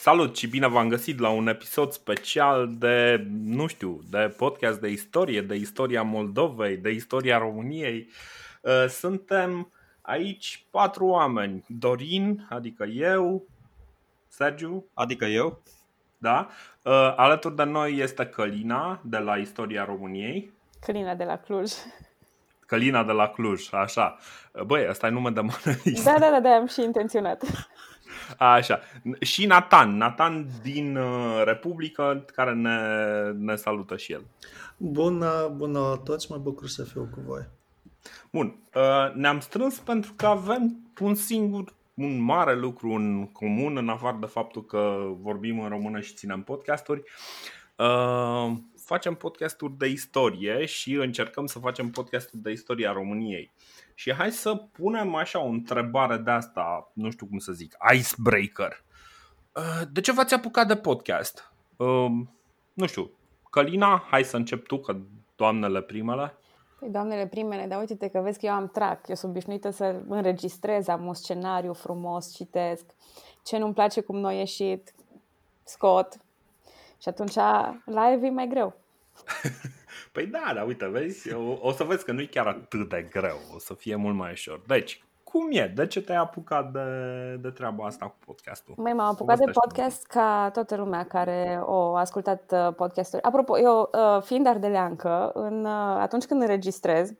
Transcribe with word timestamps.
Salut 0.00 0.36
și 0.36 0.46
bine 0.46 0.68
v-am 0.68 0.88
găsit 0.88 1.18
la 1.18 1.28
un 1.28 1.46
episod 1.46 1.92
special 1.92 2.68
de, 2.78 3.26
nu 3.30 3.66
știu, 3.66 4.00
de 4.10 4.34
podcast 4.36 4.80
de 4.80 4.88
istorie, 4.88 5.42
de 5.42 5.54
istoria 5.54 6.02
Moldovei, 6.02 6.76
de 6.76 6.90
istoria 6.90 7.38
României. 7.38 8.08
Uh, 8.62 8.88
suntem 8.88 9.72
aici 10.00 10.66
patru 10.70 11.06
oameni. 11.06 11.64
Dorin, 11.68 12.46
adică 12.48 12.84
eu, 12.84 13.46
Sergiu, 14.28 14.84
adică 14.94 15.24
eu, 15.24 15.62
da. 16.18 16.48
Uh, 16.82 16.92
alături 17.16 17.56
de 17.56 17.64
noi 17.64 17.96
este 17.96 18.26
Călina 18.26 19.00
de 19.04 19.18
la 19.18 19.36
Istoria 19.36 19.84
României. 19.84 20.52
Călina 20.80 21.14
de 21.14 21.24
la 21.24 21.36
Cluj. 21.36 21.72
Călina 22.66 23.04
de 23.04 23.12
la 23.12 23.28
Cluj, 23.28 23.72
așa. 23.72 24.18
Băi, 24.66 24.86
ăsta 24.88 25.06
e 25.06 25.10
nume 25.10 25.30
de 25.30 25.40
mână. 25.40 25.78
Da, 26.04 26.18
da, 26.18 26.30
da, 26.30 26.40
da, 26.40 26.50
am 26.50 26.66
și 26.66 26.82
intenționat. 26.82 27.42
Așa. 28.38 28.80
Și 29.20 29.46
Nathan, 29.46 29.96
Nathan 29.96 30.48
din 30.62 30.96
uh, 30.96 31.42
Republică, 31.44 32.24
care 32.34 32.54
ne, 32.54 32.78
ne 33.38 33.56
salută 33.56 33.96
și 33.96 34.12
el. 34.12 34.22
Bună, 34.76 35.52
bună 35.56 36.00
toți, 36.04 36.30
mă 36.30 36.36
bucur 36.36 36.68
să 36.68 36.84
fiu 36.84 37.08
cu 37.14 37.20
voi. 37.26 37.42
Bun, 38.32 38.56
uh, 38.74 39.14
ne-am 39.14 39.40
strâns 39.40 39.78
pentru 39.78 40.12
că 40.16 40.26
avem 40.26 40.76
un 41.00 41.14
singur, 41.14 41.74
un 41.94 42.20
mare 42.20 42.56
lucru 42.56 42.90
în 42.90 43.26
comun, 43.32 43.76
în 43.76 43.88
afară 43.88 44.16
de 44.20 44.26
faptul 44.26 44.64
că 44.64 44.98
vorbim 45.20 45.60
în 45.60 45.68
română 45.68 46.00
și 46.00 46.14
ținem 46.14 46.42
podcasturi. 46.42 47.02
Uh, 48.88 48.94
facem 48.94 49.14
podcasturi 49.14 49.72
de 49.78 49.86
istorie 49.86 50.64
și 50.64 50.92
încercăm 50.92 51.46
să 51.46 51.58
facem 51.58 51.90
podcasturi 51.90 52.42
de 52.42 52.50
istoria 52.50 52.92
României. 52.92 53.52
Și 53.94 54.14
hai 54.14 54.32
să 54.32 54.54
punem 54.54 55.14
așa 55.14 55.42
o 55.42 55.48
întrebare 55.48 56.16
de 56.16 56.30
asta, 56.30 56.90
nu 56.92 57.10
știu 57.10 57.26
cum 57.26 57.38
să 57.38 57.52
zic, 57.52 57.76
icebreaker. 57.94 58.84
Uh, 59.56 59.88
de 59.92 60.00
ce 60.00 60.12
v-ați 60.12 60.34
apucat 60.34 60.66
de 60.66 60.76
podcast? 60.76 61.52
Uh, 61.76 62.10
nu 62.72 62.86
știu, 62.86 63.10
Călina, 63.50 64.06
hai 64.10 64.24
să 64.24 64.36
încep 64.36 64.66
tu, 64.66 64.78
că 64.78 64.96
doamnele 65.36 65.80
primele. 65.80 66.34
Păi, 66.78 66.88
doamnele 66.88 67.26
primele, 67.26 67.66
dar 67.66 67.78
uite 67.78 68.08
că 68.08 68.20
vezi 68.20 68.38
că 68.38 68.46
eu 68.46 68.52
am 68.52 68.68
trac, 68.68 69.08
eu 69.08 69.14
sunt 69.14 69.30
obișnuită 69.30 69.70
să 69.70 70.02
înregistrez, 70.08 70.88
am 70.88 71.06
un 71.06 71.14
scenariu 71.14 71.72
frumos, 71.72 72.34
citesc. 72.34 72.84
Ce 73.44 73.58
nu-mi 73.58 73.74
place 73.74 74.00
cum 74.00 74.18
nu 74.18 74.26
a 74.26 74.32
ieșit, 74.32 74.94
scot. 75.64 76.18
Și 77.00 77.08
atunci 77.08 77.34
live 77.84 78.26
e 78.26 78.30
mai 78.30 78.48
greu. 78.48 78.74
Păi 80.12 80.26
da, 80.26 80.52
dar 80.54 80.66
uite, 80.66 80.86
vezi, 80.86 81.32
o, 81.32 81.58
o 81.60 81.72
să 81.72 81.84
vezi 81.84 82.04
că 82.04 82.12
nu 82.12 82.20
e 82.20 82.26
chiar 82.26 82.46
atât 82.46 82.88
de 82.88 83.08
greu, 83.10 83.38
o 83.54 83.58
să 83.58 83.74
fie 83.74 83.96
mult 83.96 84.16
mai 84.16 84.30
ușor. 84.30 84.60
Deci, 84.66 85.02
cum 85.22 85.48
e? 85.50 85.72
De 85.74 85.86
ce 85.86 86.02
te-ai 86.02 86.18
apucat 86.18 86.72
de, 86.72 86.80
de 87.40 87.50
treaba 87.50 87.86
asta 87.86 88.06
cu 88.06 88.16
podcastul? 88.26 88.74
Mai 88.76 88.92
m-am 88.92 89.06
apucat 89.06 89.38
de 89.38 89.50
podcast 89.50 90.06
ca 90.06 90.50
toată 90.52 90.76
lumea 90.76 91.04
care 91.04 91.60
o 91.62 91.94
ascultat 91.94 92.52
uh, 92.52 92.74
podcasturi. 92.74 93.22
Apropo, 93.22 93.58
eu 93.58 93.90
uh, 93.92 94.22
fiind 94.22 94.46
ardeleancă, 94.46 95.30
în, 95.34 95.64
uh, 95.64 95.96
atunci 95.98 96.24
când 96.24 96.40
înregistrez, 96.40 97.12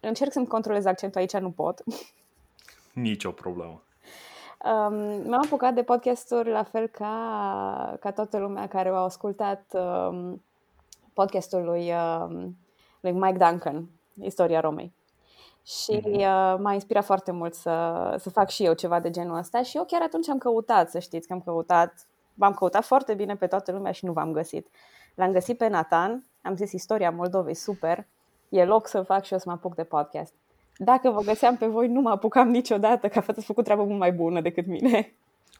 încerc 0.00 0.32
să-mi 0.32 0.46
controlez 0.46 0.84
accentul 0.84 1.20
aici, 1.20 1.36
nu 1.36 1.50
pot. 1.50 1.82
Nici 2.92 3.24
o 3.24 3.30
problemă. 3.30 3.82
Um, 4.64 4.94
m-am 5.28 5.40
apucat 5.44 5.74
de 5.74 5.82
podcasturi 5.82 6.50
la 6.50 6.62
fel 6.62 6.86
ca, 6.86 7.96
ca 8.00 8.12
toată 8.12 8.38
lumea 8.38 8.68
care 8.68 8.88
au 8.88 9.04
ascultat 9.04 9.64
um, 9.72 10.42
podcastul 11.12 11.64
lui, 11.64 11.92
uh, 11.92 12.46
lui 13.00 13.12
Mike 13.12 13.44
Duncan, 13.48 13.88
Istoria 14.20 14.60
Romei. 14.60 14.94
Și 15.62 16.00
mm-hmm. 16.00 16.14
uh, 16.14 16.56
m-a 16.58 16.72
inspirat 16.72 17.04
foarte 17.04 17.32
mult 17.32 17.54
să, 17.54 18.14
să 18.18 18.30
fac 18.30 18.48
și 18.48 18.64
eu 18.64 18.72
ceva 18.72 19.00
de 19.00 19.10
genul 19.10 19.38
ăsta 19.38 19.62
și 19.62 19.76
eu 19.76 19.84
chiar 19.84 20.02
atunci 20.02 20.28
am 20.28 20.38
căutat, 20.38 20.90
să 20.90 20.98
știți 20.98 21.26
că 21.26 21.32
am 21.32 21.40
căutat, 21.40 22.06
v-am 22.34 22.52
căutat 22.52 22.84
foarte 22.84 23.14
bine 23.14 23.36
pe 23.36 23.46
toată 23.46 23.72
lumea 23.72 23.92
și 23.92 24.04
nu 24.04 24.12
v-am 24.12 24.32
găsit. 24.32 24.68
L-am 25.14 25.32
găsit 25.32 25.58
pe 25.58 25.68
Nathan, 25.68 26.24
am 26.42 26.56
zis 26.56 26.72
istoria 26.72 27.10
Moldovei, 27.10 27.54
super, 27.54 28.06
e 28.48 28.64
loc 28.64 28.86
să 28.86 29.02
fac 29.02 29.24
și 29.24 29.32
eu 29.32 29.38
să 29.38 29.44
mă 29.48 29.52
apuc 29.54 29.74
de 29.74 29.84
podcast. 29.84 30.34
Dacă 30.76 31.10
vă 31.10 31.20
găseam 31.20 31.56
pe 31.56 31.66
voi, 31.66 31.88
nu 31.88 32.00
mă 32.00 32.10
apucam 32.10 32.48
niciodată, 32.48 33.08
că 33.08 33.22
ați 33.26 33.44
făcut 33.44 33.64
treabă 33.64 33.84
mult 33.84 33.98
mai 33.98 34.12
bună 34.12 34.40
decât 34.40 34.66
mine. 34.66 35.14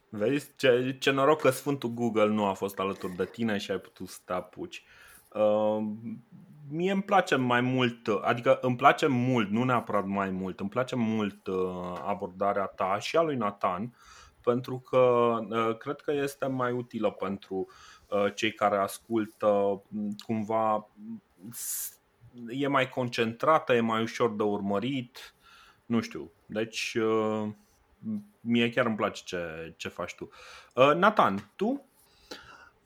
Vezi, 0.09 0.51
ce, 0.57 0.97
ce 1.01 1.11
noroc 1.11 1.41
că 1.41 1.51
Sfântul 1.51 1.89
Google 1.89 2.27
nu 2.27 2.45
a 2.45 2.53
fost 2.53 2.79
alături 2.79 3.17
de 3.17 3.25
tine 3.25 3.59
și 3.59 3.71
ai 3.71 3.79
putut 3.79 4.09
să 4.09 4.19
te 4.25 4.33
apuci. 4.33 4.85
Uh, 5.33 5.85
mie 6.71 6.93
îmi 6.93 7.03
place 7.03 7.35
mai 7.35 7.61
mult, 7.61 8.09
adică 8.23 8.59
îmi 8.61 8.77
place 8.77 9.07
mult, 9.07 9.51
nu 9.51 9.65
neapărat 9.65 10.07
mai 10.07 10.31
mult, 10.31 10.61
îmi 10.61 10.69
place 10.69 10.97
mult 10.97 11.47
uh, 11.47 11.57
abordarea 12.07 12.65
ta 12.65 12.99
și 13.01 13.17
a 13.17 13.23
lui 13.23 13.37
Nathan, 13.37 13.95
pentru 14.43 14.79
că 14.79 14.99
uh, 15.49 15.77
cred 15.77 16.01
că 16.01 16.13
este 16.13 16.47
mai 16.47 16.73
utilă 16.73 17.11
pentru 17.11 17.67
cei 18.35 18.53
care 18.53 18.77
ascultă 18.77 19.83
cumva 20.27 20.89
e 22.49 22.67
mai 22.67 22.89
concentrată, 22.89 23.75
e 23.75 23.81
mai 23.81 24.03
ușor 24.03 24.35
de 24.35 24.43
urmărit, 24.43 25.35
nu 25.87 26.01
știu. 26.01 26.31
Deci 26.47 26.97
mie 28.41 28.71
chiar 28.71 28.87
îmi 28.87 28.97
place 28.97 29.23
ce, 29.25 29.75
ce 29.77 29.89
faci 29.89 30.15
tu. 30.15 30.31
Nathan, 30.95 31.51
tu 31.57 31.85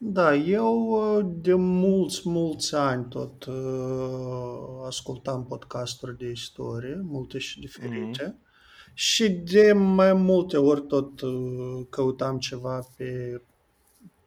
da, 0.00 0.34
eu 0.34 0.88
uh, 0.88 1.26
de 1.40 1.54
mulți, 1.54 2.28
mulți 2.28 2.74
ani 2.74 3.04
tot 3.08 3.44
uh, 3.44 4.86
ascultam 4.86 5.46
podcasturi 5.46 6.18
de 6.18 6.30
istorie, 6.30 7.00
multe 7.02 7.38
și 7.38 7.60
diferite. 7.60 8.32
Mm-hmm. 8.32 8.92
Și 8.94 9.28
de 9.30 9.72
mai 9.72 10.12
multe 10.12 10.56
ori 10.56 10.82
tot 10.82 11.20
uh, 11.20 11.86
căutam 11.90 12.38
ceva 12.38 12.86
pe 12.96 13.42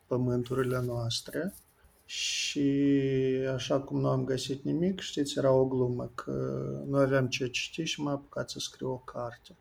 pământurile 0.07 0.81
noastre. 0.85 1.53
Și 2.11 2.69
așa 3.53 3.79
cum 3.79 3.99
nu 3.99 4.07
am 4.07 4.23
găsit 4.23 4.63
nimic, 4.63 4.99
știți, 4.99 5.37
era 5.37 5.51
o 5.51 5.65
glumă 5.65 6.11
că 6.15 6.31
nu 6.87 6.97
aveam 6.97 7.27
ce 7.27 7.47
citi 7.47 7.83
și 7.83 8.01
m-am 8.01 8.13
apucat 8.13 8.49
să 8.49 8.59
scriu 8.59 8.89
o 8.89 8.97
carte. 8.97 9.55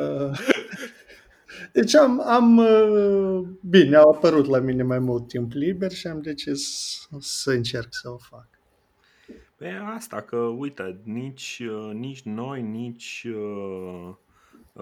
uh, 0.00 0.38
deci 1.72 1.94
am, 1.94 2.20
am 2.20 2.56
uh, 2.56 3.48
bine, 3.60 3.96
au 3.96 4.10
apărut 4.10 4.46
la 4.46 4.58
mine 4.58 4.82
mai 4.82 4.98
mult 4.98 5.28
timp 5.28 5.52
liber 5.52 5.92
și 5.92 6.06
am 6.06 6.20
decis 6.20 6.62
să 7.20 7.50
încerc 7.50 7.88
să 7.90 8.10
o 8.10 8.16
fac. 8.16 8.48
Pe 9.56 9.68
asta 9.94 10.22
că, 10.22 10.36
uite, 10.36 11.00
nici, 11.04 11.62
uh, 11.70 11.90
nici 11.94 12.22
noi, 12.22 12.62
nici, 12.62 13.26
uh, 13.28 14.14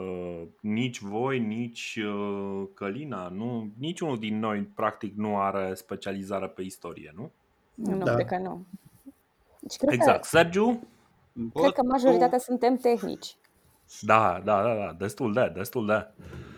uh, 0.01 0.43
nici 0.61 1.01
voi, 1.01 1.39
nici 1.39 1.99
uh, 2.07 2.69
Călina, 2.75 3.29
nu, 3.29 3.71
niciunul 3.79 4.19
din 4.19 4.39
noi 4.39 4.62
practic 4.62 5.15
nu 5.17 5.41
are 5.41 5.75
specializare 5.75 6.49
pe 6.49 6.62
istorie, 6.62 7.12
nu? 7.17 7.31
Nu, 7.75 8.05
da. 8.05 8.15
cred 8.15 8.27
că 8.27 8.39
nu. 8.39 8.67
Deci, 9.61 9.77
cred 9.77 9.93
exact. 9.93 10.21
Că, 10.21 10.29
Sergiu? 10.29 10.89
Cred 11.55 11.73
că 11.73 11.83
majoritatea 11.83 12.39
suntem 12.39 12.77
tehnici. 12.77 13.37
Da, 14.01 14.41
da, 14.45 14.62
da, 14.62 14.75
da, 14.75 14.95
destul 14.99 15.33
de, 15.33 15.53
destul 15.55 15.87
de. 15.87 16.07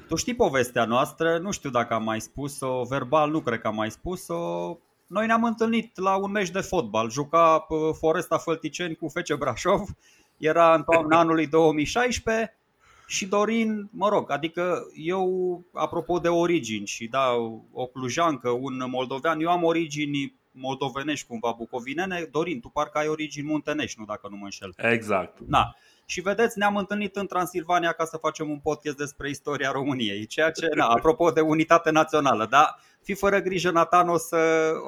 Tu 0.09 0.15
știi 0.15 0.35
povestea 0.35 0.85
noastră, 0.85 1.39
nu 1.39 1.51
știu 1.51 1.71
dacă 1.71 1.95
am 1.95 2.03
mai 2.03 2.21
spus-o, 2.21 2.83
verbal 2.83 3.31
nu 3.31 3.41
cred 3.41 3.61
că 3.61 3.67
am 3.67 3.75
mai 3.75 3.91
spus-o. 3.91 4.77
Noi 5.07 5.27
ne-am 5.27 5.45
întâlnit 5.45 5.99
la 5.99 6.17
un 6.17 6.31
meci 6.31 6.51
de 6.51 6.61
fotbal, 6.61 7.11
juca 7.11 7.67
Foresta 7.99 8.39
Fălticeni 8.39 8.95
cu 8.95 9.09
FC 9.09 9.35
Brașov, 9.35 9.89
era 10.37 10.75
în 10.75 10.83
toamna 10.83 11.19
anului 11.19 11.47
2016 11.47 12.58
și 13.09 13.27
Dorin, 13.27 13.89
mă 13.93 14.09
rog, 14.09 14.31
adică 14.31 14.87
eu, 14.95 15.65
apropo 15.73 16.19
de 16.19 16.29
origini 16.29 16.87
și 16.87 17.07
da, 17.07 17.33
o 17.73 17.87
clujancă, 17.87 18.51
un 18.51 18.85
moldovean, 18.91 19.41
eu 19.41 19.49
am 19.49 19.65
origini 19.65 20.35
moldovenești 20.51 21.27
cumva 21.27 21.55
bucovinene, 21.57 22.29
Dorin, 22.31 22.61
tu 22.61 22.69
parcă 22.69 22.99
ai 22.99 23.09
origini 23.09 23.47
muntenești, 23.47 23.99
nu 23.99 24.05
dacă 24.05 24.29
nu 24.31 24.37
mă 24.37 24.45
înșel. 24.45 24.75
Exact. 24.77 25.41
Da. 25.41 25.75
Și 26.11 26.21
vedeți, 26.21 26.59
ne-am 26.59 26.77
întâlnit 26.77 27.17
în 27.17 27.27
Transilvania 27.27 27.93
ca 27.93 28.05
să 28.05 28.17
facem 28.17 28.51
un 28.51 28.59
podcast 28.59 28.97
despre 28.97 29.29
istoria 29.29 29.71
României, 29.71 30.27
ceea 30.27 30.51
ce, 30.51 30.69
na, 30.75 30.87
apropo 30.87 31.31
de 31.31 31.41
unitate 31.41 31.91
națională, 31.91 32.47
da, 32.51 32.77
fi 33.03 33.15
fără 33.15 33.41
grijă, 33.41 33.71
Nathan, 33.71 34.09
o 34.09 34.17
să, 34.17 34.37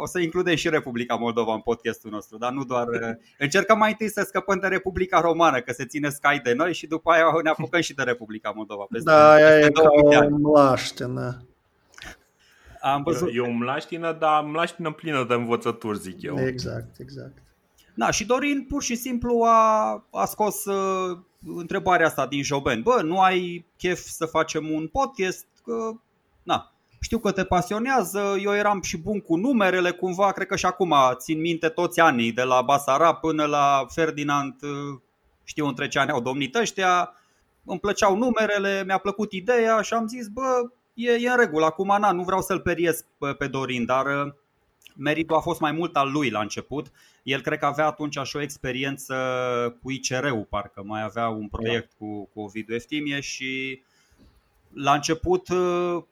o 0.00 0.06
să 0.06 0.18
includem 0.18 0.54
și 0.54 0.68
Republica 0.68 1.14
Moldova 1.14 1.54
în 1.54 1.60
podcastul 1.60 2.10
nostru, 2.10 2.38
dar 2.38 2.52
nu 2.52 2.64
doar... 2.64 2.86
Încercăm 3.38 3.78
mai 3.78 3.90
întâi 3.90 4.10
să 4.10 4.24
scăpăm 4.26 4.58
de 4.58 4.66
Republica 4.66 5.20
Romană, 5.20 5.60
că 5.60 5.72
se 5.72 5.86
ține 5.86 6.08
Sky 6.08 6.40
de 6.42 6.52
noi 6.52 6.74
și 6.74 6.86
după 6.86 7.10
aia 7.10 7.24
ne 7.42 7.50
apucăm 7.50 7.80
și 7.80 7.94
de 7.94 8.02
Republica 8.02 8.50
Moldova. 8.50 8.86
Peste 8.90 9.10
da, 9.10 9.32
aia 9.32 9.58
e 9.58 9.70
ca 9.70 9.82
o 9.82 10.36
mlaștină. 10.38 11.46
Am 12.80 13.02
văzut... 13.02 13.28
E 13.34 13.40
o 13.40 13.50
mlaștină, 13.50 14.12
dar 14.12 14.42
mlaștină 14.42 14.92
plină 14.92 15.24
de 15.28 15.34
învățături, 15.34 15.98
zic 15.98 16.22
eu. 16.22 16.40
Exact, 16.46 16.98
exact. 16.98 17.42
Da, 18.00 18.10
și 18.10 18.26
Dorin 18.26 18.64
pur 18.68 18.82
și 18.82 18.94
simplu 18.94 19.42
a, 19.42 19.90
a 20.10 20.24
scos 20.24 20.64
uh, 20.64 21.18
întrebarea 21.56 22.06
asta 22.06 22.26
din 22.26 22.42
Joben. 22.42 22.82
Bă, 22.82 23.00
nu 23.02 23.20
ai 23.20 23.64
chef 23.76 24.00
să 24.00 24.26
facem 24.26 24.70
un 24.70 24.86
podcast? 24.86 25.46
Că, 25.64 25.90
na, 26.42 26.72
știu 27.00 27.18
că 27.18 27.32
te 27.32 27.44
pasionează, 27.44 28.36
eu 28.42 28.54
eram 28.54 28.82
și 28.82 28.98
bun 28.98 29.20
cu 29.20 29.36
numerele, 29.36 29.90
cumva, 29.90 30.32
cred 30.32 30.46
că 30.46 30.56
și 30.56 30.66
acum 30.66 30.94
țin 31.14 31.40
minte 31.40 31.68
toți 31.68 32.00
anii, 32.00 32.32
de 32.32 32.42
la 32.42 32.62
Basara 32.62 33.14
până 33.14 33.44
la 33.44 33.86
Ferdinand, 33.88 34.62
uh, 34.62 35.00
știu 35.44 35.66
între 35.66 35.88
ce 35.88 35.98
ani 35.98 36.10
au 36.10 36.20
domnit 36.20 36.54
ăștia, 36.54 37.14
îmi 37.64 37.80
plăceau 37.80 38.16
numerele, 38.16 38.82
mi-a 38.86 38.98
plăcut 38.98 39.32
ideea 39.32 39.80
și 39.80 39.94
am 39.94 40.06
zis, 40.06 40.28
bă, 40.28 40.70
e, 40.94 41.10
e 41.12 41.30
în 41.30 41.36
regulă. 41.36 41.64
Acum, 41.64 41.96
na, 42.00 42.12
nu 42.12 42.22
vreau 42.22 42.40
să-l 42.40 42.60
periez 42.60 43.04
pe, 43.18 43.32
pe 43.32 43.46
Dorin, 43.46 43.84
dar 43.84 44.06
uh, 44.06 44.32
meritul 44.96 45.36
a 45.36 45.40
fost 45.40 45.60
mai 45.60 45.72
mult 45.72 45.96
al 45.96 46.10
lui 46.10 46.30
la 46.30 46.40
început. 46.40 46.86
El 47.22 47.40
cred 47.40 47.58
că 47.58 47.66
avea 47.66 47.86
atunci 47.86 48.16
așa 48.16 48.38
o 48.38 48.42
experiență 48.42 49.14
cu 49.82 49.90
ICR-ul, 49.90 50.46
parcă 50.48 50.82
mai 50.84 51.02
avea 51.02 51.28
un 51.28 51.48
proiect 51.48 51.88
da. 51.88 51.94
cu, 51.98 52.28
cu 52.34 52.40
Ovidiu 52.40 52.74
Eftimie 52.74 53.20
și 53.20 53.82
la 54.72 54.94
început 54.94 55.48
uh, 55.48 56.02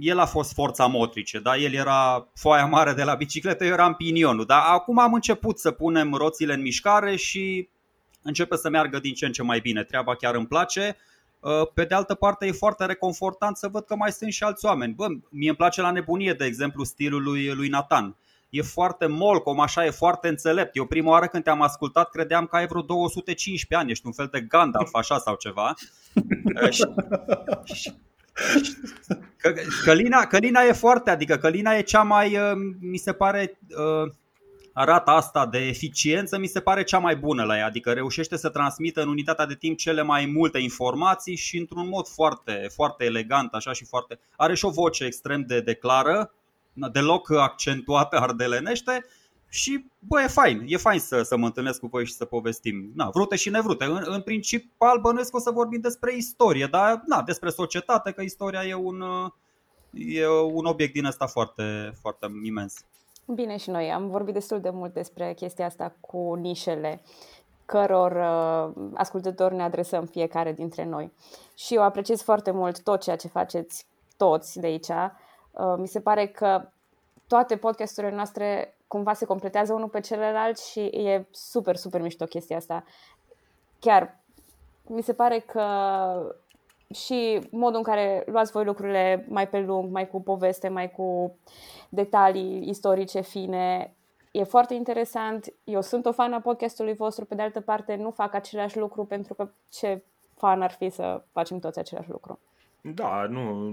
el 0.00 0.18
a 0.18 0.26
fost 0.26 0.52
forța 0.52 0.86
motrice, 0.86 1.38
da? 1.38 1.56
el 1.56 1.72
era 1.72 2.28
foaia 2.34 2.66
mare 2.66 2.92
de 2.92 3.04
la 3.04 3.14
bicicletă, 3.14 3.64
eu 3.64 3.72
eram 3.72 3.94
pinionul. 3.94 4.44
Dar 4.44 4.62
acum 4.66 4.98
am 4.98 5.14
început 5.14 5.58
să 5.58 5.70
punem 5.70 6.14
roțile 6.14 6.54
în 6.54 6.60
mișcare 6.60 7.16
și 7.16 7.68
începe 8.22 8.56
să 8.56 8.68
meargă 8.68 8.98
din 8.98 9.14
ce 9.14 9.26
în 9.26 9.32
ce 9.32 9.42
mai 9.42 9.60
bine. 9.60 9.82
Treaba 9.82 10.14
chiar 10.16 10.34
îmi 10.34 10.46
place. 10.46 10.96
Uh, 11.40 11.50
pe 11.74 11.84
de 11.84 11.94
altă 11.94 12.14
parte, 12.14 12.46
e 12.46 12.52
foarte 12.52 12.84
reconfortant 12.84 13.56
să 13.56 13.68
văd 13.68 13.84
că 13.84 13.96
mai 13.96 14.12
sunt 14.12 14.32
și 14.32 14.42
alți 14.42 14.64
oameni. 14.64 14.92
Bă, 14.92 15.06
mie 15.28 15.48
îmi 15.48 15.56
place 15.56 15.80
la 15.80 15.90
nebunie, 15.90 16.32
de 16.32 16.44
exemplu, 16.44 16.84
stilul 16.84 17.22
lui, 17.22 17.52
lui 17.52 17.68
Nathan. 17.68 18.16
E 18.54 18.62
foarte 18.62 19.06
molcom, 19.06 19.60
așa, 19.60 19.84
e 19.84 19.90
foarte 19.90 20.28
înțelept. 20.28 20.76
Eu 20.76 20.86
prima 20.86 21.10
oară 21.10 21.26
când 21.26 21.44
te-am 21.44 21.62
ascultat 21.62 22.10
credeam 22.10 22.46
că 22.46 22.56
ai 22.56 22.66
vreo 22.66 22.82
215 22.82 23.74
ani, 23.74 23.90
ești 23.90 24.06
un 24.06 24.12
fel 24.12 24.28
de 24.30 24.40
Gandalf 24.40 24.94
așa 24.94 25.18
sau 25.18 25.34
ceva. 25.34 25.74
Călina, 29.84 30.26
Călina 30.26 30.62
e 30.62 30.72
foarte, 30.72 31.10
adică 31.10 31.36
Călina 31.36 31.74
e 31.74 31.82
cea 31.82 32.02
mai, 32.02 32.36
uh, 32.36 32.52
mi 32.80 32.96
se 32.96 33.12
pare, 33.12 33.58
uh, 33.68 34.12
arată 34.72 35.10
asta 35.10 35.46
de 35.46 35.58
eficiență, 35.58 36.38
mi 36.38 36.46
se 36.46 36.60
pare 36.60 36.82
cea 36.82 36.98
mai 36.98 37.16
bună 37.16 37.44
la 37.44 37.56
ea, 37.56 37.66
adică 37.66 37.92
reușește 37.92 38.36
să 38.36 38.48
transmită 38.48 39.02
în 39.02 39.08
unitatea 39.08 39.46
de 39.46 39.54
timp 39.54 39.78
cele 39.78 40.02
mai 40.02 40.26
multe 40.26 40.58
informații 40.58 41.36
și 41.36 41.58
într-un 41.58 41.88
mod 41.88 42.06
foarte, 42.06 42.66
foarte 42.74 43.04
elegant, 43.04 43.52
așa 43.52 43.72
și 43.72 43.84
foarte. 43.84 44.18
Are 44.36 44.54
și 44.54 44.64
o 44.64 44.70
voce 44.70 45.04
extrem 45.04 45.44
de, 45.46 45.60
de 45.60 45.74
clară, 45.74 46.32
deloc 46.74 47.30
accentuată 47.30 48.16
ardelenește 48.16 49.04
și 49.48 49.86
bă, 49.98 50.20
e 50.20 50.26
fain, 50.26 50.64
e 50.66 50.76
fain 50.76 50.98
să, 50.98 51.22
să 51.22 51.36
mă 51.36 51.46
întâlnesc 51.46 51.80
cu 51.80 51.86
voi 51.86 52.06
și 52.06 52.12
să 52.12 52.24
povestim 52.24 52.90
na, 52.94 53.10
vrute 53.10 53.36
și 53.36 53.50
nevrute. 53.50 53.84
În, 53.84 54.02
în 54.04 54.22
principal 54.22 55.00
bănuiesc 55.00 55.30
că 55.30 55.36
o 55.36 55.40
să 55.40 55.50
vorbim 55.50 55.80
despre 55.80 56.14
istorie, 56.16 56.66
dar 56.66 57.02
na, 57.06 57.22
despre 57.22 57.50
societate, 57.50 58.12
că 58.12 58.22
istoria 58.22 58.64
e 58.64 58.74
un, 58.74 59.04
e 59.90 60.28
un 60.28 60.64
obiect 60.64 60.92
din 60.92 61.04
ăsta 61.04 61.26
foarte, 61.26 61.92
foarte 62.00 62.26
imens. 62.42 62.74
Bine 63.26 63.56
și 63.56 63.70
noi, 63.70 63.92
am 63.92 64.08
vorbit 64.08 64.34
destul 64.34 64.60
de 64.60 64.70
mult 64.70 64.92
despre 64.92 65.34
chestia 65.34 65.66
asta 65.66 65.96
cu 66.00 66.34
nișele 66.34 67.02
căror 67.66 68.12
uh, 68.12 68.90
ascultători 68.94 69.54
ne 69.54 69.62
adresăm 69.62 70.04
fiecare 70.04 70.52
dintre 70.52 70.84
noi. 70.84 71.12
Și 71.54 71.74
eu 71.74 71.82
apreciez 71.82 72.22
foarte 72.22 72.50
mult 72.50 72.82
tot 72.82 73.02
ceea 73.02 73.16
ce 73.16 73.28
faceți 73.28 73.86
toți 74.16 74.60
de 74.60 74.66
aici. 74.66 74.90
Uh, 75.56 75.74
mi 75.76 75.88
se 75.88 76.00
pare 76.00 76.26
că 76.26 76.68
toate 77.26 77.56
podcasturile 77.56 78.14
noastre 78.14 78.76
cumva 78.86 79.12
se 79.12 79.24
completează 79.24 79.72
unul 79.72 79.88
pe 79.88 80.00
celălalt 80.00 80.58
și 80.58 80.80
e 80.80 81.26
super, 81.30 81.76
super 81.76 82.00
mișto 82.00 82.24
chestia 82.24 82.56
asta. 82.56 82.84
Chiar 83.78 84.20
mi 84.86 85.02
se 85.02 85.12
pare 85.12 85.38
că 85.38 85.64
și 86.94 87.48
modul 87.50 87.76
în 87.76 87.82
care 87.82 88.24
luați 88.26 88.52
voi 88.52 88.64
lucrurile 88.64 89.26
mai 89.28 89.48
pe 89.48 89.58
lung, 89.58 89.90
mai 89.90 90.08
cu 90.08 90.22
poveste, 90.22 90.68
mai 90.68 90.90
cu 90.90 91.36
detalii 91.88 92.68
istorice 92.68 93.20
fine, 93.20 93.94
e 94.30 94.42
foarte 94.42 94.74
interesant. 94.74 95.52
Eu 95.64 95.80
sunt 95.80 96.06
o 96.06 96.12
fan 96.12 96.32
a 96.32 96.40
podcastului 96.40 96.94
vostru, 96.94 97.24
pe 97.24 97.34
de 97.34 97.42
altă 97.42 97.60
parte 97.60 97.96
nu 97.96 98.10
fac 98.10 98.34
același 98.34 98.78
lucru 98.78 99.04
pentru 99.04 99.34
că 99.34 99.50
ce 99.68 100.04
fan 100.36 100.62
ar 100.62 100.70
fi 100.70 100.88
să 100.88 101.22
facem 101.32 101.58
toți 101.58 101.78
același 101.78 102.10
lucru. 102.10 102.38
Da, 102.86 103.26
nu, 103.26 103.70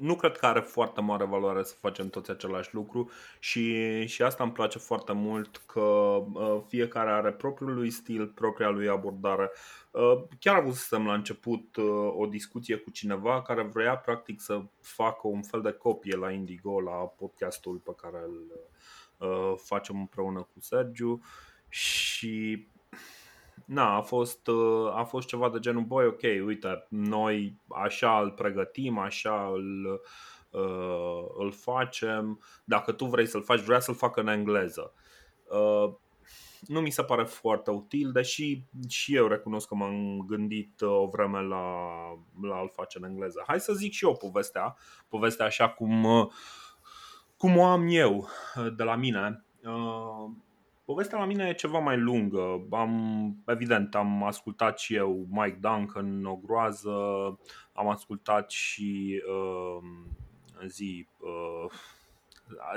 nu 0.00 0.16
cred 0.16 0.36
că 0.36 0.46
are 0.46 0.60
foarte 0.60 1.00
mare 1.00 1.24
valoare 1.24 1.62
să 1.62 1.74
facem 1.80 2.08
toți 2.08 2.30
același 2.30 2.74
lucru 2.74 3.10
și, 3.38 4.06
și 4.06 4.22
asta 4.22 4.42
îmi 4.42 4.52
place 4.52 4.78
foarte 4.78 5.12
mult 5.12 5.56
că 5.56 5.80
uh, 5.80 6.62
fiecare 6.66 7.10
are 7.10 7.32
propriul 7.32 7.74
lui 7.74 7.90
stil, 7.90 8.26
propria 8.26 8.68
lui 8.68 8.88
abordare. 8.88 9.50
Uh, 9.90 10.22
chiar 10.38 10.56
avusem 10.56 11.06
la 11.06 11.14
început 11.14 11.76
uh, 11.76 12.12
o 12.16 12.26
discuție 12.26 12.76
cu 12.76 12.90
cineva 12.90 13.42
care 13.42 13.62
vrea 13.62 13.96
practic 13.96 14.40
să 14.40 14.62
facă 14.80 15.26
un 15.28 15.42
fel 15.42 15.60
de 15.62 15.72
copie 15.72 16.16
la 16.16 16.30
Indigo, 16.30 16.80
la 16.80 16.92
podcastul 16.92 17.76
pe 17.76 17.92
care 17.96 18.18
îl 18.26 18.52
uh, 19.16 19.54
facem 19.56 19.98
împreună 19.98 20.40
cu 20.40 20.60
Sergiu 20.60 21.20
și 21.68 22.66
na, 23.68 23.96
a 23.96 24.00
fost, 24.00 24.46
uh, 24.46 24.94
a 24.94 25.04
fost 25.04 25.28
ceva 25.28 25.50
de 25.50 25.58
genul, 25.58 25.82
băi, 25.82 26.06
ok, 26.06 26.22
uite, 26.46 26.86
noi 26.88 27.56
așa 27.68 28.20
îl 28.20 28.30
pregătim, 28.30 28.98
așa 28.98 29.50
îl, 29.52 30.00
uh, 30.50 31.24
îl 31.38 31.52
facem, 31.52 32.40
dacă 32.64 32.92
tu 32.92 33.04
vrei 33.04 33.26
să-l 33.26 33.42
faci, 33.42 33.60
vrea 33.60 33.80
să-l 33.80 33.94
facă 33.94 34.20
în 34.20 34.28
engleză. 34.28 34.92
Uh, 35.50 35.94
nu 36.60 36.80
mi 36.80 36.90
se 36.90 37.02
pare 37.02 37.24
foarte 37.24 37.70
util, 37.70 38.12
deși 38.12 38.62
și 38.88 39.14
eu 39.14 39.26
recunosc 39.26 39.68
că 39.68 39.74
m-am 39.74 40.24
gândit 40.26 40.80
o 40.80 41.06
vreme 41.06 41.42
la, 41.42 41.64
la 42.42 42.56
a-l 42.56 42.70
face 42.72 42.98
în 42.98 43.04
engleză. 43.04 43.44
Hai 43.46 43.60
să 43.60 43.72
zic 43.72 43.92
și 43.92 44.04
eu 44.04 44.16
povestea, 44.16 44.76
povestea 45.08 45.46
așa 45.46 45.68
cum, 45.68 46.06
cum 47.36 47.56
o 47.56 47.64
am 47.64 47.86
eu 47.88 48.28
de 48.76 48.82
la 48.82 48.94
mine. 48.96 49.44
Povestea 50.88 51.18
la 51.18 51.24
mine 51.24 51.48
e 51.48 51.54
ceva 51.54 51.78
mai 51.78 51.98
lungă. 51.98 52.66
Am, 52.70 53.36
evident, 53.46 53.94
am 53.94 54.24
ascultat 54.24 54.78
și 54.78 54.94
eu 54.94 55.26
Mike 55.30 55.58
Duncan, 55.60 56.24
o 56.24 56.36
groază, 56.36 56.90
am 57.72 57.88
ascultat 57.88 58.50
și 58.50 59.22
uh, 59.28 59.82
zi 60.66 61.06
uh, 61.18 61.70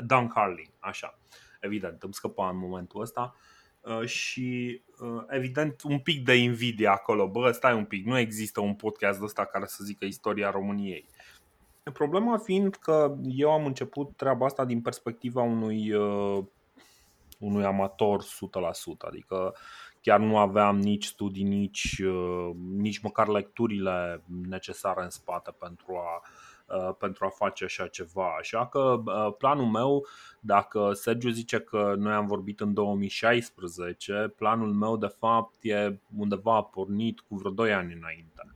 Dan 0.06 0.28
Carlin, 0.28 0.70
așa. 0.80 1.20
Evident, 1.62 2.04
îmi 2.04 2.14
scăpa 2.14 2.50
în 2.50 2.58
momentul 2.58 3.02
ăsta. 3.02 3.36
Uh, 3.82 4.06
și 4.06 4.82
uh, 5.00 5.24
evident 5.28 5.82
un 5.82 6.00
pic 6.00 6.26
de 6.26 6.36
invidie 6.36 6.88
acolo. 6.88 7.28
Bă, 7.28 7.52
stai 7.52 7.76
un 7.76 7.86
pic, 7.86 8.06
nu 8.06 8.18
există 8.18 8.60
un 8.60 8.74
podcast 8.74 9.22
ăsta 9.22 9.46
care 9.46 9.66
să 9.66 9.84
zică 9.84 10.06
istoria 10.06 10.50
României. 10.50 11.06
Problema 11.94 12.38
fiind 12.38 12.76
că 12.76 13.16
eu 13.24 13.52
am 13.52 13.66
început 13.66 14.16
treaba 14.16 14.46
asta 14.46 14.66
din 14.66 14.82
perspectiva 14.82 15.42
unui 15.42 15.94
uh, 15.94 16.44
unui 17.42 17.66
amator 17.66 18.24
100%, 18.24 18.26
adică 19.00 19.54
chiar 20.02 20.20
nu 20.20 20.38
aveam 20.38 20.80
nici 20.80 21.06
studii, 21.06 21.44
nici, 21.44 22.02
uh, 22.06 22.50
nici 22.78 23.00
măcar 23.00 23.28
lecturile 23.28 24.24
necesare 24.48 25.04
în 25.04 25.10
spate 25.10 25.56
pentru 25.60 25.96
a, 25.96 26.22
uh, 26.76 26.96
pentru 27.00 27.26
a 27.26 27.30
face 27.30 27.64
așa 27.64 27.88
ceva. 27.88 28.36
Așa 28.40 28.68
că 28.68 29.02
uh, 29.06 29.34
planul 29.38 29.66
meu, 29.66 30.06
dacă 30.40 30.92
Sergiu 30.94 31.30
zice 31.30 31.60
că 31.60 31.94
noi 31.98 32.14
am 32.14 32.28
vorbit 32.28 32.60
în 32.60 32.74
2016, 32.74 34.34
planul 34.38 34.74
meu 34.74 34.98
de 34.98 35.14
fapt 35.20 35.56
e 35.62 36.00
undeva 36.18 36.62
pornit 36.62 37.20
cu 37.20 37.36
vreo 37.36 37.52
2 37.52 37.74
ani 37.74 37.94
înainte. 37.94 38.56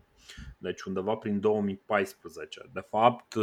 Deci 0.57 0.81
undeva 0.81 1.15
prin 1.15 1.39
2014. 1.39 2.69
De 2.74 2.86
fapt, 2.89 3.33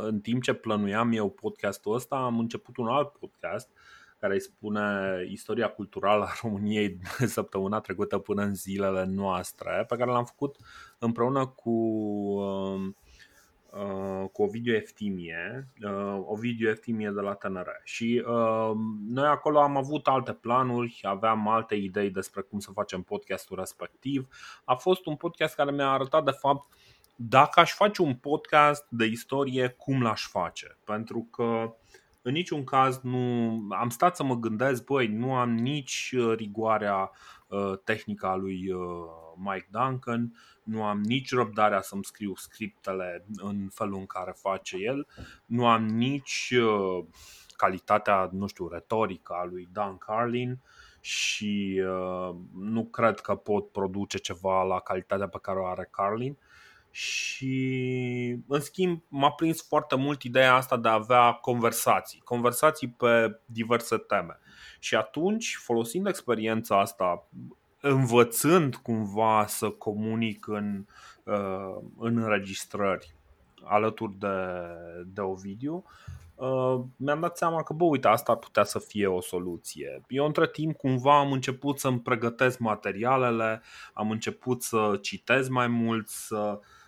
în 0.00 0.20
timp 0.20 0.42
ce 0.42 0.52
plănuiam 0.52 1.12
eu 1.12 1.30
podcastul 1.30 1.94
ăsta, 1.94 2.16
am 2.16 2.38
început 2.38 2.76
un 2.76 2.88
alt 2.88 3.08
podcast 3.08 3.70
care 4.20 4.32
îi 4.32 4.40
spune 4.40 5.24
istoria 5.28 5.68
culturală 5.68 6.24
a 6.24 6.38
României 6.42 6.98
săptămâna 7.36 7.80
trecută 7.80 8.18
până 8.18 8.42
în 8.42 8.54
zilele 8.54 9.04
noastre, 9.04 9.84
pe 9.88 9.96
care 9.96 10.10
l-am 10.10 10.24
făcut 10.24 10.56
împreună 10.98 11.46
cu 11.46 11.70
um, 11.70 12.96
uh, 13.70 14.28
cu 14.32 14.42
Ovidiu 14.42 14.74
Eftimie, 14.74 15.68
uh, 15.82 16.20
Ovidiu 16.24 16.68
Eftimie 16.68 17.10
de 17.10 17.20
la 17.20 17.34
TNR. 17.34 17.68
Și 17.84 18.24
uh, 18.26 18.70
noi 19.06 19.26
acolo 19.26 19.60
am 19.60 19.76
avut 19.76 20.06
alte 20.06 20.32
planuri, 20.32 21.00
aveam 21.02 21.48
alte 21.48 21.74
idei 21.74 22.10
despre 22.10 22.40
cum 22.40 22.58
să 22.58 22.70
facem 22.70 23.02
podcastul 23.02 23.56
respectiv. 23.58 24.28
A 24.64 24.74
fost 24.74 25.06
un 25.06 25.16
podcast 25.16 25.54
care 25.54 25.70
mi-a 25.70 25.90
arătat 25.90 26.24
de 26.24 26.30
fapt 26.30 26.74
dacă 27.16 27.60
aș 27.60 27.72
face 27.72 28.02
un 28.02 28.14
podcast 28.14 28.86
de 28.88 29.04
istorie, 29.04 29.68
cum 29.68 30.02
l-aș 30.02 30.26
face. 30.26 30.78
Pentru 30.84 31.28
că 31.30 31.74
în 32.22 32.32
niciun 32.32 32.64
caz 32.64 33.00
nu 33.02 33.18
am 33.70 33.88
stat 33.88 34.16
să 34.16 34.24
mă 34.24 34.34
gândesc, 34.34 34.84
băi, 34.84 35.06
nu 35.06 35.34
am 35.34 35.54
nici 35.54 36.14
uh, 36.16 36.34
rigoarea 36.36 37.10
uh, 37.48 37.72
tehnică 37.84 38.26
a 38.26 38.34
lui 38.34 38.72
uh, 38.72 38.80
Mike 39.36 39.68
Duncan, 39.70 40.32
nu 40.62 40.84
am 40.84 41.00
nici 41.00 41.32
răbdarea 41.32 41.80
să-mi 41.80 42.04
scriu 42.04 42.34
scriptele 42.34 43.24
în 43.36 43.68
felul 43.72 43.98
în 43.98 44.06
care 44.06 44.32
face 44.36 44.76
el, 44.76 45.06
nu 45.46 45.66
am 45.66 45.86
nici 45.86 46.52
uh, 46.56 47.04
calitatea, 47.56 48.28
nu 48.32 48.46
știu, 48.46 48.68
retorică 48.68 49.32
a 49.32 49.44
lui 49.44 49.68
Dan 49.72 49.98
Carlin 49.98 50.60
și 51.00 51.82
uh, 51.86 52.36
nu 52.54 52.84
cred 52.84 53.20
că 53.20 53.34
pot 53.34 53.72
produce 53.72 54.18
ceva 54.18 54.62
la 54.62 54.80
calitatea 54.80 55.28
pe 55.28 55.38
care 55.42 55.58
o 55.58 55.66
are 55.66 55.88
Carlin 55.90 56.38
și 56.90 58.36
în 58.46 58.60
schimb 58.60 59.02
m-a 59.08 59.30
prins 59.30 59.66
foarte 59.66 59.96
mult 59.96 60.22
ideea 60.22 60.54
asta 60.54 60.76
de 60.76 60.88
a 60.88 60.92
avea 60.92 61.32
conversații, 61.32 62.20
conversații 62.20 62.88
pe 62.88 63.40
diverse 63.44 63.96
teme. 63.96 64.38
Și 64.78 64.94
atunci, 64.94 65.56
folosind 65.62 66.06
experiența 66.06 66.80
asta, 66.80 67.26
învățând 67.80 68.74
cumva 68.74 69.44
să 69.46 69.70
comunic 69.70 70.46
în, 70.46 70.84
uh, 71.24 71.76
în 71.98 72.16
înregistrări, 72.16 73.14
alături 73.64 74.18
de, 74.18 74.28
de 75.06 75.20
Ovidiu, 75.20 75.84
uh, 76.34 76.80
mi-am 76.96 77.20
dat 77.20 77.36
seama 77.36 77.62
că, 77.62 77.72
bă, 77.72 77.84
uite, 77.84 78.08
asta 78.08 78.32
ar 78.32 78.38
putea 78.38 78.64
să 78.64 78.78
fie 78.78 79.06
o 79.06 79.20
soluție. 79.20 80.02
Eu, 80.08 80.26
între 80.26 80.48
timp, 80.48 80.76
cumva 80.76 81.18
am 81.18 81.32
început 81.32 81.78
să-mi 81.78 82.00
pregătesc 82.00 82.58
materialele, 82.58 83.62
am 83.92 84.10
început 84.10 84.62
să 84.62 84.98
citesc 85.00 85.48
mai 85.48 85.66
mult, 85.66 86.08
să 86.08 86.58
Uh, 86.60 86.78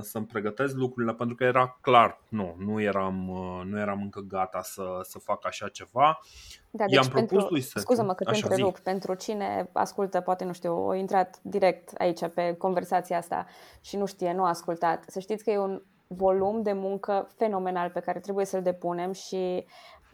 să-mi 0.00 0.26
pregătesc 0.26 0.74
lucrurile 0.74 1.14
pentru 1.14 1.36
că 1.36 1.44
era 1.44 1.78
clar, 1.80 2.20
nu, 2.28 2.54
nu 2.58 2.80
eram, 2.80 3.28
uh, 3.28 3.64
nu 3.64 3.78
eram 3.78 4.00
încă 4.02 4.20
gata 4.20 4.62
să, 4.62 5.00
să 5.02 5.18
fac 5.18 5.46
așa 5.46 5.68
ceva. 5.68 6.20
Da, 6.70 6.84
deci 6.84 6.94
I-am 6.94 7.06
propus 7.06 7.28
pentru, 7.28 7.46
lui 7.50 7.60
să... 7.60 7.78
Scuză-mă 7.78 8.14
că 8.14 8.24
te 8.24 8.34
întrerup, 8.34 8.76
zi. 8.76 8.82
pentru 8.82 9.14
cine 9.14 9.70
ascultă, 9.72 10.20
poate 10.20 10.44
nu 10.44 10.52
știu, 10.52 10.86
o 10.86 10.94
intrat 10.94 11.38
direct 11.42 11.90
aici 11.98 12.28
pe 12.34 12.54
conversația 12.58 13.16
asta 13.16 13.46
și 13.80 13.96
nu 13.96 14.06
știe, 14.06 14.32
nu 14.32 14.44
a 14.44 14.48
ascultat, 14.48 15.04
să 15.06 15.20
știți 15.20 15.44
că 15.44 15.50
e 15.50 15.58
un 15.58 15.82
volum 16.06 16.62
de 16.62 16.72
muncă 16.72 17.28
fenomenal 17.36 17.90
pe 17.90 18.00
care 18.00 18.20
trebuie 18.20 18.44
să-l 18.44 18.62
depunem 18.62 19.12
și 19.12 19.66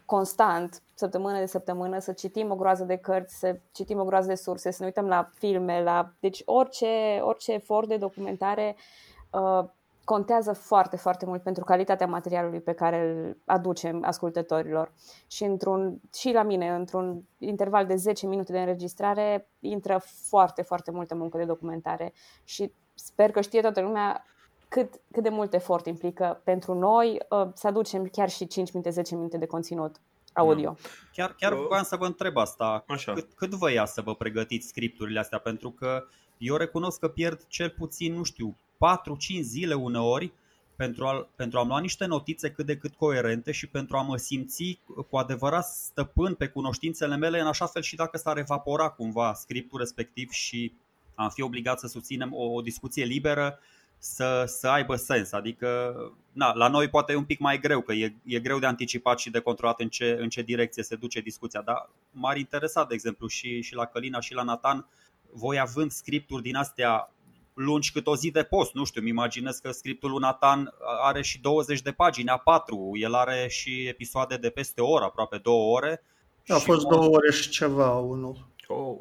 constant, 0.04 0.82
săptămână 0.94 1.38
de 1.38 1.46
săptămână, 1.46 1.98
să 1.98 2.12
citim 2.12 2.50
o 2.50 2.56
groază 2.56 2.84
de 2.84 2.96
cărți, 2.96 3.38
să 3.38 3.58
citim 3.72 3.98
o 3.98 4.04
groază 4.04 4.28
de 4.28 4.34
surse, 4.34 4.70
să 4.70 4.76
ne 4.80 4.86
uităm 4.86 5.06
la 5.06 5.30
filme, 5.34 5.82
la... 5.82 6.12
deci 6.20 6.42
orice, 6.44 7.18
orice 7.20 7.52
efort 7.52 7.88
de 7.88 7.96
documentare 7.96 8.76
uh, 8.76 9.05
Uh, 9.40 9.64
contează 10.04 10.52
foarte, 10.52 10.96
foarte 10.96 11.26
mult 11.26 11.42
pentru 11.42 11.64
calitatea 11.64 12.06
materialului 12.06 12.60
pe 12.60 12.72
care 12.72 13.10
îl 13.10 13.36
aducem 13.44 14.04
ascultătorilor. 14.04 14.92
Și, 15.26 15.44
într-un, 15.44 16.00
și 16.14 16.32
la 16.32 16.42
mine, 16.42 16.74
într-un 16.74 17.22
interval 17.38 17.86
de 17.86 17.96
10 17.96 18.26
minute 18.26 18.52
de 18.52 18.58
înregistrare, 18.58 19.48
intră 19.60 20.02
foarte, 20.28 20.62
foarte 20.62 20.90
multă 20.90 21.14
muncă 21.14 21.36
de 21.36 21.44
documentare 21.44 22.12
și 22.44 22.72
sper 22.94 23.30
că 23.30 23.40
știe 23.40 23.60
toată 23.60 23.80
lumea 23.80 24.24
cât, 24.68 25.00
cât 25.10 25.22
de 25.22 25.28
mult 25.28 25.54
efort 25.54 25.86
implică 25.86 26.40
pentru 26.44 26.74
noi 26.74 27.18
uh, 27.28 27.48
să 27.54 27.66
aducem 27.66 28.04
chiar 28.04 28.28
și 28.28 28.46
5 28.46 28.72
minute, 28.72 28.90
10 28.90 29.14
minute 29.14 29.38
de 29.38 29.46
conținut 29.46 29.96
audio. 30.32 30.76
Chiar, 31.12 31.34
chiar 31.38 31.54
voiam 31.54 31.84
să 31.84 31.96
vă 31.96 32.06
întreb 32.06 32.36
asta. 32.36 32.84
Așa. 32.88 33.12
Cât, 33.12 33.32
cât 33.32 33.54
vă 33.54 33.70
ia 33.70 33.84
să 33.84 34.00
vă 34.00 34.14
pregătiți 34.14 34.68
scripturile 34.68 35.18
astea? 35.18 35.38
Pentru 35.38 35.70
că 35.70 36.04
eu 36.38 36.56
recunosc 36.56 36.98
că 36.98 37.08
pierd 37.08 37.46
cel 37.46 37.70
puțin, 37.78 38.14
nu 38.14 38.22
știu, 38.22 38.56
4-5 38.76 39.40
zile 39.40 39.74
uneori 39.74 40.32
pentru 40.76 41.06
a, 41.06 41.28
pentru 41.36 41.58
a-mi 41.58 41.68
lua 41.68 41.80
niște 41.80 42.06
notițe 42.06 42.50
cât 42.50 42.66
de 42.66 42.76
cât 42.76 42.94
coerente 42.94 43.52
și 43.52 43.66
pentru 43.66 43.96
a 43.96 44.02
mă 44.02 44.16
simți 44.16 44.78
cu 45.10 45.16
adevărat 45.16 45.64
stăpân 45.64 46.34
pe 46.34 46.46
cunoștințele 46.46 47.16
mele, 47.16 47.40
în 47.40 47.46
așa 47.46 47.66
fel 47.66 47.82
și 47.82 47.96
dacă 47.96 48.18
s-ar 48.18 48.38
evapora 48.38 48.88
cumva 48.88 49.34
scriptul 49.34 49.78
respectiv 49.78 50.30
și 50.30 50.72
am 51.14 51.30
fi 51.30 51.42
obligat 51.42 51.78
să 51.78 51.86
susținem 51.86 52.34
o, 52.34 52.44
o 52.44 52.60
discuție 52.60 53.04
liberă, 53.04 53.58
să, 53.98 54.44
să 54.46 54.68
aibă 54.68 54.96
sens. 54.96 55.32
Adică, 55.32 55.94
na, 56.32 56.54
la 56.54 56.68
noi 56.68 56.88
poate 56.88 57.12
e 57.12 57.16
un 57.16 57.24
pic 57.24 57.38
mai 57.38 57.58
greu, 57.58 57.80
că 57.80 57.92
e, 57.92 58.14
e 58.24 58.40
greu 58.40 58.58
de 58.58 58.66
anticipat 58.66 59.18
și 59.18 59.30
de 59.30 59.38
controlat 59.38 59.80
în 59.80 59.88
ce, 59.88 60.16
în 60.20 60.28
ce 60.28 60.42
direcție 60.42 60.82
se 60.82 60.96
duce 60.96 61.20
discuția, 61.20 61.60
dar 61.60 61.90
m-ar 62.10 62.36
interesa, 62.36 62.84
de 62.84 62.94
exemplu, 62.94 63.26
și, 63.26 63.60
și 63.62 63.74
la 63.74 63.84
Călina 63.84 64.20
și 64.20 64.34
la 64.34 64.42
Nathan, 64.42 64.86
voi 65.32 65.58
având 65.58 65.90
scripturi 65.90 66.42
din 66.42 66.56
astea 66.56 67.10
lungi 67.56 67.92
cât 67.92 68.06
o 68.06 68.16
zi 68.16 68.30
de 68.30 68.42
post. 68.42 68.74
Nu 68.74 68.84
știu, 68.84 69.00
îmi 69.00 69.10
imaginez 69.10 69.56
că 69.56 69.70
scriptul 69.70 70.10
lui 70.10 70.18
Nathan 70.20 70.74
are 71.02 71.22
și 71.22 71.40
20 71.40 71.82
de 71.82 71.92
pagini, 71.92 72.30
A4. 72.30 73.00
El 73.00 73.14
are 73.14 73.46
și 73.48 73.86
episoade 73.88 74.36
de 74.36 74.50
peste 74.50 74.80
o 74.80 74.90
oră, 74.90 75.04
aproape 75.04 75.36
două 75.36 75.76
ore. 75.76 76.02
A 76.48 76.58
fost 76.58 76.86
două 76.86 77.04
ore 77.04 77.30
și 77.30 77.48
ceva 77.48 77.90
unul. 77.90 78.48
Oh. 78.68 78.96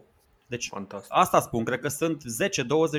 Deci 0.47 0.67
Fantastic. 0.67 1.11
asta 1.15 1.39
spun, 1.39 1.63
cred 1.63 1.79
că 1.79 1.87
sunt 1.87 2.23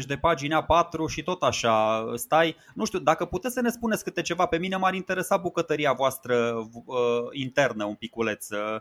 10-20 0.02 0.06
de 0.06 0.16
pagini 0.16 0.54
A4 0.62 1.08
și 1.08 1.22
tot 1.22 1.42
așa 1.42 2.04
stai. 2.14 2.56
Nu 2.74 2.84
știu, 2.84 2.98
dacă 2.98 3.24
puteți 3.24 3.54
să 3.54 3.60
ne 3.60 3.70
spuneți 3.70 4.04
câte 4.04 4.22
ceva, 4.22 4.46
pe 4.46 4.58
mine 4.58 4.76
m-ar 4.76 4.94
interesa 4.94 5.36
bucătăria 5.36 5.92
voastră 5.92 6.68
uh, 6.72 6.96
internă 7.32 7.84
un 7.84 7.94
piculeț. 7.94 8.50
Uh, 8.50 8.80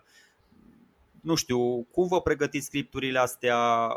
nu 1.25 1.35
știu, 1.35 1.87
cum 1.91 2.07
vă 2.07 2.21
pregătiți 2.21 2.65
scripturile 2.65 3.19
astea, 3.19 3.89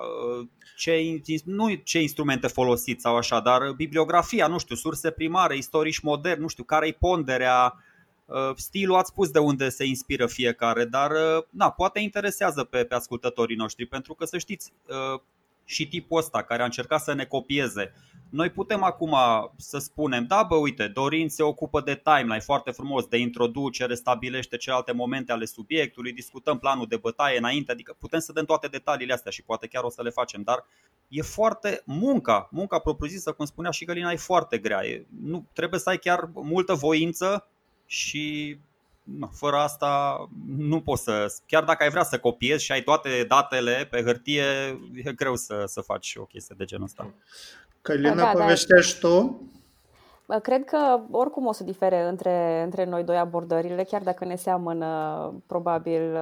ce, 0.77 1.21
nu 1.45 1.75
ce 1.75 2.01
instrumente 2.01 2.47
folosiți 2.47 3.03
sau 3.03 3.17
așa, 3.17 3.41
dar 3.41 3.73
bibliografia, 3.73 4.47
nu 4.47 4.59
știu, 4.59 4.75
surse 4.75 5.11
primare, 5.11 5.57
istorici 5.57 6.01
moderni, 6.01 6.43
nu 6.43 6.49
știu, 6.49 6.65
care-i 6.65 6.93
ponderea, 6.93 7.75
uh, 8.27 8.51
stilul, 8.57 8.97
ați 8.97 9.09
spus 9.11 9.31
de 9.31 9.39
unde 9.39 9.69
se 9.69 9.85
inspiră 9.85 10.27
fiecare, 10.27 10.85
dar 10.85 11.11
uh, 11.11 11.45
na, 11.51 11.71
poate 11.71 12.01
interesează 12.01 12.65
pe, 12.65 12.85
pe 12.85 12.95
ascultătorii 12.95 13.57
noștri, 13.57 13.87
pentru 13.87 14.15
că 14.15 14.25
să 14.25 14.39
știți, 14.39 14.73
uh, 14.87 15.21
și 15.69 15.89
tipul 15.89 16.19
ăsta 16.19 16.43
care 16.43 16.63
a 16.63 16.65
încercat 16.65 17.01
să 17.01 17.13
ne 17.13 17.25
copieze. 17.25 17.93
Noi 18.31 18.51
putem 18.51 18.83
acum 18.83 19.17
să 19.57 19.79
spunem, 19.79 20.27
da 20.27 20.43
bă, 20.43 20.55
uite, 20.55 20.87
Dorin 20.87 21.29
se 21.29 21.43
ocupă 21.43 21.81
de 21.81 22.03
timeline 22.05 22.39
foarte 22.39 22.71
frumos, 22.71 23.07
de 23.07 23.17
introducere, 23.17 23.95
stabilește 23.95 24.57
celelalte 24.57 24.93
momente 24.93 25.33
ale 25.33 25.45
subiectului, 25.45 26.13
discutăm 26.13 26.59
planul 26.59 26.87
de 26.87 26.97
bătaie 26.97 27.39
înainte, 27.39 27.73
adică 27.73 27.97
putem 27.99 28.19
să 28.19 28.33
dăm 28.33 28.45
toate 28.45 28.67
detaliile 28.67 29.13
astea 29.13 29.31
și 29.31 29.43
poate 29.43 29.67
chiar 29.67 29.83
o 29.83 29.91
să 29.91 30.03
le 30.03 30.11
facem, 30.11 30.43
dar 30.43 30.65
e 31.09 31.23
foarte 31.23 31.83
munca, 31.85 32.49
munca 32.51 32.79
propriu-zisă, 32.79 33.33
cum 33.33 33.47
spunea 33.47 33.71
și 33.71 33.85
Gălina, 33.85 34.13
e 34.13 34.17
foarte 34.17 34.59
grea. 34.59 34.87
E, 34.87 35.07
nu, 35.23 35.49
trebuie 35.53 35.81
să 35.81 35.89
ai 35.89 35.99
chiar 35.99 36.31
multă 36.35 36.75
voință 36.75 37.49
și 37.87 38.57
fără 39.33 39.57
asta 39.57 40.17
nu 40.57 40.81
poți 40.81 41.03
să, 41.03 41.35
chiar 41.47 41.65
dacă 41.65 41.83
ai 41.83 41.91
vrea 41.91 42.03
să 42.03 42.19
copiezi 42.19 42.65
și 42.65 42.73
ai 42.73 42.83
toate 42.83 43.25
datele 43.29 43.89
pe 43.91 44.03
hârtie, 44.03 44.45
e 45.05 45.13
greu 45.13 45.35
să, 45.35 45.63
să 45.67 45.81
faci 45.81 46.15
o 46.19 46.25
chestie 46.25 46.55
de 46.59 46.65
genul 46.65 46.85
ăsta. 46.85 47.11
Călina, 47.83 48.15
da, 48.15 48.23
da, 48.23 48.31
povestești 48.31 49.01
da. 49.01 49.09
tu? 49.09 49.43
Cred 50.43 50.65
că 50.65 51.01
oricum 51.11 51.47
o 51.47 51.53
să 51.53 51.65
difere 51.65 52.03
între, 52.03 52.63
între 52.65 52.85
noi 52.85 53.05
doi 53.05 53.17
abordările, 53.17 53.85
chiar 53.85 54.03
dacă 54.03 54.25
ne 54.25 54.37
seamănă 54.37 55.33
probabil 55.47 56.19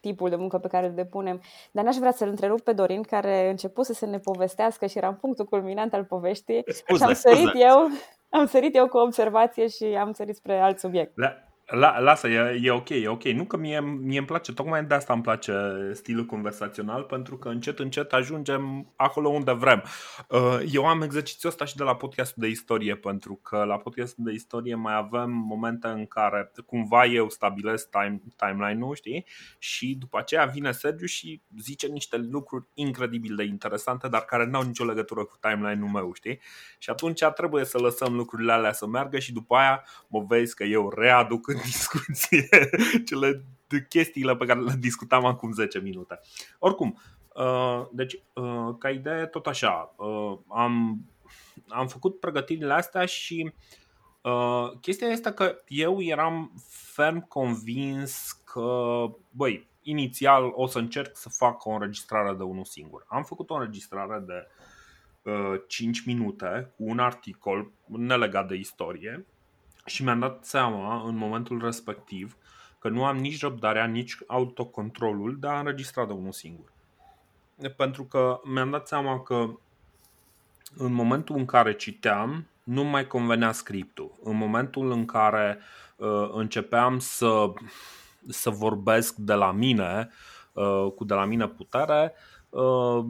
tipul 0.00 0.28
de 0.28 0.36
muncă 0.36 0.58
pe 0.58 0.68
care 0.68 0.86
îl 0.86 0.94
depunem. 0.94 1.40
Dar 1.70 1.84
n-aș 1.84 1.96
vrea 1.96 2.12
să-l 2.12 2.28
întrerup 2.28 2.60
pe 2.60 2.72
Dorin, 2.72 3.02
care 3.02 3.50
început 3.50 3.84
să 3.84 3.92
se 3.92 4.06
ne 4.06 4.18
povestească 4.18 4.86
și 4.86 4.98
era 4.98 5.08
în 5.08 5.14
punctul 5.14 5.44
culminant 5.44 5.94
al 5.94 6.04
poveștii. 6.04 6.64
Scuze, 6.66 6.98
și 6.98 7.08
am 7.08 7.14
sărit 7.14 7.48
scuze. 7.48 7.64
eu, 7.64 7.88
am 8.28 8.46
sărit 8.46 8.76
eu 8.76 8.88
cu 8.88 8.96
o 8.96 9.02
observație 9.02 9.68
și 9.68 9.84
am 9.84 10.12
sărit 10.12 10.36
spre 10.36 10.58
alt 10.58 10.78
subiect. 10.78 11.12
Da. 11.16 11.49
La, 11.70 11.98
lasă, 11.98 12.28
e, 12.28 12.60
e 12.62 12.70
ok, 12.70 12.88
e 12.88 13.08
ok. 13.08 13.24
Nu 13.24 13.44
că 13.44 13.56
mie, 13.56 13.80
mie 13.80 14.18
îmi 14.18 14.26
place, 14.26 14.52
tocmai 14.52 14.84
de 14.84 14.94
asta 14.94 15.12
îmi 15.12 15.22
place 15.22 15.52
stilul 15.92 16.26
conversațional, 16.26 17.02
pentru 17.02 17.36
că 17.38 17.48
încet, 17.48 17.78
încet 17.78 18.12
ajungem 18.12 18.92
acolo 18.96 19.28
unde 19.28 19.52
vrem. 19.52 19.82
Uh, 20.28 20.58
eu 20.72 20.86
am 20.86 21.02
exercițiul 21.02 21.50
ăsta 21.50 21.64
și 21.64 21.76
de 21.76 21.82
la 21.82 21.96
podcastul 21.96 22.42
de 22.42 22.48
istorie, 22.48 22.96
pentru 22.96 23.34
că 23.34 23.64
la 23.64 23.78
podcastul 23.78 24.24
de 24.24 24.32
istorie 24.32 24.74
mai 24.74 24.94
avem 24.96 25.30
momente 25.30 25.86
în 25.86 26.06
care 26.06 26.52
cumva 26.66 27.04
eu 27.04 27.28
stabilesc 27.28 27.88
time, 27.88 28.22
timeline-ul, 28.36 28.94
știi? 28.94 29.26
Și 29.58 29.96
după 29.98 30.18
aceea 30.18 30.44
vine 30.44 30.72
Sergiu 30.72 31.06
și 31.06 31.42
zice 31.58 31.86
niște 31.86 32.16
lucruri 32.16 32.66
incredibil 32.74 33.36
de 33.36 33.44
interesante, 33.44 34.08
dar 34.08 34.24
care 34.24 34.46
n-au 34.46 34.62
nicio 34.62 34.84
legătură 34.84 35.24
cu 35.24 35.38
timeline-ul 35.40 35.90
meu, 35.90 36.12
știi? 36.12 36.40
Și 36.78 36.90
atunci 36.90 37.24
trebuie 37.34 37.64
să 37.64 37.78
lăsăm 37.78 38.14
lucrurile 38.14 38.52
alea 38.52 38.72
să 38.72 38.86
meargă 38.86 39.18
și 39.18 39.32
după 39.32 39.54
aia 39.54 39.84
mă 40.08 40.24
vezi 40.28 40.54
că 40.54 40.64
eu 40.64 40.92
readuc 40.96 41.48
în 41.48 41.59
discuție 41.72 42.48
cele 43.06 43.44
chestiile 43.88 44.36
pe 44.36 44.46
care 44.46 44.60
le 44.60 44.74
discutam 44.78 45.24
acum 45.24 45.52
10 45.52 45.78
minute. 45.78 46.20
Oricum, 46.58 46.98
uh, 47.34 47.86
deci, 47.92 48.22
uh, 48.34 48.74
ca 48.78 48.90
idee, 48.90 49.26
tot 49.26 49.46
așa, 49.46 49.94
uh, 49.96 50.38
am, 50.48 51.04
am 51.68 51.86
făcut 51.86 52.20
pregătirile 52.20 52.72
astea 52.72 53.04
și 53.04 53.52
chestia 54.80 55.08
este 55.08 55.32
că 55.32 55.56
eu 55.68 56.02
eram 56.02 56.52
ferm 56.68 57.28
convins 57.28 58.32
că, 58.44 59.04
băi, 59.30 59.68
inițial 59.82 60.52
o 60.54 60.66
să 60.66 60.78
încerc 60.78 61.16
să 61.16 61.28
fac 61.28 61.64
o 61.64 61.70
înregistrare 61.70 62.34
de 62.34 62.42
unul 62.42 62.64
singur. 62.64 63.04
Am 63.08 63.24
făcut 63.24 63.50
o 63.50 63.54
înregistrare 63.54 64.24
de 64.26 64.46
5 65.66 66.04
minute 66.04 66.72
cu 66.76 66.84
un 66.84 66.98
articol 66.98 67.70
nelegat 67.86 68.48
de 68.48 68.54
istorie 68.54 69.26
și 69.86 70.02
mi-am 70.02 70.18
dat 70.18 70.44
seama 70.44 71.02
în 71.06 71.16
momentul 71.16 71.60
respectiv 71.62 72.36
că 72.78 72.88
nu 72.88 73.04
am 73.04 73.16
nici 73.16 73.40
răbdarea, 73.40 73.84
nici 73.84 74.18
autocontrolul 74.26 75.36
de 75.40 75.46
a 75.46 75.58
înregistra 75.58 76.06
de 76.06 76.12
unul 76.12 76.32
singur. 76.32 76.72
Pentru 77.76 78.04
că 78.04 78.40
mi-am 78.44 78.70
dat 78.70 78.88
seama 78.88 79.20
că 79.20 79.50
în 80.76 80.92
momentul 80.92 81.36
în 81.36 81.44
care 81.44 81.74
citeam, 81.74 82.46
nu 82.62 82.84
mai 82.84 83.06
convenea 83.06 83.52
scriptul. 83.52 84.12
În 84.22 84.36
momentul 84.36 84.90
în 84.90 85.04
care 85.04 85.58
uh, 85.96 86.28
începeam 86.32 86.98
să, 86.98 87.52
să 88.28 88.50
vorbesc 88.50 89.14
de 89.14 89.34
la 89.34 89.52
mine, 89.52 90.10
uh, 90.52 90.92
cu 90.94 91.04
de 91.04 91.14
la 91.14 91.24
mine 91.24 91.46
putere, 91.48 92.12
uh, 92.48 93.04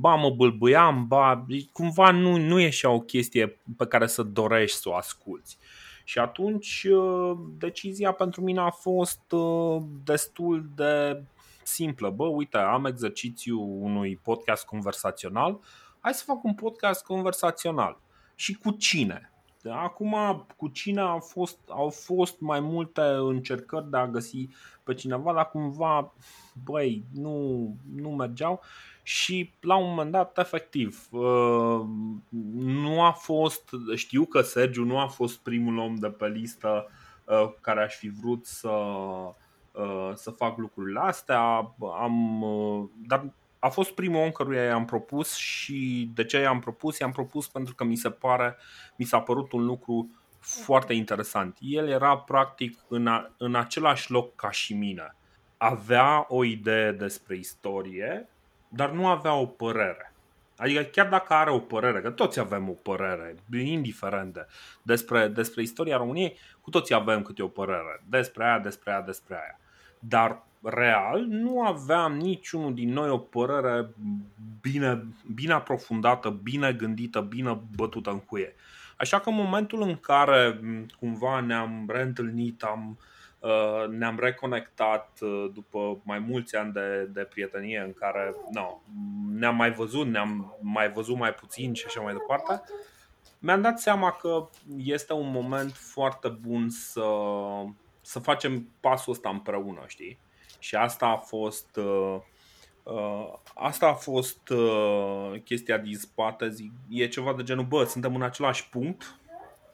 ba 0.00 0.14
mă 0.14 0.30
bâlbâiam, 0.30 1.06
ba 1.06 1.46
cumva 1.72 2.10
nu, 2.10 2.36
nu 2.36 2.58
ieșea 2.58 2.90
o 2.90 3.00
chestie 3.00 3.60
pe 3.76 3.86
care 3.86 4.06
să 4.06 4.22
dorești 4.22 4.78
să 4.78 4.88
o 4.88 4.94
asculți. 4.94 5.58
Și 6.04 6.18
atunci 6.18 6.86
uh, 6.90 7.38
decizia 7.58 8.12
pentru 8.12 8.42
mine 8.42 8.60
a 8.60 8.70
fost 8.70 9.32
uh, 9.32 9.82
destul 10.04 10.68
de 10.74 11.22
simplă. 11.62 12.10
Bă, 12.10 12.24
uite, 12.24 12.56
am 12.56 12.84
exercițiu 12.84 13.60
unui 13.60 14.16
podcast 14.22 14.66
conversațional, 14.66 15.60
hai 16.00 16.14
să 16.14 16.24
fac 16.26 16.44
un 16.44 16.54
podcast 16.54 17.04
conversațional. 17.04 17.98
și 18.34 18.54
cu 18.54 18.70
cine. 18.70 19.30
Acum, 19.64 20.46
cu 20.56 20.68
cine 20.68 21.00
au 21.00 21.18
fost, 21.18 21.58
au 21.68 21.88
fost 21.88 22.40
mai 22.40 22.60
multe 22.60 23.00
încercări 23.00 23.90
de 23.90 23.96
a 23.96 24.06
găsi 24.06 24.48
pe 24.82 24.94
cineva, 24.94 25.32
dar 25.32 25.50
cumva, 25.50 26.12
băi, 26.64 27.04
nu, 27.14 27.68
nu 27.94 28.10
mergeau. 28.10 28.60
Și 29.02 29.52
la 29.60 29.76
un 29.76 29.88
moment 29.88 30.10
dat, 30.10 30.38
efectiv, 30.38 31.08
uh, 31.10 31.80
nu 32.54 33.02
a 33.02 33.10
fost, 33.10 33.70
știu 33.94 34.24
că 34.24 34.40
Sergiu 34.40 34.84
nu 34.84 34.98
a 34.98 35.06
fost 35.06 35.38
primul 35.38 35.78
om 35.78 35.94
de 35.94 36.08
pe 36.08 36.28
listă 36.28 36.90
uh, 37.24 37.52
care 37.60 37.82
aș 37.82 37.94
fi 37.94 38.08
vrut 38.08 38.46
să, 38.46 38.68
uh, 38.68 40.10
să 40.14 40.30
fac 40.30 40.58
lucrurile 40.58 41.00
astea, 41.00 41.74
am, 42.00 42.44
dar 43.06 43.32
a 43.58 43.68
fost 43.68 43.90
primul 43.90 44.22
om 44.22 44.30
căruia 44.30 44.62
i-am 44.62 44.84
propus 44.84 45.34
și 45.34 46.10
de 46.14 46.24
ce 46.24 46.38
i-am 46.38 46.60
propus? 46.60 46.98
I-am 46.98 47.12
propus 47.12 47.48
pentru 47.48 47.74
că 47.74 47.84
mi 47.84 47.96
se 47.96 48.10
pare, 48.10 48.56
mi 48.96 49.04
s-a 49.04 49.20
părut 49.20 49.52
un 49.52 49.64
lucru 49.64 50.10
foarte 50.40 50.92
interesant. 50.92 51.56
El 51.60 51.88
era 51.88 52.18
practic 52.18 52.78
în, 52.88 53.06
a, 53.06 53.30
în 53.36 53.54
același 53.54 54.10
loc 54.10 54.34
ca 54.34 54.50
și 54.50 54.74
mine. 54.74 55.14
Avea 55.56 56.24
o 56.28 56.44
idee 56.44 56.92
despre 56.92 57.36
istorie, 57.36 58.28
dar 58.68 58.90
nu 58.90 59.06
avea 59.06 59.34
o 59.34 59.46
părere. 59.46 60.12
Adică 60.56 60.82
chiar 60.82 61.08
dacă 61.08 61.32
are 61.32 61.50
o 61.50 61.58
părere, 61.58 62.00
că 62.00 62.10
toți 62.10 62.40
avem 62.40 62.68
o 62.68 62.72
părere, 62.72 63.34
indiferent 63.52 64.32
de, 64.32 64.46
despre, 64.82 65.28
despre 65.28 65.62
istoria 65.62 65.96
României, 65.96 66.38
cu 66.60 66.70
toții 66.70 66.94
avem 66.94 67.22
câte 67.22 67.42
o 67.42 67.48
părere 67.48 68.02
despre 68.08 68.44
aia, 68.44 68.58
despre 68.58 68.92
aia, 68.92 69.00
despre 69.00 69.34
aia. 69.34 69.60
Dar 69.98 70.46
real 70.68 71.20
nu 71.20 71.62
aveam 71.62 72.16
niciunul 72.16 72.74
din 72.74 72.92
noi 72.92 73.08
o 73.08 73.18
părere 73.18 73.88
bine, 74.60 75.06
bine 75.34 75.52
aprofundată, 75.52 76.28
bine 76.28 76.72
gândită, 76.72 77.20
bine 77.20 77.60
bătută 77.76 78.10
în 78.10 78.20
cuie. 78.20 78.54
Așa 78.96 79.20
că 79.20 79.28
în 79.28 79.34
momentul 79.34 79.82
în 79.82 79.96
care 79.96 80.60
cumva 80.98 81.40
ne-am 81.40 81.84
reîntâlnit, 81.88 82.62
am, 82.62 82.98
uh, 83.38 83.88
ne-am 83.88 84.18
reconectat 84.20 85.18
uh, 85.20 85.50
după 85.54 86.00
mai 86.02 86.18
mulți 86.18 86.56
ani 86.56 86.72
de, 86.72 87.08
de 87.12 87.22
prietenie 87.22 87.78
în 87.78 87.92
care 87.92 88.34
no, 88.52 88.80
ne-am 89.32 89.56
mai 89.56 89.72
văzut, 89.72 90.06
ne-am 90.06 90.56
mai 90.60 90.92
văzut 90.92 91.16
mai 91.16 91.34
puțin 91.34 91.74
și 91.74 91.84
așa 91.86 92.00
mai 92.00 92.12
departe, 92.12 92.62
mi-am 93.38 93.60
dat 93.60 93.80
seama 93.80 94.10
că 94.10 94.48
este 94.76 95.12
un 95.12 95.30
moment 95.30 95.72
foarte 95.72 96.28
bun 96.28 96.68
să, 96.68 97.04
să 98.00 98.18
facem 98.18 98.68
pasul 98.80 99.12
ăsta 99.12 99.28
împreună, 99.28 99.84
știi? 99.86 100.18
Și 100.58 100.74
asta 100.74 101.06
a 101.06 101.16
fost 101.16 101.76
uh, 101.76 102.16
uh, 102.82 103.32
asta 103.54 103.86
a 103.86 103.94
fost 103.94 104.48
uh, 104.48 105.40
chestia 105.44 105.78
din 105.78 105.96
spate, 105.96 106.48
zic, 106.48 106.72
e 106.88 107.08
ceva 107.08 107.32
de 107.32 107.42
genul, 107.42 107.64
bă, 107.64 107.84
suntem 107.84 108.14
în 108.14 108.22
același 108.22 108.68
punct. 108.68 109.18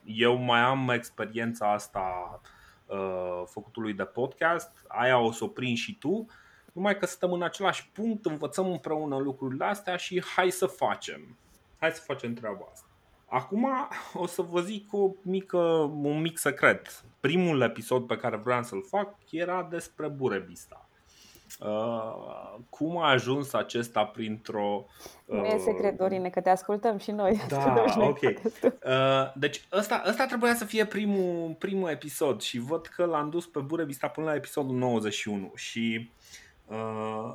Eu 0.04 0.36
mai 0.36 0.60
am 0.60 0.88
experiența 0.88 1.72
asta 1.72 2.40
uh, 2.86 3.42
făcutului 3.46 3.92
de 3.92 4.04
podcast, 4.04 4.70
aia 4.88 5.18
o 5.18 5.32
să 5.32 5.44
o 5.44 5.48
prind 5.48 5.76
și 5.76 5.94
tu, 5.98 6.26
numai 6.72 6.98
că 6.98 7.06
suntem 7.06 7.32
în 7.32 7.42
același 7.42 7.90
punct, 7.90 8.26
învățăm 8.26 8.70
împreună 8.70 9.16
lucrurile 9.16 9.64
astea 9.64 9.96
și 9.96 10.22
hai 10.36 10.50
să 10.50 10.66
facem. 10.66 11.36
Hai 11.80 11.90
să 11.90 12.02
facem 12.06 12.34
treaba 12.34 12.68
asta. 12.72 12.86
Acum 13.32 13.68
o 14.14 14.26
să 14.26 14.42
vă 14.42 14.60
zic 14.60 14.92
o 14.92 15.10
mică, 15.22 15.58
un 16.02 16.20
mic 16.20 16.38
secret. 16.38 17.04
Primul 17.20 17.60
episod 17.60 18.06
pe 18.06 18.16
care 18.16 18.36
vreau 18.36 18.62
să-l 18.62 18.84
fac 18.88 19.14
era 19.30 19.66
despre 19.70 20.08
Burebista. 20.08 20.88
Uh, 21.60 22.58
cum 22.70 22.98
a 22.98 23.10
ajuns 23.10 23.52
acesta 23.52 24.04
printr-o... 24.04 24.84
Uh... 25.24 25.38
Nu 25.38 25.44
e 25.44 25.58
secret, 25.58 25.96
Dorine, 25.96 26.30
că 26.30 26.40
te 26.40 26.50
ascultăm 26.50 26.98
și 26.98 27.10
noi. 27.10 27.40
Da, 27.48 27.84
ok. 27.96 28.20
Uh, 28.22 29.32
deci 29.34 29.64
ăsta, 29.72 30.02
ăsta 30.06 30.26
trebuia 30.26 30.54
să 30.54 30.64
fie 30.64 30.86
primul, 30.86 31.54
primul 31.58 31.90
episod 31.90 32.40
și 32.40 32.58
văd 32.58 32.86
că 32.86 33.04
l-am 33.04 33.30
dus 33.30 33.46
pe 33.46 33.60
Burebista 33.60 34.08
până 34.08 34.26
la 34.26 34.34
episodul 34.34 34.76
91 34.76 35.52
și 35.54 36.10
uh, 36.66 37.34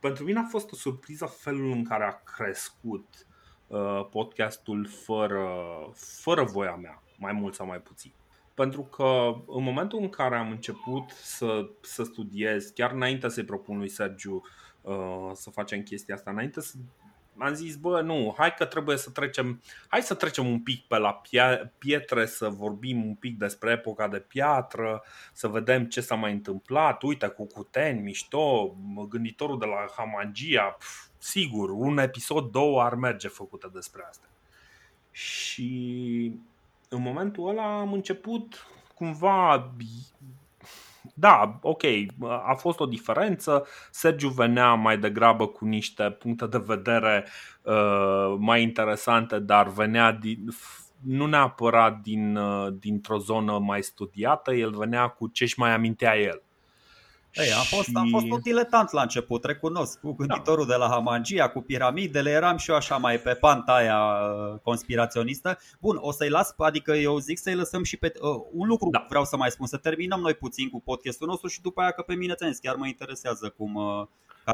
pentru 0.00 0.24
mine 0.24 0.38
a 0.38 0.48
fost 0.48 0.72
o 0.72 0.76
surpriză 0.76 1.24
felul 1.24 1.70
în 1.70 1.84
care 1.84 2.04
a 2.04 2.20
crescut 2.34 3.04
Uh, 3.08 3.25
podcastul 4.10 4.86
fără, 4.86 5.48
fără 5.94 6.44
voia 6.44 6.74
mea, 6.74 7.02
mai 7.18 7.32
mult 7.32 7.54
sau 7.54 7.66
mai 7.66 7.78
puțin. 7.78 8.12
Pentru 8.54 8.82
că 8.82 9.34
în 9.46 9.62
momentul 9.62 9.98
în 9.98 10.08
care 10.08 10.36
am 10.36 10.50
început 10.50 11.10
să, 11.10 11.68
să 11.80 12.02
studiez, 12.02 12.66
chiar 12.66 12.92
înainte 12.92 13.28
să-i 13.28 13.44
propun 13.44 13.78
lui 13.78 13.88
Sergiu 13.88 14.42
uh, 14.80 15.30
să 15.32 15.50
facem 15.50 15.82
chestia 15.82 16.14
asta, 16.14 16.30
înainte 16.30 16.60
să 16.60 16.74
am 17.38 17.54
zis, 17.54 17.76
bă, 17.76 18.00
nu, 18.00 18.34
hai 18.36 18.54
că 18.54 18.64
trebuie 18.64 18.96
să 18.96 19.10
trecem, 19.10 19.62
hai 19.88 20.02
să 20.02 20.14
trecem 20.14 20.46
un 20.46 20.60
pic 20.60 20.86
pe 20.86 20.98
la 20.98 21.22
pietre, 21.78 22.26
să 22.26 22.48
vorbim 22.48 23.06
un 23.06 23.14
pic 23.14 23.38
despre 23.38 23.70
epoca 23.70 24.08
de 24.08 24.18
piatră, 24.18 25.02
să 25.32 25.48
vedem 25.48 25.84
ce 25.84 26.00
s-a 26.00 26.14
mai 26.14 26.32
întâmplat, 26.32 27.02
uite, 27.02 27.26
cu 27.26 27.46
Cuteni, 27.46 28.00
mișto, 28.00 28.76
gânditorul 29.08 29.58
de 29.58 29.66
la 29.66 29.86
Hamangia, 29.96 30.76
pf, 30.78 31.06
sigur, 31.18 31.70
un 31.70 31.98
episod, 31.98 32.50
două 32.50 32.82
ar 32.82 32.94
merge 32.94 33.28
făcută 33.28 33.70
despre 33.72 34.04
asta. 34.08 34.26
Și 35.10 36.32
în 36.88 37.02
momentul 37.02 37.48
ăla 37.48 37.78
am 37.78 37.92
început 37.92 38.66
cumva 38.94 39.72
da, 41.14 41.58
ok, 41.62 41.82
a 42.46 42.54
fost 42.54 42.80
o 42.80 42.86
diferență. 42.86 43.66
Sergiu 43.90 44.28
venea 44.28 44.74
mai 44.74 44.98
degrabă 44.98 45.46
cu 45.46 45.64
niște 45.64 46.10
puncte 46.10 46.46
de 46.46 46.62
vedere 46.66 47.26
uh, 47.62 48.36
mai 48.38 48.62
interesante, 48.62 49.38
dar 49.38 49.68
venea 49.68 50.12
din, 50.12 50.38
nu 51.02 51.26
neapărat 51.26 52.00
din, 52.00 52.36
uh, 52.36 52.72
dintr-o 52.78 53.18
zonă 53.18 53.58
mai 53.58 53.82
studiată, 53.82 54.54
el 54.54 54.70
venea 54.70 55.08
cu 55.08 55.28
ce-și 55.28 55.58
mai 55.58 55.70
amintea 55.70 56.18
el. 56.18 56.42
Ei, 57.36 57.52
am, 57.52 57.62
fost, 57.62 57.88
am 57.94 58.08
fost 58.10 58.30
un 58.30 58.40
diletant 58.42 58.92
la 58.92 59.02
început, 59.02 59.44
recunosc, 59.44 60.00
cu 60.00 60.12
gânditorul 60.12 60.66
da. 60.66 60.72
de 60.72 60.78
la 60.78 60.88
Hamangia, 60.88 61.48
cu 61.48 61.60
piramidele, 61.60 62.30
eram 62.30 62.56
și 62.56 62.70
eu 62.70 62.76
așa 62.76 62.96
mai 62.96 63.18
pe 63.18 63.34
panta 63.34 63.72
aia 63.72 63.98
uh, 63.98 64.58
conspiraționistă. 64.62 65.58
Bun, 65.80 65.96
o 66.00 66.12
să-i 66.12 66.28
las, 66.28 66.54
adică 66.56 66.92
eu 66.92 67.18
zic 67.18 67.38
să-i 67.38 67.54
lăsăm 67.54 67.82
și 67.82 67.96
pe... 67.96 68.12
Uh, 68.20 68.42
un 68.52 68.68
lucru 68.68 68.88
da. 68.90 69.06
vreau 69.08 69.24
să 69.24 69.36
mai 69.36 69.50
spun, 69.50 69.66
să 69.66 69.76
terminăm 69.76 70.20
noi 70.20 70.34
puțin 70.34 70.68
cu 70.68 70.80
podcastul 70.80 71.28
nostru 71.28 71.48
și 71.48 71.60
după 71.60 71.80
aia 71.80 71.90
că 71.90 72.02
pe 72.02 72.14
mine 72.14 72.34
ți 72.34 72.60
chiar 72.60 72.74
mă 72.74 72.86
interesează 72.86 73.54
cum... 73.56 73.74
Uh, 73.74 74.06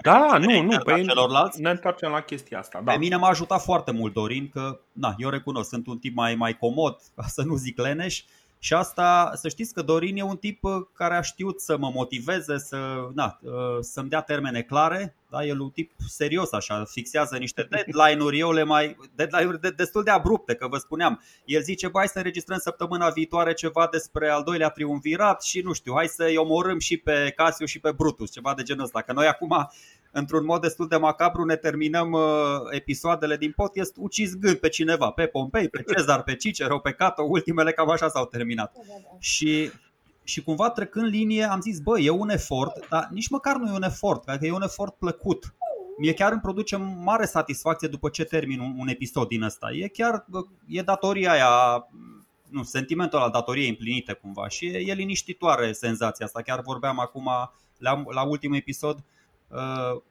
da, 0.02 0.38
nu, 0.38 0.62
nu, 0.62 0.78
pe 0.78 1.02
celorlalți. 1.02 1.60
ne 1.60 1.70
întoarcem 1.70 2.10
la 2.10 2.20
chestia 2.20 2.58
asta. 2.58 2.80
Da. 2.84 2.92
Pe 2.92 2.98
mine 2.98 3.16
m-a 3.16 3.28
ajutat 3.28 3.62
foarte 3.62 3.90
mult 3.90 4.12
Dorin, 4.12 4.48
că 4.48 4.80
na, 4.92 5.14
eu 5.18 5.28
recunosc, 5.28 5.68
sunt 5.68 5.86
un 5.86 5.98
tip 5.98 6.14
mai, 6.14 6.34
mai 6.34 6.56
comod, 6.56 6.96
ca 7.14 7.22
să 7.26 7.42
nu 7.42 7.54
zic 7.54 7.80
leneș, 7.80 8.24
și 8.64 8.74
asta, 8.74 9.32
să 9.34 9.48
știți 9.48 9.74
că 9.74 9.82
Dorin 9.82 10.16
e 10.16 10.22
un 10.22 10.36
tip 10.36 10.64
uh, 10.64 10.72
care 10.92 11.14
a 11.14 11.20
știut 11.20 11.60
să 11.60 11.76
mă 11.76 11.90
motiveze, 11.94 12.58
să, 12.58 13.08
na, 13.14 13.38
uh, 13.42 13.78
să-mi 13.80 14.08
dea 14.08 14.20
termene 14.20 14.62
clare. 14.62 15.16
Da, 15.32 15.44
el 15.44 15.56
e 15.56 15.62
un 15.62 15.70
tip 15.70 15.92
serios 16.08 16.52
așa, 16.52 16.84
fixează 16.84 17.36
niște 17.36 17.68
deadline-uri, 17.70 18.38
eu 18.38 18.52
le 18.52 18.62
mai 18.62 18.96
deadline-uri 19.14 19.60
de, 19.60 19.70
destul 19.70 20.02
de 20.02 20.10
abrupte, 20.10 20.54
că 20.54 20.68
vă 20.68 20.76
spuneam. 20.76 21.22
El 21.44 21.62
zice, 21.62 21.90
hai 21.92 22.08
să 22.08 22.18
înregistrăm 22.18 22.58
săptămâna 22.58 23.08
viitoare 23.08 23.52
ceva 23.52 23.88
despre 23.90 24.28
al 24.28 24.42
doilea 24.42 24.68
triumvirat 24.68 25.42
și 25.42 25.60
nu 25.60 25.72
știu, 25.72 25.92
hai 25.94 26.06
să-i 26.06 26.36
omorâm 26.36 26.78
și 26.78 26.96
pe 26.96 27.32
Casio 27.36 27.66
și 27.66 27.80
pe 27.80 27.92
Brutus, 27.92 28.30
ceva 28.30 28.54
de 28.54 28.62
genul 28.62 28.84
ăsta. 28.84 29.02
Că 29.02 29.12
noi 29.12 29.26
acum 29.26 29.70
într-un 30.10 30.44
mod 30.44 30.60
destul 30.60 30.88
de 30.88 30.96
macabru 30.96 31.44
ne 31.44 31.56
terminăm 31.56 32.12
uh, 32.12 32.22
episoadele 32.70 33.36
din 33.36 33.52
podcast 33.56 33.94
ucizgând 33.96 34.56
pe 34.56 34.68
cineva, 34.68 35.10
pe 35.10 35.26
Pompei, 35.26 35.68
pe 35.68 35.84
Cezar, 35.94 36.22
pe 36.22 36.36
Cicero, 36.36 36.78
pe 36.78 36.92
Cato, 36.92 37.22
ultimele 37.22 37.72
cam 37.72 37.90
așa 37.90 38.08
s-au 38.08 38.26
terminat. 38.26 38.72
Da, 38.74 38.80
da, 38.88 38.94
da. 39.02 39.16
Și 39.18 39.70
și 40.24 40.42
cumva 40.42 40.70
trecând 40.70 41.06
linie 41.06 41.44
am 41.44 41.60
zis, 41.60 41.80
bă, 41.80 42.00
e 42.00 42.10
un 42.10 42.30
efort, 42.30 42.88
dar 42.88 43.08
nici 43.10 43.28
măcar 43.28 43.56
nu 43.56 43.72
e 43.72 43.74
un 43.74 43.82
efort, 43.82 44.24
că 44.24 44.38
e 44.40 44.52
un 44.52 44.62
efort 44.62 44.94
plăcut. 44.94 45.54
Mie 45.98 46.14
chiar 46.14 46.32
îmi 46.32 46.40
produce 46.40 46.76
mare 46.76 47.24
satisfacție 47.24 47.88
după 47.88 48.08
ce 48.08 48.24
termin 48.24 48.60
un, 48.60 48.74
un 48.78 48.88
episod 48.88 49.28
din 49.28 49.42
ăsta. 49.42 49.70
E 49.72 49.88
chiar, 49.88 50.26
e 50.66 50.82
datoria 50.82 51.32
aia, 51.32 51.88
nu, 52.48 52.62
sentimentul 52.62 53.18
al 53.18 53.30
datoriei 53.30 53.68
împlinite 53.68 54.12
cumva 54.12 54.48
și 54.48 54.66
e, 54.66 54.78
e 54.78 54.94
liniștitoare 54.94 55.72
senzația 55.72 56.26
asta. 56.26 56.42
Chiar 56.42 56.60
vorbeam 56.60 57.00
acum 57.00 57.30
la, 57.78 58.02
la 58.08 58.22
ultimul 58.22 58.56
episod 58.56 59.04
Uh, 59.52 60.02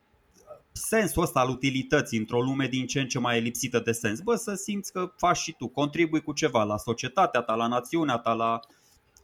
sensul 0.71 1.23
ăsta 1.23 1.39
al 1.39 1.49
utilității 1.49 2.17
într-o 2.17 2.41
lume 2.41 2.67
din 2.67 2.87
ce 2.87 2.99
în 2.99 3.07
ce 3.07 3.19
mai 3.19 3.41
lipsită 3.41 3.79
de 3.79 3.91
sens. 3.91 4.19
Bă, 4.19 4.35
să 4.35 4.53
simți 4.53 4.91
că 4.91 5.11
faci 5.17 5.37
și 5.37 5.51
tu, 5.51 5.67
contribui 5.67 6.21
cu 6.21 6.33
ceva 6.33 6.63
la 6.63 6.77
societatea 6.77 7.41
ta, 7.41 7.53
la 7.53 7.67
națiunea 7.67 8.17
ta, 8.17 8.33
la, 8.33 8.59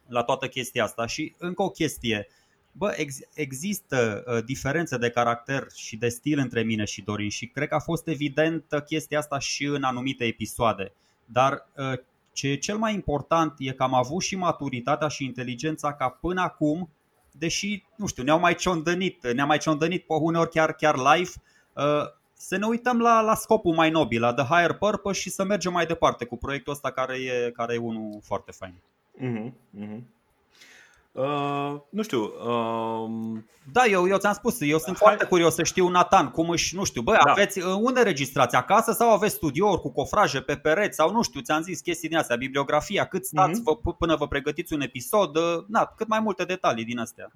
la 0.08 0.24
toată 0.24 0.48
chestia 0.48 0.84
asta. 0.84 1.06
Și 1.06 1.36
încă 1.38 1.62
o 1.62 1.70
chestie, 1.70 2.28
bă, 2.72 2.94
ex- 2.98 3.20
există 3.34 4.24
uh, 4.28 4.44
diferențe 4.46 4.98
de 4.98 5.10
caracter 5.10 5.68
și 5.76 5.98
de 5.98 6.08
stil 6.08 6.40
între 6.40 6.64
mine 6.64 6.86
și 6.86 7.02
Dorin 7.02 7.30
și 7.30 7.48
cred 7.48 7.68
că 7.68 7.76
a 7.76 7.80
fost 7.80 8.08
evidentă 8.08 8.82
chestia 8.82 9.20
asta 9.20 9.40
și 9.40 9.66
în 9.66 9.84
anumite 9.84 10.26
episoade. 10.26 10.94
Dar 11.26 11.68
uh, 11.76 12.00
ce 12.34 12.48
e 12.48 12.56
cel 12.56 12.78
mai 12.78 12.94
important 12.94 13.54
e 13.58 13.72
că 13.72 13.84
am 13.84 13.94
avut 13.94 14.22
și 14.22 14.36
maturitatea 14.36 15.08
și 15.08 15.24
inteligența 15.24 15.94
ca 15.94 16.10
până 16.10 16.42
acum 16.42 16.90
deși, 17.38 17.84
nu 17.96 18.08
știu, 18.08 18.24
ne-au 18.24 18.40
mai 18.40 18.56
ciondănit, 18.56 19.34
ne-am 19.34 19.48
mai 19.48 19.58
ciondănit 19.58 20.06
pe 20.06 20.14
uneori 20.14 20.50
chiar, 20.50 20.74
chiar 20.74 20.96
live, 20.96 21.30
uh, 21.74 21.84
să 22.34 22.58
ne 22.58 22.66
uităm 22.66 23.00
la, 23.00 23.22
la 23.22 23.36
scopul 23.36 23.74
mai 23.74 23.90
nobil, 23.90 24.22
la 24.22 24.34
the 24.34 24.46
higher 24.46 24.74
purpose 24.74 25.20
și 25.20 25.30
să 25.30 25.44
mergem 25.44 25.72
mai 25.72 25.86
departe 25.86 26.26
cu 26.26 26.38
proiectul 26.38 26.74
ăsta 26.74 26.92
care 26.92 27.18
e, 27.18 27.52
care 27.52 27.74
e 27.74 27.78
unul 27.78 28.20
foarte 28.24 28.52
fain. 28.52 28.74
Uh-huh, 29.22 29.52
uh-huh. 29.80 30.02
Uh, 31.12 31.80
nu 31.90 32.02
știu. 32.02 32.24
Uh, 32.24 33.40
da, 33.72 33.86
eu, 33.86 34.08
eu 34.08 34.18
ți-am 34.18 34.34
spus, 34.34 34.58
eu 34.60 34.78
sunt 34.78 34.86
hai... 34.86 34.96
foarte 34.96 35.26
curios 35.26 35.54
să 35.54 35.64
știu, 35.64 35.88
Nathan, 35.88 36.30
cum 36.30 36.50
își, 36.50 36.76
nu 36.76 36.84
știu, 36.84 37.02
băi, 37.02 37.18
da. 37.26 37.32
aveți, 37.32 37.60
uh, 37.60 37.66
unde 37.80 38.02
registrați 38.02 38.56
acasă 38.56 38.92
sau 38.92 39.10
aveți 39.10 39.34
studiouri 39.34 39.82
cu 39.82 39.92
cofraje 39.92 40.42
pe 40.42 40.56
pereți 40.56 40.96
sau 40.96 41.12
nu 41.12 41.22
știu, 41.22 41.42
ți-am 41.42 41.62
zis 41.62 41.80
chestii 41.80 42.10
din 42.10 42.18
astea, 42.18 42.36
bibliografia, 42.36 43.06
cât 43.06 43.26
stați 43.26 43.60
uh-huh. 43.60 43.80
vă, 43.84 43.92
până 43.92 44.16
vă 44.16 44.28
pregătiți 44.28 44.74
un 44.74 44.82
episod, 44.82 45.36
uh, 45.36 45.64
na, 45.68 45.86
cât 45.86 46.08
mai 46.08 46.20
multe 46.20 46.44
detalii 46.44 46.86
din 46.86 47.00
astea. 47.00 47.32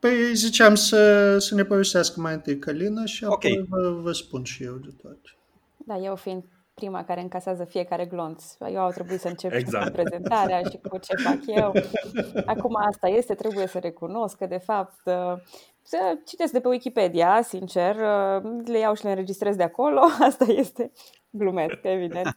Păi 0.00 0.34
ziceam 0.34 0.74
să, 0.74 1.38
să 1.38 1.54
ne 1.54 1.64
povestească 1.64 2.20
mai 2.20 2.32
întâi 2.32 2.58
Călina 2.58 3.04
și 3.04 3.24
apoi 3.24 3.34
okay. 3.34 3.66
vă, 3.68 3.90
vă 4.02 4.12
spun 4.12 4.44
și 4.44 4.62
eu 4.64 4.74
de 4.74 4.90
toate. 5.02 5.36
Da, 5.76 5.96
eu 5.96 6.16
fiind 6.16 6.44
prima 6.78 7.04
care 7.04 7.20
încasează 7.20 7.64
fiecare 7.64 8.04
glonț. 8.06 8.44
Eu 8.72 8.80
au 8.80 8.90
trebuit 8.90 9.20
să 9.20 9.28
încep 9.28 9.52
exact. 9.52 9.84
cu 9.84 9.90
prezentarea 9.90 10.60
și 10.62 10.78
cu 10.88 10.98
ce 10.98 11.14
fac 11.14 11.38
eu. 11.46 11.72
Acum 12.46 12.76
asta 12.88 13.08
este, 13.08 13.34
trebuie 13.34 13.66
să 13.66 13.78
recunosc 13.78 14.36
că 14.36 14.46
de 14.46 14.58
fapt 14.58 15.00
să 15.82 16.18
citesc 16.26 16.52
de 16.52 16.60
pe 16.60 16.68
Wikipedia, 16.68 17.42
sincer, 17.42 17.96
le 18.64 18.78
iau 18.78 18.94
și 18.94 19.04
le 19.04 19.10
înregistrez 19.10 19.56
de 19.56 19.62
acolo, 19.62 20.00
asta 20.28 20.44
este 20.44 20.92
glumesc, 21.30 21.78
evident. 21.82 22.36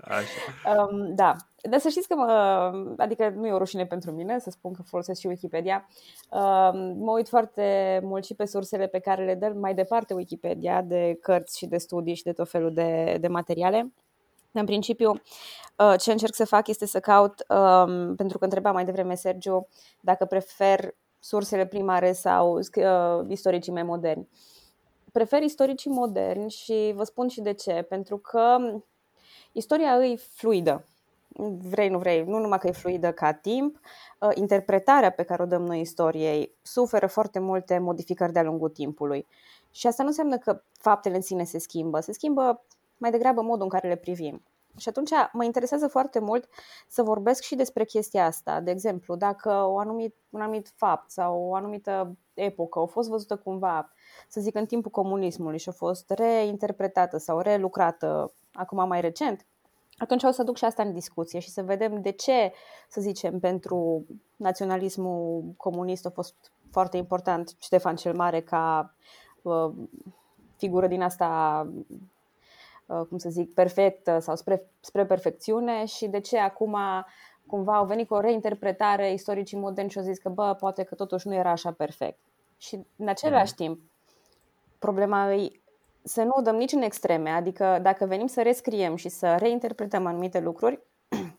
Așa. 0.00 0.86
Um, 0.88 1.14
da, 1.14 1.36
dar 1.62 1.80
să 1.80 1.88
știți 1.88 2.08
că 2.08 2.14
mă, 2.14 2.94
adică 2.96 3.32
nu 3.36 3.46
e 3.46 3.52
o 3.52 3.58
rușine 3.58 3.86
pentru 3.86 4.10
mine 4.10 4.38
să 4.38 4.50
spun 4.50 4.72
că 4.72 4.82
folosesc 4.82 5.20
și 5.20 5.26
Wikipedia. 5.26 5.88
Um, 6.30 6.78
mă 6.98 7.10
uit 7.10 7.28
foarte 7.28 8.00
mult 8.02 8.24
și 8.24 8.34
pe 8.34 8.44
sursele 8.44 8.86
pe 8.86 8.98
care 8.98 9.24
le 9.24 9.34
dă 9.34 9.52
mai 9.60 9.74
departe 9.74 10.14
Wikipedia 10.14 10.82
de 10.82 11.18
cărți 11.20 11.58
și 11.58 11.66
de 11.66 11.78
studii 11.78 12.14
și 12.14 12.22
de 12.22 12.32
tot 12.32 12.50
felul 12.50 12.72
de, 12.74 13.16
de 13.20 13.28
materiale. 13.28 13.92
În 14.52 14.64
principiu, 14.64 15.10
uh, 15.10 15.94
ce 15.98 16.12
încerc 16.12 16.34
să 16.34 16.44
fac 16.44 16.68
este 16.68 16.86
să 16.86 17.00
caut, 17.00 17.44
um, 17.48 18.14
pentru 18.14 18.38
că 18.38 18.44
întreba 18.44 18.72
mai 18.72 18.84
devreme 18.84 19.14
Sergiu, 19.14 19.68
dacă 20.00 20.24
prefer 20.24 20.94
sursele 21.20 21.66
primare 21.66 22.12
sau 22.12 22.58
uh, 22.58 23.24
istoricii 23.28 23.72
mai 23.72 23.82
moderni. 23.82 24.28
Prefer 25.12 25.42
istoricii 25.42 25.90
moderni 25.90 26.50
și 26.50 26.92
vă 26.94 27.04
spun 27.04 27.28
și 27.28 27.40
de 27.40 27.52
ce. 27.52 27.86
Pentru 27.88 28.18
că 28.18 28.58
Istoria 29.56 30.04
e 30.04 30.16
fluidă. 30.16 30.84
Vrei, 31.68 31.88
nu 31.88 31.98
vrei, 31.98 32.24
nu 32.24 32.38
numai 32.38 32.58
că 32.58 32.66
e 32.66 32.72
fluidă 32.72 33.12
ca 33.12 33.32
timp, 33.32 33.80
uh, 34.20 34.30
interpretarea 34.34 35.10
pe 35.10 35.22
care 35.22 35.42
o 35.42 35.46
dăm 35.46 35.62
noi 35.62 35.80
istoriei 35.80 36.54
suferă 36.62 37.06
foarte 37.06 37.38
multe 37.38 37.78
modificări 37.78 38.32
de-a 38.32 38.42
lungul 38.42 38.68
timpului. 38.68 39.26
Și 39.70 39.86
asta 39.86 40.02
nu 40.02 40.08
înseamnă 40.08 40.38
că 40.38 40.62
faptele 40.72 41.16
în 41.16 41.22
sine 41.22 41.44
se 41.44 41.58
schimbă, 41.58 42.00
se 42.00 42.12
schimbă 42.12 42.64
mai 42.96 43.10
degrabă 43.10 43.42
modul 43.42 43.62
în 43.62 43.68
care 43.68 43.88
le 43.88 43.96
privim. 43.96 44.42
Și 44.76 44.88
atunci 44.88 45.10
mă 45.32 45.44
interesează 45.44 45.86
foarte 45.86 46.18
mult 46.18 46.48
să 46.88 47.02
vorbesc 47.02 47.42
și 47.42 47.54
despre 47.54 47.84
chestia 47.84 48.24
asta. 48.24 48.60
De 48.60 48.70
exemplu, 48.70 49.16
dacă 49.16 49.50
o 49.50 49.78
anumit, 49.78 50.14
un 50.30 50.40
anumit 50.40 50.72
fapt 50.74 51.10
sau 51.10 51.48
o 51.48 51.54
anumită 51.54 52.16
epocă 52.34 52.78
a 52.78 52.84
fost 52.84 53.08
văzută 53.08 53.36
cumva, 53.36 53.92
să 54.28 54.40
zic, 54.40 54.54
în 54.54 54.66
timpul 54.66 54.90
comunismului 54.90 55.58
și 55.58 55.68
a 55.68 55.72
fost 55.72 56.10
reinterpretată 56.10 57.16
sau 57.16 57.40
relucrată 57.40 58.32
acum 58.56 58.88
mai 58.88 59.00
recent, 59.00 59.46
atunci 59.96 60.22
o 60.22 60.30
să 60.30 60.42
duc 60.42 60.56
și 60.56 60.64
asta 60.64 60.82
în 60.82 60.92
discuție 60.92 61.38
și 61.38 61.50
să 61.50 61.62
vedem 61.62 62.00
de 62.00 62.10
ce, 62.10 62.52
să 62.88 63.00
zicem, 63.00 63.38
pentru 63.38 64.06
naționalismul 64.36 65.54
comunist 65.56 66.06
a 66.06 66.10
fost 66.10 66.34
foarte 66.70 66.96
important 66.96 67.56
Ștefan 67.58 67.96
cel 67.96 68.14
Mare 68.14 68.40
ca 68.40 68.94
uh, 69.42 69.72
figură 70.56 70.86
din 70.86 71.02
asta, 71.02 71.60
uh, 72.86 73.00
cum 73.08 73.18
să 73.18 73.28
zic, 73.28 73.54
perfectă 73.54 74.18
sau 74.18 74.36
spre, 74.36 74.70
spre 74.80 75.06
perfecțiune 75.06 75.84
și 75.84 76.06
de 76.06 76.20
ce 76.20 76.38
acum 76.38 76.76
cumva 77.46 77.76
au 77.76 77.86
venit 77.86 78.08
cu 78.08 78.14
o 78.14 78.20
reinterpretare 78.20 79.12
istoricii 79.12 79.58
moderni 79.58 79.90
și 79.90 79.98
au 79.98 80.04
zis 80.04 80.18
că, 80.18 80.28
bă, 80.28 80.54
poate 80.58 80.82
că 80.82 80.94
totuși 80.94 81.28
nu 81.28 81.34
era 81.34 81.50
așa 81.50 81.72
perfect. 81.72 82.18
Și 82.56 82.86
în 82.96 83.08
același 83.08 83.54
mm. 83.58 83.66
timp, 83.66 83.80
problema 84.78 85.32
e 85.32 85.60
să 86.06 86.22
nu 86.22 86.32
o 86.36 86.40
dăm 86.40 86.56
nici 86.56 86.72
în 86.72 86.82
extreme, 86.82 87.30
adică 87.30 87.78
dacă 87.82 88.06
venim 88.06 88.26
să 88.26 88.42
rescriem 88.42 88.96
și 88.96 89.08
să 89.08 89.34
reinterpretăm 89.38 90.06
anumite 90.06 90.40
lucruri, 90.40 90.82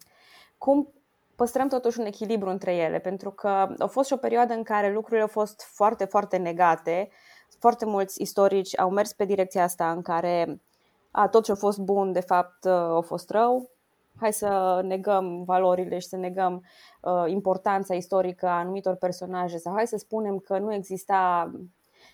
cum 0.58 0.93
păstrăm 1.36 1.67
totuși 1.67 1.99
un 1.99 2.06
echilibru 2.06 2.49
între 2.49 2.75
ele, 2.75 2.99
pentru 2.99 3.32
că 3.32 3.47
a 3.77 3.86
fost 3.86 4.08
și 4.08 4.13
o 4.13 4.17
perioadă 4.17 4.53
în 4.53 4.63
care 4.63 4.93
lucrurile 4.93 5.21
au 5.21 5.27
fost 5.27 5.62
foarte, 5.62 6.06
foarte 6.06 6.38
negate, 6.38 7.10
foarte 7.60 7.86
mulți 7.86 8.21
istorici 8.21 8.80
au 8.80 8.89
mers 8.89 9.13
pe 9.13 9.25
direcția 9.25 9.63
asta 9.63 9.91
în 9.91 10.01
care 10.01 10.62
a, 11.12 11.27
tot 11.27 11.43
ce 11.43 11.51
a 11.51 11.56
fost 11.56 11.80
bun, 11.80 12.12
de 12.12 12.19
fapt, 12.19 12.65
a 12.65 13.03
fost 13.06 13.30
rău, 13.30 13.69
hai 14.19 14.34
să 14.34 14.82
negăm 14.84 15.43
valorile 15.43 15.99
și 15.99 16.08
să 16.08 16.15
negăm 16.15 16.63
uh, 17.01 17.23
importanța 17.27 17.93
istorică 17.93 18.47
a 18.47 18.58
anumitor 18.58 18.95
personaje 18.95 19.58
sau 19.58 19.73
hai 19.73 19.88
să 19.88 19.97
spunem 19.97 20.39
că 20.39 20.58
nu 20.58 20.73
exista 20.73 21.51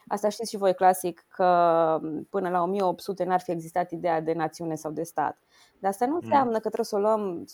Asta 0.08 0.30
știți 0.30 0.50
și 0.50 0.58
voi 0.58 0.74
clasic 0.74 1.26
că 1.30 2.00
până 2.30 2.50
la 2.50 2.62
1800 2.62 3.24
n-ar 3.24 3.40
fi 3.40 3.52
existat 3.52 3.92
ideea 3.92 4.22
de 4.22 4.34
națiune 4.34 4.76
sau 4.76 4.92
de 4.92 5.04
stat. 5.04 5.38
Dar 5.80 5.92
asta 5.92 6.06
nu 6.06 6.12
mm. 6.12 6.20
înseamnă 6.22 6.54
că 6.54 6.70
trebuie 6.70 6.86
să 6.86 6.96
o 6.96 7.00
luăm 7.00 7.46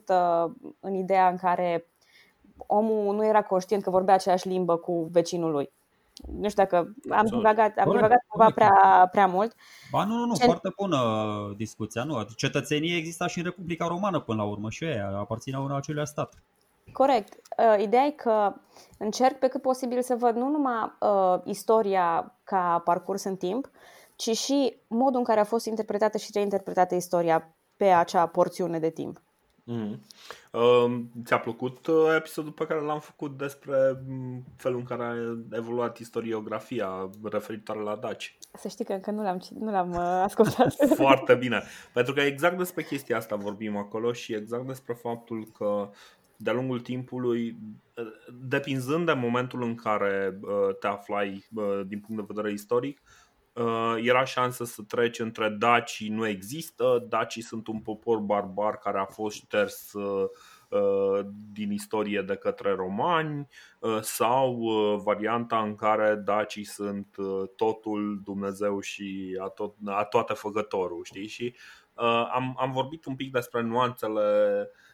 100% 0.00 0.74
în 0.80 0.94
ideea 0.94 1.28
în 1.28 1.36
care 1.36 1.86
omul 2.56 3.14
nu 3.14 3.26
era 3.26 3.42
conștient 3.42 3.82
că 3.82 3.90
vorbea 3.90 4.14
aceeași 4.14 4.48
limbă 4.48 4.76
cu 4.76 5.08
vecinul 5.12 5.50
lui. 5.50 5.70
Nu 6.26 6.48
știu 6.48 6.62
dacă 6.62 6.94
am 7.10 7.26
divagat, 7.26 7.76
am 7.76 7.90
divagat 7.90 8.24
cumva 8.28 8.50
prea, 8.54 9.08
prea 9.12 9.26
mult. 9.26 9.54
Ba 9.90 10.04
nu, 10.04 10.14
nu, 10.14 10.24
nu, 10.24 10.34
Ce... 10.34 10.44
foarte 10.44 10.72
bună 10.76 10.98
discuția. 11.56 12.04
Nu, 12.04 12.22
cetățenie 12.36 12.96
exista 12.96 13.26
și 13.26 13.38
în 13.38 13.44
Republica 13.44 13.86
Romană 13.86 14.20
până 14.20 14.42
la 14.42 14.48
urmă 14.48 14.70
și 14.70 14.84
ei 14.84 14.98
aparțineau 14.98 15.64
în 15.64 15.72
acelea 15.72 16.04
stat. 16.04 16.42
Corect. 16.92 17.32
Uh, 17.58 17.82
ideea 17.82 18.04
e 18.04 18.10
că 18.10 18.54
încerc 18.98 19.38
pe 19.38 19.48
cât 19.48 19.62
posibil 19.62 20.02
să 20.02 20.16
văd 20.16 20.36
nu 20.36 20.48
numai 20.48 20.92
uh, 21.00 21.40
istoria 21.44 22.34
ca 22.44 22.82
parcurs 22.84 23.24
în 23.24 23.36
timp, 23.36 23.70
ci 24.16 24.36
și 24.36 24.76
modul 24.86 25.18
în 25.18 25.24
care 25.24 25.40
a 25.40 25.44
fost 25.44 25.66
interpretată 25.66 26.18
și 26.18 26.30
reinterpretată 26.32 26.94
istoria 26.94 27.54
pe 27.76 27.84
acea 27.84 28.26
porțiune 28.26 28.78
de 28.78 28.90
timp. 28.90 29.20
Mm. 29.70 30.02
Uh, 30.52 31.00
ți-a 31.24 31.38
plăcut 31.38 31.86
uh, 31.86 32.14
episodul 32.16 32.52
pe 32.52 32.66
care 32.66 32.80
l-am 32.80 33.00
făcut 33.00 33.38
despre 33.38 34.02
mm, 34.06 34.44
felul 34.56 34.78
în 34.78 34.84
care 34.84 35.02
a 35.02 35.14
evoluat 35.56 35.98
istoriografia 35.98 37.10
referitoare 37.22 37.80
la 37.80 37.96
Daci? 37.96 38.38
Să 38.54 38.68
știi 38.68 38.84
că 38.84 38.92
încă 38.92 39.10
nu 39.10 39.22
l-am, 39.22 39.40
nu 39.58 39.70
l-am 39.70 39.90
uh, 39.90 39.98
ascultat. 39.98 40.74
Foarte 40.94 41.34
bine, 41.34 41.62
pentru 41.92 42.12
că 42.12 42.20
exact 42.20 42.58
despre 42.58 42.82
chestia 42.82 43.16
asta 43.16 43.36
vorbim 43.36 43.76
acolo 43.76 44.12
și 44.12 44.34
exact 44.34 44.66
despre 44.66 44.94
faptul 44.94 45.48
că 45.58 45.90
de-a 46.40 46.52
lungul 46.52 46.80
timpului, 46.80 47.56
depinzând 48.48 49.06
de 49.06 49.12
momentul 49.12 49.62
în 49.62 49.74
care 49.74 50.38
uh, 50.40 50.76
te 50.80 50.86
aflai 50.86 51.46
uh, 51.54 51.80
din 51.86 52.00
punct 52.00 52.20
de 52.20 52.32
vedere 52.34 52.52
istoric, 52.52 53.02
uh, 53.52 53.94
era 54.02 54.24
șansă 54.24 54.64
să 54.64 54.82
treci 54.82 55.18
între 55.18 55.48
dacii 55.48 56.08
nu 56.08 56.26
există, 56.26 57.06
dacii 57.08 57.42
sunt 57.42 57.66
un 57.66 57.80
popor 57.80 58.18
barbar 58.18 58.78
care 58.78 58.98
a 58.98 59.04
fost 59.04 59.36
șters 59.36 59.92
din 61.52 61.72
istorie 61.72 62.22
de 62.22 62.36
către 62.36 62.74
romani 62.74 63.48
sau 64.00 64.62
varianta 65.04 65.58
în 65.62 65.74
care 65.74 66.14
dacii 66.14 66.64
sunt 66.64 67.16
totul 67.56 68.20
Dumnezeu 68.24 68.80
și 68.80 69.38
a, 69.42 69.48
tot, 69.48 69.74
a 69.84 70.04
toate 70.04 70.32
făgătorul, 70.32 71.04
știi? 71.04 71.26
Și 71.26 71.54
am, 72.32 72.56
am 72.58 72.72
vorbit 72.72 73.04
un 73.04 73.16
pic 73.16 73.32
despre 73.32 73.62
nuanțele 73.62 74.60
uh, 74.60 74.66
Uh, 74.66 74.87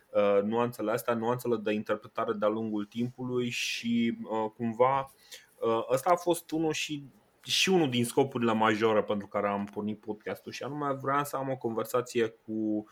nuanțele 0.44 0.90
astea, 0.90 1.14
nuanțele 1.14 1.56
de 1.56 1.72
interpretare 1.72 2.32
de-a 2.32 2.48
lungul 2.48 2.84
timpului 2.84 3.50
și 3.50 4.18
uh, 4.22 4.50
cumva 4.56 5.12
uh, 5.58 5.84
ăsta 5.90 6.10
a 6.10 6.16
fost 6.16 6.50
unul 6.50 6.72
și 6.72 7.04
și 7.46 7.68
unul 7.68 7.90
din 7.90 8.04
scopurile 8.04 8.52
majore 8.52 9.02
pentru 9.02 9.26
care 9.26 9.48
am 9.48 9.64
pornit 9.64 10.00
podcastul 10.00 10.52
și 10.52 10.62
anume 10.62 10.92
vreau 10.92 11.24
să 11.24 11.36
am 11.36 11.50
o 11.50 11.56
conversație 11.56 12.28
cu 12.28 12.86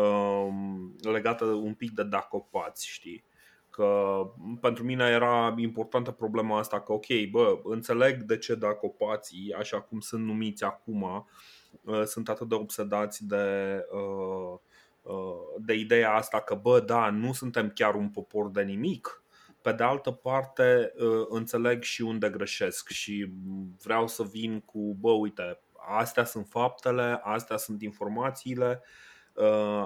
um, 0.00 0.96
legată 1.02 1.44
un 1.44 1.74
pic 1.74 1.90
de 1.90 2.02
dacopați, 2.02 2.88
știi? 2.88 3.24
Că 3.70 4.20
pentru 4.60 4.84
mine 4.84 5.04
era 5.04 5.54
importantă 5.56 6.10
problema 6.10 6.58
asta 6.58 6.80
că 6.80 6.92
ok, 6.92 7.06
bă, 7.30 7.60
înțeleg 7.64 8.22
de 8.22 8.38
ce 8.38 8.54
dacopații, 8.54 9.54
așa 9.58 9.80
cum 9.80 10.00
sunt 10.00 10.24
numiți 10.24 10.64
acum, 10.64 11.26
uh, 11.82 12.02
sunt 12.04 12.28
atât 12.28 12.48
de 12.48 12.54
obsedați 12.54 13.26
de 13.26 13.76
uh, 13.92 13.98
Uh, 13.98 14.58
de 15.58 15.74
ideea 15.74 16.14
asta 16.14 16.40
că, 16.40 16.54
bă, 16.54 16.80
da, 16.80 17.10
nu 17.10 17.32
suntem 17.32 17.70
chiar 17.70 17.94
un 17.94 18.08
popor 18.10 18.50
de 18.50 18.62
nimic, 18.62 19.22
pe 19.62 19.72
de 19.72 19.82
altă 19.82 20.10
parte 20.10 20.92
uh, 20.96 21.26
înțeleg 21.28 21.82
și 21.82 22.02
unde 22.02 22.30
greșesc 22.30 22.88
și 22.88 23.32
vreau 23.82 24.06
să 24.06 24.22
vin 24.22 24.60
cu, 24.60 24.96
bă, 25.00 25.10
uite, 25.10 25.60
astea 25.88 26.24
sunt 26.24 26.46
faptele, 26.48 27.20
astea 27.22 27.56
sunt 27.56 27.82
informațiile, 27.82 28.82
uh, 29.32 29.84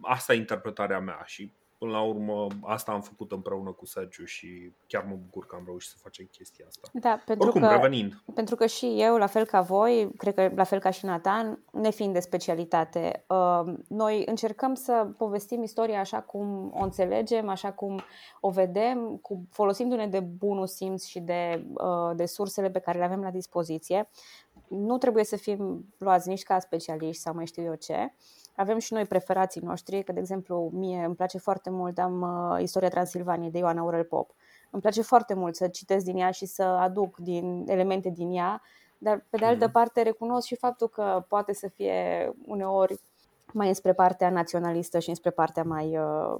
asta 0.00 0.34
e 0.34 0.36
interpretarea 0.36 1.00
mea 1.00 1.22
și 1.26 1.52
Până 1.78 1.90
la 1.90 2.02
urmă, 2.02 2.46
asta 2.62 2.92
am 2.92 3.00
făcut 3.00 3.32
împreună 3.32 3.70
cu 3.70 3.86
Sergiu 3.86 4.24
și 4.24 4.72
chiar 4.86 5.04
mă 5.08 5.16
bucur 5.24 5.46
că 5.46 5.56
am 5.56 5.62
reușit 5.66 5.90
să 5.90 5.96
facem 6.02 6.28
chestia 6.32 6.64
asta. 6.68 6.88
Da, 6.92 7.22
pentru 7.26 7.46
Oricum, 7.46 7.68
că, 7.68 7.74
revenind. 7.74 8.22
Pentru 8.34 8.54
că 8.54 8.66
și 8.66 8.94
eu, 8.96 9.16
la 9.16 9.26
fel 9.26 9.44
ca 9.44 9.60
voi, 9.60 10.10
cred 10.16 10.34
că 10.34 10.50
la 10.54 10.64
fel 10.64 10.78
ca 10.78 10.90
și 10.90 11.04
Nathan, 11.04 11.64
ne 11.72 11.90
fiind 11.90 12.12
de 12.12 12.20
specialitate, 12.20 13.24
uh, 13.28 13.74
noi 13.88 14.22
încercăm 14.26 14.74
să 14.74 15.08
povestim 15.18 15.62
istoria 15.62 16.00
așa 16.00 16.20
cum 16.20 16.72
o 16.74 16.82
înțelegem, 16.82 17.48
așa 17.48 17.72
cum 17.72 18.00
o 18.40 18.50
vedem, 18.50 19.16
cu, 19.16 19.46
folosindu-ne 19.50 20.06
de 20.06 20.20
bunul 20.20 20.66
simț 20.66 21.04
și 21.04 21.20
de, 21.20 21.66
uh, 21.74 22.16
de 22.16 22.26
sursele 22.26 22.70
pe 22.70 22.78
care 22.78 22.98
le 22.98 23.04
avem 23.04 23.20
la 23.20 23.30
dispoziție. 23.30 24.08
Nu 24.68 24.98
trebuie 24.98 25.24
să 25.24 25.36
fim 25.36 25.94
luați 25.98 26.28
nici 26.28 26.42
ca 26.42 26.58
specialiști 26.58 27.22
sau 27.22 27.34
mai 27.34 27.46
știu 27.46 27.62
eu 27.62 27.74
ce 27.74 28.12
avem 28.58 28.78
și 28.78 28.92
noi 28.92 29.04
preferații 29.04 29.60
noștri, 29.60 30.02
că 30.02 30.12
de 30.12 30.20
exemplu 30.20 30.70
mie 30.72 31.04
îmi 31.04 31.14
place 31.14 31.38
foarte 31.38 31.70
mult, 31.70 31.98
am 31.98 32.20
uh, 32.20 32.62
Istoria 32.62 32.88
Transilvaniei 32.88 33.50
de 33.50 33.58
Ioana 33.58 33.80
Aurel 33.80 34.04
Pop. 34.04 34.30
Îmi 34.70 34.82
place 34.82 35.02
foarte 35.02 35.34
mult 35.34 35.56
să 35.56 35.68
citesc 35.68 36.04
din 36.04 36.16
ea 36.16 36.30
și 36.30 36.46
să 36.46 36.62
aduc 36.62 37.16
din 37.16 37.64
elemente 37.68 38.10
din 38.10 38.32
ea, 38.32 38.62
dar 38.98 39.24
pe 39.30 39.36
de 39.36 39.44
altă 39.44 39.64
mm. 39.64 39.70
parte 39.70 40.02
recunosc 40.02 40.46
și 40.46 40.56
faptul 40.56 40.88
că 40.88 41.24
poate 41.28 41.52
să 41.52 41.68
fie 41.68 42.32
uneori 42.46 43.00
mai 43.52 43.68
înspre 43.68 43.92
partea 43.92 44.30
naționalistă 44.30 44.98
și 44.98 45.08
înspre 45.08 45.30
partea 45.30 45.62
mai, 45.62 45.98
uh, 45.98 46.38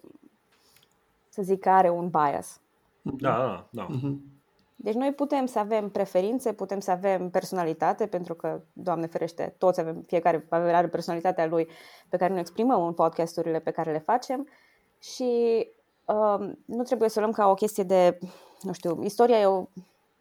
să 1.28 1.42
zic, 1.42 1.66
are 1.66 1.90
un 1.90 2.08
bias. 2.08 2.60
Da, 3.02 3.36
da, 3.36 3.68
da. 3.70 3.86
Mm-hmm. 3.86 4.37
Deci 4.80 4.94
noi 4.94 5.12
putem 5.12 5.46
să 5.46 5.58
avem 5.58 5.88
preferințe, 5.88 6.52
putem 6.52 6.80
să 6.80 6.90
avem 6.90 7.30
personalitate, 7.30 8.06
pentru 8.06 8.34
că, 8.34 8.60
Doamne 8.72 9.06
ferește, 9.06 9.54
toți 9.58 9.80
avem, 9.80 10.04
fiecare 10.06 10.46
are 10.50 10.88
personalitatea 10.88 11.46
lui 11.46 11.68
pe 12.08 12.16
care 12.16 12.32
ne 12.32 12.40
exprimăm 12.40 12.82
în 12.86 12.92
podcasturile 12.92 13.58
pe 13.58 13.70
care 13.70 13.92
le 13.92 13.98
facem 13.98 14.48
și 14.98 15.66
uh, 16.04 16.50
nu 16.64 16.82
trebuie 16.82 17.08
să 17.08 17.18
o 17.18 17.20
luăm 17.22 17.32
ca 17.32 17.50
o 17.50 17.54
chestie 17.54 17.84
de, 17.84 18.18
nu 18.62 18.72
știu, 18.72 19.02
istoria 19.02 19.38
e 19.38 19.46
o, 19.46 19.66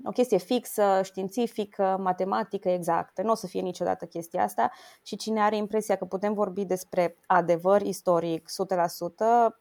o 0.03 0.11
chestie 0.13 0.37
fixă, 0.37 1.01
științifică, 1.03 1.97
matematică, 2.01 2.69
exactă. 2.69 3.21
Nu 3.21 3.31
o 3.31 3.35
să 3.35 3.47
fie 3.47 3.61
niciodată 3.61 4.05
chestia 4.05 4.43
asta 4.43 4.71
și 5.01 5.15
cine 5.15 5.41
are 5.41 5.55
impresia 5.55 5.95
că 5.95 6.05
putem 6.05 6.33
vorbi 6.33 6.65
despre 6.65 7.17
adevăr 7.25 7.81
istoric 7.81 8.49
100% 8.49 8.51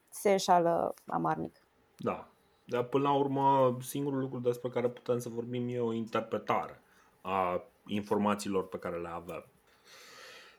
se 0.09 0.31
înșală 0.31 0.95
amarnic. 1.07 1.61
Da, 1.97 2.29
dar 2.69 2.83
până 2.83 3.03
la 3.03 3.13
urmă, 3.13 3.77
singurul 3.81 4.19
lucru 4.19 4.39
despre 4.39 4.69
care 4.69 4.89
putem 4.89 5.19
să 5.19 5.29
vorbim 5.29 5.69
e 5.69 5.79
o 5.79 5.93
interpretare 5.93 6.81
a 7.21 7.63
informațiilor 7.87 8.69
pe 8.69 8.79
care 8.79 8.97
le 8.97 9.09
avem. 9.09 9.45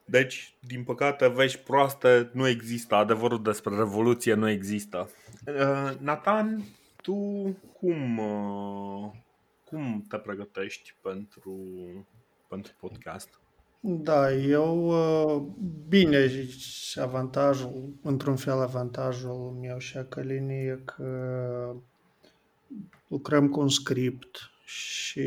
Deci, 0.06 0.56
din 0.67 0.84
păcate, 0.84 1.28
vești 1.28 1.60
proaste 1.60 2.30
nu 2.34 2.48
există, 2.48 2.96
adevărul 2.96 3.43
despre 3.43 3.76
revoluție 3.76 4.34
nu 4.34 4.50
există. 4.50 5.10
Uh, 5.48 5.91
Nathan, 6.00 6.63
tu 7.02 7.13
cum, 7.80 8.17
uh, 8.17 9.12
cum 9.63 10.06
te 10.10 10.17
pregătești 10.17 10.93
pentru, 11.02 11.56
pentru 12.48 12.74
podcast? 12.80 13.39
Da, 13.80 14.32
eu, 14.34 14.88
uh, 14.88 15.43
bine, 15.88 16.30
avantajul, 16.96 17.89
într-un 18.04 18.36
fel 18.36 18.62
avantajul 18.62 19.58
meu 19.62 19.78
și 19.78 19.98
a 19.98 20.06
Călinii 20.06 20.67
e 20.67 20.82
că 20.86 21.76
lucrăm 23.08 23.50
cu 23.50 23.60
un 23.60 23.70
script 23.70 24.38
și 24.66 25.22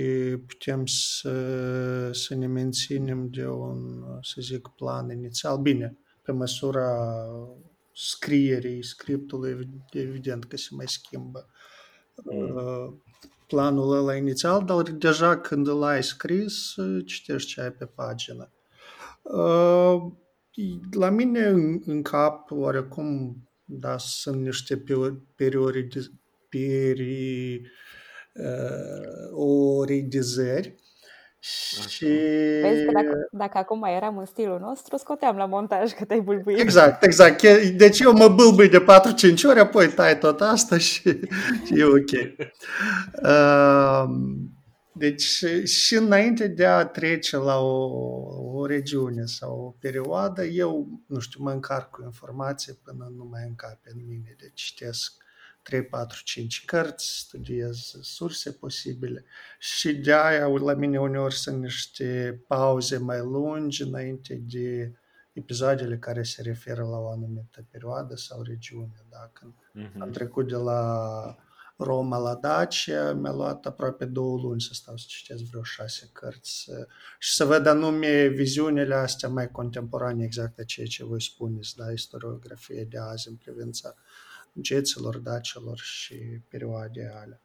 putem 0.46 0.86
să, 0.86 2.10
să 2.12 2.34
ne 2.34 2.46
menținem 2.46 3.28
de 3.30 3.48
un, 3.48 4.04
să 4.22 4.40
zic, 4.40 4.68
plan 4.68 5.10
inițial. 5.10 5.58
Bine, 5.58 5.96
pe 6.22 6.32
măsura 6.32 7.26
scrierii 7.94 8.84
scriptului, 8.84 9.68
evident 9.90 10.44
că 10.44 10.56
se 10.56 10.68
mai 10.70 10.88
schimbă 10.88 11.46
mm. 12.14 13.02
planul 13.46 13.96
ăla 13.96 14.16
inițial, 14.16 14.64
dar 14.64 14.82
deja 14.82 15.38
când 15.38 15.66
îl 15.66 15.82
ai 15.82 16.02
scris, 16.02 16.74
citești 17.04 17.48
ce 17.48 17.60
ai 17.60 17.72
pe 17.72 17.84
pagină. 17.84 18.50
La 20.90 21.10
mine 21.10 21.46
în, 21.46 21.80
în 21.84 22.02
cap, 22.02 22.50
oarecum, 22.50 23.36
da, 23.64 23.98
sunt 23.98 24.42
niște 24.42 24.76
perioade, 26.50 27.00
peri, 27.00 27.60
uh, 28.34 29.30
oridizări. 29.78 30.74
Și... 31.88 32.04
Vezi 32.60 32.84
că 32.84 32.90
dacă, 32.92 33.28
dacă 33.32 33.58
acum 33.58 33.82
eram 33.82 34.18
în 34.18 34.26
stilul 34.26 34.58
nostru, 34.58 34.96
scoteam 34.96 35.36
la 35.36 35.46
montaj 35.46 35.92
că 35.92 36.04
te-ai 36.04 36.20
bâlbâit. 36.20 36.58
Exact, 36.58 37.04
exact. 37.04 37.42
Deci 37.76 38.00
eu 38.00 38.12
mă 38.12 38.28
bâlbâi 38.28 38.68
de 38.68 38.80
4-5 38.80 38.84
ori, 39.48 39.58
apoi 39.58 39.88
tai 39.88 40.18
tot 40.18 40.40
asta 40.40 40.78
și, 40.78 41.02
și 41.64 41.78
e 41.78 41.84
ok. 41.84 42.12
Uh, 43.22 44.04
deci 44.92 45.44
și 45.64 45.94
înainte 45.94 46.46
de 46.48 46.66
a 46.66 46.84
trece 46.84 47.36
la 47.36 47.58
o, 47.58 47.88
o 48.52 48.66
regiune 48.66 49.24
sau 49.24 49.60
o 49.60 49.74
perioadă, 49.80 50.44
eu, 50.44 50.88
nu 51.06 51.18
știu, 51.18 51.42
mă 51.42 51.50
încarc 51.50 51.90
cu 51.90 52.02
informație 52.04 52.78
până 52.84 53.12
nu 53.16 53.24
mai 53.30 53.42
încape 53.48 53.90
în 53.94 54.06
mine. 54.06 54.34
Deci 54.38 54.62
citesc 54.62 55.12
3, 55.62 55.84
4, 55.84 56.20
5 56.24 56.64
cărți, 56.64 57.18
studiez 57.18 57.96
surse 58.00 58.52
posibile 58.52 59.24
și 59.58 59.94
de 59.94 60.12
aia 60.12 60.46
la 60.46 60.74
mine 60.74 61.00
uneori 61.00 61.34
sunt 61.34 61.62
niște 61.62 62.42
pauze 62.46 62.96
mai 62.98 63.18
lungi 63.18 63.82
înainte 63.82 64.34
de 64.34 64.92
episoadele 65.32 65.98
care 65.98 66.22
se 66.22 66.42
referă 66.42 66.82
la 66.82 66.98
o 66.98 67.10
anumită 67.10 67.66
perioadă 67.70 68.16
sau 68.16 68.42
regiune. 68.42 69.04
Da? 69.10 69.30
Când 69.32 69.52
uh-huh. 69.52 69.98
am 69.98 70.10
trecut 70.10 70.48
de 70.48 70.56
la 70.56 71.36
Roma 71.76 72.18
la 72.18 72.34
Dacia, 72.34 73.12
mi-a 73.12 73.32
luat 73.32 73.66
aproape 73.66 74.04
două 74.04 74.40
luni 74.40 74.60
să 74.60 74.70
stau 74.72 74.96
să 74.96 75.04
citesc 75.08 75.42
vreo 75.42 75.62
șase 75.62 76.10
cărți 76.12 76.70
și 77.18 77.34
să 77.34 77.44
văd 77.44 77.66
anume 77.66 78.26
viziunile 78.26 78.94
astea 78.94 79.28
mai 79.28 79.50
contemporane 79.50 80.24
exact 80.24 80.56
de 80.56 80.64
ceea 80.64 80.86
ce 80.86 81.04
voi 81.04 81.22
spuneți, 81.22 81.76
da, 81.76 81.90
istoriografie 81.90 82.84
de 82.84 82.98
azi 82.98 83.28
în 83.28 83.34
privința 83.34 83.94
geților, 84.60 85.18
dacilor 85.18 85.78
și 85.78 86.14
perioade 86.48 87.12
alea. 87.22 87.40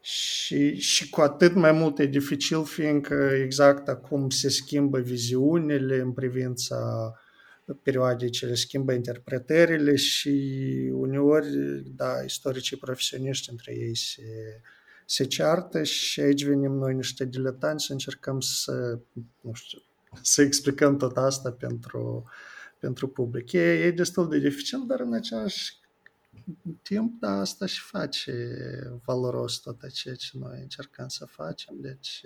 Și, 0.00 0.80
și 0.80 1.10
cu 1.10 1.20
atât 1.20 1.54
mai 1.54 1.72
mult 1.72 1.98
e 1.98 2.06
dificil, 2.06 2.64
fiindcă 2.64 3.14
exact 3.14 3.88
acum 3.88 4.30
se 4.30 4.48
schimbă 4.48 4.98
viziunile 4.98 6.00
în 6.00 6.12
privința 6.12 7.12
perioadei 7.82 8.30
ce 8.30 8.46
le 8.46 8.54
schimbă 8.54 8.92
interpretările 8.92 9.96
și 9.96 10.30
uneori, 10.92 11.48
da, 11.96 12.22
istoricii 12.24 12.76
profesioniști 12.76 13.50
între 13.50 13.74
ei 13.74 13.96
se, 13.96 14.22
se 15.06 15.24
ceartă 15.24 15.82
și 15.82 16.20
aici 16.20 16.44
venim 16.44 16.72
noi 16.72 16.94
niște 16.94 17.24
diletanți 17.24 17.84
să 17.84 17.92
încercăm 17.92 18.40
să, 18.40 18.98
nu 19.40 19.52
știu, 19.52 19.78
să 20.22 20.42
explicăm 20.42 20.96
tot 20.96 21.16
asta 21.16 21.50
pentru, 21.50 22.24
pentru 22.78 23.08
public. 23.08 23.52
E, 23.52 23.72
e 23.72 23.90
destul 23.90 24.28
de 24.28 24.38
dificil, 24.38 24.84
dar 24.86 25.00
în 25.00 25.12
același 25.12 25.80
timp, 26.82 27.20
da, 27.20 27.30
asta 27.30 27.66
și 27.66 27.80
face 27.80 28.34
valoros 29.04 29.58
tot 29.58 29.90
ceea 29.90 30.14
ce 30.14 30.30
noi 30.38 30.58
încercăm 30.60 31.08
să 31.08 31.26
facem. 31.26 31.74
Deci, 31.78 32.22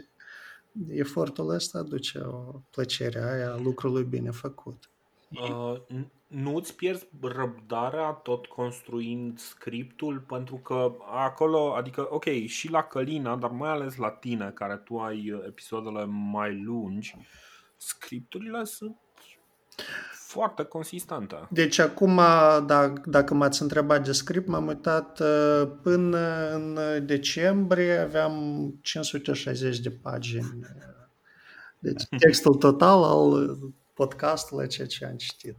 efortul 0.88 1.49
ăsta 1.49 1.79
aduce 1.79 2.19
o 2.19 2.61
plăcere 2.71 3.23
aia 3.23 3.57
lucrului 3.57 4.05
bine 4.05 4.31
făcut. 4.31 4.90
Uh, 5.31 5.81
nu 6.27 6.55
îți 6.57 6.75
pierzi 6.75 7.07
răbdarea 7.21 8.11
tot 8.11 8.47
construind 8.47 9.38
scriptul 9.38 10.21
pentru 10.21 10.57
că 10.57 10.95
acolo, 11.01 11.75
adică 11.75 12.07
ok, 12.14 12.25
și 12.47 12.71
la 12.71 12.83
Călina, 12.83 13.37
dar 13.37 13.51
mai 13.51 13.71
ales 13.71 13.97
la 13.97 14.11
tine 14.11 14.51
care 14.51 14.77
tu 14.77 14.99
ai 14.99 15.42
episoadele 15.47 16.05
mai 16.05 16.62
lungi, 16.62 17.16
scripturile 17.77 18.64
sunt 18.64 18.97
foarte 20.37 20.62
consistentă. 20.62 21.49
Deci 21.51 21.79
acum, 21.79 22.16
da, 22.66 22.92
dacă 23.05 23.35
m-ați 23.35 23.62
întrebat 23.62 24.05
de 24.05 24.12
script, 24.12 24.49
m-am 24.49 24.66
uitat 24.66 25.20
uh, 25.20 25.68
până 25.83 26.51
în 26.55 26.79
decembrie, 27.07 27.96
aveam 27.99 28.35
560 28.83 29.79
de 29.79 29.90
pagini. 29.90 30.59
Deci 31.79 32.03
textul 32.25 32.55
total 32.55 33.03
al 33.03 33.59
podcastului, 33.94 34.68
ceea 34.68 34.87
ce 34.87 35.05
am 35.05 35.16
citit. 35.16 35.57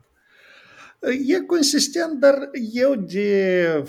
E 1.28 1.40
consistent, 1.40 2.20
dar 2.20 2.36
eu 2.74 2.96
de 2.96 3.84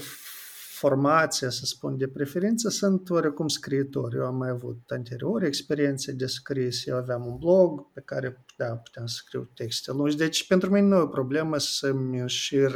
formație, 0.78 1.50
să 1.50 1.64
spun, 1.64 1.96
de 1.96 2.08
preferință, 2.08 2.68
sunt 2.68 3.10
oarecum 3.10 3.48
scriitor. 3.48 4.14
Eu 4.14 4.24
am 4.24 4.36
mai 4.36 4.48
avut 4.48 4.90
anterior 4.90 5.42
experiențe 5.42 6.12
de 6.12 6.26
scris, 6.26 6.86
eu 6.86 6.96
aveam 6.96 7.26
un 7.26 7.36
blog 7.36 7.92
pe 7.92 8.00
care 8.00 8.44
da, 8.56 8.66
puteam 8.66 9.06
să 9.06 9.14
scriu 9.14 9.50
texte 9.54 9.92
lungi. 9.92 10.16
Deci 10.16 10.46
pentru 10.46 10.70
mine 10.70 10.86
nu 10.86 10.96
e 10.96 11.00
o 11.00 11.06
problemă 11.06 11.58
să-mi 11.58 12.20
înșir 12.20 12.72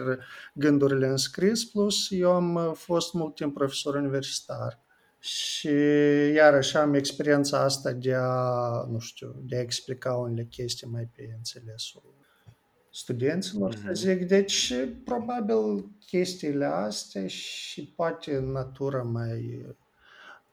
gândurile 0.55 1.07
în 1.07 1.17
scris, 1.17 1.65
plus 1.65 2.07
eu 2.11 2.31
am 2.31 2.75
fost 2.77 3.13
mult 3.13 3.35
timp 3.35 3.55
profesor 3.55 3.95
universitar. 3.95 4.81
Și 5.19 5.69
iarăși 6.35 6.77
am 6.77 6.95
experiența 6.95 7.59
asta 7.59 7.93
de 7.93 8.15
a, 8.15 8.87
nu 8.91 8.99
știu, 8.99 9.43
de 9.45 9.57
a 9.57 9.61
explica 9.61 10.15
unele 10.15 10.45
chestii 10.45 10.89
mai 10.89 11.11
pe 11.17 11.35
înțelesul 11.37 12.15
studenților, 12.93 13.75
să 13.75 13.93
zic. 13.93 14.27
Deci, 14.27 14.73
probabil 15.05 15.91
chestiile 16.07 16.65
astea 16.65 17.27
și 17.27 17.87
poate 17.87 18.39
natura 18.39 19.03
mai 19.03 19.65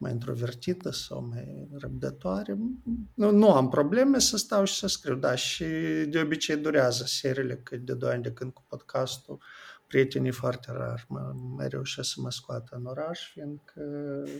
mai 0.01 0.11
introvertită 0.11 0.91
sau 0.91 1.27
mai 1.31 1.67
răbdătoare, 1.77 2.57
nu, 3.13 3.31
nu 3.31 3.51
am 3.51 3.69
probleme 3.69 4.19
să 4.19 4.37
stau 4.37 4.63
și 4.63 4.73
să 4.73 4.87
scriu, 4.87 5.15
da, 5.15 5.35
și 5.35 5.63
de 6.09 6.19
obicei 6.19 6.57
durează 6.57 7.03
seriile, 7.05 7.55
că 7.55 7.77
de 7.77 7.93
2 7.93 8.11
ani 8.11 8.23
de 8.23 8.31
când 8.31 8.53
cu 8.53 8.63
podcastul, 8.67 9.41
prietenii 9.87 10.31
foarte 10.31 10.71
rar 10.71 11.05
mă, 11.07 11.33
mai 11.55 11.67
reușesc 11.67 12.09
să 12.09 12.21
mă 12.21 12.31
scoată 12.31 12.75
în 12.75 12.85
oraș, 12.85 13.31
fiindcă 13.31 13.81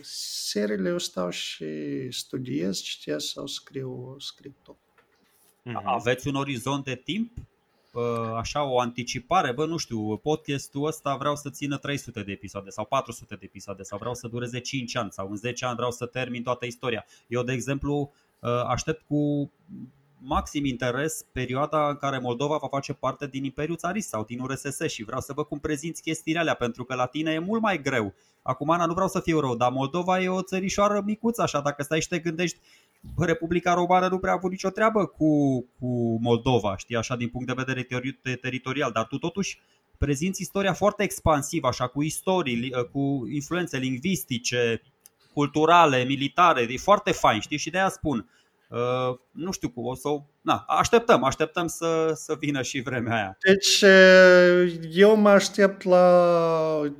seriile 0.02 0.88
eu 0.88 0.98
stau 0.98 1.30
și 1.30 1.66
studiez, 2.10 2.78
citesc 2.78 3.26
sau 3.26 3.46
scriu, 3.46 4.16
scriu 4.18 4.54
tot. 4.62 4.76
Aveți 5.84 6.28
un 6.28 6.34
orizont 6.34 6.84
de 6.84 7.00
timp 7.04 7.32
așa 8.36 8.64
o 8.64 8.80
anticipare, 8.80 9.52
bă, 9.52 9.66
nu 9.66 9.76
știu, 9.76 10.16
podcastul 10.16 10.86
ăsta 10.86 11.16
vreau 11.16 11.36
să 11.36 11.50
țină 11.50 11.76
300 11.76 12.22
de 12.22 12.32
episoade 12.32 12.70
sau 12.70 12.84
400 12.84 13.34
de 13.34 13.44
episoade 13.44 13.82
sau 13.82 13.98
vreau 13.98 14.14
să 14.14 14.28
dureze 14.28 14.60
5 14.60 14.96
ani 14.96 15.12
sau 15.12 15.30
în 15.30 15.36
10 15.36 15.64
ani 15.64 15.76
vreau 15.76 15.90
să 15.90 16.06
termin 16.06 16.42
toată 16.42 16.66
istoria. 16.66 17.04
Eu, 17.26 17.42
de 17.42 17.52
exemplu, 17.52 18.12
aștept 18.66 19.02
cu 19.06 19.52
maxim 20.22 20.64
interes 20.64 21.24
perioada 21.32 21.88
în 21.88 21.96
care 21.96 22.18
Moldova 22.18 22.56
va 22.56 22.68
face 22.68 22.92
parte 22.92 23.26
din 23.26 23.44
Imperiul 23.44 23.76
Țarist 23.76 24.08
sau 24.08 24.24
din 24.24 24.40
URSS 24.40 24.80
și 24.86 25.04
vreau 25.04 25.20
să 25.20 25.32
văd 25.32 25.44
cum 25.44 25.58
prezinți 25.58 26.02
chestiile 26.02 26.38
alea, 26.38 26.54
pentru 26.54 26.84
că 26.84 26.94
la 26.94 27.06
tine 27.06 27.32
e 27.32 27.38
mult 27.38 27.60
mai 27.60 27.82
greu. 27.82 28.14
Acum, 28.42 28.70
Ana, 28.70 28.86
nu 28.86 28.92
vreau 28.92 29.08
să 29.08 29.20
fiu 29.20 29.40
rău, 29.40 29.56
dar 29.56 29.70
Moldova 29.72 30.20
e 30.20 30.28
o 30.28 30.42
țărișoară 30.42 31.02
micuță, 31.04 31.42
așa, 31.42 31.60
dacă 31.60 31.82
stai 31.82 32.00
și 32.00 32.08
te 32.08 32.18
gândești, 32.18 32.58
Republica 33.18 33.74
Romană 33.74 34.08
nu 34.08 34.18
prea 34.18 34.32
a 34.32 34.34
avut 34.36 34.50
nicio 34.50 34.70
treabă 34.70 35.06
cu, 35.06 35.60
cu 35.78 36.18
Moldova, 36.20 36.76
știi, 36.76 36.96
așa, 36.96 37.16
din 37.16 37.28
punct 37.28 37.46
de 37.46 37.52
vedere 37.56 37.82
teri- 37.82 38.40
teritorial, 38.40 38.90
dar 38.92 39.06
tu 39.06 39.18
totuși 39.18 39.60
prezinți 39.98 40.42
istoria 40.42 40.72
foarte 40.72 41.02
expansivă, 41.02 41.66
așa, 41.66 41.86
cu 41.86 42.02
istorii, 42.02 42.72
cu 42.92 43.26
influențe 43.32 43.78
lingvistice, 43.78 44.82
culturale, 45.32 46.04
militare, 46.04 46.66
e 46.70 46.76
foarte 46.76 47.12
fain, 47.12 47.40
știi, 47.40 47.58
și 47.58 47.70
de 47.70 47.78
aia 47.78 47.88
spun, 47.88 48.18
Uh, 48.18 48.39
nu 49.30 49.50
știu 49.50 49.68
cum 49.70 49.86
o 49.86 49.94
să 49.94 50.08
Na, 50.42 50.64
așteptăm, 50.68 51.24
așteptăm 51.24 51.66
să, 51.66 52.12
să 52.14 52.36
vină 52.38 52.62
și 52.62 52.80
vremea 52.80 53.14
aia. 53.14 53.36
Deci 53.40 53.84
eu 54.90 55.16
mă 55.16 55.28
aștept 55.28 55.82
la 55.82 56.92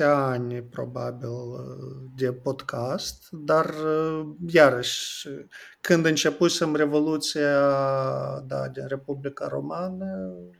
5-6 0.00 0.04
ani 0.04 0.62
probabil 0.62 1.30
de 2.16 2.32
podcast, 2.32 3.28
dar 3.30 3.74
iarăși 4.46 5.28
când 5.80 6.04
începusem 6.04 6.74
Revoluția 6.74 7.60
da, 8.46 8.68
din 8.68 8.86
Republica 8.86 9.48
Romană, 9.48 10.06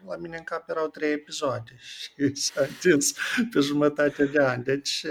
la 0.07 0.17
mine 0.17 0.37
în 0.37 0.45
cap 0.45 0.69
erau 0.69 0.87
trei 0.87 1.13
episoade 1.13 1.77
și 1.91 2.35
s-a 2.35 2.61
întins 2.69 3.13
pe 3.53 3.61
jumătate 3.61 4.25
de 4.25 4.39
ani. 4.39 4.65
Deci 4.65 5.07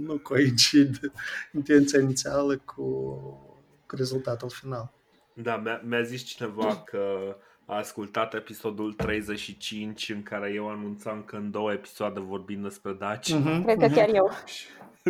nu 0.00 0.18
coincid 0.18 1.00
intenția 1.54 2.00
inițială 2.00 2.56
cu 2.56 3.51
rezultatul 3.96 4.48
final. 4.48 4.92
Da, 5.34 5.56
mi-a, 5.56 5.80
mi-a 5.84 6.02
zis 6.02 6.22
cineva 6.22 6.76
că 6.76 7.36
a 7.66 7.76
ascultat 7.76 8.34
episodul 8.34 8.92
35 8.92 10.08
în 10.08 10.22
care 10.22 10.52
eu 10.52 10.70
anunțam 10.70 11.22
că 11.22 11.36
în 11.36 11.50
două 11.50 11.72
episoade 11.72 12.20
vorbim 12.20 12.62
despre 12.62 12.92
Daci. 12.92 13.32
Mm-hmm. 13.34 13.62
Cred 13.64 13.78
că 13.78 13.86
chiar 13.86 14.08
eu. 14.14 14.30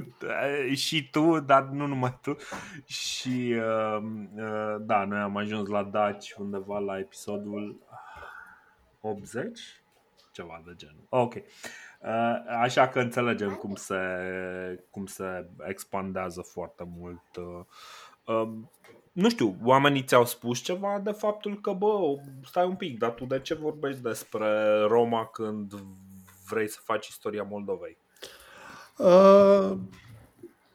și 0.75 1.11
tu, 1.11 1.41
dar 1.41 1.63
nu 1.63 1.87
numai 1.87 2.19
tu. 2.23 2.37
Și 2.87 3.55
uh, 3.57 4.03
uh, 4.37 4.77
da, 4.81 5.05
noi 5.05 5.19
am 5.19 5.37
ajuns 5.37 5.69
la 5.69 5.83
Daci 5.83 6.33
undeva 6.33 6.79
la 6.79 6.99
episodul 6.99 7.77
80? 9.01 9.61
Ceva 10.33 10.63
de 10.67 10.73
genul. 10.77 11.07
Ok. 11.09 11.35
Uh, 11.35 12.43
așa 12.61 12.89
că 12.89 13.01
înțelegem 13.01 13.55
cum 13.55 13.75
se, 13.75 13.97
cum 14.91 15.07
se 15.07 15.47
expandează 15.67 16.41
foarte 16.41 16.85
mult 16.97 17.37
uh, 17.37 17.65
nu 19.13 19.29
știu, 19.29 19.57
oamenii 19.65 20.03
ți-au 20.03 20.25
spus 20.25 20.59
ceva 20.59 21.01
de 21.05 21.11
faptul 21.11 21.61
că, 21.61 21.73
bă, 21.73 22.15
stai 22.45 22.67
un 22.67 22.75
pic, 22.75 22.99
dar 22.99 23.11
tu 23.11 23.25
de 23.25 23.41
ce 23.41 23.55
vorbești 23.55 24.03
despre 24.03 24.81
Roma 24.87 25.27
când 25.27 25.73
vrei 26.49 26.69
să 26.69 26.79
faci 26.83 27.09
istoria 27.09 27.43
Moldovei? 27.43 27.99
Uh, 28.99 29.79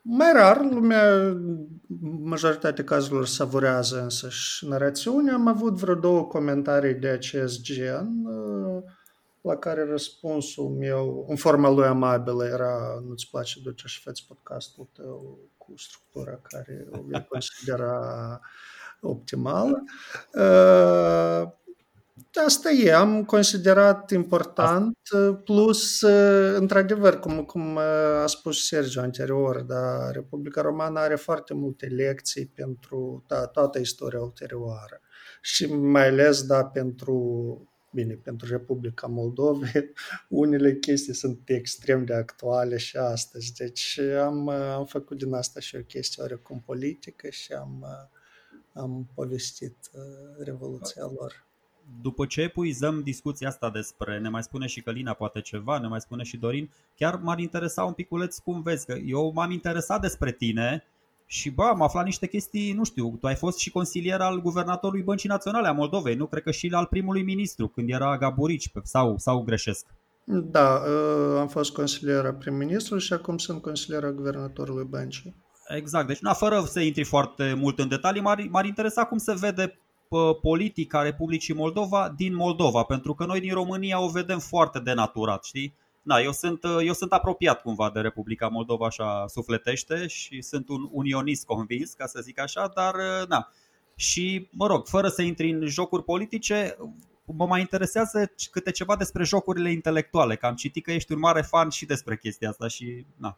mai 0.01 0.31
rar, 0.33 0.62
lumea, 0.62 1.36
majoritatea 2.19 2.83
cazurilor 2.83 3.25
savurează 3.25 4.01
însăși 4.01 4.67
narațiunea. 4.67 5.33
Am 5.33 5.47
avut 5.47 5.73
vreo 5.73 5.95
două 5.95 6.23
comentarii 6.23 6.93
de 6.93 7.07
acest 7.07 7.62
gen, 7.62 8.25
uh, 8.25 8.83
la 9.41 9.55
care 9.55 9.86
răspunsul 9.86 10.69
meu, 10.69 11.25
în 11.29 11.36
forma 11.36 11.69
lui 11.69 11.86
amabilă, 11.86 12.45
era 12.45 13.01
nu-ți 13.07 13.29
place, 13.29 13.60
duceș 13.63 13.91
și 13.91 14.01
faci 14.01 14.25
podcastul 14.27 14.88
tău 14.93 15.39
cu 15.67 15.73
structura 15.77 16.39
care 16.43 16.88
o 16.91 16.99
considera 17.30 18.39
optimală. 19.01 19.84
Uh, 20.34 21.56
asta 22.45 22.69
e, 22.69 22.93
am 22.93 23.25
considerat 23.25 24.12
important, 24.12 24.97
plus, 25.43 26.01
într-adevăr, 26.56 27.19
cum, 27.19 27.43
cum 27.43 27.77
a 28.23 28.25
spus 28.25 28.67
Sergio 28.67 29.01
anterior, 29.01 29.62
da, 29.62 30.12
Republica 30.12 30.62
Romană 30.62 30.99
are 30.99 31.15
foarte 31.15 31.53
multe 31.53 31.86
lecții 31.86 32.45
pentru 32.45 33.23
da, 33.27 33.45
toată 33.45 33.80
istoria 33.80 34.19
ulterioară. 34.19 35.01
Și 35.41 35.73
mai 35.73 36.08
ales 36.08 36.43
da, 36.43 36.65
pentru 36.65 37.76
Bine, 37.91 38.13
pentru 38.13 38.47
Republica 38.47 39.08
Moldovei 39.08 39.93
unele 40.30 40.76
chestii 40.76 41.13
sunt 41.13 41.39
extrem 41.45 42.06
de 42.06 42.13
actuale 42.13 42.78
și 42.78 42.97
astăzi, 42.97 43.54
deci 43.54 44.00
am, 44.00 44.50
am 44.50 44.86
făcut 44.86 45.17
din 45.17 45.34
asta 45.34 45.60
și 45.60 45.76
o 45.76 45.80
chestie 45.80 46.21
oarecum 46.23 46.62
politică 46.65 47.30
și 47.30 47.54
am, 47.54 47.86
am 48.73 49.10
povestit 49.13 49.78
uh, 49.93 50.45
revoluția 50.45 51.04
lor. 51.04 51.45
După 52.02 52.26
ce 52.26 52.41
epuizăm 52.41 53.02
discuția 53.04 53.47
asta 53.47 53.69
despre, 53.69 54.19
ne 54.19 54.30
mai 54.30 54.43
spune 54.43 54.67
și 54.67 54.82
Călina 54.82 55.13
poate 55.13 55.41
ceva, 55.41 55.80
ne 55.80 55.88
mai 55.88 56.02
spune 56.02 56.23
și 56.23 56.38
Dorin, 56.38 56.69
chiar 56.95 57.15
m-ar 57.15 57.39
interesa 57.39 57.84
un 57.84 57.93
piculeț 57.93 58.38
cum 58.38 58.62
vezi, 58.62 58.86
că 58.86 58.93
eu 58.93 59.32
m-am 59.32 59.52
interesat 59.52 60.02
despre 60.02 60.32
tine, 60.32 60.84
și 61.29 61.49
bă, 61.49 61.63
am 61.63 61.81
aflat 61.81 62.05
niște 62.05 62.27
chestii, 62.27 62.73
nu 62.73 62.83
știu, 62.83 63.17
tu 63.19 63.27
ai 63.27 63.35
fost 63.35 63.57
și 63.57 63.71
consilier 63.71 64.21
al 64.21 64.41
guvernatorului 64.41 65.03
Băncii 65.03 65.29
Naționale 65.29 65.67
a 65.67 65.71
Moldovei, 65.71 66.15
nu? 66.15 66.25
Cred 66.25 66.43
că 66.43 66.51
și 66.51 66.69
al 66.71 66.85
primului 66.85 67.23
ministru, 67.23 67.67
când 67.67 67.89
era 67.89 68.17
Gaburici, 68.17 68.71
sau, 68.83 69.17
sau 69.17 69.41
greșesc? 69.41 69.85
Da, 70.23 70.81
ă, 70.87 71.39
am 71.39 71.47
fost 71.47 71.73
consilier 71.73 72.25
al 72.25 72.33
prim-ministrului 72.33 73.03
și 73.03 73.13
acum 73.13 73.37
sunt 73.37 73.61
consilier 73.61 74.03
al 74.03 74.13
guvernatorului 74.13 74.85
Băncii. 74.89 75.35
Exact, 75.67 76.07
deci 76.07 76.19
na, 76.19 76.33
fără 76.33 76.63
să 76.65 76.79
intri 76.79 77.03
foarte 77.03 77.53
mult 77.53 77.79
în 77.79 77.87
detalii, 77.87 78.21
m-ar, 78.21 78.47
m-ar 78.49 78.65
interesa 78.65 79.05
cum 79.05 79.17
se 79.17 79.33
vede 79.39 79.79
politica 80.41 81.01
Republicii 81.01 81.53
Moldova 81.53 82.13
din 82.17 82.35
Moldova, 82.35 82.83
pentru 82.83 83.13
că 83.13 83.25
noi 83.25 83.39
din 83.39 83.53
România 83.53 84.01
o 84.01 84.07
vedem 84.07 84.39
foarte 84.39 84.79
denaturat, 84.79 85.43
știi? 85.43 85.75
Na, 86.07 86.19
eu, 86.19 86.31
sunt, 86.31 86.63
eu 86.83 86.93
sunt 86.93 87.11
apropiat 87.11 87.61
cumva 87.61 87.89
de 87.93 87.99
Republica 87.99 88.47
Moldova 88.47 88.85
așa 88.85 89.25
sufletește 89.27 90.07
și 90.07 90.41
sunt 90.41 90.69
un 90.69 90.89
unionist 90.91 91.45
convins, 91.45 91.93
ca 91.93 92.05
să 92.05 92.19
zic 92.21 92.39
așa, 92.39 92.71
dar 92.75 92.95
na. 93.27 93.51
Și, 93.95 94.47
mă 94.51 94.67
rog, 94.67 94.87
fără 94.87 95.07
să 95.07 95.21
intri 95.21 95.51
în 95.51 95.67
jocuri 95.67 96.03
politice, 96.03 96.77
mă 97.25 97.45
mai 97.45 97.59
interesează 97.59 98.31
câte 98.51 98.71
ceva 98.71 98.95
despre 98.95 99.23
jocurile 99.23 99.71
intelectuale, 99.71 100.35
că 100.35 100.45
am 100.45 100.55
citit 100.55 100.83
că 100.83 100.91
ești 100.91 101.11
un 101.11 101.19
mare 101.19 101.41
fan 101.41 101.69
și 101.69 101.85
despre 101.85 102.17
chestia 102.17 102.49
asta 102.49 102.67
și, 102.67 103.05
na. 103.15 103.37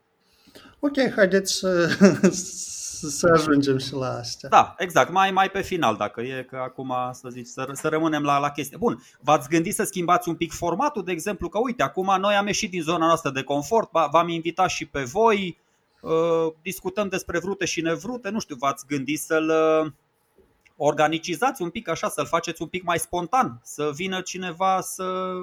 Ok, 0.79 1.13
haideți 1.15 1.53
să, 1.53 1.87
să 3.17 3.29
ajungem 3.33 3.77
și 3.77 3.93
la 3.93 4.17
asta. 4.17 4.47
Da, 4.47 4.75
exact, 4.77 5.11
mai, 5.11 5.31
mai 5.31 5.49
pe 5.49 5.61
final 5.61 5.95
dacă 5.95 6.21
e, 6.21 6.45
că 6.49 6.55
acum 6.55 6.93
să 7.11 7.29
zici, 7.29 7.47
să, 7.47 7.69
să 7.73 7.87
rămânem 7.87 8.23
la, 8.23 8.39
la 8.39 8.51
chestie. 8.51 8.77
Bun, 8.77 9.03
v-ați 9.21 9.49
gândit 9.49 9.75
să 9.75 9.83
schimbați 9.83 10.29
un 10.29 10.35
pic 10.35 10.51
formatul, 10.51 11.03
de 11.03 11.11
exemplu, 11.11 11.49
că 11.49 11.59
uite, 11.59 11.83
acum 11.83 12.15
noi 12.19 12.35
am 12.35 12.45
ieșit 12.45 12.69
din 12.69 12.81
zona 12.81 13.05
noastră 13.05 13.29
de 13.29 13.43
confort, 13.43 13.89
v-am 14.11 14.27
invitat 14.27 14.69
și 14.69 14.85
pe 14.85 15.03
voi, 15.03 15.57
uh, 16.01 16.53
discutăm 16.61 17.07
despre 17.07 17.39
vrute 17.39 17.65
și 17.65 17.81
nevrute, 17.81 18.29
nu 18.29 18.39
știu, 18.39 18.55
v-ați 18.55 18.85
gândit 18.85 19.19
să-l 19.19 19.49
uh, 19.49 19.91
organizați 20.75 21.61
un 21.61 21.69
pic 21.69 21.87
așa, 21.87 22.09
să-l 22.09 22.25
faceți 22.25 22.61
un 22.61 22.67
pic 22.67 22.83
mai 22.83 22.99
spontan, 22.99 23.59
să 23.63 23.91
vină 23.93 24.21
cineva 24.21 24.81
să 24.81 25.33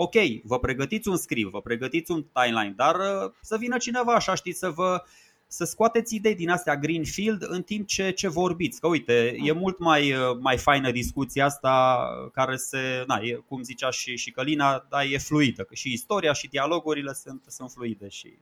ok, 0.00 0.14
vă 0.44 0.58
pregătiți 0.58 1.08
un 1.08 1.16
script, 1.16 1.50
vă 1.50 1.60
pregătiți 1.60 2.10
un 2.10 2.24
timeline, 2.32 2.74
dar 2.76 2.94
uh, 2.94 3.32
să 3.40 3.56
vină 3.56 3.76
cineva 3.76 4.12
așa, 4.12 4.34
știți, 4.34 4.58
să 4.58 4.70
vă 4.70 5.02
să 5.50 5.64
scoateți 5.64 6.14
idei 6.14 6.34
din 6.34 6.50
astea 6.50 6.76
greenfield 6.76 7.42
în 7.46 7.62
timp 7.62 7.86
ce, 7.86 8.10
ce 8.10 8.28
vorbiți. 8.28 8.80
Că 8.80 8.86
uite, 8.86 9.36
e 9.44 9.52
mult 9.52 9.78
mai, 9.78 10.14
mai 10.40 10.56
faină 10.56 10.90
discuția 10.90 11.44
asta 11.44 12.06
care 12.32 12.56
se, 12.56 13.04
na, 13.06 13.18
e, 13.22 13.34
cum 13.48 13.62
zicea 13.62 13.90
și, 13.90 14.16
și 14.16 14.30
Călina, 14.30 14.86
da, 14.88 15.04
e 15.04 15.18
fluidă. 15.18 15.62
Că 15.62 15.74
și 15.74 15.92
istoria 15.92 16.32
și 16.32 16.48
dialogurile 16.48 17.12
sunt, 17.12 17.44
sunt 17.46 17.70
fluide 17.70 18.08
și 18.08 18.38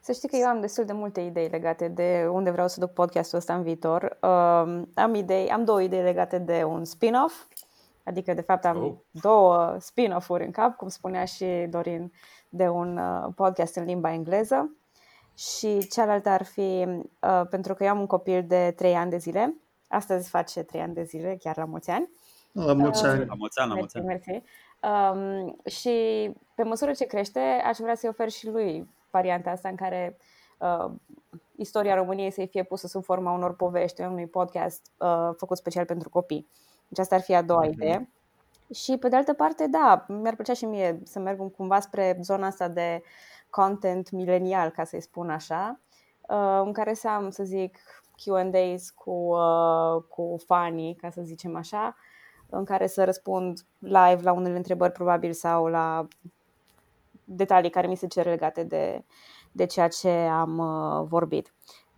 să 0.00 0.12
știi 0.12 0.28
că 0.28 0.36
eu 0.36 0.46
am 0.46 0.60
destul 0.60 0.84
de 0.84 0.92
multe 0.92 1.20
idei 1.20 1.48
legate 1.48 1.88
de 1.88 2.28
unde 2.30 2.50
vreau 2.50 2.68
să 2.68 2.80
duc 2.80 2.92
podcastul 2.92 3.38
ăsta 3.38 3.54
în 3.54 3.62
viitor. 3.62 4.18
Um, 4.22 4.88
am 4.94 5.14
idei, 5.14 5.48
am 5.48 5.64
două 5.64 5.82
idei 5.82 6.02
legate 6.02 6.38
de 6.38 6.64
un 6.64 6.84
spin-off 6.84 7.34
Adică, 8.08 8.34
de 8.34 8.40
fapt, 8.40 8.64
am 8.64 8.82
Oh. 8.82 8.92
două 9.10 9.76
spin-off-uri 9.78 10.44
în 10.44 10.50
cap, 10.50 10.76
cum 10.76 10.88
spunea 10.88 11.24
și 11.24 11.44
Dorin, 11.70 12.12
de 12.48 12.68
un 12.68 12.96
uh, 12.96 13.26
podcast 13.34 13.76
în 13.76 13.84
limba 13.84 14.12
engleză. 14.12 14.76
Și 15.34 15.88
cealaltă 15.88 16.28
ar 16.28 16.42
fi, 16.44 16.86
uh, 17.20 17.42
pentru 17.50 17.74
că 17.74 17.84
eu 17.84 17.90
am 17.90 18.00
un 18.00 18.06
copil 18.06 18.44
de 18.46 18.72
3 18.76 18.94
ani 18.94 19.10
de 19.10 19.16
zile, 19.16 19.54
astăzi 19.88 20.28
face 20.28 20.62
3 20.62 20.80
ani 20.80 20.94
de 20.94 21.02
zile, 21.02 21.36
chiar 21.40 21.56
la 21.56 21.64
mulți 21.64 21.90
ani. 21.90 22.10
La 22.52 22.72
mulți 22.72 23.04
ani. 23.04 23.26
La 23.26 23.34
mulți 23.34 23.58
ani, 23.58 23.68
la 23.70 23.74
mulți 23.76 23.96
Mersi, 23.98 24.28
ani. 24.30 24.40
mersi. 24.40 24.44
Um, 24.82 25.56
și 25.70 26.30
pe 26.54 26.62
măsură 26.62 26.92
ce 26.92 27.04
crește, 27.04 27.40
aș 27.64 27.76
vrea 27.78 27.94
să-i 27.94 28.08
ofer 28.08 28.28
și 28.30 28.46
lui 28.46 28.88
varianta 29.10 29.50
asta 29.50 29.68
în 29.68 29.74
care 29.76 30.16
uh, 30.58 30.90
istoria 31.56 31.94
României 31.94 32.30
să-i 32.30 32.46
fie 32.46 32.62
pusă 32.62 32.86
sub 32.86 33.04
forma 33.04 33.32
unor 33.32 33.56
povești, 33.56 34.00
unui 34.00 34.26
podcast 34.26 34.90
uh, 34.96 35.30
făcut 35.36 35.56
special 35.56 35.84
pentru 35.84 36.08
copii. 36.08 36.48
Deci 36.48 36.67
asta 36.96 37.14
ar 37.14 37.20
fi 37.20 37.34
a 37.34 37.42
doua 37.42 37.60
Mhm. 37.60 37.72
idee. 37.72 38.08
Și 38.72 38.96
pe 38.96 39.08
de 39.08 39.16
altă 39.16 39.32
parte, 39.32 39.66
da, 39.66 40.04
mi-ar 40.08 40.34
plăcea 40.34 40.52
și 40.52 40.64
mie 40.64 41.00
să 41.04 41.18
merg 41.18 41.54
cumva 41.56 41.80
spre 41.80 42.18
zona 42.22 42.46
asta 42.46 42.68
de 42.68 43.02
content 43.50 44.10
milenial, 44.10 44.70
ca 44.70 44.84
să-i 44.84 45.00
spun 45.00 45.30
așa, 45.30 45.80
uh, 46.28 46.60
în 46.64 46.72
care 46.72 46.94
să 46.94 47.08
am, 47.08 47.30
să 47.30 47.44
zic, 47.44 47.78
Q&As 48.16 48.90
cu, 48.90 49.10
uh, 49.10 50.02
cu 50.08 50.36
fanii, 50.46 50.94
ca 50.94 51.10
să 51.10 51.20
zicem 51.24 51.56
așa, 51.56 51.96
în 52.50 52.64
care 52.64 52.86
să 52.86 53.04
răspund 53.04 53.60
live 53.78 54.18
la 54.22 54.32
unele 54.32 54.56
întrebări 54.56 54.92
probabil 54.92 55.32
sau 55.32 55.66
la 55.66 56.06
detalii 57.24 57.70
care 57.70 57.86
mi 57.86 57.96
se 57.96 58.06
cer 58.06 58.26
legate 58.26 58.62
de, 58.64 59.04
de 59.52 59.66
ceea 59.66 59.88
ce 59.88 60.10
am 60.10 60.58
uh, 60.58 61.06
vorbit. 61.08 61.52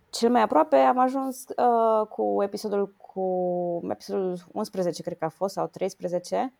Cel 0.09 0.29
mai 0.29 0.41
aproape 0.41 0.75
am 0.75 0.97
ajuns 0.99 1.43
uh, 1.47 2.07
cu 2.07 2.43
episodul 2.43 2.95
cu 3.13 3.87
episodul 3.89 4.37
11, 4.51 5.01
cred 5.01 5.17
că 5.17 5.25
a 5.25 5.29
fost, 5.29 5.53
sau 5.53 5.67
13, 5.67 6.53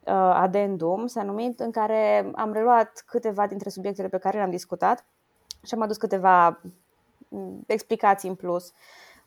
uh, 0.00 0.12
Adendum, 0.14 1.06
s-a 1.06 1.22
numit, 1.22 1.60
în 1.60 1.70
care 1.70 2.30
am 2.34 2.52
reluat 2.52 3.04
câteva 3.06 3.46
dintre 3.46 3.68
subiectele 3.68 4.08
pe 4.08 4.18
care 4.18 4.36
le-am 4.36 4.50
discutat 4.50 5.04
și 5.66 5.74
am 5.74 5.82
adus 5.82 5.96
câteva 5.96 6.60
mm, 7.28 7.64
explicații 7.66 8.28
în 8.28 8.34
plus 8.34 8.72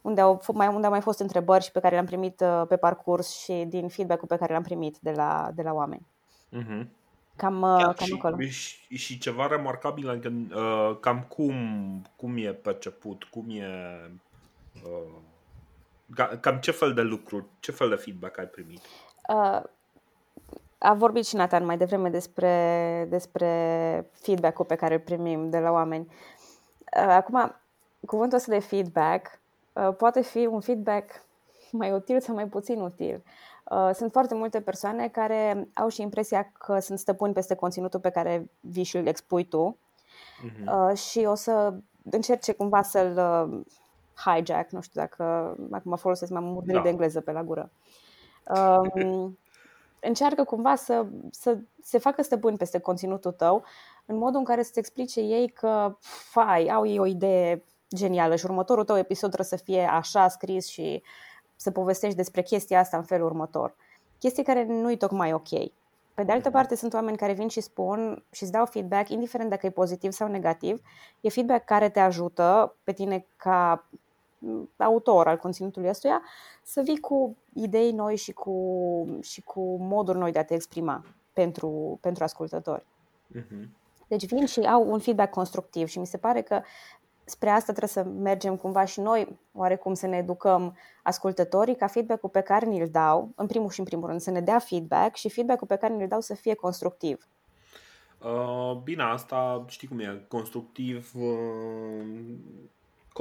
unde 0.02 0.22
au, 0.22 0.42
f- 0.44 0.54
mai, 0.54 0.68
unde 0.68 0.86
au 0.86 0.92
mai 0.92 1.02
fost 1.02 1.20
întrebări 1.20 1.64
și 1.64 1.72
pe 1.72 1.80
care 1.80 1.94
le-am 1.94 2.06
primit 2.06 2.40
uh, 2.40 2.64
pe 2.68 2.76
parcurs 2.78 3.38
și 3.38 3.54
din 3.68 3.88
feedback-ul 3.88 4.28
pe 4.28 4.38
care 4.38 4.54
l-am 4.54 4.64
primit 4.64 4.98
de 5.00 5.12
la, 5.12 5.52
de 5.56 5.62
la 5.62 5.74
oameni. 5.74 6.06
Mhm. 6.50 6.90
Cam, 7.36 7.62
uh, 7.62 7.78
Chiar 7.78 7.94
cam 7.94 8.06
și, 8.08 8.14
acolo. 8.14 8.40
și, 8.40 8.96
și 8.96 9.18
ceva 9.18 9.48
remarcabil, 9.48 10.10
adică, 10.10 10.34
uh, 10.56 10.98
cam 11.00 11.26
cum, 11.28 11.56
cum 12.16 12.38
e 12.38 12.54
perceput, 12.54 13.24
cum 13.24 13.50
e... 13.50 13.66
Uh, 14.84 15.14
ca- 15.14 15.22
cam 16.42 16.58
ce 16.60 16.72
fel 16.72 16.94
de 16.94 17.02
lucruri, 17.02 17.46
ce 17.60 17.72
fel 17.72 17.90
de 17.90 17.96
feedback 17.96 18.38
ai 18.38 18.46
primit? 18.48 18.82
Uh, 19.30 19.62
a 20.78 20.94
vorbit 20.94 21.26
și 21.28 21.36
Nathan 21.36 21.66
mai 21.66 21.78
devreme 21.78 22.10
despre, 22.10 23.06
despre 23.10 24.10
feedback-ul 24.12 24.66
pe 24.66 24.76
care 24.76 24.94
îl 24.94 25.00
primim 25.00 25.50
de 25.50 25.60
la 25.60 25.72
oameni. 25.72 26.06
Uh, 26.98 27.08
acum, 27.08 27.56
cuvântul 28.06 28.38
ăsta 28.38 28.52
de 28.52 28.60
feedback 28.60 29.40
uh, 29.74 29.96
poate 29.98 30.22
fi 30.22 30.46
un 30.46 30.60
feedback 30.60 31.24
mai 31.72 31.92
util 31.92 32.20
sau 32.20 32.36
mai 32.36 32.48
puțin 32.48 32.80
util. 32.80 33.24
Uh, 33.64 33.90
sunt 33.94 34.12
foarte 34.12 34.36
multe 34.36 34.62
persoane 34.62 35.08
care 35.08 35.68
au 35.74 35.88
și 35.90 36.02
impresia 36.02 36.52
că 36.58 36.80
sunt 36.80 37.00
stăpâni 37.00 37.34
peste 37.34 37.56
conținutul 37.56 38.00
pe 38.00 38.10
care 38.10 38.52
vii 38.60 38.84
și 38.84 38.98
îl 38.98 39.06
expui 39.08 39.44
tu 39.44 39.78
Mhm. 40.44 40.90
uh, 40.90 40.98
și 40.98 41.20
o 41.20 41.36
să 41.36 41.74
încerce 42.12 42.52
cumva 42.54 42.82
să-l 42.82 43.18
uh, 43.18 43.62
hijack, 44.26 44.72
nu 44.72 44.82
știu 44.82 45.02
dacă 45.02 45.56
acum 45.72 45.96
folosesc 45.96 46.32
mai 46.32 46.42
mult 46.42 46.66
Da. 46.66 46.82
de 46.82 46.90
engleză 46.90 47.22
pe 47.22 47.32
la 47.32 47.44
gură. 47.44 47.72
Um, 48.56 49.38
încearcă 50.00 50.44
cumva 50.44 50.76
să, 50.76 51.06
să 51.32 51.58
se 51.84 51.98
facă 51.98 52.22
stăpân 52.22 52.56
peste 52.56 52.80
conținutul 52.80 53.32
tău 53.32 53.64
în 54.06 54.18
modul 54.18 54.40
în 54.40 54.46
care 54.46 54.64
să-ți 54.64 54.80
explice 54.80 55.20
ei 55.20 55.50
că, 55.50 55.98
fai, 56.32 56.68
au 56.68 56.86
ei 56.86 57.00
o 57.00 57.06
idee 57.06 57.64
genială 57.96 58.36
și 58.36 58.46
următorul 58.46 58.84
tău 58.84 58.98
episod 58.98 59.32
trebuie 59.32 59.60
să 59.60 59.66
fie 59.66 59.82
așa 59.82 60.28
scris 60.28 60.68
și 60.68 61.04
să 61.56 61.72
povestești 61.72 62.16
despre 62.16 62.42
chestia 62.42 62.80
asta 62.80 62.98
în 62.98 63.04
felul 63.04 63.26
următor. 63.26 63.76
Chestii 64.20 64.44
care 64.44 64.66
nu-i 64.66 64.98
tocmai 64.98 65.34
ok. 65.34 65.50
Pe 66.14 66.24
de 66.26 66.32
altă 66.32 66.50
parte, 66.50 66.76
sunt 66.76 66.94
oameni 66.94 67.18
care 67.18 67.34
vin 67.34 67.48
și 67.48 67.62
spun 67.62 68.24
și 68.32 68.44
îți 68.44 68.52
dau 68.52 68.66
feedback, 68.66 69.10
indiferent 69.10 69.50
dacă 69.50 69.66
e 69.66 69.70
pozitiv 69.70 70.12
sau 70.12 70.28
negativ, 70.28 70.82
e 71.22 71.30
feedback 71.30 71.66
care 71.66 71.90
te 71.90 72.00
ajută 72.00 72.76
pe 72.84 72.92
tine 72.92 73.26
ca 73.36 73.86
m, 73.90 74.00
autor 74.78 75.28
al 75.28 75.38
conținutului 75.38 75.90
ăstuia 75.90 76.22
să 76.64 76.82
vii 76.82 77.00
cu 77.00 77.38
idei 77.54 77.92
noi 77.92 78.16
și 78.16 78.32
cu, 78.32 79.20
și 79.22 79.42
cu 79.42 79.78
moduri 79.80 80.18
noi 80.18 80.32
de 80.32 80.40
a 80.40 80.44
te 80.44 80.54
exprima 80.54 81.06
pentru, 81.34 81.98
pentru 82.02 82.24
ascultători. 82.24 82.86
Mhm. 83.28 83.78
Deci 84.08 84.26
vin 84.26 84.46
și 84.46 84.60
au 84.60 84.92
un 84.92 85.00
feedback 85.00 85.32
constructiv 85.32 85.88
și 85.88 86.00
mi 86.00 86.06
se 86.06 86.18
pare 86.18 86.42
că 86.42 86.62
spre 87.24 87.50
asta 87.50 87.74
trebuie 87.74 88.04
să 88.04 88.04
mergem 88.04 88.56
cumva 88.56 88.86
și 88.86 89.00
noi, 89.00 89.40
oarecum 89.54 89.94
să 89.94 90.08
ne 90.08 90.18
educăm 90.18 90.78
ascultătorii 91.04 91.76
ca 91.76 91.88
feedback-ul 91.88 92.30
pe 92.30 92.42
care 92.42 92.66
ni-l 92.66 92.90
dau, 92.92 93.32
în 93.36 93.48
primul 93.48 93.70
și 93.70 93.80
în 93.80 93.86
primul 93.86 94.08
rând, 94.08 94.22
să 94.22 94.32
ne 94.32 94.42
dea 94.42 94.60
feedback 94.60 95.16
și 95.16 95.30
feedback-ul 95.30 95.68
pe 95.68 95.76
care 95.76 95.94
ni-l 95.94 96.08
dau 96.08 96.22
să 96.22 96.34
fie 96.34 96.54
constructiv. 96.54 97.28
Uh, 98.24 98.78
bine, 98.84 99.04
asta 99.04 99.66
știi 99.68 99.88
cum 99.88 100.00
e, 100.00 100.26
constructiv. 100.28 101.12
Uh, 101.16 102.06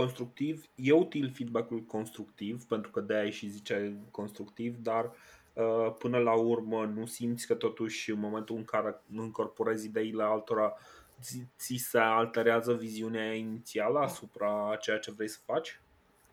constructiv, 0.00 0.64
e 0.74 0.92
util 0.92 1.30
feedback-ul 1.34 1.80
constructiv, 1.80 2.64
pentru 2.64 2.90
că 2.90 3.00
de-aia 3.00 3.30
și 3.30 3.48
zice 3.48 3.96
constructiv, 4.10 4.76
dar 4.82 5.04
uh, 5.52 5.94
până 5.98 6.18
la 6.18 6.32
urmă 6.32 6.84
nu 6.94 7.06
simți 7.06 7.46
că 7.46 7.54
totuși 7.54 8.10
în 8.10 8.20
momentul 8.20 8.56
în 8.56 8.64
care 8.64 9.00
încorporezi 9.16 9.86
ideile 9.86 10.22
altora 10.22 10.72
ți, 11.20 11.46
ți 11.58 11.74
se 11.74 11.98
alterează 11.98 12.72
viziunea 12.72 13.32
inițială 13.34 13.98
asupra 13.98 14.76
ceea 14.80 14.98
ce 14.98 15.10
vrei 15.12 15.28
să 15.28 15.38
faci? 15.44 15.80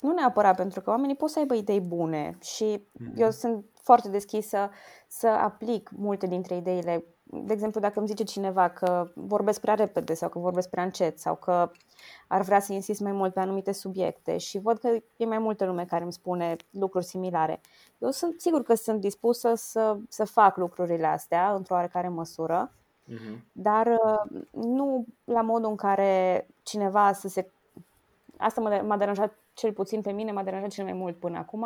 Nu 0.02 0.14
neapărat, 0.14 0.56
pentru 0.56 0.82
că 0.82 0.90
oamenii 0.90 1.16
pot 1.16 1.30
să 1.30 1.40
aibă 1.40 1.54
idei 1.56 1.82
bune 1.82 2.38
și 2.42 2.82
Mhm. 2.92 3.22
eu 3.22 3.32
sunt 3.32 3.66
foarte 3.84 4.10
deschisă 4.10 4.70
să 5.08 5.28
aplic 5.28 5.90
multe 5.96 6.28
dintre 6.28 6.56
ideile. 6.56 7.04
De 7.28 7.54
exemplu, 7.54 7.80
dacă 7.80 8.00
îmi 8.00 8.08
zice 8.08 8.24
cineva 8.24 8.70
că 8.70 9.12
vorbesc 9.14 9.60
prea 9.60 9.74
repede 9.74 10.14
sau 10.14 10.30
că 10.30 10.40
vorbesc 10.40 10.70
prea 10.70 10.84
încet 10.84 11.20
sau 11.20 11.36
că 11.36 11.72
ar 12.28 12.42
vrea 12.42 12.60
să 12.60 12.74
insist 12.74 13.00
mai 13.00 13.12
mult 13.12 13.34
pe 13.34 13.40
anumite 13.40 13.72
subiecte 13.72 14.38
și 14.38 14.60
văd 14.60 14.78
că 14.78 14.98
e 15.18 15.26
mai 15.26 15.38
multă 15.38 15.66
lume 15.66 15.86
care 15.86 16.04
îmi 16.04 16.14
spune 16.14 16.56
lucruri 16.70 17.06
similare. 17.06 17.62
Eu 17.98 18.12
sunt 18.12 18.42
sigur 18.42 18.64
că 18.64 18.74
sunt 18.76 19.02
dispusă 19.02 19.54
să, 19.56 19.98
să 20.10 20.26
fac 20.26 20.58
lucrurile 20.58 21.08
astea 21.08 21.54
într-o 21.54 21.76
oarecare 21.76 22.08
măsură, 22.08 22.72
Mhm. 23.08 23.44
dar 23.52 23.88
uh, 23.88 24.42
nu 24.52 25.06
la 25.24 25.42
modul 25.42 25.70
în 25.70 25.76
care 25.76 26.48
cineva 26.64 27.14
să 27.14 27.28
se... 27.28 27.50
Asta 28.38 28.62
m-a 28.62 28.82
m-a 28.82 28.98
deranjat 28.98 29.34
cel 29.54 29.74
puțin 29.74 30.02
pe 30.02 30.12
mine, 30.12 30.32
m-a 30.32 30.44
deranjat 30.44 30.70
cel 30.70 30.84
mai 30.84 30.94
mult 30.94 31.20
până 31.20 31.38
acum. 31.38 31.66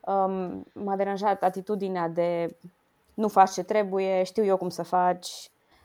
Um, 0.00 0.64
m-a 0.72 0.96
deranjat 0.96 1.42
atitudinea 1.42 2.08
de 2.08 2.56
nu 3.14 3.28
faci 3.28 3.50
ce 3.50 3.62
trebuie, 3.62 4.22
știu 4.22 4.44
eu 4.44 4.56
cum 4.56 4.68
să 4.68 4.82
faci 4.82 5.28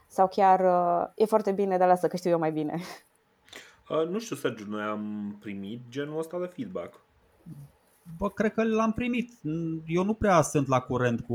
sau 0.07 0.27
chiar 0.27 0.59
uh, 0.59 1.07
e 1.15 1.25
foarte 1.25 1.51
bine, 1.51 1.77
dar 1.77 1.87
lasă 1.87 2.07
că 2.07 2.17
știu 2.17 2.29
eu 2.29 2.39
mai 2.39 2.51
bine. 2.51 2.79
Uh, 3.89 4.07
nu 4.07 4.19
știu, 4.19 4.35
Sergiu, 4.35 4.65
noi 4.67 4.81
am 4.81 5.35
primit 5.39 5.81
genul 5.89 6.19
ăsta 6.19 6.39
de 6.39 6.45
feedback. 6.45 6.99
Bă, 8.17 8.29
cred 8.29 8.53
că 8.53 8.63
l-am 8.63 8.91
primit. 8.91 9.31
Eu 9.85 10.03
nu 10.03 10.13
prea 10.13 10.41
sunt 10.41 10.67
la 10.67 10.79
curent 10.79 11.19
cu... 11.19 11.33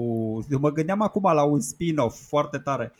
Eu 0.50 0.58
mă 0.58 0.70
gândeam 0.70 1.00
acum 1.00 1.22
la 1.22 1.42
un 1.42 1.60
spin-off 1.60 2.28
foarte 2.28 2.58
tare. 2.58 2.92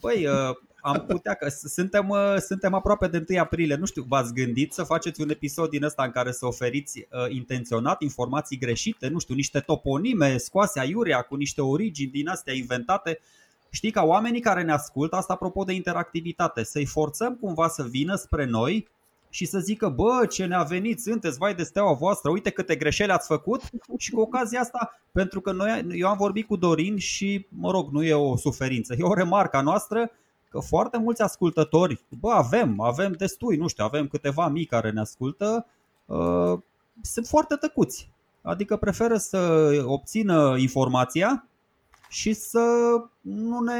Băi, 0.00 0.26
uh, 0.26 0.56
am 0.84 1.04
putea 1.08 1.34
că 1.34 1.48
s- 1.48 1.72
suntem, 1.72 2.08
uh, 2.08 2.36
suntem 2.38 2.74
aproape 2.74 3.06
de 3.06 3.24
1 3.28 3.38
aprilie. 3.38 3.74
Nu 3.76 3.84
știu, 3.86 4.04
v-ați 4.08 4.32
gândit 4.34 4.72
să 4.72 4.82
faceți 4.82 5.20
un 5.20 5.30
episod 5.30 5.70
din 5.70 5.84
ăsta 5.84 6.04
în 6.04 6.10
care 6.10 6.32
să 6.32 6.46
oferiți 6.46 6.98
uh, 6.98 7.30
intenționat 7.34 8.02
informații 8.02 8.58
greșite, 8.58 9.08
nu 9.08 9.18
știu, 9.18 9.34
niște 9.34 9.60
toponime 9.60 10.36
scoase 10.36 10.80
aiurea 10.80 11.22
cu 11.22 11.34
niște 11.34 11.60
origini 11.60 12.10
din 12.10 12.28
astea 12.28 12.54
inventate. 12.54 13.18
Știi, 13.70 13.90
ca 13.90 14.02
oamenii 14.02 14.40
care 14.40 14.62
ne 14.62 14.72
ascultă, 14.72 15.16
asta 15.16 15.32
apropo 15.32 15.64
de 15.64 15.72
interactivitate, 15.72 16.62
să-i 16.64 16.86
forțăm 16.86 17.34
cumva 17.40 17.68
să 17.68 17.82
vină 17.82 18.14
spre 18.14 18.44
noi 18.44 18.88
și 19.30 19.44
să 19.44 19.58
zică, 19.58 19.88
bă, 19.88 20.26
ce 20.30 20.44
ne-a 20.44 20.62
venit, 20.62 21.00
sunteți, 21.00 21.38
vai 21.38 21.54
de 21.54 21.62
steaua 21.62 21.92
voastră, 21.92 22.30
uite 22.30 22.50
câte 22.50 22.76
greșeli 22.76 23.10
ați 23.10 23.26
făcut 23.26 23.62
și 23.98 24.10
cu 24.10 24.20
ocazia 24.20 24.60
asta, 24.60 25.00
pentru 25.12 25.40
că 25.40 25.52
noi, 25.52 25.86
eu 25.90 26.08
am 26.08 26.16
vorbit 26.16 26.46
cu 26.46 26.56
Dorin 26.56 26.96
și, 26.98 27.46
mă 27.48 27.70
rog, 27.70 27.90
nu 27.92 28.02
e 28.04 28.14
o 28.14 28.36
suferință, 28.36 28.94
e 28.98 29.02
o 29.02 29.14
remarcă 29.14 29.56
a 29.56 29.60
noastră 29.60 30.10
că 30.54 30.60
foarte 30.60 30.98
mulți 30.98 31.22
ascultători, 31.22 32.04
bă, 32.20 32.30
avem, 32.30 32.80
avem 32.80 33.12
destui, 33.12 33.56
nu 33.56 33.68
știu, 33.68 33.84
avem 33.84 34.08
câteva 34.08 34.48
mii 34.48 34.64
care 34.64 34.90
ne 34.90 35.00
ascultă, 35.00 35.66
uh, 36.06 36.58
sunt 37.02 37.26
foarte 37.26 37.54
tăcuți. 37.54 38.10
Adică 38.42 38.76
preferă 38.76 39.16
să 39.16 39.70
obțină 39.86 40.56
informația 40.58 41.46
și 42.08 42.32
să 42.32 42.66
nu 43.20 43.60
ne 43.60 43.74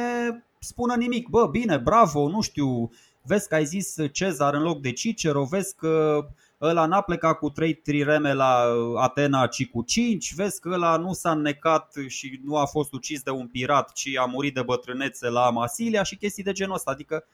spună 0.58 0.94
nimic. 0.94 1.28
Bă, 1.28 1.46
bine, 1.46 1.76
bravo, 1.76 2.28
nu 2.28 2.40
știu, 2.40 2.90
vezi 3.22 3.48
că 3.48 3.54
ai 3.54 3.64
zis 3.64 3.96
Cezar 4.12 4.54
în 4.54 4.62
loc 4.62 4.80
de 4.80 4.92
Cicero, 4.92 5.44
vezi 5.44 5.74
că 5.74 6.26
ăla 6.60 6.86
n-a 6.86 7.00
plecat 7.00 7.38
cu 7.38 7.50
3 7.50 7.74
trireme 7.74 8.32
la 8.32 8.64
uh, 8.64 9.00
Atena, 9.02 9.46
ci 9.46 9.68
cu 9.68 9.82
5, 9.82 10.34
vezi 10.34 10.60
că 10.60 10.70
ăla 10.72 10.96
nu 10.96 11.12
s-a 11.12 11.34
necat 11.34 11.94
și 12.06 12.40
nu 12.44 12.56
a 12.56 12.66
fost 12.66 12.92
ucis 12.92 13.22
de 13.22 13.30
un 13.30 13.48
pirat, 13.48 13.92
ci 13.92 14.16
a 14.16 14.24
murit 14.24 14.54
de 14.54 14.62
bătrânețe 14.62 15.28
la 15.28 15.50
Masilia 15.50 16.02
și 16.02 16.16
chestii 16.16 16.42
de 16.42 16.52
genul 16.52 16.74
ăsta. 16.74 16.90
Adică 16.90 17.26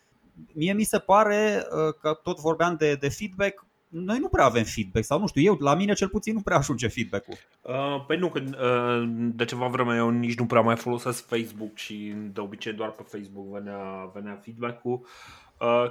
mie 0.53 0.73
mi 0.73 0.83
se 0.83 0.99
pare 0.99 1.67
uh, 1.71 1.95
că 2.01 2.21
tot 2.23 2.39
vorbeam 2.39 2.77
de, 2.79 2.95
de 2.95 3.09
feedback, 3.09 3.67
noi 3.89 4.19
nu 4.19 4.29
prea 4.29 4.45
avem 4.45 4.65
feedback 4.65 5.05
sau 5.05 5.19
nu 5.19 5.27
știu, 5.27 5.43
eu 5.43 5.57
la 5.61 5.75
mine 5.75 5.93
cel 5.93 6.09
puțin 6.09 6.35
nu 6.35 6.41
prea 6.41 6.57
ajunge 6.57 6.89
feedback-ul. 6.89 7.37
Uh, 7.61 8.05
păi 8.07 8.17
nu, 8.17 8.29
că 8.29 8.41
uh, 8.41 9.09
de 9.35 9.45
ceva 9.45 9.67
vreme 9.67 9.97
eu 9.97 10.11
nici 10.11 10.39
nu 10.39 10.47
prea 10.47 10.61
mai 10.61 10.77
folosesc 10.77 11.27
Facebook 11.27 11.77
și 11.77 12.15
de 12.33 12.41
obicei 12.41 12.73
doar 12.73 12.91
pe 12.91 13.03
Facebook 13.07 13.47
venea, 13.47 14.11
venea 14.15 14.41
feedback-ul. 14.43 14.93
Uh, 14.93 15.09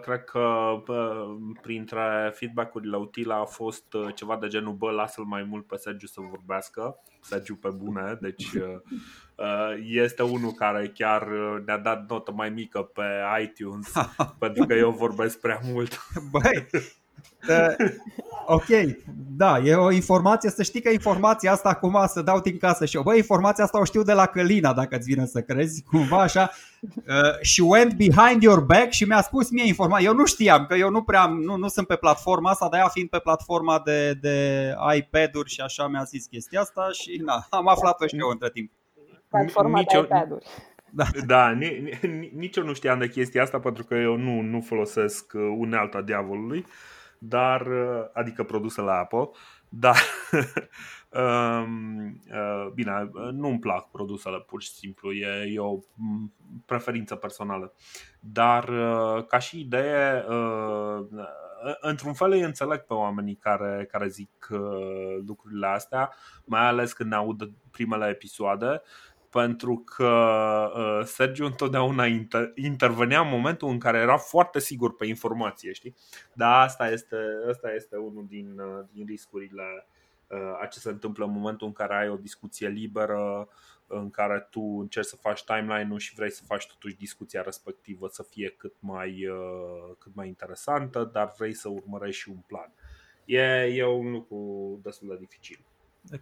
cred 0.02 0.24
că 0.24 0.40
uh, 0.88 1.36
printre 1.62 2.32
feedback-urile 2.36 2.98
utile 2.98 3.34
a 3.34 3.44
fost 3.44 3.94
uh, 3.94 4.16
ceva 4.16 4.38
de 4.38 4.48
genul 4.48 4.74
bă, 4.74 4.92
lasă-l 4.92 5.24
mai 5.24 5.44
mult 5.44 5.66
pe 5.68 5.76
Sergiu 5.76 6.08
să 6.08 6.22
vorbească, 6.30 7.00
Sergiu 7.22 7.56
pe 7.56 7.70
bune, 7.70 8.18
deci 8.22 8.54
uh, 8.54 8.80
uh, 9.36 9.74
este 9.84 10.24
unul 10.24 10.52
care 10.52 10.88
chiar 10.88 11.22
uh, 11.22 11.64
ne-a 11.66 11.78
dat 11.78 12.10
notă 12.10 12.32
mai 12.32 12.50
mică 12.50 12.82
pe 12.82 13.04
iTunes 13.42 13.94
pentru 14.40 14.66
că 14.66 14.74
eu 14.74 14.92
vorbesc 14.92 15.40
prea 15.40 15.60
mult. 15.64 16.00
Băi, 16.32 16.68
uh, 16.74 16.82
ok, 18.46 18.66
da, 19.38 19.58
e 19.58 19.76
o 19.76 19.92
informație, 19.92 20.50
să 20.50 20.64
știi 20.64 20.82
că 20.82 20.90
informația 20.90 21.52
asta 21.52 21.70
acum 21.70 22.04
să 22.08 22.22
dau 22.22 22.40
din 22.40 22.58
casă 22.58 22.86
și 22.86 22.96
eu, 22.96 23.02
băi, 23.02 23.18
informația 23.18 23.64
asta 23.64 23.80
o 23.80 23.84
știu 23.84 24.04
de 24.04 24.14
la 24.14 24.26
Călina, 24.26 24.74
dacă 24.74 24.96
îți 24.96 25.06
vine 25.06 25.26
să 25.26 25.42
crezi, 25.42 25.84
cumva 25.84 26.22
așa, 26.22 26.52
uh, 26.82 27.42
și 27.42 27.62
went 27.62 27.94
behind 27.94 28.42
your 28.42 28.60
back 28.60 28.92
și 28.92 29.04
mi-a 29.04 29.22
spus 29.22 29.50
mie 29.52 29.68
informația, 29.68 30.08
eu 30.08 30.14
nu 30.14 30.26
știam, 30.26 30.66
că 30.66 30.76
eu 30.76 30.90
nu 30.90 31.02
prea, 31.04 31.26
nu, 31.26 31.56
nu 31.56 31.68
sunt 31.68 31.88
pe 31.88 31.96
platforma 31.96 32.50
asta, 32.50 32.68
dar 32.70 32.80
ea 32.80 32.88
fiind 32.88 33.10
pe 33.10 33.20
platforma 33.20 33.82
de, 33.86 34.14
de 34.14 34.76
iPad-uri 34.96 35.50
și 35.50 35.62
așa 35.62 35.88
mi-a 35.88 36.04
zis 36.04 36.26
chestia 36.26 36.62
asta 36.62 36.90
și 36.92 37.22
na, 37.26 37.46
am 37.50 37.68
aflat-o 37.68 38.08
și 38.08 38.16
eu 38.18 38.28
între 38.30 38.50
timp. 38.50 38.72
Platforma 39.30 39.80
Nici 39.80 39.92
de 39.92 39.98
eu- 39.98 40.04
iPad-uri. 40.04 40.46
Da. 40.92 41.04
Da, 41.26 41.50
ni, 41.52 41.98
ni, 42.02 42.32
nici 42.36 42.56
eu 42.56 42.64
nu 42.64 42.74
știam 42.74 43.00
de 43.00 43.08
chestia 43.08 43.42
asta 43.42 43.60
pentru 43.60 43.84
că 43.84 43.96
eu 43.96 44.16
nu, 44.16 44.42
nu 44.42 44.62
folosesc 44.62 45.32
uh, 45.34 45.42
unealta 45.58 46.02
diavolului, 46.02 46.66
dar, 47.20 47.68
uh, 47.68 48.06
adică 48.14 48.44
produsele 48.44 48.92
Apple, 48.92 49.30
dar 49.70 49.98
um, 51.10 52.22
uh, 52.32 52.68
bine, 52.74 53.10
uh, 53.14 53.30
nu-mi 53.32 53.60
plac 53.60 53.92
produsele 53.92 54.40
pur 54.40 54.62
și 54.62 54.70
simplu, 54.70 55.12
e, 55.12 55.54
e 55.54 55.60
o 55.60 55.78
m, 55.96 56.34
preferință 56.66 57.16
personală. 57.16 57.74
Dar 58.20 58.70
uh, 58.70 59.26
ca 59.26 59.40
și 59.40 59.60
idee, 59.60 60.26
uh, 60.28 61.06
într-un 61.80 62.14
fel 62.14 62.32
îi 62.32 62.42
înțeleg 62.42 62.80
pe 62.80 62.94
oamenii 62.94 63.36
care, 63.36 63.88
care 63.92 64.08
zic 64.08 64.48
uh, 64.52 65.18
lucrurile 65.28 65.68
astea, 65.68 66.14
mai 66.46 66.66
ales 66.66 66.94
când 66.94 67.10
ne 67.10 67.16
aud 67.16 67.50
primele 67.72 68.08
episoade, 68.08 68.82
pentru 69.30 69.78
că 69.78 70.12
uh, 70.76 71.06
Sergiu 71.06 71.46
întotdeauna 71.46 72.06
inter- 72.06 72.52
intervenea 72.56 73.22
în 73.22 73.30
momentul 73.30 73.70
în 73.70 73.80
care 73.80 73.98
era 73.98 74.18
foarte 74.18 74.60
sigur 74.60 74.96
pe 74.96 75.06
informație, 75.06 75.72
știi? 75.72 75.96
Dar 76.34 76.64
asta 76.64 76.90
este, 76.90 77.18
asta 77.50 77.72
este 77.72 77.98
unul 77.98 78.26
din, 78.28 78.60
uh, 78.60 78.86
din 78.92 79.06
riscurile 79.06 79.88
uh, 80.28 80.60
a 80.62 80.66
ce 80.66 80.80
se 80.80 80.90
întâmplă 80.90 81.26
în 81.26 81.32
momentul 81.32 81.68
în 81.68 81.74
care 81.74 81.96
ai 81.96 82.10
o 82.10 82.16
discuție 82.16 82.68
liberă, 82.68 83.48
în 83.88 84.10
care 84.10 84.48
tu 84.50 84.62
încerci 84.62 85.08
să 85.08 85.16
faci 85.16 85.44
timeline-ul 85.44 86.00
și 86.00 86.16
vrei 86.16 86.32
să 86.32 86.44
faci 86.46 86.68
totuși 86.68 86.98
discuția 86.98 87.42
respectivă 87.42 88.08
să 88.08 88.24
fie 88.24 88.50
cât 88.58 88.74
mai, 88.80 89.28
uh, 89.28 89.96
cât 89.98 90.16
mai 90.16 90.28
interesantă, 90.28 91.10
dar 91.14 91.34
vrei 91.38 91.54
să 91.54 91.70
urmărești 91.70 92.22
și 92.22 92.30
un 92.30 92.44
plan. 92.48 92.74
E, 93.26 93.42
e 93.64 93.86
un 93.86 94.12
lucru 94.12 94.80
destul 94.84 95.08
de 95.08 95.16
dificil. 95.20 95.69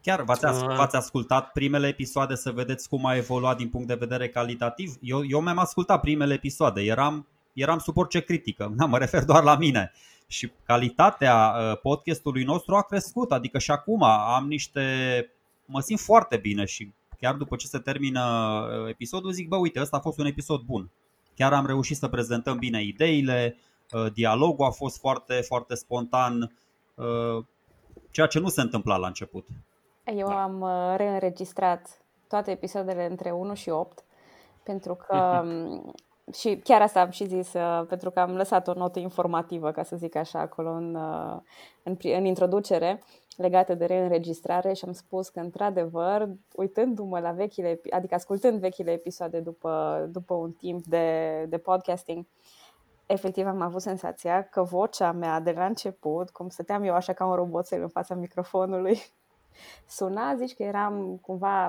Chiar 0.01 0.21
v-ați, 0.23 0.45
as- 0.45 0.61
Ah. 0.61 0.75
v-ați 0.75 0.95
ascultat 0.95 1.51
primele 1.51 1.88
episoade 1.88 2.36
să 2.36 2.51
vedeți 2.51 2.89
cum 2.89 3.05
a 3.05 3.15
evoluat 3.15 3.57
din 3.57 3.69
punct 3.69 3.88
de 3.88 3.93
vedere 3.93 4.30
calitativ? 4.30 4.93
Eu, 5.01 5.25
eu 5.25 5.41
mi-am 5.41 5.57
ascultat 5.57 6.01
primele 6.01 6.34
episoade, 6.34 6.82
eram, 6.82 7.28
eram 7.53 7.78
sub 7.80 7.97
orice 7.97 8.19
critică, 8.19 8.71
na, 8.78 8.86
mă 8.86 8.97
refer 8.97 9.23
doar 9.23 9.43
la 9.43 9.55
mine. 9.55 9.91
Și 10.28 10.51
calitatea 10.65 11.53
uh, 11.57 11.80
podcastului 11.80 12.43
nostru 12.43 12.75
a 12.75 12.82
crescut, 12.82 13.32
adică 13.32 13.57
și 13.59 13.71
acum 13.71 14.03
am 14.03 14.47
niște... 14.47 14.82
mă 15.65 15.80
simt 15.80 15.99
foarte 15.99 16.38
bine 16.38 16.65
și 16.65 16.91
chiar 17.19 17.36
după 17.36 17.55
ce 17.55 17.67
se 17.67 17.78
termină 17.80 18.21
uh, 18.84 18.89
episodul 18.89 19.32
zic, 19.32 19.47
bă, 19.47 19.55
uite, 19.55 19.82
ăsta 19.82 19.97
a 19.97 19.99
fost 19.99 20.17
un 20.19 20.25
episod 20.25 20.61
bun. 20.61 20.89
Chiar 21.36 21.53
am 21.53 21.65
reușit 21.65 21.97
să 21.97 22.07
prezentăm 22.07 22.57
bine 22.57 22.84
ideile, 22.84 23.57
uh, 23.91 24.11
dialogul 24.13 24.65
a 24.65 24.69
fost 24.69 24.99
foarte, 24.99 25.34
foarte 25.34 25.75
spontan, 25.75 26.51
uh, 26.95 27.43
ceea 28.11 28.28
ce 28.28 28.39
nu 28.39 28.49
se 28.49 28.61
întâmpla 28.61 28.97
la 28.97 29.07
început. 29.07 29.47
Eu 30.16 30.28
Da. 30.28 30.43
am 30.43 30.62
uh, 30.62 30.93
reînregistrat 30.97 32.01
toate 32.28 32.51
episoadele 32.51 33.05
între 33.05 33.32
1 33.32 33.53
și 33.53 33.70
8 33.70 34.03
pentru 34.64 34.95
că 34.95 35.41
m, 35.45 35.93
și 36.34 36.58
chiar 36.64 36.82
asta 36.82 37.01
am 37.01 37.10
și 37.10 37.26
zis 37.26 37.53
uh, 37.53 37.84
pentru 37.88 38.12
că 38.12 38.20
am 38.20 38.36
lăsat 38.36 38.68
o 38.68 38.74
notă 38.74 38.99
informativă, 38.99 39.72
ca 39.72 39.84
să 39.84 39.95
zic 39.95 40.16
așa, 40.16 40.39
acolo 40.39 40.70
în, 40.70 40.95
uh, 40.95 41.38
în, 41.84 41.95
pri- 41.95 42.16
în 42.18 42.26
introducere 42.26 43.03
legată 43.38 43.74
de 43.76 43.86
reînregistrare 43.86 44.74
și 44.74 44.86
am 44.86 44.91
spus 44.91 45.30
că 45.30 45.39
într-adevăr, 45.39 46.30
uitându-mă 46.55 47.20
la 47.20 47.32
vechile, 47.32 47.76
epi- 47.76 47.89
adică 47.89 48.16
ascultând 48.16 48.60
vechile 48.60 48.91
episoade 48.91 49.39
după, 49.39 50.05
după 50.12 50.34
un 50.34 50.51
timp 50.51 50.86
de, 50.86 51.45
de 51.49 51.58
podcasting, 51.58 52.26
efectiv 53.05 53.47
am 53.47 53.62
avut 53.62 53.82
senzația 53.82 54.43
că 54.43 54.64
vocea 54.64 55.12
mea 55.12 55.39
de 55.39 55.51
la 55.51 55.66
început, 55.66 56.30
cum 56.30 56.49
stăteam 56.49 56.84
eu 56.84 56.93
așa 56.93 57.14
ca 57.14 57.26
un 57.26 57.36
roboțel 57.36 57.82
în 57.82 57.88
fața 57.89 58.16
microfonului, 58.16 58.99
suna, 59.88 60.36
zici 60.36 60.55
că 60.55 60.64
eram 60.64 61.18
cumva, 61.22 61.68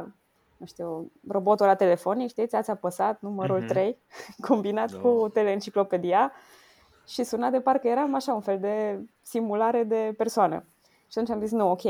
nu 0.56 0.66
știu, 0.66 1.10
robotul 1.28 1.66
la 1.66 1.74
telefonic, 1.74 2.28
știți, 2.28 2.56
ați 2.56 2.70
apăsat 2.70 3.20
numărul 3.20 3.58
Mhm. 3.58 3.66
3, 3.68 3.98
combinat 4.48 4.92
Da. 4.92 4.98
cu 4.98 5.28
teleenciclopedia 5.32 6.32
și 7.06 7.24
suna 7.24 7.50
de 7.50 7.60
parcă 7.60 7.88
eram 7.88 8.14
așa 8.14 8.32
un 8.34 8.40
fel 8.40 8.58
de 8.58 8.98
simulare 9.22 9.84
de 9.84 10.14
persoană. 10.16 10.64
Și 11.10 11.18
atunci 11.18 11.30
am 11.30 11.40
zis, 11.40 11.50
nu, 11.50 11.70
ok, 11.70 11.82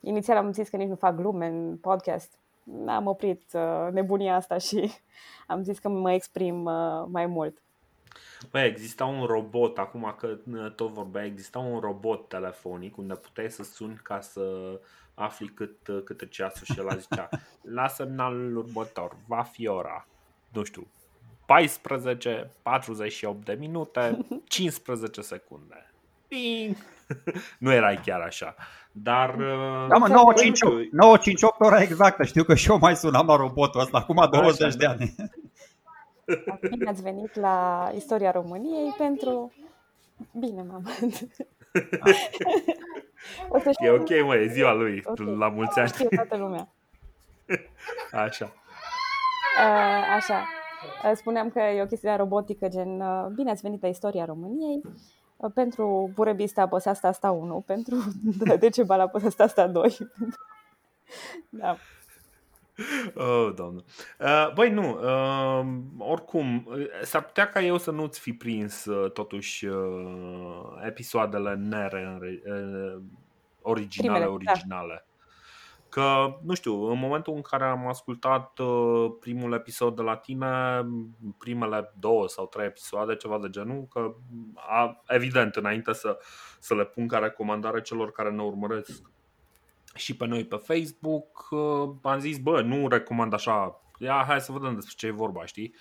inițial 0.00 0.36
am 0.36 0.52
zis 0.52 0.68
că 0.68 0.76
nici 0.76 0.88
nu 0.88 0.94
fac 0.94 1.14
glume 1.16 1.46
în 1.46 1.76
podcast, 1.76 2.38
am 2.86 3.06
oprit 3.06 3.42
uh, 3.54 3.92
nebunia 3.92 4.34
asta 4.34 4.58
și 4.58 4.92
am 5.46 5.62
zis 5.62 5.78
că 5.78 5.88
mă 5.88 6.12
exprim 6.12 6.64
uh, 6.64 7.04
mai 7.06 7.26
mult. 7.26 7.58
Băi, 8.50 8.66
exista 8.66 9.04
un 9.04 9.24
robot, 9.24 9.78
acum 9.78 10.14
că 10.18 10.38
uh, 10.52 10.72
tot 10.74 10.92
vorbea, 10.92 11.24
exista 11.24 11.58
un 11.58 11.78
robot 11.78 12.28
telefonic 12.28 12.96
unde 12.96 13.14
puteai 13.14 13.50
să 13.50 13.62
suni 13.62 14.00
ca 14.02 14.20
să 14.20 14.40
afli 15.14 15.48
cât, 15.48 15.88
uh, 15.88 16.02
câte 16.04 16.26
ceasul 16.26 16.66
și 16.74 16.78
el 16.78 16.98
zicea 16.98 17.28
la 17.78 17.88
semnalul 17.88 18.56
următor 18.56 19.16
va 19.26 19.42
fi 19.42 19.66
ora, 19.66 20.06
nu 20.52 20.62
știu, 20.62 20.86
14, 21.46 22.50
48 22.62 23.44
de 23.44 23.56
minute, 23.58 24.26
15 24.48 25.20
secunde. 25.20 25.90
Bing! 26.28 26.76
nu 27.58 27.72
erai 27.72 28.00
chiar 28.04 28.20
așa, 28.20 28.54
dar... 28.92 29.34
uh, 29.34 29.86
Da, 29.88 29.96
mă, 29.96 30.06
băi, 30.06 30.14
958, 30.14 30.74
nu 30.74 30.80
știu, 30.82 30.98
958 30.98 31.60
ora 31.60 31.80
exactă. 31.82 32.24
Știu 32.24 32.44
că 32.44 32.54
și 32.54 32.70
eu 32.70 32.78
mai 32.78 32.96
sunam 32.96 33.26
la 33.26 33.36
robotul 33.36 33.80
ăsta 33.80 33.98
acum 33.98 34.28
20 34.30 34.74
de 34.74 34.84
da. 34.84 34.90
ani. 34.90 35.14
Bine 36.70 36.88
ați 36.88 37.02
venit 37.02 37.34
la 37.34 37.88
Istoria 37.94 38.30
României 38.30 38.94
pentru... 38.98 39.52
Bine, 40.38 40.62
mamă. 40.62 40.88
o 43.48 43.58
să 43.58 43.70
E 43.78 43.90
ok, 43.90 44.08
mă, 44.24 44.36
e 44.36 44.46
ziua 44.46 44.72
lui, 44.72 45.02
Ok. 45.04 45.18
la 45.18 45.48
mulți 45.48 45.78
ani. 45.78 45.88
știe 45.88 46.08
toată 46.08 46.36
lumea. 46.36 46.68
Așa. 48.24 48.44
Uh, 49.58 50.14
așa. 50.16 50.48
Uh, 51.04 51.12
Spuneam 51.14 51.50
că 51.50 51.58
e 51.60 51.82
o 51.82 51.86
chestie 51.86 52.10
de 52.10 52.16
robotică, 52.16 52.68
gen 52.68 53.00
uh, 53.00 53.26
Bine 53.34 53.50
ați 53.50 53.62
venit 53.62 53.82
la 53.82 53.88
Istoria 53.88 54.24
României. 54.24 54.80
Uh, 55.36 55.50
Pentru 55.54 56.10
Burebista 56.14 56.62
apăsa 56.62 56.90
asta 56.90 57.08
asta 57.14 57.30
1, 57.30 57.60
pentru 57.66 57.96
Decebal 58.58 59.00
apăsa 59.00 59.26
asta 59.26 59.44
asta 59.44 59.66
2. 59.66 59.96
da. 61.48 61.76
Oh, 63.14 63.52
doamnă. 63.54 63.84
Uh, 64.18 64.52
Băi, 64.54 64.70
nu. 64.70 64.98
Uh, 65.02 65.66
oricum, 65.98 66.66
uh, 66.66 66.86
s-ar 67.02 67.24
putea 67.24 67.48
ca 67.48 67.60
eu 67.60 67.78
să 67.78 67.90
nu-ți 67.90 68.20
fi 68.20 68.32
prins 68.32 68.84
uh, 68.84 69.10
totuși 69.12 69.66
uh, 69.66 70.82
episoadele 70.86 71.54
nere 71.54 72.18
uh, 72.20 73.02
originale, 73.62 74.18
Primele, 74.18 74.24
da. 74.24 74.30
originale. 74.30 75.06
Că, 75.88 76.36
nu 76.42 76.54
știu, 76.54 76.90
în 76.90 76.98
momentul 76.98 77.34
în 77.34 77.40
care 77.40 77.64
am 77.64 77.86
ascultat 77.86 78.58
uh, 78.58 79.12
primul 79.20 79.52
episod 79.52 79.96
de 79.96 80.02
la 80.02 80.16
tine, 80.16 80.82
primele 81.38 81.92
două 81.98 82.28
sau 82.28 82.46
trei 82.46 82.66
episoade, 82.66 83.16
ceva 83.16 83.38
de 83.38 83.50
genul, 83.50 83.86
că 83.90 84.14
a, 84.54 85.02
evident, 85.06 85.56
înainte 85.56 85.92
să, 85.92 86.18
să 86.58 86.74
le 86.74 86.84
pun 86.84 87.08
ca 87.08 87.18
recomandare 87.18 87.80
celor 87.80 88.12
care 88.12 88.30
ne 88.30 88.42
urmăresc 88.42 89.10
și 89.96 90.16
pe 90.16 90.26
noi 90.26 90.44
pe 90.44 90.56
Facebook, 90.56 91.48
uh, 91.50 91.90
am 92.02 92.18
zis, 92.18 92.38
bă, 92.38 92.62
nu 92.62 92.88
recomand 92.88 93.32
așa, 93.32 93.80
ia, 93.98 94.24
hai 94.26 94.40
să 94.40 94.52
vedem 94.52 94.74
despre 94.74 94.94
ce 94.96 95.06
e 95.06 95.10
vorba, 95.10 95.44
știi? 95.44 95.74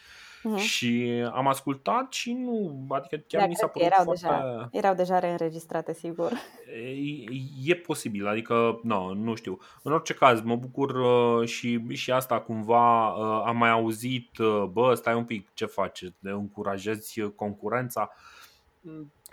uh-huh. 0.45 0.57
și 0.57 1.23
am 1.33 1.47
ascultat 1.47 2.13
și 2.13 2.33
nu, 2.33 2.85
adică 2.89 3.15
chiar 3.27 3.41
da, 3.41 3.47
mi 3.47 3.55
s-a 3.55 3.67
părut 3.67 3.87
erau 3.87 4.03
foarte... 4.03 4.21
Deja, 4.21 4.69
erau 4.71 4.93
deja 4.95 5.19
reînregistrate, 5.19 5.93
sigur. 5.93 6.31
E, 7.63 7.71
e 7.71 7.75
posibil, 7.75 8.27
adică 8.27 8.79
no, 8.83 9.13
nu 9.13 9.35
știu. 9.35 9.57
În 9.83 9.91
orice 9.91 10.13
caz, 10.13 10.41
mă 10.41 10.55
bucur 10.55 10.89
uh, 10.89 11.47
și, 11.47 11.87
și 11.87 12.11
asta 12.11 12.39
cumva 12.39 13.07
uh, 13.07 13.43
am 13.45 13.57
mai 13.57 13.69
auzit, 13.69 14.37
uh, 14.37 14.63
bă, 14.63 14.93
stai 14.93 15.15
un 15.15 15.25
pic, 15.25 15.53
ce 15.53 15.65
faci, 15.65 16.03
încurajezi 16.21 17.21
concurența? 17.35 18.11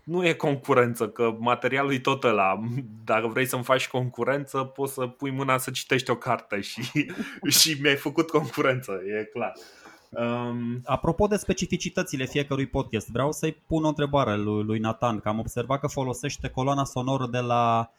Nu 0.03 0.27
e 0.27 0.33
concurență, 0.33 1.09
că 1.09 1.37
materialul 1.39 1.93
e 1.93 1.99
tot 1.99 2.25
ăla. 2.25 2.61
Dacă 3.05 3.27
vrei 3.27 3.47
să-mi 3.47 3.63
faci 3.63 3.89
concurență, 3.89 4.59
poți 4.59 4.93
să 4.93 5.07
pui 5.07 5.31
mâna 5.31 5.59
să 5.59 5.71
citești 5.71 6.11
o 6.11 6.17
carte 6.17 6.61
și, 6.61 6.83
și 7.59 7.79
mi-ai 7.81 7.97
făcut 7.97 8.31
concurență, 8.31 8.93
e 8.93 9.25
clar. 9.25 9.53
Um... 10.11 10.81
Apropo 10.85 11.27
de 11.27 11.37
specificitățile 11.37 12.25
fiecărui 12.25 12.67
podcast, 12.67 13.11
vreau 13.11 13.33
să-i 13.33 13.57
pun 13.67 13.85
o 13.85 13.89
întrebare 13.89 14.37
lui, 14.37 14.65
lui 14.65 14.79
Nathan, 14.79 15.21
că 15.21 15.29
am 15.29 15.39
observat 15.39 15.81
că 15.81 15.87
folosește 15.87 16.49
coloana 16.49 16.85
sonoră 16.85 17.27
de 17.31 17.39
la, 17.39 17.91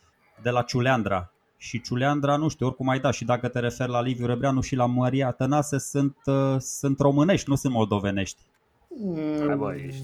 de 0.42 0.50
la 0.50 0.62
Ciuleandra. 0.62 1.32
Și 1.58 1.82
Ciuleandra, 1.82 2.36
nu 2.36 2.48
știu, 2.48 2.66
oricum 2.66 2.90
ai 2.90 3.00
dat 3.00 3.14
și 3.14 3.26
dacă 3.26 3.48
te 3.48 3.60
referi 3.60 3.92
la 3.92 4.02
Liviu 4.02 4.26
Rebreanu 4.26 4.62
și 4.62 4.76
la 4.76 4.86
Maria 4.86 5.32
Tănase, 5.32 5.78
sunt, 5.78 6.18
uh, 6.26 6.56
sunt 6.60 7.00
românești, 7.00 7.50
nu 7.50 7.56
sunt 7.56 7.74
moldovenești. 7.74 8.42
Mm, 8.98 9.58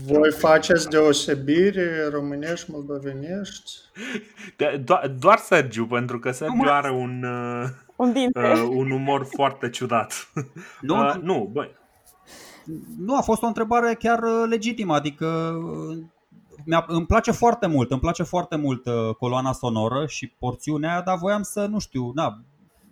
voi 0.05 0.31
faceți 0.31 0.89
deosebire 0.89 2.07
românești, 2.11 2.71
moldovenești? 2.71 3.71
Do- 4.77 5.17
doar 5.19 5.37
Sergiu, 5.37 5.85
pentru 5.85 6.19
că 6.19 6.31
Sergiu 6.31 6.69
are 6.69 6.91
un, 6.91 7.23
un, 7.95 8.13
uh, 8.33 8.67
un 8.69 8.91
umor 8.91 9.27
foarte 9.35 9.69
ciudat. 9.69 10.31
Nu, 10.81 10.99
uh, 10.99 11.15
nu, 11.21 11.49
băi. 11.53 11.77
Nu, 12.97 13.17
a 13.17 13.21
fost 13.21 13.41
o 13.41 13.45
întrebare 13.45 13.93
chiar 13.93 14.23
uh, 14.23 14.45
legitimă, 14.49 14.93
adică 14.93 15.25
uh, 15.25 15.97
mi-a, 16.65 16.85
îmi 16.87 17.05
place 17.05 17.31
foarte 17.31 17.67
mult, 17.67 17.91
îmi 17.91 17.99
place 17.99 18.23
foarte 18.23 18.55
mult 18.55 18.85
uh, 18.85 19.15
coloana 19.15 19.51
sonoră 19.51 20.05
și 20.07 20.27
porțiunea 20.27 20.91
aia, 20.91 21.01
dar 21.01 21.17
voiam 21.17 21.41
să, 21.41 21.65
nu 21.65 21.79
știu, 21.79 22.11
na, 22.15 22.41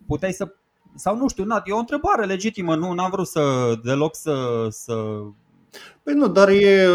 puteai 0.08 0.32
să, 0.32 0.54
sau 0.96 1.18
nu 1.18 1.28
știu, 1.28 1.44
na, 1.44 1.62
e 1.66 1.72
o 1.72 1.78
întrebare 1.78 2.26
legitimă, 2.26 2.76
nu 2.76 3.04
am 3.04 3.10
vrut 3.10 3.28
să 3.28 3.74
deloc 3.84 4.16
să, 4.16 4.68
să 4.70 4.94
Păi 6.08 6.16
nu, 6.16 6.28
dar 6.28 6.50
e 6.50 6.88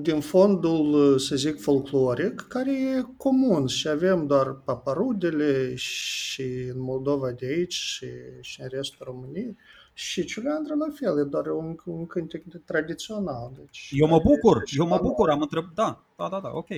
din 0.00 0.20
fondul, 0.20 1.18
să 1.18 1.36
zic, 1.36 1.60
folcloric, 1.60 2.40
care 2.40 2.72
e 2.72 3.04
comun 3.16 3.66
și 3.66 3.88
avem 3.88 4.26
doar 4.26 4.52
paparudele 4.52 5.74
și 5.74 6.42
în 6.42 6.80
Moldova 6.80 7.30
de 7.30 7.46
aici 7.46 7.72
și, 7.72 8.06
și 8.40 8.60
în 8.60 8.68
restul 8.70 9.06
României. 9.06 9.56
Și 9.92 10.24
Ciuleandra 10.24 10.74
la 10.74 10.86
fel, 10.94 11.18
e 11.18 11.22
doar 11.22 11.46
un, 11.46 11.76
un 11.84 12.06
cântec 12.06 12.44
de 12.44 12.58
tradițional. 12.64 13.52
Deci, 13.56 13.88
eu 13.90 14.08
mă 14.08 14.20
bucur, 14.24 14.62
eu 14.78 14.86
mă 14.86 14.98
bucur, 15.02 15.30
am 15.30 15.40
întrebat, 15.40 15.72
da, 15.74 16.04
da, 16.16 16.28
da, 16.28 16.40
da, 16.40 16.50
ok. 16.52 16.68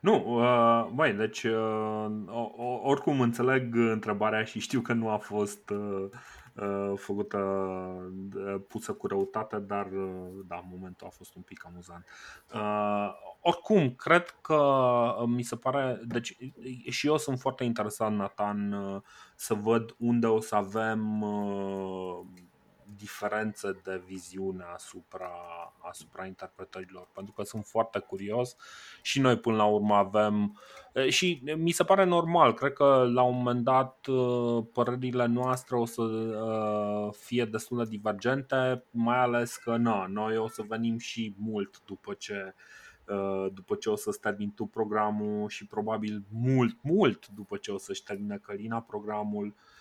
Nu, 0.00 0.24
uh, 0.26 0.90
băi, 0.94 1.12
deci 1.12 1.42
uh, 1.42 2.06
oricum 2.82 3.20
înțeleg 3.20 3.74
întrebarea 3.74 4.44
și 4.44 4.60
știu 4.60 4.80
că 4.80 4.92
nu 4.92 5.08
a 5.08 5.16
fost 5.16 5.70
uh, 5.70 6.08
Uh, 6.08 6.37
făcută, 6.94 7.38
uh, 8.34 8.60
pusă 8.68 8.92
cu 8.92 9.06
răutate, 9.06 9.58
dar 9.58 9.86
uh, 9.86 10.44
da, 10.46 10.64
momentul 10.70 11.06
a 11.06 11.10
fost 11.10 11.34
un 11.34 11.42
pic 11.42 11.64
amuzant. 11.66 12.06
Oricum, 13.40 13.94
cred 13.94 14.36
că 14.40 15.24
mi 15.26 15.42
se 15.42 15.56
pare, 15.56 16.00
deci 16.04 16.36
și 16.88 17.06
eu 17.06 17.16
sunt 17.16 17.38
foarte 17.38 17.64
interesat, 17.64 18.12
Nathan, 18.12 18.74
să 19.36 19.54
văd 19.54 19.94
unde 19.98 20.26
o 20.26 20.40
să 20.40 20.54
avem 20.54 21.24
diferențe 22.98 23.80
de 23.84 24.02
viziune 24.06 24.64
asupra, 24.74 25.30
asupra 25.78 26.26
interpretărilor, 26.26 27.08
pentru 27.14 27.32
că 27.32 27.42
sunt 27.42 27.64
foarte 27.64 27.98
curios 27.98 28.56
și 29.02 29.20
noi 29.20 29.38
până 29.38 29.56
la 29.56 29.64
urmă 29.64 29.94
avem 29.94 30.58
și 31.08 31.42
mi 31.56 31.70
se 31.70 31.84
pare 31.84 32.04
normal, 32.04 32.54
cred 32.54 32.72
că 32.72 33.08
la 33.12 33.22
un 33.22 33.36
moment 33.36 33.64
dat 33.64 34.06
părerile 34.72 35.26
noastre 35.26 35.76
o 35.76 35.84
să 35.84 36.02
fie 37.18 37.44
destul 37.44 37.78
de 37.78 37.84
divergente, 37.88 38.84
mai 38.90 39.18
ales 39.18 39.56
că 39.56 39.76
na, 39.76 40.06
noi 40.06 40.36
o 40.36 40.48
să 40.48 40.62
venim 40.68 40.98
și 40.98 41.34
mult 41.38 41.82
după 41.86 42.14
ce 42.14 42.54
după 43.52 43.74
ce 43.74 43.90
o 43.90 43.96
să-ți 43.96 44.20
termin 44.20 44.52
tu 44.54 44.64
programul 44.64 45.48
și 45.48 45.66
probabil 45.66 46.24
mult, 46.30 46.76
mult 46.82 47.28
după 47.28 47.56
ce 47.56 47.70
o 47.70 47.78
să-și 47.78 48.02
termine 48.02 48.36
Călina 48.36 48.80
programul. 48.80 49.46
Uh, 49.46 49.77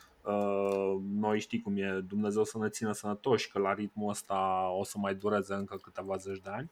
noi 1.19 1.39
știi 1.39 1.61
cum 1.61 1.77
e, 1.77 2.03
Dumnezeu 2.07 2.43
să 2.43 2.57
ne 2.57 2.69
țină 2.69 2.91
sănătoși, 2.91 3.49
că 3.49 3.59
la 3.59 3.73
ritmul 3.73 4.09
ăsta 4.09 4.69
o 4.79 4.83
să 4.83 4.97
mai 4.97 5.15
dureze 5.15 5.53
încă 5.53 5.79
câteva 5.81 6.15
zeci 6.15 6.39
de 6.43 6.49
ani. 6.49 6.71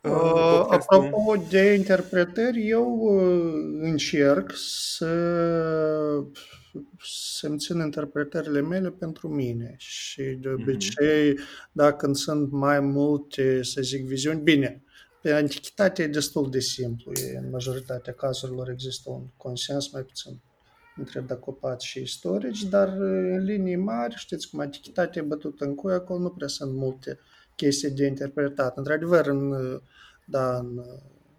Uh, 0.00 0.12
uh 0.12 0.66
apropo 0.68 1.34
de 1.48 1.72
interpretări, 1.72 2.68
eu 2.68 2.98
uh, 2.98 3.78
încerc 3.80 4.52
să 4.54 5.06
să-mi 7.02 7.58
țin 7.58 7.78
interpretările 7.78 8.60
mele 8.60 8.90
pentru 8.90 9.28
mine 9.28 9.74
și 9.78 10.22
de 10.22 10.48
mhm. 10.48 10.62
obicei, 10.62 11.32
mm-hmm. 11.32 11.72
dacă 11.72 12.12
sunt 12.12 12.50
mai 12.50 12.80
multe, 12.80 13.62
să 13.62 13.80
zic, 13.82 14.06
viziuni, 14.06 14.40
bine, 14.40 14.82
pe 15.22 15.32
antichitate 15.32 16.02
e 16.02 16.06
destul 16.06 16.50
de 16.50 16.60
simplu, 16.60 17.12
e, 17.12 17.38
în 17.38 17.50
majoritatea 17.50 18.12
cazurilor 18.12 18.70
există 18.70 19.10
un 19.10 19.26
consens 19.36 19.92
mai 19.92 20.02
puțin 20.02 20.40
între 20.96 21.20
dacopați 21.20 21.86
și 21.86 22.00
istorici, 22.00 22.64
dar 22.64 22.88
în 22.88 23.44
linii 23.44 23.76
mari, 23.76 24.14
știți 24.14 24.50
cum 24.50 24.60
antichitatea 24.60 25.22
e 25.22 25.24
bătută 25.24 25.64
în 25.64 25.74
cui, 25.74 25.92
acolo 25.92 26.18
nu 26.18 26.30
prea 26.30 26.48
sunt 26.48 26.74
multe 26.74 27.18
chestii 27.54 27.90
de 27.90 28.06
interpretat. 28.06 28.76
Într-adevăr, 28.76 29.26
în, 29.26 29.54
da, 30.24 30.56
în, 30.56 30.84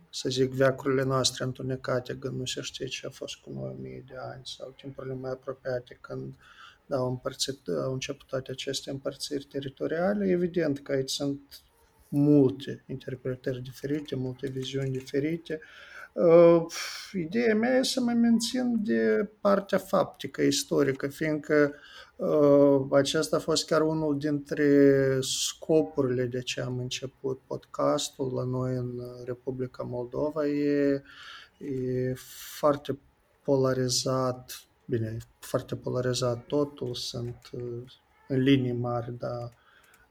să 0.10 0.30
zic, 0.30 0.51
veacurile 0.51 1.03
noastre 1.03 1.43
întunecate, 1.43 2.18
când 2.18 2.38
nu 2.39 2.45
se 2.45 2.62
știe 2.62 2.86
ce 2.86 3.08
a 3.08 3.10
fost 3.10 3.36
cu 3.36 3.49
noi 3.49 3.76
mii 3.82 4.03
de 4.08 4.16
ani 4.34 4.41
sau 4.43 4.74
timpurile 4.78 5.14
mai 5.14 5.32
apropiate, 5.32 5.97
când 6.01 6.34
da, 6.86 6.97
au, 6.97 7.10
împărțit, 7.10 7.68
au 7.68 7.93
început 7.93 8.28
toate 8.28 8.51
aceste 8.51 8.89
împărțiri 8.89 9.43
teritoriale, 9.43 10.30
evident 10.30 10.80
că 10.80 10.91
aici 10.91 11.10
sunt 11.10 11.62
multe 12.08 12.84
interpretări 12.88 13.62
diferite, 13.62 14.16
multe 14.16 14.47
viziuni 14.47 14.91
diferite, 14.91 15.60
Uh, 15.62 15.96
ideea 17.13 17.55
mea 17.55 17.78
e 17.78 17.84
să 17.84 18.01
mă 18.01 18.11
mențin 18.11 18.84
de 18.84 19.30
partea 19.41 19.78
faptică, 19.78 20.41
istorică, 20.41 21.07
fiindcă 21.07 21.74
uh, 22.15 22.88
acesta 22.91 23.36
a 23.36 23.39
fost 23.39 23.65
chiar 23.65 23.82
unul 23.82 24.18
dintre 24.18 25.18
scopurile 25.22 26.26
de 26.26 26.41
ce 26.41 26.61
am 26.61 26.80
început 26.80 27.41
podcastul 27.47 28.34
la 28.34 28.43
noi 28.43 28.76
în 28.76 29.01
Republica 29.26 29.84
Moldova. 29.84 30.47
E, 30.47 31.03
e 31.57 32.13
foarte 32.57 32.99
polarizat, 33.43 34.61
bine, 34.86 35.18
foarte 35.39 35.76
polarizat 35.76 36.45
totul, 36.45 36.93
sunt 36.93 37.49
uh, 37.51 37.91
în 38.28 38.39
linii 38.39 38.74
mari, 38.74 39.18
dar 39.18 39.53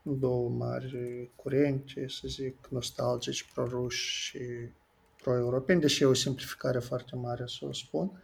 două 0.02 0.48
mari 0.48 1.30
curente, 1.36 2.06
să 2.08 2.28
zic, 2.28 2.66
nostalgici, 2.68 3.52
proruși 3.54 4.20
și 4.20 4.40
pro-europeni, 5.26 5.80
deși 5.80 6.02
e 6.02 6.06
o 6.06 6.14
simplificare 6.14 6.78
foarte 6.78 7.16
mare 7.16 7.44
să 7.46 7.66
o 7.68 7.72
spun. 7.72 8.22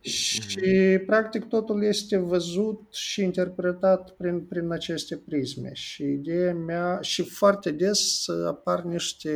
Și, 0.00 0.98
practic, 1.06 1.44
totul 1.44 1.84
este 1.84 2.16
văzut 2.16 2.94
și 2.94 3.22
interpretat 3.22 4.10
prin, 4.10 4.40
prin 4.40 4.70
aceste 4.70 5.16
prisme. 5.16 5.70
Și 5.72 6.02
ideea 6.02 6.54
mea, 6.54 6.98
și 7.00 7.22
foarte 7.22 7.70
des 7.70 8.24
apar 8.46 8.82
niște 8.82 9.30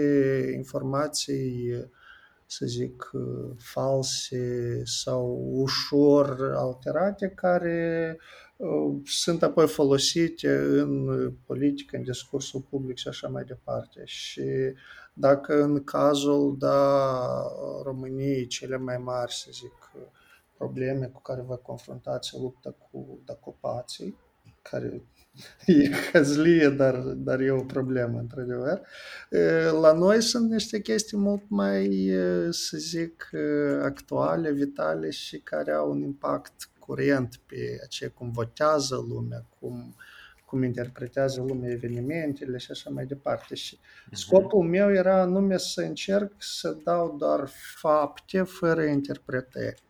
informații, 0.55 1.73
să 2.47 2.67
zic, 2.67 3.11
false 3.59 4.83
sau 4.85 5.51
ușor 5.53 6.53
alterate, 6.57 7.29
care 7.29 8.19
uh, 8.57 8.97
sunt 9.05 9.43
apoi 9.43 9.67
folosite 9.67 10.57
în 10.57 11.33
politică, 11.47 11.97
în 11.97 12.03
discursul 12.03 12.61
public 12.71 12.97
și 12.97 13.09
așa 13.09 13.29
mai 13.29 13.45
departe. 13.45 14.03
Și 14.05 14.43
dacă 15.15 15.63
în 15.63 15.85
cazul 15.85 16.57
da, 16.59 17.27
României 17.83 18.47
cele 18.47 18.77
mai 18.77 18.97
mari, 18.97 19.33
să 19.33 19.49
zic, 19.53 19.93
probleme 20.57 21.07
cu 21.07 21.21
care 21.21 21.43
vă 21.47 21.57
confruntați 21.57 22.39
luptă 22.41 22.77
cu 22.79 23.19
dacopații, 23.25 24.17
care 24.63 25.03
e 25.67 25.91
căzlie, 26.13 26.69
dar, 26.69 26.97
dar 26.97 27.41
e 27.41 27.51
o 27.51 27.65
problemă, 27.65 28.19
într-adevăr. 28.19 28.81
La 29.81 29.93
noi 29.93 30.23
sunt 30.23 30.51
niște 30.51 30.81
chestii 30.81 31.19
mult 31.19 31.43
mai, 31.49 32.11
să 32.51 32.77
zic, 32.77 33.31
actuale, 33.83 34.53
vitale 34.53 35.11
și 35.11 35.39
care 35.39 35.73
au 35.73 35.91
un 35.91 36.01
impact 36.01 36.69
curent 36.79 37.41
pe 37.47 37.87
ce 37.89 38.07
cum 38.07 38.31
votează 38.31 39.05
lumea, 39.09 39.47
cum 39.61 39.95
cum 40.55 40.63
interpretează 40.63 41.41
lumea 41.41 41.71
evenimentele 41.71 42.59
și 42.59 42.71
așa 42.71 42.91
mai 42.91 43.07
departe. 43.07 43.55
Și 43.55 43.79
mhm. 44.07 44.15
scopul 44.15 44.65
meu 44.65 44.93
era 44.93 45.21
anume 45.21 45.57
să 45.57 45.81
încerc 45.81 46.33
să 46.39 46.77
dau 46.85 47.17
doar 47.19 47.49
fapte 47.77 48.43
fără 48.43 48.83
interpretări. 48.83 49.83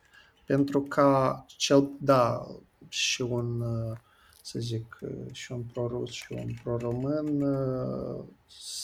Pentru 0.47 0.83
ca 0.83 1.45
cel, 1.49 1.91
da, 2.01 2.47
și 2.89 3.23
un 3.23 3.63
să 4.43 4.59
zic, 4.59 4.99
și 5.33 5.53
un 5.53 5.63
pro-rus 5.63 6.11
și 6.11 6.33
un 6.33 6.55
pro-român, 6.63 7.45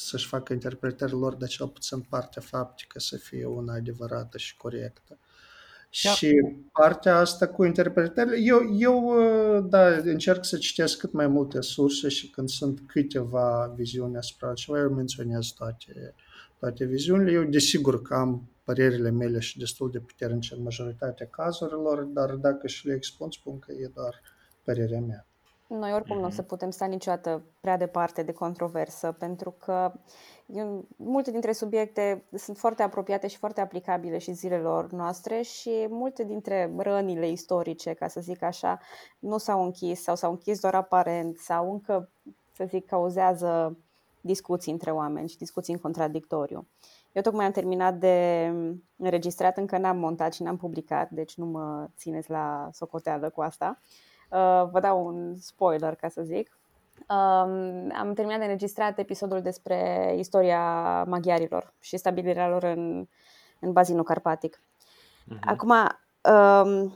să-și 0.07 0.27
facă 0.27 0.53
interpretările 0.53 1.19
lor 1.19 1.35
de 1.35 1.47
cel 1.47 1.69
puțin 1.69 2.01
partea 2.01 2.43
faptică 2.43 2.99
să 2.99 3.17
fie 3.17 3.45
una 3.45 3.75
adevărată 3.75 4.39
și 4.39 4.57
corectă. 4.57 5.19
Da. 6.05 6.11
Și 6.11 6.41
partea 6.73 7.17
asta 7.17 7.49
cu 7.49 7.65
interpretările, 7.65 8.37
eu, 8.41 8.77
eu 8.79 9.15
da, 9.61 9.87
încerc 9.87 10.45
să 10.45 10.57
citesc 10.57 10.99
cât 10.99 11.13
mai 11.13 11.27
multe 11.27 11.61
surse 11.61 12.09
și 12.09 12.31
când 12.31 12.49
sunt 12.49 12.81
câteva 12.87 13.73
viziuni 13.77 14.17
asupra 14.17 14.53
ceva, 14.53 14.79
eu 14.79 14.91
menționez 14.91 15.47
toate, 15.47 16.15
toate 16.59 16.85
viziunile. 16.85 17.33
Eu 17.33 17.45
desigur 17.45 18.03
că 18.03 18.15
am 18.15 18.51
părerile 18.65 19.11
mele 19.11 19.39
și 19.39 19.59
destul 19.59 19.91
de 19.91 19.99
puternice 19.99 20.55
în 20.55 20.63
majoritatea 20.63 21.27
cazurilor, 21.27 22.03
dar 22.03 22.31
dacă 22.31 22.67
și 22.67 22.87
le 22.87 22.95
expun, 22.95 23.31
spun 23.31 23.59
că 23.59 23.73
e 23.73 23.91
doar 23.95 24.21
părerea 24.65 25.01
mea. 25.01 25.30
Noi 25.79 25.93
oricum 25.93 26.17
mm-hmm. 26.17 26.21
nu 26.21 26.27
o 26.27 26.31
să 26.31 26.41
mhm. 26.41 26.47
putem 26.47 26.71
sta 26.71 26.85
niciodată 26.85 27.43
prea 27.61 27.77
departe 27.77 28.23
de 28.23 28.33
controversă, 28.33 29.17
pentru 29.19 29.51
că 29.51 29.93
eu, 30.47 30.85
multe 30.97 31.31
dintre 31.31 31.53
subiecte 31.53 32.25
sunt 32.35 32.59
foarte 32.59 32.83
apropiate 32.83 33.27
și 33.27 33.37
foarte 33.37 33.61
aplicabile 33.61 34.19
și 34.19 34.33
zilelor 34.33 34.93
noastre 34.93 35.43
și 35.43 35.87
multe 35.89 36.25
dintre 36.25 36.73
rănile 36.77 37.29
istorice, 37.29 37.93
ca 37.93 38.09
să 38.09 38.21
zic 38.21 38.43
așa, 38.43 38.81
nu 39.19 39.39
s-au 39.39 39.65
închis 39.65 40.03
sau 40.03 40.17
s-au 40.17 40.31
închis 40.31 40.61
doar 40.61 40.75
aparent 40.75 41.39
sau 41.39 41.73
încă, 41.73 42.11
să 42.53 42.65
zic, 42.69 42.87
cauzează 42.87 43.77
discuții 44.21 44.73
între 44.73 44.91
oameni 44.91 45.29
și 45.29 45.39
discuții 45.39 45.73
în 45.73 45.81
contradictoriu. 45.81 46.67
Eu 47.13 47.23
tocmai 47.23 47.45
am 47.45 47.53
terminat 47.53 47.95
de 47.95 48.47
înregistrat, 48.97 49.57
încă 49.57 49.79
n-am 49.79 49.99
montat 49.99 50.33
și 50.33 50.43
n-am 50.43 50.57
publicat, 50.57 51.11
deci 51.11 51.35
nu 51.35 51.47
mă 51.47 51.89
țineți 51.97 52.31
la 52.31 52.69
socoteală 52.73 53.31
cu 53.31 53.41
asta. 53.41 53.79
Uh, 53.81 54.10
vă 54.71 54.79
dau 54.81 55.07
un 55.07 55.37
spoiler, 55.37 55.95
ca 55.95 56.09
să 56.09 56.23
zic. 56.23 56.59
Um, 57.09 57.91
am 57.99 58.13
terminat 58.15 58.39
de 58.39 58.45
înregistrat 58.45 58.99
episodul 58.99 59.43
despre 59.43 60.13
istoria 60.19 61.05
maghiarilor 61.05 61.75
și 61.81 61.97
stabilirea 61.97 62.49
lor 62.49 62.63
în, 62.63 63.07
în 63.61 63.73
bazinul 63.73 64.05
carpatic. 64.05 64.63
Uh-huh. 64.63 65.41
Acum, 65.41 65.71
um, 65.71 66.93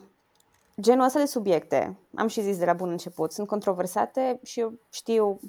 genul 0.80 1.04
ăsta 1.04 1.18
de 1.18 1.24
subiecte, 1.24 1.98
am 2.14 2.26
și 2.26 2.40
zis 2.40 2.58
de 2.58 2.64
la 2.64 2.72
bun 2.72 2.90
început, 2.90 3.32
sunt 3.32 3.46
controversate 3.46 4.38
și 4.42 4.60
eu 4.60 4.72
știu 4.90 5.40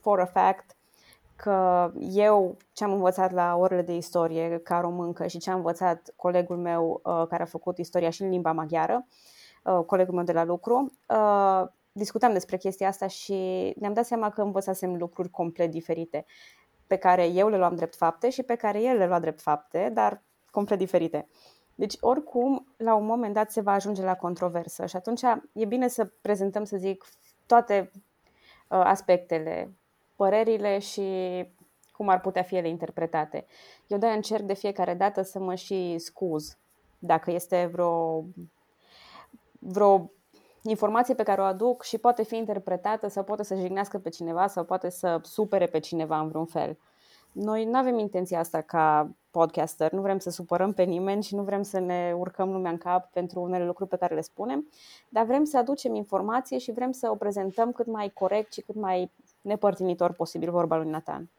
for 0.00 0.20
a 0.20 0.26
fact 0.26 0.76
că 1.36 1.90
eu 2.00 2.56
ce 2.72 2.84
am 2.84 2.92
învățat 2.92 3.32
la 3.32 3.56
orele 3.56 3.82
de 3.82 3.94
istorie 3.94 4.58
ca 4.58 4.80
româncă 4.80 5.26
și 5.26 5.38
ce 5.38 5.50
am 5.50 5.56
învățat 5.56 6.12
colegul 6.16 6.56
meu 6.56 7.00
uh, 7.04 7.26
care 7.28 7.42
a 7.42 7.46
făcut 7.46 7.78
istoria 7.78 8.10
și 8.10 8.22
în 8.22 8.28
limba 8.28 8.52
maghiară, 8.52 9.06
uh, 9.64 9.84
colegul 9.86 10.14
meu 10.14 10.24
de 10.24 10.32
la 10.32 10.44
lucru, 10.44 10.92
uh, 11.08 11.68
discutam 11.92 12.32
despre 12.32 12.56
chestia 12.56 12.88
asta 12.88 13.06
și 13.06 13.34
ne-am 13.78 13.92
dat 13.92 14.06
seama 14.06 14.30
că 14.30 14.42
învățasem 14.42 14.96
lucruri 14.96 15.30
complet 15.30 15.70
diferite 15.70 16.24
pe 16.86 16.96
care 16.96 17.26
eu 17.26 17.48
le 17.48 17.56
luam 17.56 17.74
drept 17.74 17.96
fapte 17.96 18.30
și 18.30 18.42
pe 18.42 18.54
care 18.54 18.82
el 18.82 18.96
le 18.96 19.06
lua 19.06 19.18
drept 19.18 19.40
fapte, 19.40 19.90
dar 19.94 20.22
complet 20.50 20.78
diferite. 20.78 21.28
Deci, 21.74 21.96
oricum, 22.00 22.66
la 22.76 22.94
un 22.94 23.06
moment 23.06 23.34
dat 23.34 23.50
se 23.50 23.60
va 23.60 23.72
ajunge 23.72 24.02
la 24.02 24.14
controversă 24.14 24.86
și 24.86 24.96
atunci 24.96 25.20
e 25.52 25.64
bine 25.64 25.88
să 25.88 26.04
prezentăm, 26.20 26.64
să 26.64 26.76
zic, 26.76 27.04
toate 27.46 27.90
uh, 27.92 28.80
aspectele, 28.84 29.76
părerile 30.16 30.78
și 30.78 31.02
cum 31.92 32.08
ar 32.08 32.20
putea 32.20 32.42
fi 32.42 32.56
ele 32.56 32.68
interpretate. 32.68 33.46
Eu 33.86 33.98
de 33.98 34.06
încerc 34.06 34.42
de 34.42 34.54
fiecare 34.54 34.94
dată 34.94 35.22
să 35.22 35.38
mă 35.38 35.54
și 35.54 35.98
scuz 35.98 36.58
dacă 36.98 37.30
este 37.30 37.68
vreo, 37.72 38.24
vreo 39.58 40.10
informație 40.62 41.14
pe 41.14 41.22
care 41.22 41.40
o 41.40 41.44
aduc 41.44 41.82
și 41.82 41.98
poate 41.98 42.24
fi 42.24 42.36
interpretată 42.36 43.08
sau 43.08 43.24
poate 43.24 43.42
să 43.42 43.54
jignească 43.54 43.98
pe 43.98 44.08
cineva 44.08 44.46
sau 44.46 44.64
poate 44.64 44.90
să 44.90 45.20
supere 45.22 45.66
pe 45.66 45.78
cineva 45.78 46.20
în 46.20 46.28
vreun 46.28 46.46
fel. 46.46 46.78
Noi 47.32 47.64
nu 47.64 47.78
avem 47.78 47.98
intenția 47.98 48.38
asta 48.38 48.60
ca 48.60 49.10
podcaster, 49.30 49.92
nu 49.92 50.00
vrem 50.00 50.18
să 50.18 50.30
supărăm 50.30 50.72
pe 50.72 50.82
nimeni 50.82 51.22
și 51.22 51.34
nu 51.34 51.42
vrem 51.42 51.62
să 51.62 51.78
ne 51.78 52.14
urcăm 52.16 52.52
lumea 52.52 52.70
în 52.70 52.78
cap 52.78 53.12
pentru 53.12 53.40
unele 53.40 53.64
lucruri 53.64 53.90
pe 53.90 53.96
care 53.96 54.14
le 54.14 54.20
spunem, 54.20 54.68
dar 55.08 55.24
vrem 55.24 55.44
să 55.44 55.58
aducem 55.58 55.94
informație 55.94 56.58
și 56.58 56.72
vrem 56.72 56.92
să 56.92 57.10
o 57.10 57.14
prezentăm 57.14 57.72
cât 57.72 57.86
mai 57.86 58.10
corect 58.10 58.52
și 58.52 58.60
cât 58.60 58.74
mai 58.74 59.12
nepărtinitor 59.40 60.12
posibil 60.12 60.50
vorba 60.50 60.76
lui 60.76 60.90
Nathan. 60.90 61.30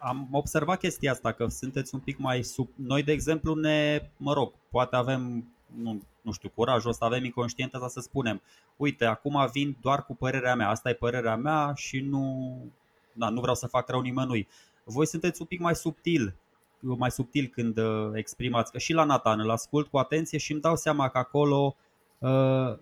Am 0.00 0.28
observat 0.32 0.78
chestia 0.78 1.10
asta, 1.10 1.32
că 1.32 1.46
sunteți 1.48 1.94
un 1.94 2.00
pic 2.00 2.18
mai 2.18 2.42
sub... 2.42 2.68
Noi, 2.74 3.02
de 3.02 3.12
exemplu, 3.12 3.54
ne, 3.54 4.10
mă 4.16 4.32
rog, 4.32 4.52
poate 4.70 4.96
avem 4.96 5.52
nu, 5.76 6.02
nu 6.22 6.32
știu, 6.32 6.50
curajul 6.54 6.90
ăsta, 6.90 7.04
avem 7.04 7.24
inconștiența 7.24 7.88
să 7.88 8.00
spunem 8.00 8.42
uite, 8.76 9.04
acum 9.04 9.48
vin 9.52 9.76
doar 9.80 10.04
cu 10.04 10.14
părerea 10.14 10.54
mea, 10.54 10.68
asta 10.68 10.88
e 10.88 10.94
părerea 10.94 11.36
mea 11.36 11.72
și 11.76 12.00
nu, 12.00 12.54
da, 13.12 13.28
nu 13.28 13.40
vreau 13.40 13.54
să 13.54 13.66
fac 13.66 13.88
rău 13.88 14.00
nimănui. 14.00 14.48
Voi 14.84 15.06
sunteți 15.06 15.40
un 15.40 15.46
pic 15.46 15.60
mai 15.60 15.74
subtil, 15.74 16.34
mai 16.80 17.10
subtil 17.10 17.46
când 17.46 17.78
uh, 17.78 18.10
exprimați, 18.14 18.72
că 18.72 18.78
și 18.78 18.92
la 18.92 19.04
Nathan 19.04 19.40
îl 19.40 19.50
ascult 19.50 19.88
cu 19.88 19.98
atenție 19.98 20.38
și 20.38 20.52
îmi 20.52 20.60
dau 20.60 20.76
seama 20.76 21.08
că 21.08 21.18
acolo 21.18 21.76
uh, 22.18 22.78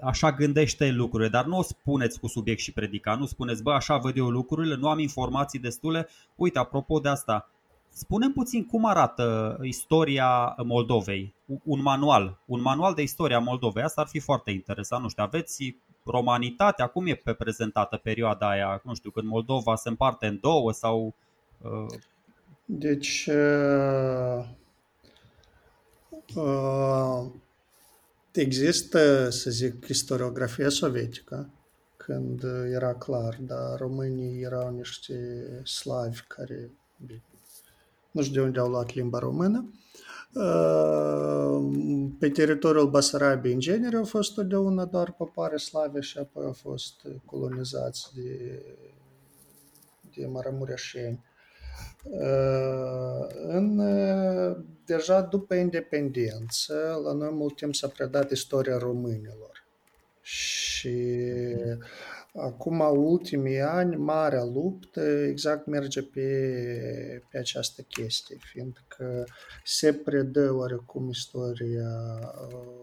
așa 0.00 0.32
gândește 0.32 0.90
lucrurile, 0.90 1.28
dar 1.28 1.44
nu 1.44 1.58
o 1.58 1.62
spuneți 1.62 2.20
cu 2.20 2.26
subiect 2.26 2.60
și 2.60 2.72
predica, 2.72 3.14
nu 3.14 3.26
spuneți, 3.26 3.62
bă, 3.62 3.72
așa 3.72 3.96
văd 3.96 4.16
eu 4.16 4.28
lucrurile, 4.28 4.76
nu 4.76 4.88
am 4.88 4.98
informații 4.98 5.58
destule. 5.58 6.08
Uite, 6.34 6.58
apropo 6.58 6.98
de 6.98 7.08
asta, 7.08 7.50
Spunem 7.94 8.32
puțin 8.32 8.66
cum 8.66 8.84
arată 8.84 9.58
istoria 9.62 10.54
Moldovei, 10.64 11.34
un 11.64 11.82
manual, 11.82 12.38
un 12.46 12.60
manual 12.60 12.94
de 12.94 13.02
istoria 13.02 13.38
Moldovei. 13.38 13.82
Asta 13.82 14.00
ar 14.00 14.06
fi 14.06 14.18
foarte 14.18 14.50
interesant. 14.50 15.02
Nu 15.02 15.08
știu, 15.08 15.22
aveți 15.22 15.76
romanitatea, 16.04 16.86
cum 16.86 17.06
e 17.06 17.14
pe 17.14 17.32
prezentată 17.32 17.96
perioada 17.96 18.48
aia, 18.48 18.80
nu 18.84 18.94
știu, 18.94 19.10
când 19.10 19.26
Moldova 19.26 19.76
se 19.76 19.88
împarte 19.88 20.26
în 20.26 20.38
două 20.40 20.72
sau... 20.72 21.14
Uh... 21.62 21.98
Deci, 22.64 23.26
uh, 23.26 24.44
uh, 26.34 27.30
există, 28.32 29.30
să 29.30 29.50
zic, 29.50 29.88
istoriografia 29.88 30.68
sovietică, 30.68 31.50
când 31.96 32.42
era 32.72 32.94
clar, 32.94 33.36
dar 33.40 33.78
românii 33.78 34.42
erau 34.42 34.70
niște 34.70 35.14
slavi 35.64 36.20
care 36.26 36.70
nu 38.12 38.22
știu 38.22 38.34
de 38.34 38.46
unde 38.46 38.58
au 38.58 38.68
luat 38.68 38.94
limba 38.94 39.18
română. 39.18 39.72
Pe 42.18 42.30
teritoriul 42.30 42.90
Basarabiei, 42.90 43.52
în 43.52 43.60
genere, 43.60 43.96
au 43.96 44.04
fost 44.04 44.34
totdeauna 44.34 44.84
doar 44.84 45.12
popoare 45.12 45.56
slave 45.56 46.00
și 46.00 46.18
apoi 46.18 46.44
au 46.44 46.52
fost 46.52 47.06
colonizați 47.24 48.14
de, 48.14 48.62
de 50.14 50.26
maramureșeni. 50.26 51.24
În, 53.48 53.82
deja 54.84 55.20
după 55.20 55.54
independență, 55.54 57.00
la 57.04 57.12
noi 57.12 57.30
mult 57.32 57.56
timp 57.56 57.74
s-a 57.74 57.88
predat 57.88 58.30
istoria 58.30 58.78
românilor. 58.78 59.64
Și 60.20 60.96
Acum, 62.34 62.80
ultimii 62.80 63.60
ani, 63.60 63.96
marea 63.96 64.44
luptă 64.44 65.00
exact 65.00 65.66
merge 65.66 66.02
pe, 66.02 67.22
pe 67.30 67.38
această 67.38 67.82
chestie, 67.82 68.36
fiindcă 68.40 69.26
se 69.64 69.92
predă 69.92 70.52
oarecum 70.52 71.08
istoria 71.08 71.90
uh, 72.48 72.82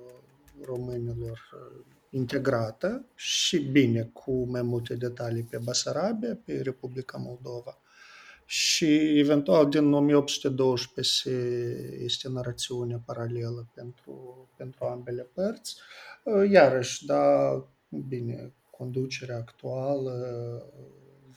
românilor 0.65 1.49
uh, 1.53 1.85
integrată 2.09 3.05
și 3.15 3.59
bine 3.59 4.09
cu 4.13 4.43
mai 4.49 4.61
multe 4.61 4.95
detalii 4.95 5.43
pe 5.43 5.57
Basarabia, 5.57 6.39
pe 6.45 6.61
Republica 6.61 7.17
Moldova. 7.17 7.81
Și 8.45 9.19
eventual 9.19 9.69
din 9.69 9.93
1812 9.93 11.29
este 12.03 12.29
narațiune 12.29 13.01
paralelă 13.05 13.69
pentru, 13.73 14.47
pentru 14.57 14.85
ambele 14.85 15.29
părți. 15.33 15.75
Uh, 16.23 16.49
iarăși, 16.49 17.05
da, 17.05 17.53
bine, 18.07 18.53
conducerea 18.79 19.37
actuală 19.37 20.13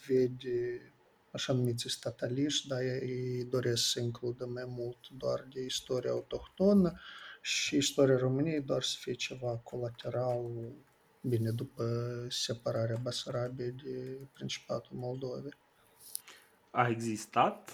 vede 0.07 0.93
așa 1.30 1.53
numiți 1.53 1.88
stataliști, 1.88 2.68
dar 2.68 2.80
ei 2.80 3.45
doresc 3.45 3.90
să 3.90 4.01
includă 4.01 4.47
mai 4.47 4.64
mult 4.66 4.99
doar 5.16 5.47
de 5.53 5.64
istoria 5.64 6.11
autohtonă 6.11 6.93
și 7.40 7.76
istoria 7.76 8.16
României 8.16 8.61
doar 8.61 8.82
să 8.82 8.97
fie 9.01 9.12
ceva 9.12 9.57
colateral, 9.57 10.72
bine, 11.20 11.51
după 11.51 11.84
separarea 12.28 12.99
Basarabiei 13.03 13.70
de 13.70 14.18
Principatul 14.32 14.97
Moldovei. 14.97 15.55
A 16.70 16.88
existat, 16.88 17.72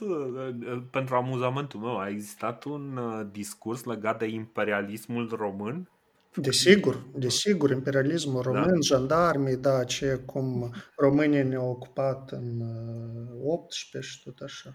pentru 0.90 1.14
amuzamentul 1.14 1.80
meu, 1.80 1.98
a 1.98 2.08
existat 2.08 2.64
un 2.64 2.96
uh, 2.96 3.26
discurs 3.32 3.84
legat 3.84 4.18
de 4.18 4.26
imperialismul 4.26 5.28
român 5.28 5.88
Desigur, 6.40 7.02
desigur, 7.14 7.70
imperialismul 7.70 8.42
da. 8.42 8.50
român, 8.50 8.74
da. 8.74 8.80
jandarmii, 8.80 9.56
da, 9.56 9.84
ce 9.84 10.20
cum 10.26 10.74
românii 10.96 11.42
ne-au 11.42 11.70
ocupat 11.70 12.30
în 12.30 12.62
18 13.44 13.98
uh, 13.98 14.02
și 14.02 14.22
tot 14.22 14.40
așa. 14.40 14.74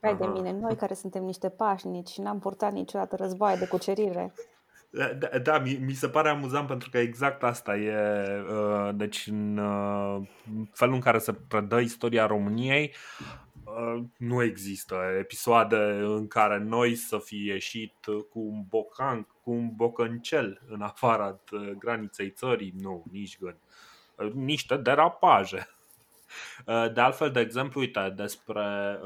Vai 0.00 0.16
de 0.16 0.26
mine, 0.26 0.52
noi 0.52 0.76
care 0.76 0.94
suntem 0.94 1.24
niște 1.24 1.48
pașnici 1.48 2.08
și 2.08 2.20
n-am 2.20 2.38
purtat 2.38 2.72
niciodată 2.72 3.16
războaie 3.16 3.56
de 3.56 3.66
cucerire. 3.66 4.32
Da, 4.90 5.38
da 5.42 5.58
mi, 5.58 5.72
mi 5.84 5.92
se 5.92 6.08
pare 6.08 6.28
amuzant 6.28 6.66
pentru 6.66 6.90
că 6.90 6.98
exact 6.98 7.42
asta 7.42 7.76
e. 7.76 7.94
Uh, 8.50 8.90
deci, 8.94 9.26
în 9.26 9.58
uh, 9.58 10.28
felul 10.72 10.94
în 10.94 11.00
care 11.00 11.18
se 11.18 11.32
predă 11.48 11.78
istoria 11.78 12.26
României, 12.26 12.94
uh, 13.64 14.02
nu 14.16 14.42
există 14.42 14.96
episoade 15.18 15.76
în 16.02 16.26
care 16.26 16.58
noi 16.58 16.94
să 16.94 17.18
fi 17.18 17.44
ieșit 17.44 17.94
cu 18.30 18.40
un 18.40 18.64
bocan, 18.68 19.26
cu 19.46 19.52
un 19.52 19.70
bocăncel 19.74 20.60
în 20.68 20.82
afara 20.82 21.40
graniței 21.78 22.30
țării. 22.30 22.74
Nu, 22.80 23.04
nici 23.12 23.38
gând. 23.38 23.56
Niște 24.34 24.76
derapaje. 24.76 25.68
De 26.94 27.00
altfel, 27.00 27.30
de 27.30 27.40
exemplu, 27.40 27.80
uite, 27.80 28.12
despre, 28.16 29.00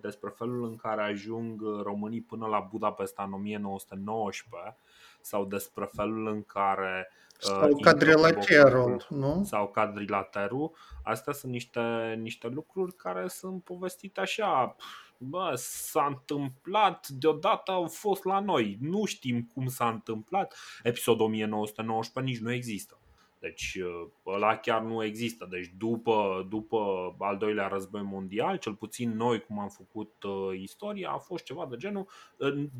despre 0.00 0.32
felul 0.36 0.64
în 0.64 0.76
care 0.76 1.02
ajung 1.02 1.62
românii 1.82 2.20
până 2.20 2.46
la 2.46 2.68
Budapesta 2.70 3.22
în 3.22 3.32
1919 3.32 4.76
sau 5.20 5.44
despre 5.44 5.88
felul 5.92 6.26
în 6.26 6.42
care 6.42 7.10
sau 7.38 7.70
uh, 7.70 7.82
cadrilaterul, 7.82 9.06
nu? 9.08 9.42
Sau 9.44 9.68
cadrilaterul. 9.68 10.72
Astea 11.02 11.32
sunt 11.32 11.52
niște, 11.52 12.14
niște 12.18 12.48
lucruri 12.48 12.96
care 12.96 13.28
sunt 13.28 13.64
povestite 13.64 14.20
așa. 14.20 14.76
Bă, 15.18 15.52
s-a 15.56 16.06
întâmplat, 16.06 17.08
deodată 17.08 17.70
au 17.70 17.86
fost 17.86 18.24
la 18.24 18.40
noi. 18.40 18.76
Nu 18.80 19.04
știm 19.04 19.50
cum 19.54 19.66
s-a 19.66 19.88
întâmplat. 19.88 20.56
Episodul 20.82 21.24
1919 21.26 22.32
nici 22.32 22.42
nu 22.42 22.52
există. 22.52 22.98
Deci 23.44 23.74
uh, 23.74 24.08
ăla 24.26 24.56
chiar 24.56 24.82
nu 24.82 25.04
există. 25.04 25.46
Deci 25.50 25.72
după, 25.78 26.46
după 26.48 27.14
al 27.18 27.36
doilea 27.36 27.68
război 27.68 28.02
mondial, 28.02 28.56
cel 28.56 28.74
puțin 28.74 29.16
noi 29.16 29.40
cum 29.40 29.58
am 29.58 29.68
făcut 29.68 30.22
uh, 30.22 30.60
istoria, 30.60 31.10
a 31.10 31.18
fost 31.18 31.44
ceva 31.44 31.66
de 31.70 31.76
genul. 31.76 32.08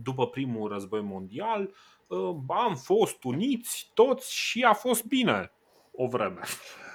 După 0.02 0.26
primul 0.26 0.68
război 0.68 1.02
mondial, 1.02 1.74
uh, 2.06 2.36
am 2.48 2.76
fost 2.76 3.24
uniți 3.24 3.90
toți 3.94 4.34
și 4.34 4.62
a 4.62 4.72
fost 4.72 5.04
bine 5.04 5.52
o 5.92 6.06
vreme. 6.06 6.40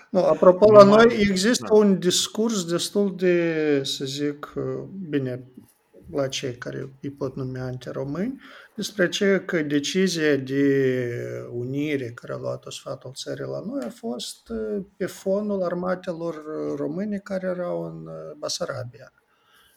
Nu, 0.09 0.23
apropo, 0.23 0.71
la 0.71 0.83
noi 0.83 1.17
există 1.29 1.65
da. 1.69 1.75
un 1.75 1.99
discurs 1.99 2.65
destul 2.65 3.15
de, 3.15 3.81
să 3.83 4.05
zic, 4.05 4.53
uh, 4.55 4.63
bine, 5.09 5.43
la 6.11 6.27
cei 6.27 6.55
care 6.57 6.93
îi 7.01 7.09
pot 7.09 7.35
numi 7.35 7.59
antiromâni, 7.59 8.41
despre 8.75 9.09
ce 9.09 9.43
că 9.45 9.61
decizia 9.61 10.35
de 10.35 11.03
unire 11.51 12.11
care 12.15 12.33
a 12.33 12.37
luat-o 12.37 12.69
sfatul 12.69 13.11
țării 13.13 13.45
la 13.45 13.59
noi 13.65 13.83
a 13.85 13.89
fost 13.89 14.49
uh, 14.49 14.83
pe 14.97 15.05
fonul 15.05 15.63
armatelor 15.63 16.43
române 16.75 17.17
care 17.17 17.47
erau 17.47 17.83
în 17.83 18.05
uh, 18.05 18.35
Basarabia. 18.37 19.13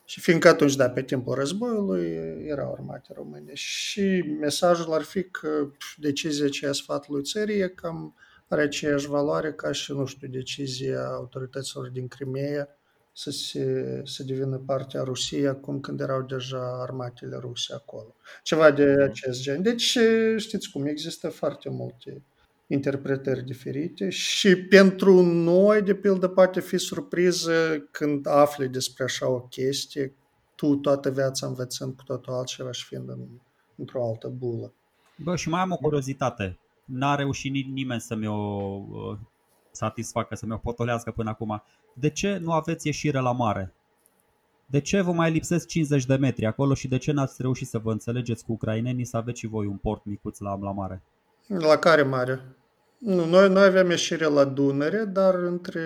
Și 0.04 0.20
fiindcă 0.20 0.48
atunci, 0.48 0.76
da, 0.76 0.90
pe 0.90 1.02
timpul 1.02 1.34
războiului 1.34 2.04
erau 2.46 2.72
armate 2.72 3.12
române 3.14 3.54
și 3.54 4.24
mesajul 4.40 4.92
ar 4.92 5.02
fi 5.02 5.22
că 5.22 5.70
decizia 5.96 6.46
aceea 6.46 6.72
sfatului 6.72 7.22
țării 7.22 7.60
e 7.60 7.68
cam 7.68 8.14
are 8.52 8.62
aceeași 8.62 9.06
valoare 9.06 9.52
ca 9.52 9.72
și, 9.72 9.92
nu 9.92 10.04
știu, 10.04 10.28
decizia 10.28 11.06
autorităților 11.06 11.88
din 11.88 12.08
Crimea 12.08 12.68
să, 13.12 13.30
se, 13.30 14.00
să 14.04 14.22
devină 14.22 14.62
parte 14.66 14.98
a 14.98 15.02
Rusiei 15.02 15.46
acum 15.46 15.80
când 15.80 16.00
erau 16.00 16.22
deja 16.22 16.80
armatele 16.82 17.36
ruse 17.36 17.74
acolo. 17.74 18.14
Ceva 18.42 18.70
de 18.70 18.92
mhm. 18.92 19.02
acest 19.02 19.40
gen. 19.40 19.62
Deci, 19.62 19.98
știți 20.36 20.70
cum, 20.70 20.86
există 20.86 21.28
foarte 21.28 21.70
multe 21.70 22.22
interpretări 22.66 23.44
diferite 23.44 24.08
și 24.08 24.56
pentru 24.56 25.22
noi, 25.22 25.82
de 25.82 25.94
pildă, 25.94 26.28
poate 26.28 26.60
fi 26.60 26.78
surpriză 26.78 27.86
când 27.90 28.26
afli 28.26 28.68
despre 28.68 29.04
așa 29.04 29.28
o 29.28 29.40
chestie, 29.40 30.14
tu 30.54 30.76
toată 30.76 31.10
viața 31.10 31.46
învățând 31.46 31.96
cu 31.96 32.02
totul 32.02 32.32
altceva 32.32 32.72
și 32.72 32.84
fiind 32.84 33.08
în, 33.08 33.26
într-o 33.76 34.08
altă 34.08 34.28
bulă. 34.28 34.74
Bă, 35.16 35.36
și 35.36 35.48
mai 35.48 35.60
am 35.60 35.70
o 35.70 35.76
curiozitate. 35.76 36.58
N-a 36.92 37.14
reușit 37.14 37.66
nimeni 37.66 38.00
să 38.00 38.14
mi-o 38.14 38.34
uh, 38.34 39.18
satisfacă, 39.70 40.34
să 40.34 40.46
mi-o 40.46 40.56
potolească 40.56 41.10
până 41.10 41.30
acum. 41.30 41.62
De 41.94 42.10
ce 42.10 42.38
nu 42.38 42.52
aveți 42.52 42.86
ieșire 42.86 43.20
la 43.20 43.32
mare? 43.32 43.74
De 44.66 44.80
ce 44.80 45.00
vă 45.00 45.12
mai 45.12 45.30
lipsesc 45.30 45.66
50 45.66 46.06
de 46.06 46.16
metri 46.16 46.46
acolo 46.46 46.74
și 46.74 46.88
de 46.88 46.98
ce 46.98 47.12
n-ați 47.12 47.42
reușit 47.42 47.68
să 47.68 47.78
vă 47.78 47.92
înțelegeți 47.92 48.44
cu 48.44 48.52
ucrainenii 48.52 49.04
să 49.04 49.16
aveți 49.16 49.38
și 49.38 49.46
voi 49.46 49.66
un 49.66 49.76
port 49.76 50.04
micuț 50.04 50.38
la, 50.38 50.58
la 50.60 50.72
mare? 50.72 51.02
La 51.46 51.76
care 51.76 52.02
mare? 52.02 52.40
Nu, 52.98 53.24
noi, 53.24 53.48
noi 53.48 53.64
aveam 53.64 53.90
ieșire 53.90 54.24
la 54.24 54.44
Dunăre, 54.44 55.04
dar 55.04 55.34
între, 55.34 55.82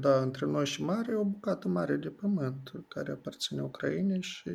da, 0.00 0.20
între 0.20 0.46
noi 0.46 0.66
și 0.66 0.82
mare 0.82 1.12
e 1.12 1.14
o 1.14 1.24
bucată 1.24 1.68
mare 1.68 1.96
de 1.96 2.08
pământ 2.08 2.72
care 2.88 3.12
aparține 3.12 3.62
Ucrainei 3.62 4.22
și 4.22 4.50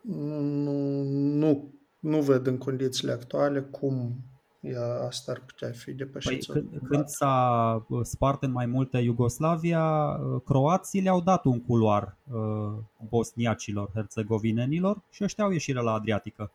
nu, 0.00 0.40
nu, 0.40 1.02
nu, 1.12 1.74
nu 1.98 2.20
văd 2.20 2.46
în 2.46 2.58
condițiile 2.58 3.12
actuale 3.12 3.60
cum 3.60 4.16
ea, 4.60 5.06
asta 5.06 5.32
ar 5.32 5.42
putea 5.46 5.70
fi 5.70 5.92
depășită. 5.92 6.52
Păi, 6.52 6.62
când, 6.62 6.88
când 6.88 7.06
s-a 7.06 7.86
uh, 7.88 8.00
spart 8.02 8.42
în 8.42 8.50
mai 8.50 8.66
multe 8.66 8.98
Iugoslavia, 8.98 10.08
uh, 10.08 10.42
croații 10.44 11.00
le-au 11.00 11.20
dat 11.20 11.44
un 11.44 11.60
culoar 11.60 12.16
uh, 12.32 12.78
bosniacilor, 13.08 13.90
herțegovinenilor 13.94 15.02
și 15.10 15.24
ăștia 15.24 15.44
au 15.44 15.50
ieșire 15.50 15.80
la 15.80 15.92
Adriatică. 15.92 16.52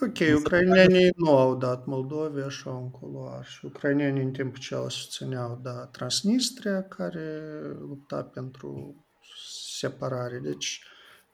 Ok, 0.00 0.36
ucrainenii 0.36 1.12
nu 1.16 1.36
au 1.36 1.56
dat 1.56 1.86
Moldovia 1.86 2.44
așa 2.44 2.70
un 2.70 2.90
culoar 2.90 3.44
și 3.44 3.64
ucrainenii 3.64 4.22
în 4.22 4.30
timpul 4.30 4.58
ce 4.58 4.74
au 4.74 4.88
susțineau 4.88 5.58
da, 5.62 5.86
Transnistria 5.86 6.82
care 6.82 7.40
lupta 7.78 8.22
pentru 8.22 8.94
separare, 9.78 10.38
deci 10.38 10.82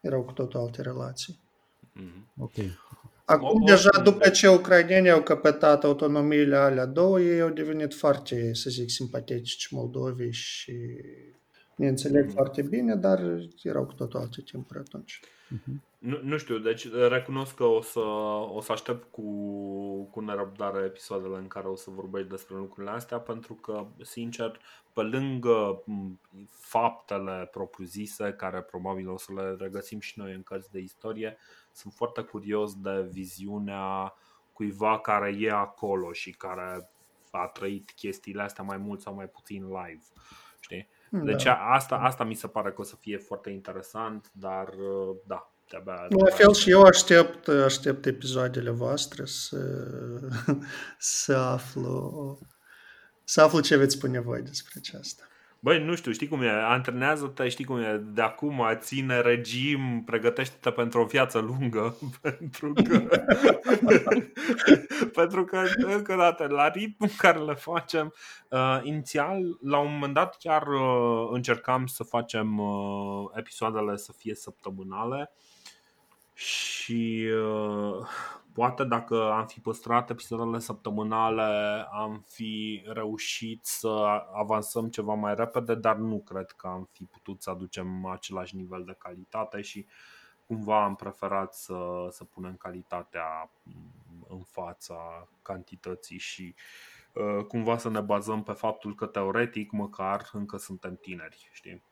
erau 0.01 0.23
cu 0.23 0.33
totul 0.33 0.61
alte 0.61 0.83
relații. 0.83 1.39
Mm-hmm. 2.01 2.35
Ok. 2.39 2.55
Acum, 3.31 3.63
o, 3.63 3.65
deja 3.65 4.01
după 4.05 4.29
ce 4.29 4.49
ucrainenii 4.49 5.11
au 5.11 5.23
căpătat 5.23 5.85
autonomiile 5.85 6.57
alea 6.57 6.87
două, 6.87 7.21
ei 7.21 7.41
au 7.41 7.51
devenit 7.51 7.95
foarte, 7.95 8.55
să 8.55 8.71
zic, 8.71 8.91
simpatetici 8.91 9.69
Moldovei 9.71 10.33
și 10.33 10.73
ne 11.77 11.89
înțeleg 11.89 12.25
mm. 12.25 12.31
foarte 12.31 12.63
bine, 12.63 12.95
dar 12.95 13.21
erau 13.63 13.87
cu 13.87 13.93
totul 13.93 14.21
alte 14.21 14.43
timpuri 14.43 14.79
atunci. 14.79 15.21
Mm-hmm. 15.55 15.87
Nu, 15.99 16.21
nu 16.23 16.37
știu, 16.37 16.59
deci 16.59 16.89
recunosc 17.09 17.55
că 17.55 17.65
o 17.65 17.81
să, 17.81 18.01
o 18.55 18.61
să 18.61 18.73
aștept 18.73 19.11
cu, 19.11 19.23
cu 20.11 20.21
nerăbdare 20.21 20.85
episoadele 20.85 21.37
în 21.37 21.47
care 21.47 21.67
o 21.67 21.77
să 21.77 21.91
vorbești 21.91 22.29
despre 22.29 22.57
lucrurile 22.57 22.93
astea, 22.93 23.19
pentru 23.19 23.55
că, 23.55 23.87
sincer, 24.03 24.61
pe 24.99 25.05
lângă 25.05 25.83
faptele 26.51 27.49
propriu-zise, 27.51 28.33
care 28.33 28.61
probabil 28.61 29.09
o 29.09 29.19
să 29.19 29.33
le 29.33 29.57
regăsim 29.59 30.01
și 30.01 30.19
noi 30.19 30.33
în 30.35 30.43
cărți 30.43 30.71
de 30.71 30.79
istorie, 30.79 31.39
sunt 31.73 31.93
foarte 31.93 32.21
curios 32.21 32.75
de 32.75 33.07
viziunea 33.11 34.15
cuiva 34.53 35.01
care 35.01 35.37
e 35.39 35.51
acolo 35.51 36.13
și 36.13 36.31
care 36.31 36.91
a 37.31 37.47
trăit 37.47 37.91
chestiile 37.91 38.43
astea 38.43 38.65
mai 38.65 38.77
mult 38.77 39.01
sau 39.01 39.15
mai 39.15 39.27
puțin 39.27 39.67
live. 39.67 40.03
Știi? 40.61 40.89
Deci 41.11 41.45
da. 41.45 41.55
asta, 41.55 41.97
asta 41.97 42.25
mi 42.25 42.35
se 42.35 42.49
pare 42.49 42.73
că 42.73 42.81
o 42.81 42.85
să 42.85 42.97
fie 42.97 43.17
foarte 43.17 43.51
interesant, 43.51 44.31
dar 44.33 44.69
da, 45.27 45.53
de-abia... 45.71 46.07
La 46.09 46.31
fel 46.31 46.53
și 46.53 46.71
eu 46.71 46.83
aștept, 46.83 47.49
aștept 47.49 48.07
episoadele 48.07 48.71
voastre 48.71 49.25
să, 49.25 49.59
să 50.99 51.35
aflu 51.35 52.39
să 53.31 53.41
aflu 53.41 53.61
ce 53.61 53.77
veți 53.77 53.95
spune 53.95 54.21
voi 54.21 54.43
despre 54.43 54.73
aceasta. 54.77 55.23
Băi, 55.61 55.85
nu 55.85 55.95
știu, 55.95 56.13
știi 56.13 56.29
cum 56.29 56.43
e, 56.43 56.51
antrenează-te, 56.51 57.49
știi 57.49 57.65
cum 57.65 57.79
e, 57.79 57.97
de 57.97 58.23
acum 58.23 58.63
ține 58.75 59.21
regim, 59.21 60.03
pregătește-te 60.07 60.71
pentru 60.71 61.01
o 61.01 61.05
viață 61.05 61.39
lungă, 61.39 61.97
pentru 62.23 62.73
că, 62.73 62.99
pentru 65.21 65.45
că, 65.45 65.63
încă 65.77 66.13
o 66.13 66.17
dată, 66.17 66.47
la 66.47 66.69
ritmul 66.69 67.11
care 67.17 67.39
le 67.39 67.55
facem, 67.55 68.15
uh, 68.49 68.81
inițial, 68.83 69.59
la 69.63 69.79
un 69.79 69.93
moment 69.93 70.15
dat 70.15 70.37
chiar 70.39 70.67
uh, 70.67 71.29
încercam 71.33 71.87
să 71.87 72.03
facem 72.03 72.59
uh, 72.59 73.31
episoadele 73.35 73.97
să 73.97 74.13
fie 74.13 74.35
săptămânale 74.35 75.31
și 76.35 77.29
uh, 77.33 78.07
Poate 78.59 78.85
dacă 78.85 79.31
am 79.33 79.47
fi 79.47 79.61
păstrat 79.61 80.11
episoadele 80.11 80.59
săptămânale, 80.59 81.87
am 81.93 82.25
fi 82.29 82.83
reușit 82.87 83.65
să 83.65 83.89
avansăm 84.35 84.89
ceva 84.89 85.15
mai 85.15 85.35
repede, 85.35 85.75
dar 85.75 85.97
nu 85.97 86.21
cred 86.21 86.51
că 86.51 86.67
am 86.67 86.89
fi 86.93 87.05
putut 87.05 87.43
să 87.43 87.51
aducem 87.51 88.07
același 88.07 88.57
nivel 88.57 88.85
de 88.85 88.97
calitate 88.99 89.61
și 89.61 89.87
cumva 90.47 90.85
am 90.85 90.95
preferat 90.95 91.55
să, 91.55 92.07
să 92.11 92.25
punem 92.25 92.57
calitatea 92.57 93.51
în 94.29 94.43
fața 94.43 95.29
cantității 95.43 96.19
și 96.19 96.55
uh, 97.13 97.45
cumva 97.45 97.77
să 97.77 97.89
ne 97.89 98.01
bazăm 98.01 98.43
pe 98.43 98.53
faptul 98.53 98.95
că 98.95 99.07
teoretic 99.07 99.71
măcar 99.71 100.31
încă 100.33 100.57
suntem 100.57 100.97
tineri, 100.97 101.49
știi? 101.53 101.83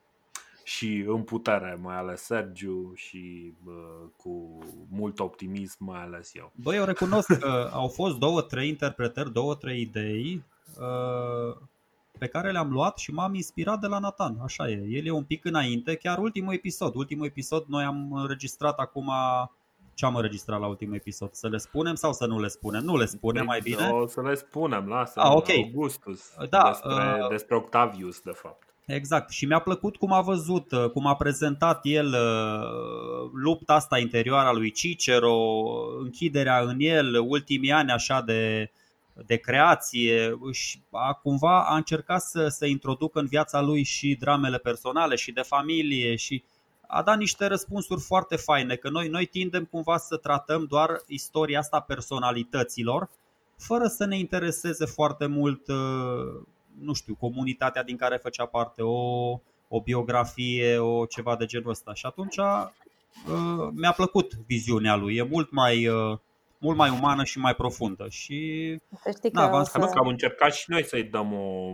Și 0.67 1.05
în 1.07 1.23
putere, 1.23 1.79
mai 1.83 1.97
ales 1.97 2.23
Sergiu 2.23 2.93
și 2.95 3.53
uh, 3.67 4.09
cu 4.17 4.59
mult 4.91 5.19
optimism, 5.19 5.85
mai 5.85 6.03
ales 6.03 6.35
eu. 6.35 6.53
Băi, 6.55 6.77
eu 6.77 6.85
recunosc 6.85 7.39
că 7.39 7.71
au 7.73 7.89
fost 7.89 8.17
două, 8.17 8.43
trei 8.43 8.69
interpretări, 8.69 9.33
două, 9.33 9.55
trei 9.55 9.81
idei 9.81 10.43
uh, 10.79 11.57
pe 12.19 12.27
care 12.27 12.51
le-am 12.51 12.71
luat 12.71 12.99
și 12.99 13.12
m-am 13.12 13.35
inspirat 13.35 13.81
de 13.81 13.87
la 13.87 13.99
Nathan, 13.99 14.39
așa 14.43 14.69
e. 14.69 14.87
El 14.89 15.07
e 15.07 15.11
un 15.11 15.25
pic 15.25 15.45
înainte, 15.45 15.95
chiar 15.95 16.19
ultimul 16.19 16.55
episod. 16.55 16.95
Ultimul 16.95 17.27
episod 17.27 17.64
noi 17.67 17.85
am 17.85 18.12
înregistrat 18.12 18.79
acum 18.79 19.12
Ce 19.95 20.07
am 20.07 20.17
înregistrat 20.17 20.61
la 20.61 20.67
ultimul 20.67 20.95
episod? 20.95 21.33
Să 21.33 21.49
le 21.49 21.59
spunem 21.59 21.95
sau 21.95 22.12
să 22.12 22.27
nu 22.27 22.41
le 22.41 22.49
spunem? 22.49 22.85
Nu 22.85 22.97
le 22.97 23.07
spunem 23.07 23.45
mai 23.45 23.61
bine. 23.61 23.89
O 23.89 24.07
să 24.07 24.21
le 24.21 24.35
spunem, 24.35 24.89
lasă. 24.89 25.21
Ah, 25.21 25.35
ok. 25.35 25.49
Augustus. 25.49 26.35
Da, 26.51 26.69
despre, 26.69 27.23
uh, 27.23 27.29
despre 27.29 27.57
Octavius, 27.57 28.21
de 28.21 28.33
fapt. 28.35 28.66
Exact. 28.87 29.30
Și 29.30 29.47
mi-a 29.47 29.59
plăcut 29.59 29.97
cum 29.97 30.12
a 30.12 30.20
văzut, 30.20 30.72
uh, 30.72 30.91
cum 30.91 31.07
a 31.07 31.16
prezentat 31.16 31.80
el 31.82 32.07
uh, 32.07 33.30
lupta 33.32 33.74
asta 33.74 33.99
interioară 33.99 34.49
a 34.49 34.53
lui 34.53 34.70
Cicero, 34.70 35.37
închiderea 36.03 36.61
în 36.61 36.76
el, 36.78 37.18
ultimii 37.18 37.72
ani 37.72 37.91
așa 37.91 38.20
de, 38.20 38.70
de 39.26 39.37
creație 39.37 40.39
și 40.51 40.82
a, 40.91 41.12
cumva 41.12 41.64
a 41.64 41.76
încercat 41.76 42.22
să, 42.22 42.49
să 42.49 42.66
introducă 42.66 43.18
în 43.18 43.26
viața 43.26 43.61
lui 43.61 43.82
și 43.82 44.16
dramele 44.20 44.59
personale 44.59 45.14
și 45.14 45.32
de 45.32 45.43
familie 45.43 46.16
și 46.16 46.43
a 46.87 47.03
dat 47.03 47.18
niște 47.18 47.47
răspunsuri 47.47 48.01
foarte 48.01 48.37
faine, 48.37 48.76
că 48.76 48.89
noi, 48.89 49.09
noi 49.09 49.26
tindem 49.26 49.64
cumva 49.64 49.97
să 49.97 50.16
tratăm 50.16 50.64
doar 50.64 51.03
istoria 51.07 51.59
asta 51.59 51.80
personalităților, 51.80 53.11
fără 53.57 53.87
să 53.87 54.05
ne 54.05 54.18
intereseze 54.18 54.84
foarte 54.84 55.26
mult, 55.26 55.68
uh, 55.68 56.43
nu 56.81 56.93
știu, 56.93 57.14
comunitatea 57.14 57.83
din 57.83 57.97
care 57.97 58.16
făcea 58.16 58.45
parte, 58.45 58.83
o, 58.83 59.31
o 59.68 59.81
biografie, 59.85 60.79
o 60.79 61.07
ceva 61.07 61.37
de 61.37 61.45
genul 61.45 61.70
ăsta. 61.70 61.95
Și 61.95 62.07
atunci 62.07 62.37
uh, 62.37 63.68
mi-a 63.72 63.93
plăcut 63.93 64.33
viziunea 64.47 64.95
lui, 64.95 65.16
e 65.16 65.22
mult 65.22 65.51
mai, 65.51 65.87
uh, 65.87 66.18
mult 66.59 66.77
mai 66.77 66.91
umană 66.91 67.24
și 67.24 67.39
mai 67.39 67.55
profundă. 67.55 68.07
Și 68.09 68.79
Să 69.03 69.11
știi 69.16 69.31
Da, 69.31 69.45
că 69.45 69.51
v-am 69.51 69.61
o 69.61 69.64
Să... 69.64 69.70
să... 69.81 69.87
că 69.87 69.99
am 69.99 70.07
încercat 70.07 70.55
și 70.55 70.64
noi 70.70 70.85
să-i 70.85 71.05
dăm 71.05 71.33
o 71.33 71.70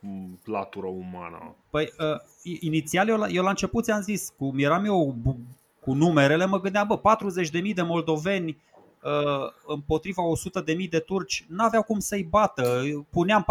m, 0.00 0.38
latură 0.44 0.86
umană. 0.86 1.54
Păi, 1.70 1.92
uh, 1.98 2.56
inițial 2.60 3.08
eu 3.08 3.16
la, 3.16 3.28
eu 3.28 3.42
la 3.42 3.48
început 3.48 3.84
ți-am 3.84 4.00
zis, 4.00 4.32
cum 4.36 4.58
eram 4.58 4.84
eu 4.84 5.14
bu- 5.22 5.38
cu 5.80 5.92
numerele, 5.92 6.44
mă 6.44 6.60
gândeam, 6.60 6.86
bă, 6.86 7.00
40.000 7.62 7.74
de 7.74 7.82
moldoveni 7.82 8.48
uh, 8.48 8.75
împotriva 9.66 10.22
100.000 10.82 10.88
de 10.90 10.98
turci, 10.98 11.44
n-aveau 11.48 11.82
cum 11.82 11.98
să-i 11.98 12.26
bată. 12.30 12.82
Puneam 13.10 13.44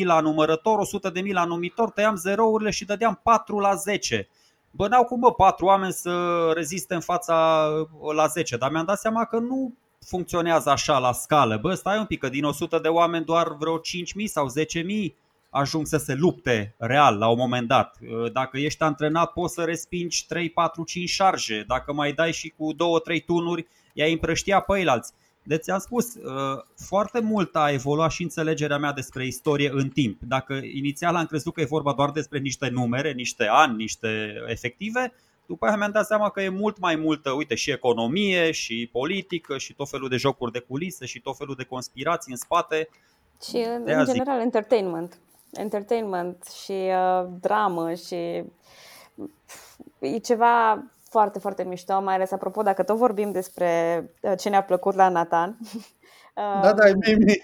40.000 0.00 0.04
la 0.04 0.20
numărător, 0.20 0.78
100.000 1.12 1.32
la 1.32 1.44
numitor, 1.44 1.90
tăiam 1.90 2.16
zerourile 2.16 2.70
și 2.70 2.84
dădeam 2.84 3.20
4 3.22 3.58
la 3.58 3.74
10. 3.74 4.28
Bă, 4.70 4.88
n-au 4.88 5.04
cum, 5.04 5.20
bă, 5.20 5.32
4 5.32 5.66
oameni 5.66 5.92
să 5.92 6.50
reziste 6.54 6.94
în 6.94 7.00
fața 7.00 7.68
uh, 8.00 8.14
la 8.14 8.26
10, 8.26 8.56
dar 8.56 8.70
mi-am 8.70 8.84
dat 8.84 8.98
seama 8.98 9.24
că 9.24 9.38
nu 9.38 9.74
funcționează 10.06 10.70
așa 10.70 10.98
la 10.98 11.12
scală. 11.12 11.56
Bă, 11.56 11.74
stai 11.74 11.98
un 11.98 12.04
pic, 12.04 12.18
că 12.18 12.28
din 12.28 12.44
100 12.44 12.78
de 12.78 12.88
oameni 12.88 13.24
doar 13.24 13.56
vreo 13.58 13.78
5.000 13.78 13.82
sau 14.24 14.46
10.000 14.46 15.14
ajung 15.50 15.86
să 15.86 15.96
se 15.96 16.14
lupte 16.14 16.74
real 16.78 17.18
la 17.18 17.28
un 17.28 17.38
moment 17.38 17.68
dat. 17.68 17.96
Dacă 18.32 18.58
ești 18.58 18.82
antrenat 18.82 19.32
poți 19.32 19.54
să 19.54 19.62
respingi 19.62 20.26
3, 20.26 20.50
4, 20.50 20.84
5 20.84 21.08
șarje. 21.08 21.64
Dacă 21.66 21.92
mai 21.92 22.12
dai 22.12 22.32
și 22.32 22.54
cu 22.56 22.74
2-3 22.74 23.24
tunuri, 23.26 23.66
i-ai 23.98 24.12
împrăștia 24.12 24.60
pe 24.60 24.76
eilalți. 24.76 25.12
Deci 25.42 25.60
ți-am 25.60 25.78
spus, 25.78 26.14
uh, 26.14 26.64
foarte 26.76 27.20
mult 27.20 27.56
a 27.56 27.70
evoluat 27.70 28.10
și 28.10 28.22
înțelegerea 28.22 28.78
mea 28.78 28.92
despre 28.92 29.26
istorie 29.26 29.70
în 29.72 29.88
timp. 29.88 30.20
Dacă 30.22 30.60
inițial 30.72 31.14
am 31.14 31.26
crezut 31.26 31.54
că 31.54 31.60
e 31.60 31.64
vorba 31.64 31.92
doar 31.92 32.10
despre 32.10 32.38
niște 32.38 32.68
numere, 32.68 33.12
niște 33.12 33.44
ani, 33.44 33.76
niște 33.76 34.34
efective, 34.46 35.12
după 35.46 35.66
aia 35.66 35.76
mi-am 35.76 35.90
dat 35.90 36.06
seama 36.06 36.30
că 36.30 36.40
e 36.40 36.48
mult 36.48 36.78
mai 36.78 36.96
multă, 36.96 37.30
uite, 37.30 37.54
și 37.54 37.70
economie, 37.70 38.50
și 38.50 38.88
politică, 38.92 39.58
și 39.58 39.74
tot 39.74 39.88
felul 39.88 40.08
de 40.08 40.16
jocuri 40.16 40.52
de 40.52 40.58
culise, 40.58 41.06
și 41.06 41.20
tot 41.20 41.36
felul 41.36 41.54
de 41.54 41.64
conspirații 41.64 42.32
în 42.32 42.38
spate. 42.38 42.88
Și 43.48 43.56
în, 43.56 43.84
De-aia 43.84 43.98
în 43.98 44.04
zic. 44.04 44.14
general 44.14 44.40
entertainment. 44.40 45.18
Entertainment 45.52 46.44
și 46.64 46.72
uh, 46.72 47.26
dramă 47.40 47.94
și 47.94 48.14
e 49.98 50.18
ceva 50.22 50.84
foarte, 51.08 51.38
foarte 51.38 51.64
mișto, 51.64 52.00
mai 52.00 52.14
ales 52.14 52.32
apropo, 52.32 52.62
dacă 52.62 52.82
tot 52.82 52.96
vorbim 52.96 53.32
despre 53.32 54.02
uh, 54.20 54.32
ce 54.38 54.48
ne-a 54.48 54.62
plăcut 54.62 54.94
la 54.94 55.08
Nathan. 55.08 55.58
uh, 55.74 55.82
Da, 56.62 56.72
da, 56.72 56.84
mie, 56.84 57.16
mie, 57.16 57.40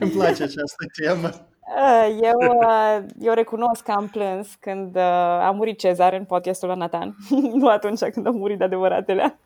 îmi 0.00 0.10
place 0.10 0.42
această 0.42 0.84
temă. 1.02 1.30
Uh, 1.76 2.18
Eu, 2.22 2.58
uh, 2.60 3.04
eu 3.20 3.34
recunosc 3.34 3.82
că 3.82 3.90
am 3.90 4.06
plâns 4.06 4.54
când 4.54 4.96
uh, 4.96 5.02
a 5.42 5.50
murit 5.50 5.78
Cezar 5.78 6.12
în 6.12 6.24
podcastul 6.24 6.68
la 6.68 6.74
Nathan, 6.74 7.16
nu 7.60 7.68
atunci 7.68 8.04
când 8.04 8.26
a 8.26 8.30
murit 8.30 8.58
de 8.58 8.64
adevăratele. 8.64 9.38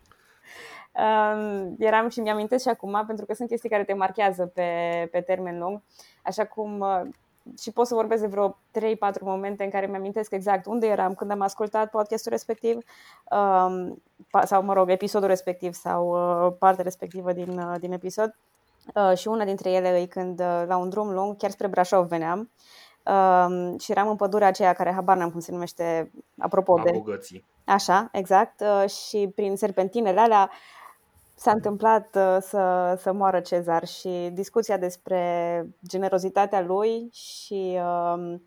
Um, 0.93 1.75
eram 1.79 2.09
și 2.09 2.21
mi-am 2.21 2.49
și 2.61 2.69
acum, 2.69 3.05
pentru 3.07 3.27
că 3.27 3.35
sunt 3.35 3.49
chestii 3.49 3.69
care 3.69 3.85
te 3.85 3.95
marchează 3.95 4.47
pe, 4.47 4.69
pe 5.11 5.21
termen 5.21 5.59
lung, 5.59 5.83
așa 6.23 6.47
cum 6.47 6.81
uh, 6.81 7.01
și 7.61 7.73
pot 7.73 7.87
să 7.87 7.95
vorbesc 7.95 8.21
de 8.21 8.27
vreo 8.27 8.59
3-4 8.79 9.21
momente 9.21 9.65
în 9.65 9.71
care 9.71 9.87
mi-amintesc 9.87 10.31
exact 10.31 10.67
unde 10.67 10.87
eram 10.87 11.15
când 11.15 11.31
am 11.31 11.41
ascultat 11.41 11.91
podcastul 11.91 12.31
respectiv 12.31 12.79
um, 13.31 14.03
pa- 14.27 14.45
sau, 14.45 14.63
mă 14.63 14.73
rog, 14.73 14.91
episodul 14.91 15.29
respectiv 15.29 15.73
sau 15.73 16.09
uh, 16.47 16.53
partea 16.59 16.85
respectivă 16.85 17.33
din, 17.33 17.59
uh, 17.59 17.75
din 17.81 17.93
episod. 17.93 18.35
Uh, 18.95 19.17
și 19.17 19.29
una 19.29 19.45
dintre 19.45 19.71
ele 19.71 20.01
e 20.01 20.07
când 20.07 20.41
uh, 20.41 20.63
la 20.67 20.77
un 20.77 20.89
drum 20.89 21.13
lung, 21.13 21.37
chiar 21.37 21.51
spre 21.51 21.67
Brașov 21.67 22.07
veneam 22.07 22.51
um, 23.07 23.79
și 23.79 23.91
eram 23.91 24.09
în 24.09 24.17
pădurea 24.17 24.49
aceea 24.49 24.73
care 24.73 24.93
habar 24.93 25.17
n-am 25.17 25.31
cum 25.31 25.41
se 25.41 25.53
numește, 25.53 26.11
apropo 26.39 26.79
A 26.79 26.83
de... 26.83 26.91
bogății. 26.93 27.45
Așa, 27.65 28.09
exact. 28.13 28.61
uh, 28.61 28.91
Și 28.91 29.33
prin 29.35 29.57
serpentinele 29.57 30.21
alea 30.21 30.51
s-a 31.43 31.51
întâmplat 31.51 32.17
uh, 32.17 32.37
să, 32.41 32.95
să 32.99 33.13
moară 33.13 33.41
Cezar 33.41 33.87
și 33.87 34.31
discuția 34.33 34.77
despre 34.77 35.67
generozitatea 35.89 36.61
lui 36.61 37.09
și 37.13 37.79
um, 38.15 38.43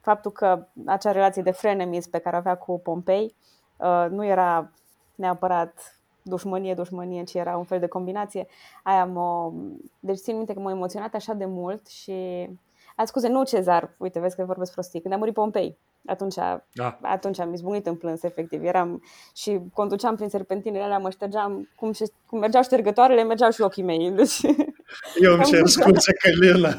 faptul 0.00 0.30
că 0.30 0.66
acea 0.86 1.12
relație 1.12 1.42
de 1.42 1.50
frenemies 1.50 2.06
pe 2.06 2.18
care 2.18 2.36
o 2.36 2.38
avea 2.38 2.56
cu 2.56 2.80
Pompei 2.80 3.34
uh, 3.76 4.06
nu 4.10 4.24
era 4.24 4.70
neapărat 5.14 5.98
dușmănie, 6.22 6.74
dușmănie, 6.74 7.22
ci 7.22 7.34
era 7.34 7.56
un 7.56 7.64
fel 7.64 7.78
de 7.78 7.86
combinație. 7.86 8.46
Aia 8.82 9.04
mă... 9.04 9.52
Deci 10.00 10.18
țin 10.18 10.36
minte 10.36 10.52
că 10.52 10.60
m-a 10.60 10.70
emoționat 10.70 11.14
așa 11.14 11.32
de 11.32 11.44
mult 11.44 11.86
și... 11.86 12.48
A, 12.96 13.04
scuze, 13.04 13.28
nu 13.28 13.44
Cezar, 13.44 13.94
uite, 13.98 14.20
vezi 14.20 14.36
că 14.36 14.44
vorbesc 14.44 14.72
prostii. 14.72 15.00
Când 15.00 15.14
a 15.14 15.16
murit 15.16 15.34
Pompei, 15.34 15.78
atunci 16.06 16.34
Da. 16.72 16.98
atunci 17.02 17.38
am 17.40 17.52
izbunit 17.52 17.86
în 17.86 17.94
plâns, 17.94 18.22
efectiv. 18.22 18.64
Eram 18.64 19.02
și 19.34 19.60
conduceam 19.74 20.16
prin 20.16 20.28
serpentinele 20.28 20.84
alea, 20.84 20.98
mă 20.98 21.10
ștergeam, 21.10 21.68
cum, 21.76 21.92
șe- 21.92 22.12
cum 22.26 22.38
mergeau 22.38 22.62
ștergătoarele, 22.62 23.22
mergeau 23.22 23.50
și 23.50 23.60
ochii 23.60 23.82
mei. 23.82 24.10
Deci 24.10 24.40
Eu 25.22 25.32
îmi 25.32 25.42
Am 25.42 25.48
cer 25.50 25.60
văzut. 25.60 25.82
scuze, 25.82 26.12
Călina. 26.12 26.74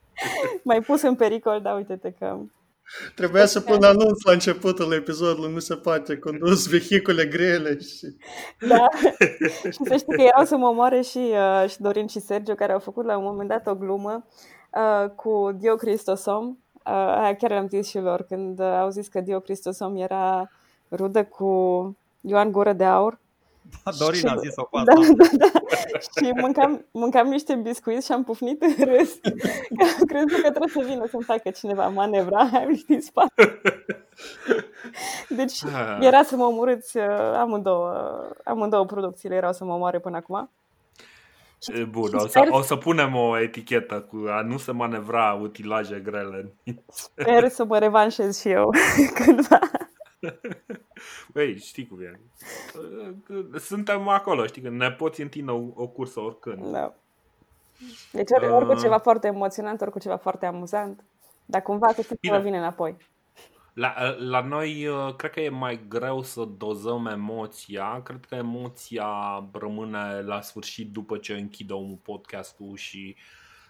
mai 0.64 0.80
pus 0.80 1.02
în 1.02 1.14
pericol, 1.14 1.60
da, 1.62 1.72
uite-te 1.72 2.10
că... 2.18 2.38
Trebuia 3.14 3.46
să 3.46 3.60
pun 3.60 3.82
anunț 3.82 4.22
la 4.22 4.32
începutul 4.32 4.92
episodului, 4.92 5.52
nu 5.52 5.58
se 5.58 5.74
poate 5.74 6.16
condus 6.18 6.66
vehicule 6.68 7.24
grele 7.24 7.78
și... 7.78 8.06
Da. 8.68 8.86
și 9.70 9.78
să 9.84 9.96
știi 9.96 10.16
că 10.16 10.22
erau 10.22 10.44
să 10.44 10.56
mă 10.56 10.66
omoare 10.66 11.00
și, 11.00 11.18
uh, 11.18 11.68
și 11.70 11.80
Dorin 11.80 12.06
și 12.06 12.20
Sergio, 12.20 12.54
care 12.54 12.72
au 12.72 12.78
făcut 12.78 13.04
la 13.04 13.16
un 13.16 13.24
moment 13.24 13.48
dat 13.48 13.66
o 13.66 13.74
glumă 13.74 14.26
uh, 14.72 15.10
cu 15.10 15.56
Dio 15.58 15.74
Cristosom. 15.74 16.58
Uh, 16.86 16.92
aia 16.92 17.34
chiar 17.36 17.52
am 17.52 17.68
zis 17.68 17.88
și 17.88 17.98
lor 17.98 18.22
când 18.22 18.58
uh, 18.58 18.66
au 18.66 18.88
zis 18.90 19.08
că 19.08 19.20
Dio 19.20 19.40
Cristosom 19.40 19.96
era 19.96 20.50
rudă 20.90 21.24
cu 21.24 21.46
Ioan 22.20 22.52
Gură 22.52 22.72
de 22.72 22.84
Aur. 22.84 23.18
Dorin 23.98 24.26
a 24.28 24.32
Și- 24.32 24.38
zis-o 24.38 24.64
cu 24.64 24.80
Da, 24.84 24.92
asta. 25.00 25.14
da, 25.16 25.46
da. 25.52 25.58
Și 25.98 26.32
mâncam, 26.40 26.86
mâncam 26.90 27.26
niște 27.28 27.54
biscuiți 27.54 28.06
și 28.06 28.12
am 28.12 28.24
pufnit 28.24 28.62
în 28.62 28.84
râs. 28.84 29.12
Că 29.76 29.84
am 29.98 30.04
crezut 30.06 30.42
că 30.42 30.50
trebuie 30.50 30.68
să 30.68 30.82
vină 30.86 31.06
să-mi 31.10 31.22
facă 31.22 31.50
cineva 31.50 31.88
manevra 31.88 32.38
aia 32.52 32.66
din 32.86 33.00
spate. 33.00 33.60
Deci 35.28 35.64
Ah. 35.64 35.98
era 36.00 36.22
să 36.22 36.36
mă 36.36 36.44
omorâți 36.44 36.96
uh, 36.96 37.04
amândouă, 37.36 38.22
amândouă 38.44 38.84
producțiile 38.86 39.34
erau 39.34 39.52
să 39.52 39.64
mă 39.64 39.72
omoare 39.74 39.98
până 39.98 40.16
acum. 40.16 40.50
E, 41.66 41.84
Bun, 41.84 42.08
și 42.08 42.14
o 42.14 42.18
să, 42.18 42.26
sper- 42.28 42.48
o 42.50 42.60
să 42.62 42.76
punem 42.76 43.14
o 43.14 43.38
etichetă 43.38 44.00
cu 44.00 44.24
a 44.28 44.42
nu 44.42 44.58
se 44.58 44.72
manevra 44.72 45.32
utilaje 45.32 46.00
grele. 46.04 46.54
Sper 46.88 47.48
să 47.48 47.64
mă 47.64 47.78
revanșez 47.78 48.40
și 48.40 48.48
eu 48.48 48.70
cândva. 49.24 49.58
Băi, 51.32 51.58
știi 51.58 51.86
cum 51.86 52.00
e. 52.00 52.20
Suntem 53.58 54.08
acolo, 54.08 54.46
știi, 54.46 54.62
că 54.62 54.68
ne 54.68 54.90
poți 54.90 55.20
întinde 55.20 55.50
o, 55.50 55.60
o 55.74 55.86
cursă 55.86 56.20
oricând. 56.20 56.66
Da. 56.72 56.94
Deci 58.12 58.28
ori, 58.30 58.48
ori 58.48 58.66
cu 58.66 58.72
Uh. 58.72 58.78
ceva 58.80 58.98
foarte 58.98 59.26
emoționant, 59.26 59.80
ori 59.80 59.90
cu 59.90 59.98
ceva 59.98 60.16
foarte 60.16 60.46
amuzant. 60.46 61.04
Dar 61.44 61.62
cumva 61.62 61.86
să 61.92 62.02
știi 62.02 62.14
că 62.14 62.20
Bine. 62.20 62.36
mă 62.36 62.42
vine 62.42 62.56
înapoi. 62.58 62.96
La, 63.74 64.14
la 64.18 64.40
noi, 64.40 64.86
uh, 64.86 65.14
cred 65.14 65.30
că 65.30 65.40
e 65.40 65.48
mai 65.48 65.80
greu 65.88 66.22
să 66.22 66.44
dozăm 66.44 67.06
emoția. 67.06 68.02
Cred 68.02 68.24
că 68.24 68.34
emoția 68.34 69.08
rămâne 69.52 70.20
la 70.20 70.40
sfârșit 70.40 70.92
după 70.92 71.16
ce 71.16 71.32
închide 71.32 71.72
omul 71.72 71.98
podcastul 72.02 72.76
și 72.76 73.16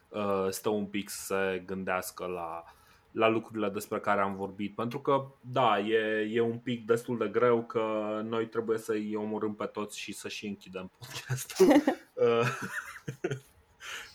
uh, 0.09 0.47
stă 0.51 0.69
un 0.69 0.87
pic 0.87 1.09
să 1.09 1.25
se 1.25 1.63
gândească 1.67 2.27
la, 2.27 2.65
la 3.11 3.29
lucrurile 3.29 3.69
despre 3.69 3.99
care 3.99 4.21
am 4.21 4.37
vorbit. 4.37 4.75
Pentru 4.75 5.01
că, 5.01 5.27
da, 5.41 5.79
e, 5.79 6.31
e 6.33 6.41
un 6.41 6.59
pic 6.59 6.87
destul 6.87 7.19
de 7.19 7.29
greu 7.29 7.63
că 7.63 7.83
noi 8.25 8.47
trebuie 8.47 8.79
să-i 8.79 9.17
omorâm 9.17 9.55
pe 9.55 9.65
toți 9.65 9.99
și 9.99 10.13
să 10.13 10.29
și 10.29 10.47
închidem 10.47 10.91
podcastul. 10.99 11.67
Uh, 12.13 12.49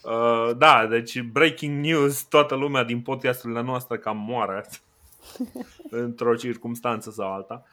uh, 0.12 0.58
da, 0.58 0.88
deci 0.88 1.22
breaking 1.22 1.86
news, 1.86 2.24
toată 2.24 2.56
lumea 2.56 2.84
din 2.84 3.02
podcasturile 3.02 3.62
noastre 3.62 3.98
cam 3.98 4.18
moare 4.18 4.66
într-o 5.90 6.36
circunstanță 6.36 7.12
sau 7.12 7.34
alta. 7.34 7.64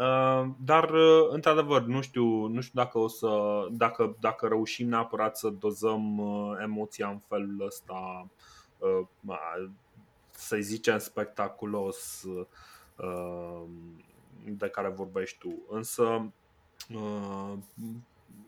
Uh, 0.00 0.48
dar, 0.56 0.90
uh, 0.90 1.28
într-adevăr, 1.30 1.82
nu 1.82 2.00
știu, 2.00 2.46
nu 2.46 2.60
știu 2.60 2.82
dacă, 2.82 2.98
o 2.98 3.08
să, 3.08 3.66
dacă, 3.70 4.16
dacă 4.20 4.46
reușim 4.46 4.88
neapărat 4.88 5.36
să 5.36 5.48
dozăm 5.48 6.18
uh, 6.18 6.58
emoția 6.62 7.08
în 7.08 7.18
felul 7.28 7.64
ăsta, 7.66 8.28
să-i 10.30 10.62
zicem 10.62 10.98
spectaculos, 10.98 12.26
de 14.44 14.68
care 14.68 14.88
vorbești 14.88 15.38
tu. 15.38 15.62
Însă, 15.68 16.32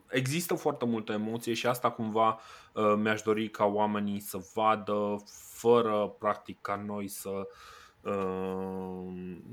există 0.08 0.54
foarte 0.54 0.84
multă 0.84 1.12
emoție 1.12 1.54
și 1.54 1.66
asta 1.66 1.90
cumva 1.90 2.38
mi-aș 2.96 3.22
dori 3.22 3.48
ca 3.48 3.64
oamenii 3.64 4.20
să 4.20 4.38
vadă 4.54 5.22
fără 5.52 6.14
practic 6.18 6.60
ca 6.60 6.82
noi 6.86 7.08
să 7.08 7.30
Ehm, 7.30 7.46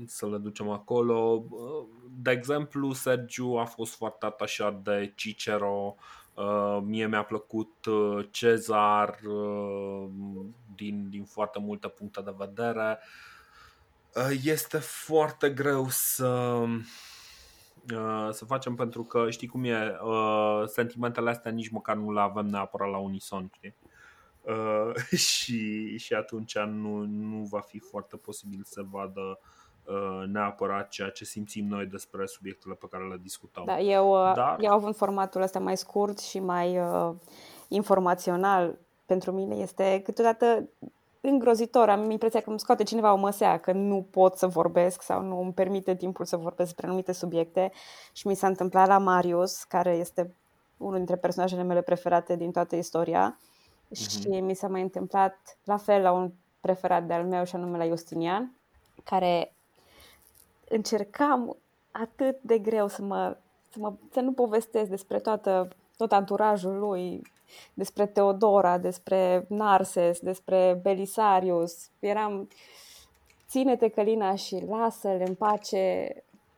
să 0.06 0.26
le 0.26 0.38
ducem 0.38 0.68
acolo. 0.68 1.44
De 2.22 2.30
exemplu, 2.30 2.92
Sergiu 2.92 3.56
a 3.56 3.64
fost 3.64 3.94
foarte 3.94 4.26
atașat 4.26 4.82
de 4.82 5.12
Cicero, 5.16 5.94
ehm, 6.36 6.84
mie 6.84 7.06
mi-a 7.06 7.24
plăcut 7.24 7.86
eh, 7.86 8.28
Cezar 8.30 9.18
ehm, 9.22 10.54
din, 10.74 11.08
din 11.08 11.24
foarte 11.24 11.58
multe 11.58 11.88
puncte 11.88 12.20
de 12.20 12.34
vedere. 12.36 12.98
Eh, 14.14 14.40
este 14.44 14.78
foarte 14.78 15.50
greu 15.50 15.86
să 15.88 16.64
eh, 17.88 18.28
să 18.30 18.44
facem 18.44 18.74
pentru 18.74 19.04
că 19.04 19.30
știi 19.30 19.48
cum 19.48 19.64
e, 19.64 19.96
sentimentele 20.66 21.30
astea 21.30 21.50
nici 21.50 21.70
măcar 21.70 21.96
nu 21.96 22.12
le 22.12 22.20
avem 22.20 22.46
neapărat 22.46 22.90
la 22.90 22.98
unison, 22.98 23.50
știi? 23.54 23.74
Uh, 24.50 24.94
și, 25.28 25.96
și 25.98 26.14
atunci 26.14 26.58
nu, 26.58 27.04
nu 27.04 27.44
va 27.50 27.60
fi 27.60 27.78
foarte 27.78 28.16
posibil 28.16 28.60
să 28.64 28.82
vadă 28.90 29.38
uh, 29.84 30.26
neapărat 30.26 30.88
ceea 30.88 31.10
ce 31.10 31.24
simțim 31.24 31.66
noi 31.66 31.86
despre 31.86 32.26
subiectele 32.26 32.74
pe 32.74 32.86
care 32.90 33.08
le 33.08 33.18
discutăm. 33.22 33.64
Da, 33.66 33.80
eu, 33.80 34.10
uh, 34.10 34.34
Dar... 34.34 34.56
eu 34.60 34.72
având 34.72 34.96
formatul 34.96 35.42
ăsta 35.42 35.58
mai 35.58 35.76
scurt 35.76 36.18
și 36.18 36.38
mai 36.38 36.78
uh, 36.78 37.10
informațional, 37.68 38.78
pentru 39.06 39.32
mine 39.32 39.54
este 39.54 40.00
câteodată 40.04 40.68
îngrozitor. 41.20 41.88
Am 41.88 42.10
impresia 42.10 42.40
că 42.40 42.50
îmi 42.50 42.60
scoate 42.60 42.82
cineva 42.82 43.12
o 43.12 43.16
măsea, 43.16 43.58
că 43.58 43.72
nu 43.72 44.06
pot 44.10 44.36
să 44.36 44.46
vorbesc 44.46 45.02
sau 45.02 45.22
nu 45.22 45.40
îmi 45.40 45.52
permite 45.52 45.94
timpul 45.94 46.24
să 46.24 46.36
vorbesc 46.36 46.68
despre 46.68 46.86
anumite 46.86 47.12
subiecte 47.12 47.72
și 48.12 48.26
mi 48.26 48.34
s-a 48.34 48.46
întâmplat 48.46 48.86
la 48.86 48.98
Marius, 48.98 49.64
care 49.64 49.90
este 49.90 50.34
unul 50.76 50.96
dintre 50.96 51.16
personajele 51.16 51.62
mele 51.62 51.82
preferate 51.82 52.36
din 52.36 52.50
toată 52.50 52.76
istoria 52.76 53.38
și 53.94 54.06
uh-huh. 54.06 54.40
mi 54.40 54.54
s-a 54.54 54.68
mai 54.68 54.82
întâmplat 54.82 55.58
la 55.64 55.76
fel 55.76 56.02
la 56.02 56.12
un 56.12 56.30
preferat 56.60 57.06
de-al 57.06 57.26
meu 57.26 57.44
și 57.44 57.54
anume 57.54 57.76
la 57.76 57.86
Justinian, 57.86 58.54
care 59.04 59.52
încercam 60.68 61.56
atât 61.90 62.40
de 62.40 62.58
greu 62.58 62.88
să, 62.88 63.02
mă, 63.02 63.36
să, 63.68 63.78
mă, 63.78 63.92
să 64.12 64.20
nu 64.20 64.32
povestesc 64.32 64.90
despre 64.90 65.18
toată, 65.18 65.68
tot 65.96 66.12
anturajul 66.12 66.78
lui, 66.78 67.22
despre 67.74 68.06
Teodora, 68.06 68.78
despre 68.78 69.44
Narses, 69.48 70.20
despre 70.20 70.78
Belisarius. 70.82 71.88
Eram, 71.98 72.48
ține-te 73.48 73.88
Călina 73.88 74.34
și 74.34 74.64
lasă-le 74.68 75.24
în 75.26 75.34
pace, 75.34 76.14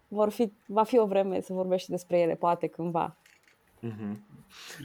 vor 0.09 0.29
fi, 0.29 0.53
va 0.67 0.83
fi 0.83 0.99
o 0.99 1.07
vreme 1.07 1.41
să 1.41 1.53
vorbești 1.53 1.91
despre 1.91 2.19
ele, 2.19 2.35
poate 2.35 2.67
cândva. 2.67 3.17
Uh-huh. 3.83 4.17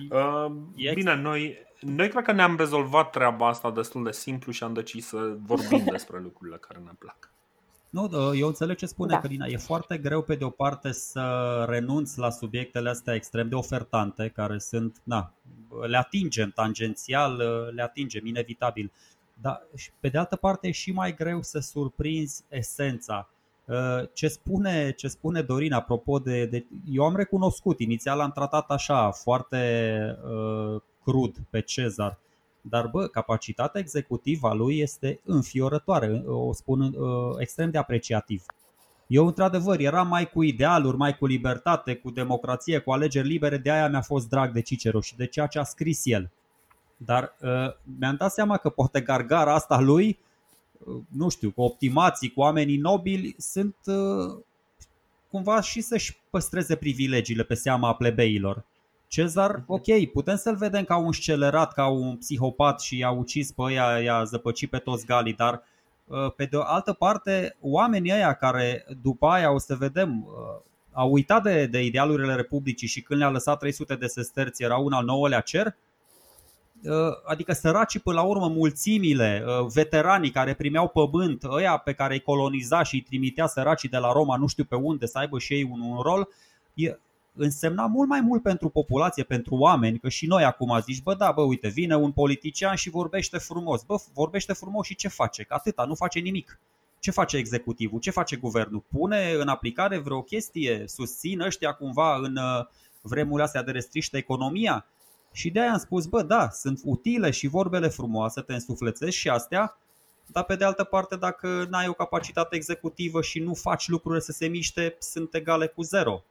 Uh, 0.10 0.94
bine, 0.94 1.16
noi, 1.16 1.58
noi 1.80 2.10
cred 2.10 2.24
că 2.24 2.32
ne-am 2.32 2.58
rezolvat 2.58 3.10
treaba 3.10 3.48
asta 3.48 3.72
destul 3.72 4.04
de 4.04 4.12
simplu 4.12 4.52
și 4.52 4.64
am 4.64 4.74
decis 4.74 5.08
să 5.08 5.36
vorbim 5.46 5.84
despre 5.92 6.20
lucrurile 6.20 6.58
care 6.58 6.80
ne 6.80 6.92
plac. 7.00 7.32
Nu, 7.90 8.36
eu 8.36 8.48
înțeleg 8.48 8.78
ce 8.78 8.86
spune 8.86 9.14
da. 9.14 9.20
Călina. 9.20 9.46
E 9.46 9.58
foarte 9.58 9.98
greu 9.98 10.22
pe 10.22 10.36
de 10.36 10.44
o 10.44 10.50
parte 10.50 10.92
să 10.92 11.66
renunți 11.70 12.20
la 12.20 12.30
subiectele 12.30 12.90
astea 12.90 13.14
extrem 13.14 13.50
de 13.50 13.56
ofertante, 13.56 14.30
care 14.30 14.58
sunt, 14.58 15.02
na, 15.04 15.34
le 15.88 15.98
atingem 15.98 16.52
tangențial, 16.56 17.36
le 17.76 17.82
atingem 17.82 18.26
inevitabil. 18.26 18.92
Dar 19.42 19.68
pe 20.00 20.10
de 20.10 20.18
altă 20.18 20.36
parte 20.36 20.68
e 20.68 20.72
și 20.72 20.92
mai 20.92 21.16
greu 21.16 21.42
să 21.42 21.60
surprinzi 21.60 22.44
esența. 22.50 23.30
Ce 24.14 24.28
spune, 24.28 24.92
ce 24.92 25.08
spune 25.08 25.42
Dorin 25.42 25.74
apropo 25.74 26.20
de, 26.20 26.46
de... 26.46 26.66
Eu 26.92 27.04
am 27.04 27.16
recunoscut, 27.16 27.80
inițial 27.80 28.20
am 28.20 28.32
tratat 28.32 28.70
așa, 28.70 29.12
foarte 29.12 30.00
uh, 30.24 30.82
crud 31.04 31.36
pe 31.50 31.62
Cezar. 31.62 32.18
Dar, 32.62 32.88
bă, 32.88 33.08
capacitatea 33.08 33.82
executivă 33.82 34.48
a 34.48 34.54
lui 34.54 34.80
este 34.80 35.20
înfiorătoare, 35.26 36.24
o 36.28 36.54
spun 36.54 36.82
uh, 36.82 37.36
extrem 37.38 37.70
de 37.70 37.78
apreciativ. 37.78 38.44
Eu, 39.08 39.26
într-adevăr, 39.26 39.80
eram 39.80 40.08
mai 40.08 40.30
cu 40.30 40.44
idealuri, 40.44 40.98
mai 40.98 41.18
cu 41.18 41.26
libertate, 41.26 41.96
cu 41.96 42.10
democrație, 42.10 42.80
cu 42.80 42.92
alegeri 42.92 43.28
libere, 43.28 43.58
de 43.58 43.72
aia 43.72 43.90
mi-a 43.90 44.02
fost 44.02 44.30
drag 44.30 44.52
de 44.52 44.62
Cicero 44.62 45.02
și 45.02 45.16
de 45.16 45.26
ceea 45.26 45.48
ce 45.48 45.60
a 45.60 45.64
scris 45.64 46.06
el. 46.06 46.30
Dar 46.98 47.36
uh, 47.42 47.50
mi-am 48.00 48.16
dat 48.16 48.32
seama 48.32 48.58
că 48.58 48.70
poate 48.70 49.02
gargara 49.02 49.54
asta 49.54 49.80
lui, 49.80 50.08
uh, 50.08 50.27
nu 51.10 51.30
știu, 51.30 51.52
cu 51.52 51.62
optimații, 51.62 52.32
cu 52.32 52.40
oamenii 52.40 52.78
nobili, 52.78 53.36
sunt 53.38 53.76
uh, 53.86 54.44
cumva 55.30 55.62
și 55.62 55.82
să-și 55.82 56.18
păstreze 56.30 56.76
privilegiile 56.76 57.44
pe 57.44 57.54
seama 57.54 57.96
plebeilor. 57.96 58.66
Cezar, 59.08 59.56
mhm. 59.56 59.64
ok, 59.68 60.12
putem 60.12 60.36
să-l 60.36 60.56
vedem 60.56 60.84
ca 60.84 60.98
un 60.98 61.12
scelerat, 61.12 61.74
ca 61.74 61.88
un 61.88 62.16
psihopat 62.18 62.82
și 62.82 63.04
a 63.04 63.12
ucis 63.12 63.52
pe 63.52 63.62
ăia, 63.62 64.00
i-a 64.00 64.24
zăpăcit 64.24 64.70
pe 64.70 64.78
toți 64.78 65.06
galii, 65.06 65.34
dar 65.34 65.64
uh, 66.08 66.34
pe 66.36 66.46
de 66.46 66.56
o 66.56 66.62
altă 66.64 66.94
parte, 66.94 67.56
oamenii 67.62 68.14
ăia 68.14 68.34
care 68.34 68.86
după 69.02 69.28
aia 69.28 69.52
o 69.52 69.58
să 69.58 69.76
vedem 69.76 70.24
uh, 70.24 70.62
au 70.92 71.12
uitat 71.12 71.44
de, 71.44 71.66
de 71.66 71.84
idealurile 71.84 72.36
Republicii 72.36 72.88
și 72.88 73.02
când 73.02 73.20
le-a 73.20 73.30
lăsat 73.30 73.60
300 73.60 73.96
de 73.96 74.08
sesterți 74.08 74.64
era 74.64 74.78
un 74.78 74.92
al 74.92 75.06
nouălea 75.06 75.40
cer, 75.40 75.66
uh, 75.66 75.74
adică 77.26 77.54
săracii 77.54 78.00
până 78.00 78.16
la 78.16 78.26
urmă 78.26 78.48
mulțimile, 78.48 79.44
veteranii 79.74 80.32
care 80.32 80.54
primeau 80.54 80.88
pământ, 80.88 81.44
ăia 81.44 81.78
pe 81.78 81.94
care 81.94 82.14
îi 82.14 82.20
coloniza 82.20 82.84
și 82.84 82.96
îi 82.96 83.02
trimitea 83.02 83.48
săracii 83.48 83.90
de 83.90 83.98
la 83.98 84.12
Roma 84.12 84.36
nu 84.38 84.48
știu 84.48 84.64
pe 84.64 84.76
unde 84.76 85.06
să 85.06 85.18
aibă 85.18 85.40
și 85.40 85.54
ei 85.54 85.64
un, 85.72 85.80
un 85.80 86.00
rol, 86.02 86.28
însemna 87.38 87.86
mult 87.86 88.10
mai 88.10 88.22
mult 88.22 88.42
pentru 88.42 88.70
populație, 88.70 89.24
pentru 89.24 89.56
oameni, 89.56 90.00
că 90.00 90.10
și 90.10 90.26
noi 90.26 90.44
acum 90.44 90.80
zici, 90.82 91.02
bă 91.02 91.16
da, 91.16 91.32
bă 91.32 91.42
uite, 91.42 91.68
vine 91.68 91.96
un 91.96 92.12
politician 92.12 92.76
și 92.76 92.90
vorbește 92.90 93.38
frumos. 93.38 93.84
Bă, 93.84 93.96
vorbește 94.14 94.54
frumos 94.54 94.86
și 94.86 94.96
ce 94.96 95.08
face? 95.08 95.44
Că 95.44 95.54
atâta, 95.54 95.84
nu 95.84 95.96
face 95.96 96.20
nimic. 96.20 96.60
Ce 97.00 97.12
face 97.12 97.38
executivul? 97.38 98.00
Ce 98.00 98.12
face 98.12 98.36
guvernul? 98.36 98.84
Pune 98.88 99.32
în 99.40 99.48
aplicare 99.48 99.98
vreo 99.98 100.22
chestie? 100.22 100.84
Susțin 100.88 101.42
ăștia 101.42 101.72
cumva 101.72 102.16
în 102.16 102.38
uh, 102.38 102.66
vremurile 103.02 103.44
astea 103.44 103.64
de 103.64 103.72
restriște 103.72 104.18
economia? 104.18 104.86
Și 105.38 105.50
de 105.50 105.60
aia 105.60 105.72
am 105.72 105.78
spus, 105.78 106.06
bă, 106.06 106.22
da, 106.22 106.50
sunt 106.50 106.80
utile 106.84 107.30
și 107.32 107.48
vorbele 107.48 107.88
frumoase, 107.88 108.42
te 108.42 108.54
însuflețești 108.54 109.20
și 109.20 109.30
astea, 109.30 109.78
dar 110.26 110.44
pe 110.44 110.56
de 110.56 110.64
altă 110.66 110.84
parte, 110.84 111.16
dacă 111.16 111.68
n-ai 111.70 111.88
o 111.88 111.94
capacitate 111.94 112.56
executivă 112.56 113.22
și 113.22 113.40
nu 113.40 113.54
faci 113.54 113.88
lucrurile 113.88 114.22
să 114.22 114.32
se 114.32 114.48
miște, 114.48 114.96
sunt 115.00 115.34
egale 115.34 115.68
cu 115.68 115.82
zero. 115.82 116.24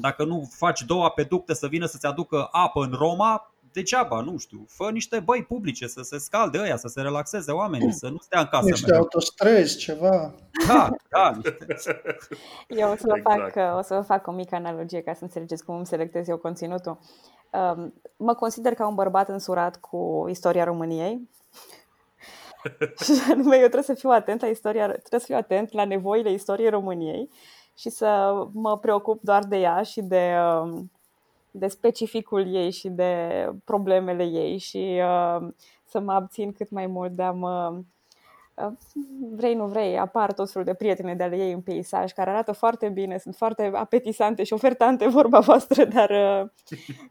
Dacă 0.00 0.24
nu 0.24 0.50
faci 0.50 0.82
două 0.82 1.04
apeducte 1.04 1.54
să 1.54 1.66
vină 1.66 1.86
să-ți 1.86 2.06
aducă 2.06 2.48
apă 2.50 2.82
în 2.84 2.92
Roma, 2.92 3.52
degeaba, 3.72 4.20
nu 4.20 4.38
știu, 4.38 4.64
fă 4.68 4.90
niște 4.90 5.20
băi 5.20 5.44
publice 5.44 5.86
să 5.86 6.02
se 6.02 6.18
scalde 6.18 6.58
ăia, 6.58 6.76
să 6.76 6.88
se 6.88 7.00
relaxeze 7.00 7.52
oamenii, 7.52 7.92
să 7.92 8.08
nu 8.08 8.18
stea 8.18 8.40
în 8.40 8.46
casă. 8.46 8.68
Niște 8.68 8.94
autostrăzi, 8.94 9.76
ceva. 9.76 10.34
Da, 10.68 10.90
da. 11.10 11.38
Eu 12.68 12.90
o 12.90 12.96
să, 12.96 13.06
vă 13.06 13.16
exact. 13.16 13.52
fac, 13.52 13.78
o 13.78 13.82
să 13.82 13.94
vă 13.94 14.00
fac 14.00 14.26
o 14.26 14.32
mică 14.32 14.54
analogie 14.54 15.00
ca 15.00 15.14
să 15.14 15.22
înțelegeți 15.22 15.64
cum 15.64 15.76
îmi 15.76 15.86
selectez 15.86 16.28
eu 16.28 16.36
conținutul. 16.36 16.98
Um, 17.52 17.94
mă 18.16 18.34
consider 18.34 18.74
ca 18.74 18.86
un 18.86 18.94
bărbat 18.94 19.28
însurat 19.28 19.76
cu 19.76 20.26
istoria 20.28 20.64
României. 20.64 21.28
și 23.04 23.30
anume, 23.30 23.54
eu 23.54 23.60
trebuie 23.60 23.82
să 23.82 23.94
fiu 23.94 24.10
atent 24.10 24.40
la 24.40 24.46
istoria, 24.46 24.86
trebuie 24.86 25.20
să 25.20 25.26
fiu 25.26 25.36
atent 25.36 25.72
la 25.72 25.84
nevoile 25.84 26.32
istoriei 26.32 26.68
României 26.68 27.30
și 27.76 27.90
să 27.90 28.34
mă 28.52 28.78
preocup 28.78 29.20
doar 29.22 29.44
de 29.44 29.56
ea 29.56 29.82
și 29.82 30.02
de, 30.02 30.34
um, 30.62 30.90
de 31.50 31.68
specificul 31.68 32.54
ei 32.54 32.70
și 32.70 32.88
de 32.88 33.48
problemele 33.64 34.24
ei 34.24 34.58
și 34.58 35.00
um, 35.38 35.54
să 35.84 36.00
mă 36.00 36.12
abțin 36.12 36.52
cât 36.52 36.70
mai 36.70 36.86
mult 36.86 37.10
de 37.12 37.22
a 37.22 37.32
mă 37.32 37.70
uh, 37.72 37.84
vrei, 39.32 39.54
nu 39.54 39.66
vrei, 39.66 39.98
apar 39.98 40.32
tot 40.32 40.50
felul 40.50 40.66
de 40.66 40.74
prietene 40.74 41.14
de 41.14 41.22
ale 41.22 41.36
ei 41.36 41.52
în 41.52 41.60
peisaj 41.60 42.12
care 42.12 42.30
arată 42.30 42.52
foarte 42.52 42.88
bine, 42.88 43.18
sunt 43.18 43.36
foarte 43.36 43.70
apetisante 43.74 44.44
și 44.44 44.52
ofertante 44.52 45.08
vorba 45.18 45.40
voastră, 45.40 45.84
dar 45.84 46.10
uh, 46.10 46.48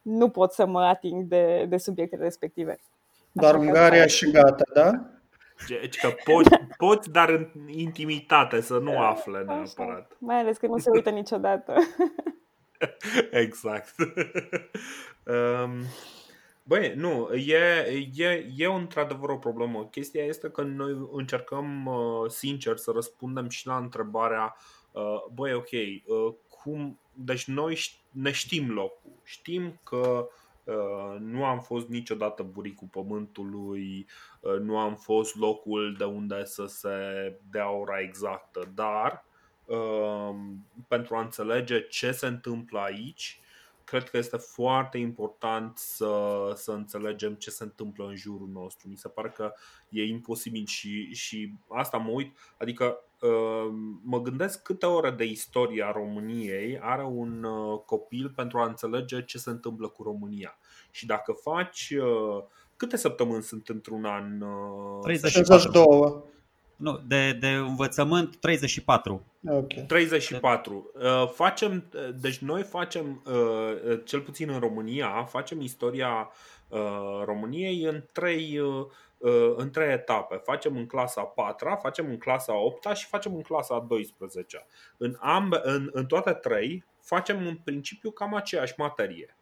nu 0.01 0.29
pot 0.29 0.53
să 0.53 0.65
mă 0.65 0.81
ating 0.81 1.23
de, 1.23 1.65
de 1.69 1.77
subiectele 1.77 2.23
respective. 2.23 2.79
Doar 3.31 3.55
Ungaria 3.55 4.05
și 4.05 4.31
gata, 4.31 4.63
da? 4.73 5.05
Deci 5.67 5.99
că 5.99 6.09
poți, 6.23 6.49
poți, 6.77 7.11
dar 7.11 7.29
în 7.29 7.47
intimitate, 7.67 8.61
să 8.61 8.77
nu 8.77 8.99
afle 8.99 9.43
neapărat. 9.43 10.11
Mai 10.17 10.39
ales 10.39 10.57
că 10.57 10.67
nu 10.67 10.77
se 10.77 10.89
uită 10.93 11.09
niciodată. 11.09 11.73
exact. 13.43 13.95
um, 15.25 15.71
Băi, 16.71 16.93
nu, 16.95 17.33
e, 17.33 18.09
e, 18.15 18.47
e 18.57 18.65
într-adevăr 18.65 19.29
o 19.29 19.37
problemă. 19.37 19.85
Chestia 19.85 20.23
este 20.23 20.49
că 20.49 20.61
noi 20.61 21.09
încercăm 21.11 21.85
uh, 21.85 22.29
sincer 22.29 22.77
să 22.77 22.91
răspundem 22.91 23.49
și 23.49 23.67
la 23.67 23.77
întrebarea 23.77 24.55
uh, 24.91 25.25
Băi, 25.33 25.53
ok, 25.53 25.69
uh, 25.71 26.33
cum, 26.49 26.99
deci 27.13 27.45
noi 27.45 27.79
ne 28.09 28.31
știm 28.31 28.71
locul, 28.71 29.11
știm 29.23 29.79
că 29.83 30.29
Uh, 30.63 31.19
nu 31.19 31.45
am 31.45 31.59
fost 31.59 31.87
niciodată 31.87 32.43
buricul 32.43 32.87
pământului, 32.91 34.07
uh, 34.39 34.59
nu 34.59 34.77
am 34.77 34.95
fost 34.95 35.35
locul 35.35 35.95
de 35.97 36.03
unde 36.03 36.45
să 36.45 36.65
se 36.65 36.89
dea 37.51 37.71
ora 37.71 37.99
exactă, 37.99 38.71
dar 38.75 39.25
uh, 39.65 40.35
pentru 40.87 41.15
a 41.15 41.21
înțelege 41.21 41.87
ce 41.87 42.11
se 42.11 42.27
întâmplă 42.27 42.79
aici, 42.79 43.40
cred 43.91 44.09
că 44.09 44.17
este 44.17 44.37
foarte 44.37 44.97
important 44.97 45.77
să, 45.77 46.13
să 46.55 46.71
înțelegem 46.71 47.33
ce 47.33 47.49
se 47.49 47.63
întâmplă 47.63 48.05
în 48.05 48.15
jurul 48.15 48.49
nostru. 48.53 48.87
Mi 48.89 48.97
se 48.97 49.07
pare 49.07 49.29
că 49.29 49.53
e 49.89 50.03
imposibil 50.03 50.65
și, 50.65 51.13
și 51.13 51.53
asta 51.67 51.97
mă 51.97 52.09
uit, 52.09 52.37
adică 52.57 53.03
mă 54.03 54.21
gândesc 54.21 54.61
câte 54.61 54.85
ore 54.85 55.11
de 55.11 55.23
istorie 55.23 55.83
a 55.83 55.91
României 55.91 56.79
are 56.79 57.03
un 57.03 57.45
copil 57.85 58.29
pentru 58.35 58.57
a 58.59 58.65
înțelege 58.65 59.23
ce 59.23 59.37
se 59.37 59.49
întâmplă 59.49 59.87
cu 59.87 60.03
România. 60.03 60.57
Și 60.91 61.05
dacă 61.05 61.31
faci 61.31 61.93
câte 62.75 62.97
săptămâni 62.97 63.43
sunt 63.43 63.69
într-un 63.69 64.05
an? 64.05 64.39
32. 65.01 66.23
Nu, 66.81 67.01
de, 67.07 67.33
de 67.39 67.47
învățământ 67.47 68.35
34. 68.35 69.25
Okay. 69.45 69.83
34. 69.87 70.91
Facem, 71.33 71.91
deci 72.15 72.37
noi 72.37 72.63
facem, 72.63 73.23
cel 74.03 74.19
puțin 74.21 74.49
în 74.49 74.59
România, 74.59 75.23
facem 75.29 75.61
istoria 75.61 76.31
României 77.25 77.83
în 77.83 78.03
trei 78.11 78.61
Uh, 79.21 79.53
în 79.55 79.71
trei 79.71 79.91
etape. 79.91 80.35
Facem 80.35 80.77
în 80.77 80.85
clasa 80.85 81.21
4, 81.21 81.77
facem 81.81 82.05
în 82.09 82.17
clasa 82.17 82.55
8 82.55 82.95
și 82.95 83.07
facem 83.07 83.35
în 83.35 83.41
clasa 83.41 83.79
12. 83.79 84.65
În, 84.97 85.15
ambe, 85.19 85.59
în, 85.63 85.89
în 85.93 86.05
toate 86.05 86.31
trei 86.31 86.85
facem 87.01 87.47
în 87.47 87.55
principiu 87.55 88.11
cam 88.11 88.33
aceeași 88.33 88.73
materie. 88.77 89.37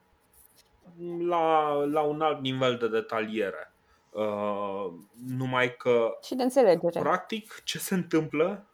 La, 1.27 1.73
la 1.73 2.01
un 2.01 2.21
alt 2.21 2.41
nivel 2.41 2.75
de 2.75 2.87
detaliere. 2.87 3.68
Uh, 4.10 4.91
numai 5.26 5.76
că 5.76 6.18
și 6.23 6.36
de 6.36 6.44
înțelegere. 6.44 6.99
Practic, 6.99 7.61
ce 7.64 7.77
se 7.77 7.94
întâmplă 7.94 8.69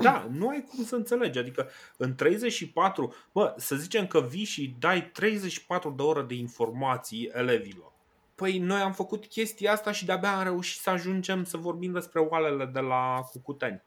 da, 0.00 0.28
nu 0.30 0.48
ai 0.48 0.64
cum 0.68 0.84
să 0.84 0.94
înțelegi. 0.94 1.38
Adică 1.38 1.68
în 1.96 2.14
34, 2.14 3.14
bă, 3.32 3.54
să 3.56 3.76
zicem 3.76 4.06
că 4.06 4.20
vii 4.20 4.44
și 4.44 4.74
dai 4.78 5.10
34 5.10 5.90
de 5.90 6.02
ore 6.02 6.22
de 6.22 6.34
informații 6.34 7.30
elevilor. 7.32 7.92
Păi 8.34 8.58
noi 8.58 8.80
am 8.80 8.92
făcut 8.92 9.26
chestia 9.26 9.72
asta 9.72 9.92
și 9.92 10.04
de-abia 10.04 10.36
am 10.36 10.42
reușit 10.42 10.80
să 10.80 10.90
ajungem 10.90 11.44
să 11.44 11.56
vorbim 11.56 11.92
despre 11.92 12.20
oalele 12.20 12.64
de 12.64 12.80
la 12.80 13.20
Cucuteni. 13.32 13.82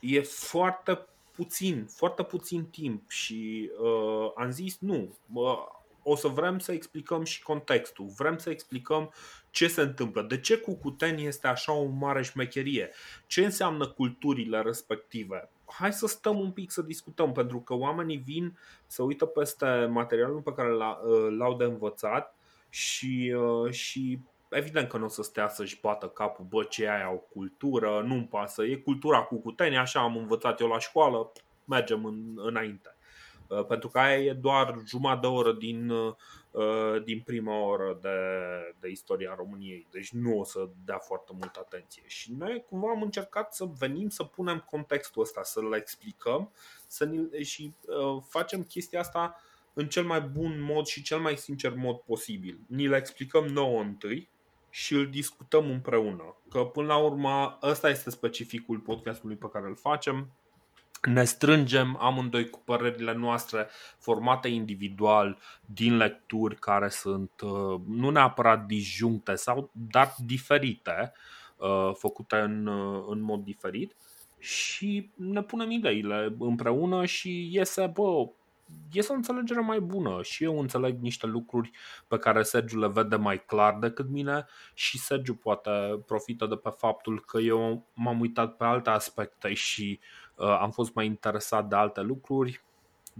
E 0.00 0.20
foarte 0.20 1.06
puțin, 1.34 1.86
foarte 1.90 2.22
puțin 2.22 2.64
timp 2.64 3.10
și 3.10 3.70
uh, 3.80 4.30
am 4.34 4.50
zis 4.50 4.78
nu, 4.78 5.16
uh, 5.32 5.66
o 6.08 6.16
să 6.16 6.28
vrem 6.28 6.58
să 6.58 6.72
explicăm 6.72 7.24
și 7.24 7.42
contextul, 7.42 8.06
vrem 8.16 8.38
să 8.38 8.50
explicăm 8.50 9.12
ce 9.50 9.68
se 9.68 9.80
întâmplă, 9.80 10.22
de 10.22 10.40
ce 10.40 10.58
Cucuteni 10.58 11.26
este 11.26 11.46
așa 11.46 11.72
o 11.72 11.84
mare 11.84 12.22
șmecherie, 12.22 12.90
ce 13.26 13.44
înseamnă 13.44 13.88
culturile 13.88 14.60
respective. 14.60 15.50
Hai 15.64 15.92
să 15.92 16.06
stăm 16.06 16.38
un 16.38 16.50
pic 16.50 16.70
să 16.70 16.82
discutăm, 16.82 17.32
pentru 17.32 17.60
că 17.60 17.74
oamenii 17.74 18.16
vin 18.16 18.58
să 18.86 19.02
uită 19.02 19.24
peste 19.24 19.86
materialul 19.90 20.40
pe 20.40 20.52
care 20.52 20.72
uh, 20.74 21.36
l-au 21.38 21.56
de 21.56 21.64
învățat 21.64 22.36
și, 22.68 23.34
uh, 23.36 23.72
și 23.72 24.18
evident 24.48 24.88
că 24.88 24.96
nu 24.96 25.04
o 25.04 25.08
să 25.08 25.22
stea 25.22 25.48
să-și 25.48 25.80
bată 25.80 26.08
capul, 26.08 26.44
bă, 26.48 26.62
ce 26.62 26.88
aia 26.88 27.04
au 27.04 27.28
cultură, 27.32 28.02
nu-mi 28.06 28.26
pasă, 28.26 28.64
e 28.64 28.76
cultura 28.76 29.22
cu 29.22 29.36
cuteni, 29.36 29.76
așa 29.76 30.00
am 30.00 30.16
învățat 30.16 30.60
eu 30.60 30.68
la 30.68 30.78
școală, 30.78 31.32
mergem 31.64 32.04
în, 32.04 32.16
înainte. 32.36 32.95
Uh, 33.48 33.64
pentru 33.64 33.88
că 33.88 33.98
aia 33.98 34.18
e 34.18 34.32
doar 34.32 34.82
jumătate 34.86 35.20
de 35.20 35.26
oră 35.26 35.52
din, 35.52 35.88
uh, 35.88 36.14
din 37.04 37.20
prima 37.20 37.58
oră 37.60 37.98
de, 38.02 38.18
de 38.80 38.88
istoria 38.88 39.34
României, 39.36 39.86
deci 39.90 40.10
nu 40.10 40.38
o 40.38 40.44
să 40.44 40.68
dea 40.84 40.98
foarte 40.98 41.32
multă 41.38 41.58
atenție. 41.62 42.02
Și 42.06 42.32
noi 42.32 42.64
cumva 42.68 42.90
am 42.90 43.02
încercat 43.02 43.54
să 43.54 43.64
venim 43.78 44.08
să 44.08 44.22
punem 44.22 44.64
contextul 44.70 45.22
ăsta, 45.22 45.42
să-l 45.42 45.72
explicăm 45.72 46.50
să 46.86 47.10
și 47.42 47.74
uh, 47.86 48.22
facem 48.28 48.62
chestia 48.62 49.00
asta 49.00 49.40
în 49.72 49.88
cel 49.88 50.04
mai 50.04 50.20
bun 50.20 50.60
mod 50.60 50.86
și 50.86 51.02
cel 51.02 51.18
mai 51.18 51.36
sincer 51.36 51.74
mod 51.74 51.96
posibil. 51.96 52.58
Ni 52.66 52.88
le 52.88 52.96
explicăm 52.96 53.44
nouă 53.44 53.80
întâi 53.80 54.28
și 54.70 54.94
îl 54.94 55.06
discutăm 55.06 55.70
împreună. 55.70 56.36
Că 56.50 56.64
până 56.64 56.86
la 56.86 56.96
urmă 56.96 57.58
ăsta 57.62 57.88
este 57.88 58.10
specificul 58.10 58.78
podcastului 58.78 59.36
pe 59.36 59.48
care 59.52 59.66
îl 59.66 59.76
facem. 59.76 60.30
Ne 61.02 61.24
strângem 61.24 61.96
amândoi 62.00 62.50
cu 62.50 62.62
părerile 62.64 63.14
noastre 63.14 63.68
formate 63.98 64.48
individual 64.48 65.38
din 65.64 65.96
lecturi 65.96 66.56
care 66.56 66.88
sunt 66.88 67.30
uh, 67.40 67.80
nu 67.86 68.10
neapărat 68.10 68.66
disjuncte 68.66 69.34
sau 69.34 69.70
dar 69.72 70.14
diferite, 70.18 71.12
uh, 71.56 71.90
făcute 71.94 72.36
în, 72.36 72.66
uh, 72.66 73.04
în 73.08 73.20
mod 73.20 73.44
diferit 73.44 73.96
și 74.38 75.10
ne 75.14 75.42
punem 75.42 75.70
ideile 75.70 76.36
împreună 76.38 77.04
și 77.04 77.48
iese, 77.52 77.86
bă, 77.86 78.28
este 78.92 79.12
o 79.12 79.14
înțelegere 79.14 79.60
mai 79.60 79.80
bună 79.80 80.22
și 80.22 80.44
eu 80.44 80.60
înțeleg 80.60 81.00
niște 81.00 81.26
lucruri 81.26 81.70
pe 82.08 82.18
care 82.18 82.42
Sergiu 82.42 82.78
le 82.78 82.88
vede 82.88 83.16
mai 83.16 83.44
clar 83.44 83.74
decât 83.74 84.08
mine 84.08 84.46
și 84.74 84.98
Sergiu 84.98 85.34
poate 85.34 85.70
profită 86.06 86.46
de 86.46 86.56
pe 86.56 86.70
faptul 86.76 87.24
că 87.24 87.38
eu 87.38 87.86
m-am 87.94 88.20
uitat 88.20 88.56
pe 88.56 88.64
alte 88.64 88.90
aspecte 88.90 89.54
și 89.54 89.98
uh, 90.00 90.25
am 90.36 90.70
fost 90.70 90.94
mai 90.94 91.06
interesat 91.06 91.68
de 91.68 91.74
alte 91.74 92.00
lucruri 92.00 92.62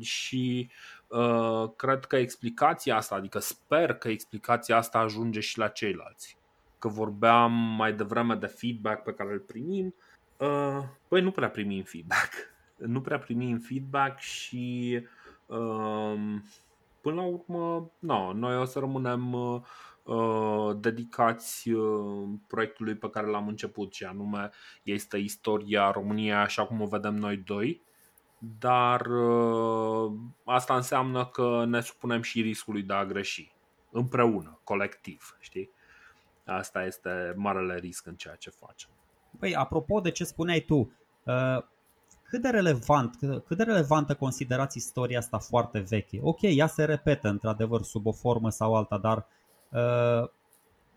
și 0.00 0.70
uh, 1.08 1.70
cred 1.76 2.04
că 2.04 2.16
explicația 2.16 2.96
asta, 2.96 3.14
adică 3.14 3.38
sper 3.38 3.94
că 3.94 4.08
explicația 4.08 4.76
asta 4.76 4.98
ajunge 4.98 5.40
și 5.40 5.58
la 5.58 5.68
ceilalți. 5.68 6.38
Că 6.78 6.88
vorbeam 6.88 7.52
mai 7.52 7.92
devreme 7.92 8.34
de 8.34 8.46
feedback 8.46 9.02
pe 9.02 9.12
care 9.12 9.32
îl 9.32 9.38
primim, 9.38 9.94
uh, 10.36 10.82
păi 11.08 11.20
nu 11.20 11.30
prea 11.30 11.50
primim 11.50 11.82
feedback. 11.82 12.32
Nu 12.76 13.00
prea 13.00 13.18
primim 13.18 13.58
feedback 13.58 14.18
și 14.18 15.02
Până 17.06 17.20
la 17.20 17.22
urmă, 17.22 17.90
no, 17.98 18.32
noi 18.32 18.58
o 18.58 18.64
să 18.64 18.78
rămânem 18.78 19.32
uh, 19.32 19.60
dedicați 20.78 21.70
uh, 21.70 22.28
proiectului 22.46 22.94
pe 22.94 23.10
care 23.10 23.26
l-am 23.26 23.48
început 23.48 23.94
și 23.94 24.04
anume 24.04 24.50
este 24.82 25.16
istoria 25.16 25.90
României 25.90 26.32
așa 26.32 26.66
cum 26.66 26.80
o 26.80 26.86
vedem 26.86 27.14
noi 27.14 27.36
doi 27.36 27.84
dar 28.38 29.06
uh, 29.06 30.12
asta 30.44 30.76
înseamnă 30.76 31.26
că 31.26 31.64
ne 31.66 31.80
supunem 31.80 32.22
și 32.22 32.40
riscului 32.40 32.82
de 32.82 32.92
a 32.92 33.04
greși 33.04 33.54
împreună, 33.90 34.60
colectiv, 34.64 35.36
știi? 35.40 35.70
Asta 36.44 36.84
este 36.84 37.32
marele 37.36 37.78
risc 37.78 38.06
în 38.06 38.14
ceea 38.14 38.34
ce 38.34 38.50
facem. 38.50 38.90
Păi, 39.38 39.54
apropo 39.54 40.00
de 40.00 40.10
ce 40.10 40.24
spuneai 40.24 40.60
tu, 40.60 40.92
cât 42.22 42.42
de 42.42 42.48
relevant, 42.48 43.16
cât 43.46 43.56
de 43.56 43.62
relevantă 43.62 44.14
considerați 44.14 44.76
istoria 44.76 45.18
asta 45.18 45.38
foarte 45.38 45.78
veche? 45.78 46.18
Ok, 46.22 46.38
ea 46.42 46.66
se 46.66 46.84
repetă 46.84 47.28
într-adevăr 47.28 47.82
sub 47.82 48.06
o 48.06 48.12
formă 48.12 48.50
sau 48.50 48.74
alta, 48.74 48.98
dar 48.98 49.16
uh, 49.16 49.35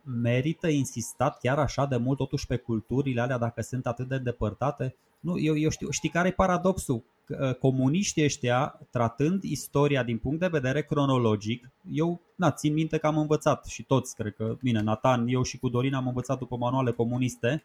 merită 0.03 0.67
insistat 0.67 1.39
chiar 1.39 1.59
așa 1.59 1.85
de 1.85 1.97
mult 1.97 2.17
totuși 2.17 2.47
pe 2.47 2.57
culturile 2.57 3.21
alea 3.21 3.37
dacă 3.37 3.61
sunt 3.61 3.87
atât 3.87 4.07
de 4.07 4.15
îndepărtate? 4.15 4.95
Nu, 5.19 5.39
eu, 5.39 5.57
eu 5.57 5.69
știu, 5.69 5.89
știi 5.89 6.09
care 6.09 6.27
e 6.27 6.31
paradoxul? 6.31 7.03
Uh, 7.29 7.55
comuniștii 7.55 8.23
ăștia, 8.23 8.79
tratând 8.89 9.43
istoria 9.43 10.03
din 10.03 10.17
punct 10.17 10.39
de 10.39 10.47
vedere 10.47 10.83
cronologic, 10.83 11.69
eu 11.91 12.21
na, 12.35 12.51
țin 12.51 12.73
minte 12.73 12.97
că 12.97 13.07
am 13.07 13.17
învățat 13.17 13.65
și 13.65 13.83
toți, 13.83 14.15
cred 14.15 14.33
că, 14.35 14.55
bine, 14.61 14.81
Nathan, 14.81 15.27
eu 15.27 15.43
și 15.43 15.57
cu 15.57 15.69
Dorin 15.69 15.93
am 15.93 16.07
învățat 16.07 16.37
după 16.37 16.55
manuale 16.55 16.91
comuniste, 16.91 17.63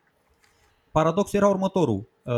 Paradoxul 0.94 1.38
era 1.38 1.48
următorul. 1.48 2.08
Uh, 2.22 2.34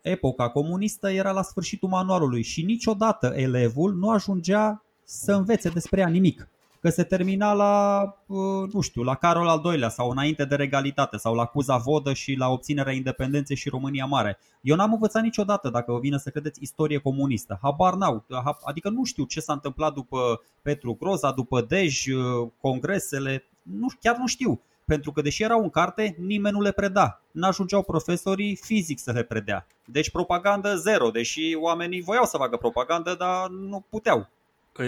epoca 0.00 0.48
comunistă 0.48 1.10
era 1.10 1.30
la 1.30 1.42
sfârșitul 1.42 1.88
manualului 1.88 2.42
și 2.42 2.62
niciodată 2.62 3.32
elevul 3.36 3.94
nu 3.94 4.10
ajungea 4.10 4.84
să 5.04 5.32
învețe 5.32 5.68
despre 5.68 6.00
ea 6.00 6.08
nimic. 6.08 6.48
Că 6.80 6.88
se 6.88 7.02
termina 7.02 7.52
la, 7.52 8.02
uh, 8.26 8.72
nu 8.72 8.80
știu, 8.80 9.02
la 9.02 9.14
Carol 9.14 9.48
al 9.48 9.62
II-lea 9.64 9.88
sau 9.88 10.10
înainte 10.10 10.44
de 10.44 10.54
regalitate 10.54 11.16
sau 11.16 11.34
la 11.34 11.44
Cuza 11.44 11.76
Vodă 11.76 12.12
și 12.12 12.34
la 12.34 12.48
obținerea 12.48 12.92
independenței 12.92 13.56
și 13.56 13.68
România 13.68 14.04
Mare. 14.04 14.38
Eu 14.60 14.76
n-am 14.76 14.92
învățat 14.92 15.22
niciodată, 15.22 15.68
dacă 15.70 15.92
vă 15.92 15.98
vine 15.98 16.18
să 16.18 16.30
credeți, 16.30 16.62
istorie 16.62 16.98
comunistă. 16.98 17.58
Habar 17.62 17.94
n-au. 17.94 18.24
Adică 18.64 18.88
nu 18.90 19.04
știu 19.04 19.24
ce 19.24 19.40
s-a 19.40 19.52
întâmplat 19.52 19.94
după 19.94 20.40
Petru 20.62 20.96
Groza, 21.00 21.32
după 21.32 21.60
Dej, 21.60 22.06
uh, 22.06 22.48
congresele, 22.60 23.44
nu, 23.62 23.86
chiar 24.00 24.16
nu 24.16 24.26
știu 24.26 24.60
pentru 24.88 25.12
că 25.12 25.20
deși 25.20 25.42
erau 25.42 25.62
în 25.62 25.70
carte, 25.70 26.16
nimeni 26.18 26.54
nu 26.54 26.62
le 26.62 26.72
preda. 26.72 27.22
N-ajungeau 27.30 27.82
profesorii 27.82 28.56
fizic 28.56 28.98
să 28.98 29.12
le 29.12 29.22
predea. 29.22 29.66
Deci 29.84 30.10
propagandă 30.10 30.74
zero, 30.74 31.10
deși 31.10 31.56
oamenii 31.60 32.00
voiau 32.00 32.24
să 32.24 32.36
facă 32.36 32.56
propagandă, 32.56 33.14
dar 33.18 33.48
nu 33.48 33.84
puteau. 33.90 34.28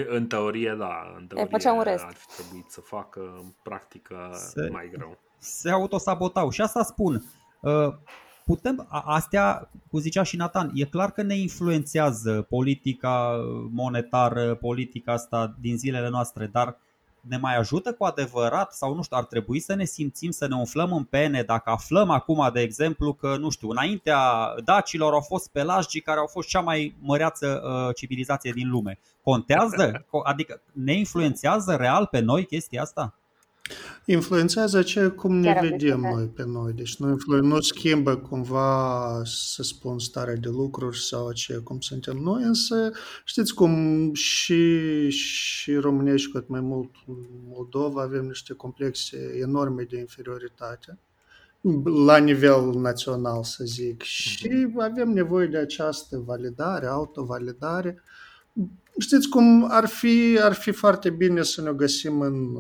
În 0.08 0.26
teorie, 0.26 0.74
da. 0.78 1.14
În 1.16 1.26
teorie 1.26 1.48
făceau 1.50 1.76
un 1.76 1.82
rest. 1.82 2.04
ar 2.04 2.14
fi 2.14 2.42
trebuit 2.42 2.70
să 2.70 2.80
facă 2.80 3.20
în 3.20 3.52
practică 3.62 4.30
se, 4.32 4.68
mai 4.72 4.90
greu. 4.92 5.18
Se 5.38 5.70
autosabotau 5.70 6.50
și 6.50 6.60
asta 6.60 6.82
spun. 6.82 7.24
Uh, 7.60 7.94
putem, 8.44 8.86
astea, 9.04 9.70
cum 9.90 10.00
zicea 10.00 10.22
și 10.22 10.36
Nathan, 10.36 10.70
e 10.74 10.84
clar 10.84 11.10
că 11.10 11.22
ne 11.22 11.34
influențează 11.34 12.46
politica 12.48 13.36
monetară, 13.70 14.54
politica 14.54 15.12
asta 15.12 15.56
din 15.60 15.78
zilele 15.78 16.08
noastre, 16.08 16.46
dar 16.46 16.78
ne 17.20 17.36
mai 17.36 17.56
ajută 17.56 17.92
cu 17.92 18.05
adevărat 18.05 18.72
sau 18.72 18.94
nu 18.94 19.02
știu, 19.02 19.16
ar 19.16 19.24
trebui 19.24 19.60
să 19.60 19.74
ne 19.74 19.84
simțim, 19.84 20.30
să 20.30 20.47
ne 20.47 20.55
umflăm 20.55 20.92
în 20.92 21.05
pene 21.05 21.42
dacă 21.42 21.70
aflăm 21.70 22.10
acum, 22.10 22.51
de 22.52 22.60
exemplu, 22.60 23.12
că, 23.12 23.36
nu 23.36 23.51
știu, 23.51 23.70
înaintea 23.70 24.20
dacilor 24.64 25.12
au 25.12 25.20
fost 25.20 25.51
pelagii 25.51 26.01
care 26.01 26.18
au 26.18 26.26
fost 26.26 26.48
cea 26.48 26.60
mai 26.60 26.97
măreață 27.01 27.62
uh, 27.64 27.94
civilizație 27.94 28.52
din 28.52 28.70
lume. 28.70 28.98
Contează? 29.22 30.06
Adică 30.22 30.60
ne 30.72 30.92
influențează 30.92 31.74
real 31.74 32.06
pe 32.06 32.18
noi 32.18 32.47
chestia 32.47 32.82
asta? 32.82 33.14
Influențează 34.05 34.82
ce 34.82 35.09
cum 35.09 35.36
ne 35.36 35.52
Chiar 35.52 35.66
vedem 35.68 36.01
noi 36.01 36.24
pe 36.24 36.44
noi. 36.47 36.72
Deci 36.72 36.97
nu, 36.97 37.16
nu 37.40 37.60
schimbă 37.60 38.16
cumva, 38.16 39.22
să 39.24 39.62
spun, 39.62 39.98
starea 39.98 40.34
de 40.34 40.48
lucruri 40.48 40.98
sau 40.98 41.32
ce, 41.32 41.55
cum 41.55 41.80
suntem 41.80 42.16
noi, 42.16 42.42
însă 42.42 42.92
știți 43.24 43.55
cum 43.55 44.10
și, 44.14 45.09
și 45.09 45.74
România 45.74 46.16
și 46.16 46.30
cât 46.30 46.48
mai 46.48 46.60
mult 46.60 46.90
Moldova 47.48 48.02
avem 48.02 48.24
niște 48.24 48.55
complexe 48.55 49.38
enorme 49.40 49.82
de 49.82 49.98
inferioritate 49.98 50.98
la 52.05 52.16
nivel 52.16 52.72
național, 52.74 53.44
să 53.44 53.64
zic, 53.64 54.02
și 54.02 54.66
avem 54.78 55.09
nevoie 55.09 55.47
de 55.47 55.59
această 55.59 56.22
validare, 56.26 56.86
autovalidare. 56.86 58.02
Știți 58.98 59.28
cum 59.28 59.66
ar 59.70 59.86
fi, 59.86 60.38
ar 60.40 60.52
fi 60.52 60.70
foarte 60.70 61.10
bine 61.10 61.42
să 61.42 61.62
ne 61.62 61.72
găsim 61.72 62.20
în 62.20 62.56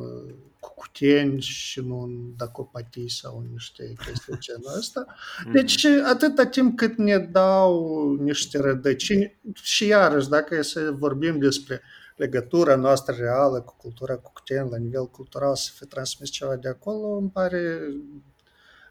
Cucuteni 0.80 1.40
și 1.40 1.80
nu 1.80 2.00
în 2.02 2.36
Dacopatii 2.36 3.10
sau 3.10 3.46
niște 3.52 3.92
chestii 4.04 4.38
genul 4.38 4.76
ăsta. 4.78 5.06
Mhm. 5.44 5.52
Deci 5.56 5.84
atâta 5.84 6.46
timp 6.46 6.76
cât 6.76 6.96
ne 6.96 7.18
dau 7.18 8.14
niște 8.14 8.58
rădăcini 8.58 9.40
și 9.62 9.86
iarăși 9.86 10.28
dacă 10.28 10.54
e 10.54 10.62
să 10.62 10.94
vorbim 10.98 11.38
despre 11.38 11.80
legătura 12.16 12.76
noastră 12.76 13.14
reală 13.18 13.60
cu 13.60 13.76
cultura 13.76 14.16
Cucuteni 14.16 14.70
la 14.70 14.76
nivel 14.76 15.06
cultural 15.06 15.56
să 15.56 15.70
fie 15.74 15.86
transmis 15.86 16.30
ceva 16.30 16.56
de 16.56 16.68
acolo, 16.68 17.16
îmi 17.16 17.30
pare 17.30 17.80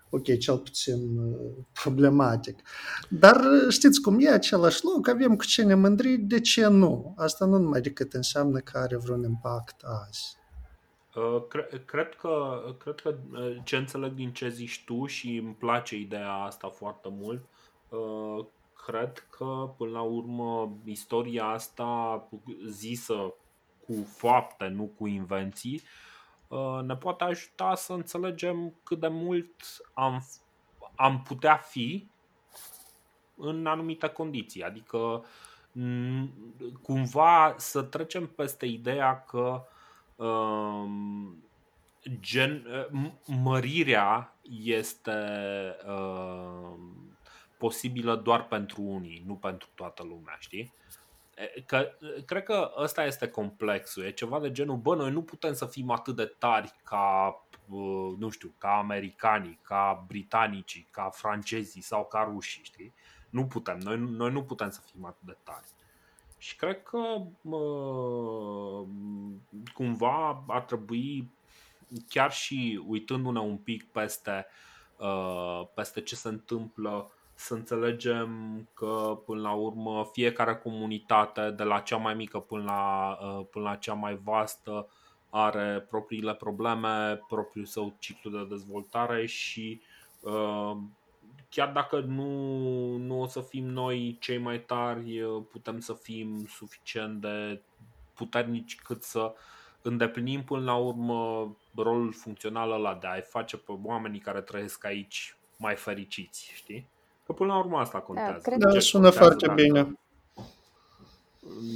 ok, 0.09 0.37
cel 0.37 0.57
puțin 0.57 1.17
uh, 1.17 1.51
problematic. 1.83 2.61
Dar 3.09 3.41
știți 3.69 4.01
cum 4.01 4.17
e 4.19 4.29
același 4.29 4.79
loc, 4.83 5.07
avem 5.07 5.35
cu 5.35 5.45
ce 5.45 5.63
ne 5.63 5.73
mândri, 5.73 6.17
de 6.17 6.39
ce 6.39 6.67
nu? 6.67 7.13
Asta 7.17 7.45
nu 7.45 7.57
numai 7.57 7.81
decât 7.81 8.13
înseamnă 8.13 8.59
că 8.59 8.77
are 8.77 8.97
vreun 8.97 9.23
impact 9.23 9.81
azi. 9.81 10.38
Uh, 11.15 11.43
cred 11.85 12.15
că, 12.15 12.63
cred 12.77 12.99
că 12.99 13.15
uh, 13.31 13.57
ce 13.63 13.77
înțeleg 13.77 14.11
din 14.11 14.33
ce 14.33 14.49
zici 14.49 14.83
tu 14.85 15.05
și 15.05 15.35
îmi 15.35 15.53
place 15.53 15.95
ideea 15.95 16.33
asta 16.33 16.69
foarte 16.69 17.07
mult, 17.11 17.43
uh, 17.89 18.45
cred 18.85 19.27
că 19.29 19.73
până 19.77 19.91
la 19.91 20.01
urmă 20.01 20.77
istoria 20.83 21.45
asta 21.45 22.23
zisă 22.65 23.33
cu 23.85 24.07
fapte, 24.17 24.67
nu 24.67 24.91
cu 24.97 25.07
invenții, 25.07 25.81
ne 26.85 26.95
poate 26.95 27.23
ajuta 27.23 27.75
să 27.75 27.93
înțelegem 27.93 28.73
cât 28.83 28.99
de 28.99 29.07
mult 29.07 29.53
am, 29.93 30.25
am 30.95 31.21
putea 31.21 31.55
fi 31.55 32.07
în 33.35 33.65
anumite 33.65 34.07
condiții. 34.07 34.63
Adică 34.63 35.25
cumva 36.81 37.55
să 37.57 37.81
trecem 37.81 38.27
peste 38.27 38.65
ideea 38.65 39.23
că 39.23 39.61
uh, 39.61 39.78
Um, 40.19 41.43
gen, 42.19 42.65
uh, 42.93 43.11
mărirea 43.25 44.35
este 44.63 45.11
uh, 45.87 46.77
posibilă 47.57 48.15
doar 48.15 48.47
pentru 48.47 48.81
unii, 48.81 49.23
nu 49.25 49.35
pentru 49.35 49.67
toată 49.75 50.03
lumea, 50.03 50.35
știi? 50.39 50.73
Că, 51.65 51.91
cred 52.25 52.43
că 52.43 52.71
ăsta 52.77 53.05
este 53.05 53.27
complexul. 53.27 54.03
E 54.03 54.11
ceva 54.11 54.39
de 54.39 54.51
genul, 54.51 54.77
bă, 54.77 54.95
noi 54.95 55.11
nu 55.11 55.21
putem 55.21 55.53
să 55.53 55.65
fim 55.65 55.91
atât 55.91 56.15
de 56.15 56.25
tari 56.25 56.73
ca, 56.83 57.35
uh, 57.69 58.13
nu 58.17 58.29
știu, 58.29 58.53
ca 58.57 58.77
americanii, 58.77 59.59
ca 59.61 60.05
britanicii, 60.07 60.87
ca 60.91 61.09
francezii 61.09 61.81
sau 61.81 62.05
ca 62.05 62.29
rușii, 62.31 62.63
știi? 62.63 62.93
Nu 63.29 63.45
putem, 63.45 63.77
noi, 63.77 63.97
noi 63.97 64.31
nu 64.31 64.43
putem 64.43 64.69
să 64.69 64.81
fim 64.91 65.05
atât 65.05 65.25
de 65.25 65.37
tari. 65.43 65.67
Și 66.39 66.55
cred 66.55 66.83
că 66.83 67.21
uh, 67.41 68.87
cumva 69.73 70.43
ar 70.47 70.61
trebui, 70.61 71.29
chiar 72.09 72.31
și 72.31 72.83
uitându-ne 72.87 73.39
un 73.39 73.57
pic 73.57 73.91
peste, 73.91 74.45
uh, 74.97 75.67
peste 75.73 76.01
ce 76.01 76.15
se 76.15 76.27
întâmplă, 76.27 77.11
să 77.33 77.53
înțelegem 77.53 78.29
că 78.73 79.19
până 79.25 79.41
la 79.41 79.51
urmă 79.51 80.09
fiecare 80.11 80.55
comunitate, 80.55 81.51
de 81.51 81.63
la 81.63 81.79
cea 81.79 81.97
mai 81.97 82.13
mică 82.13 82.39
până 82.39 82.63
la, 82.63 83.17
uh, 83.21 83.45
până 83.51 83.69
la 83.69 83.75
cea 83.75 83.93
mai 83.93 84.19
vastă, 84.23 84.87
are 85.29 85.85
propriile 85.89 86.33
probleme, 86.33 87.15
propriul 87.27 87.65
său 87.65 87.93
ciclu 87.99 88.29
de 88.29 88.45
dezvoltare 88.49 89.25
și 89.25 89.81
uh, 90.19 90.77
chiar 91.49 91.71
dacă 91.71 91.99
nu, 91.99 92.29
nu 92.97 93.21
o 93.21 93.27
să 93.27 93.41
fim 93.41 93.65
noi 93.65 94.17
cei 94.19 94.37
mai 94.37 94.59
tari, 94.59 95.21
putem 95.51 95.79
să 95.79 95.93
fim 95.93 96.45
suficient 96.47 97.21
de 97.21 97.61
puternici 98.13 98.81
cât 98.83 99.03
să 99.03 99.33
îndeplinim 99.81 100.43
până 100.43 100.63
la 100.63 100.75
urmă 100.75 101.51
rolul 101.75 102.13
funcțional 102.13 102.71
ăla 102.71 102.95
de 103.01 103.07
a-i 103.07 103.21
face 103.21 103.57
pe 103.57 103.71
oamenii 103.83 104.19
care 104.19 104.41
trăiesc 104.41 104.85
aici 104.85 105.35
mai 105.57 105.75
fericiți, 105.75 106.51
știi? 106.53 106.87
Că 107.25 107.33
până 107.33 107.53
la 107.53 107.59
urmă 107.59 107.77
asta 107.77 107.97
da, 107.97 108.03
contează. 108.03 108.31
Da, 108.31 108.39
cred 108.39 108.73
că 108.73 108.79
sună 108.79 109.09
foarte 109.09 109.51
bine. 109.55 109.99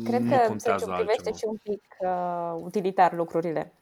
Cred 0.04 0.28
că 0.30 0.54
se 0.58 0.76
privește 0.96 1.34
și 1.34 1.44
un 1.46 1.58
pic 1.64 1.84
uh, 2.00 2.54
utilitar 2.56 3.14
lucrurile 3.14 3.74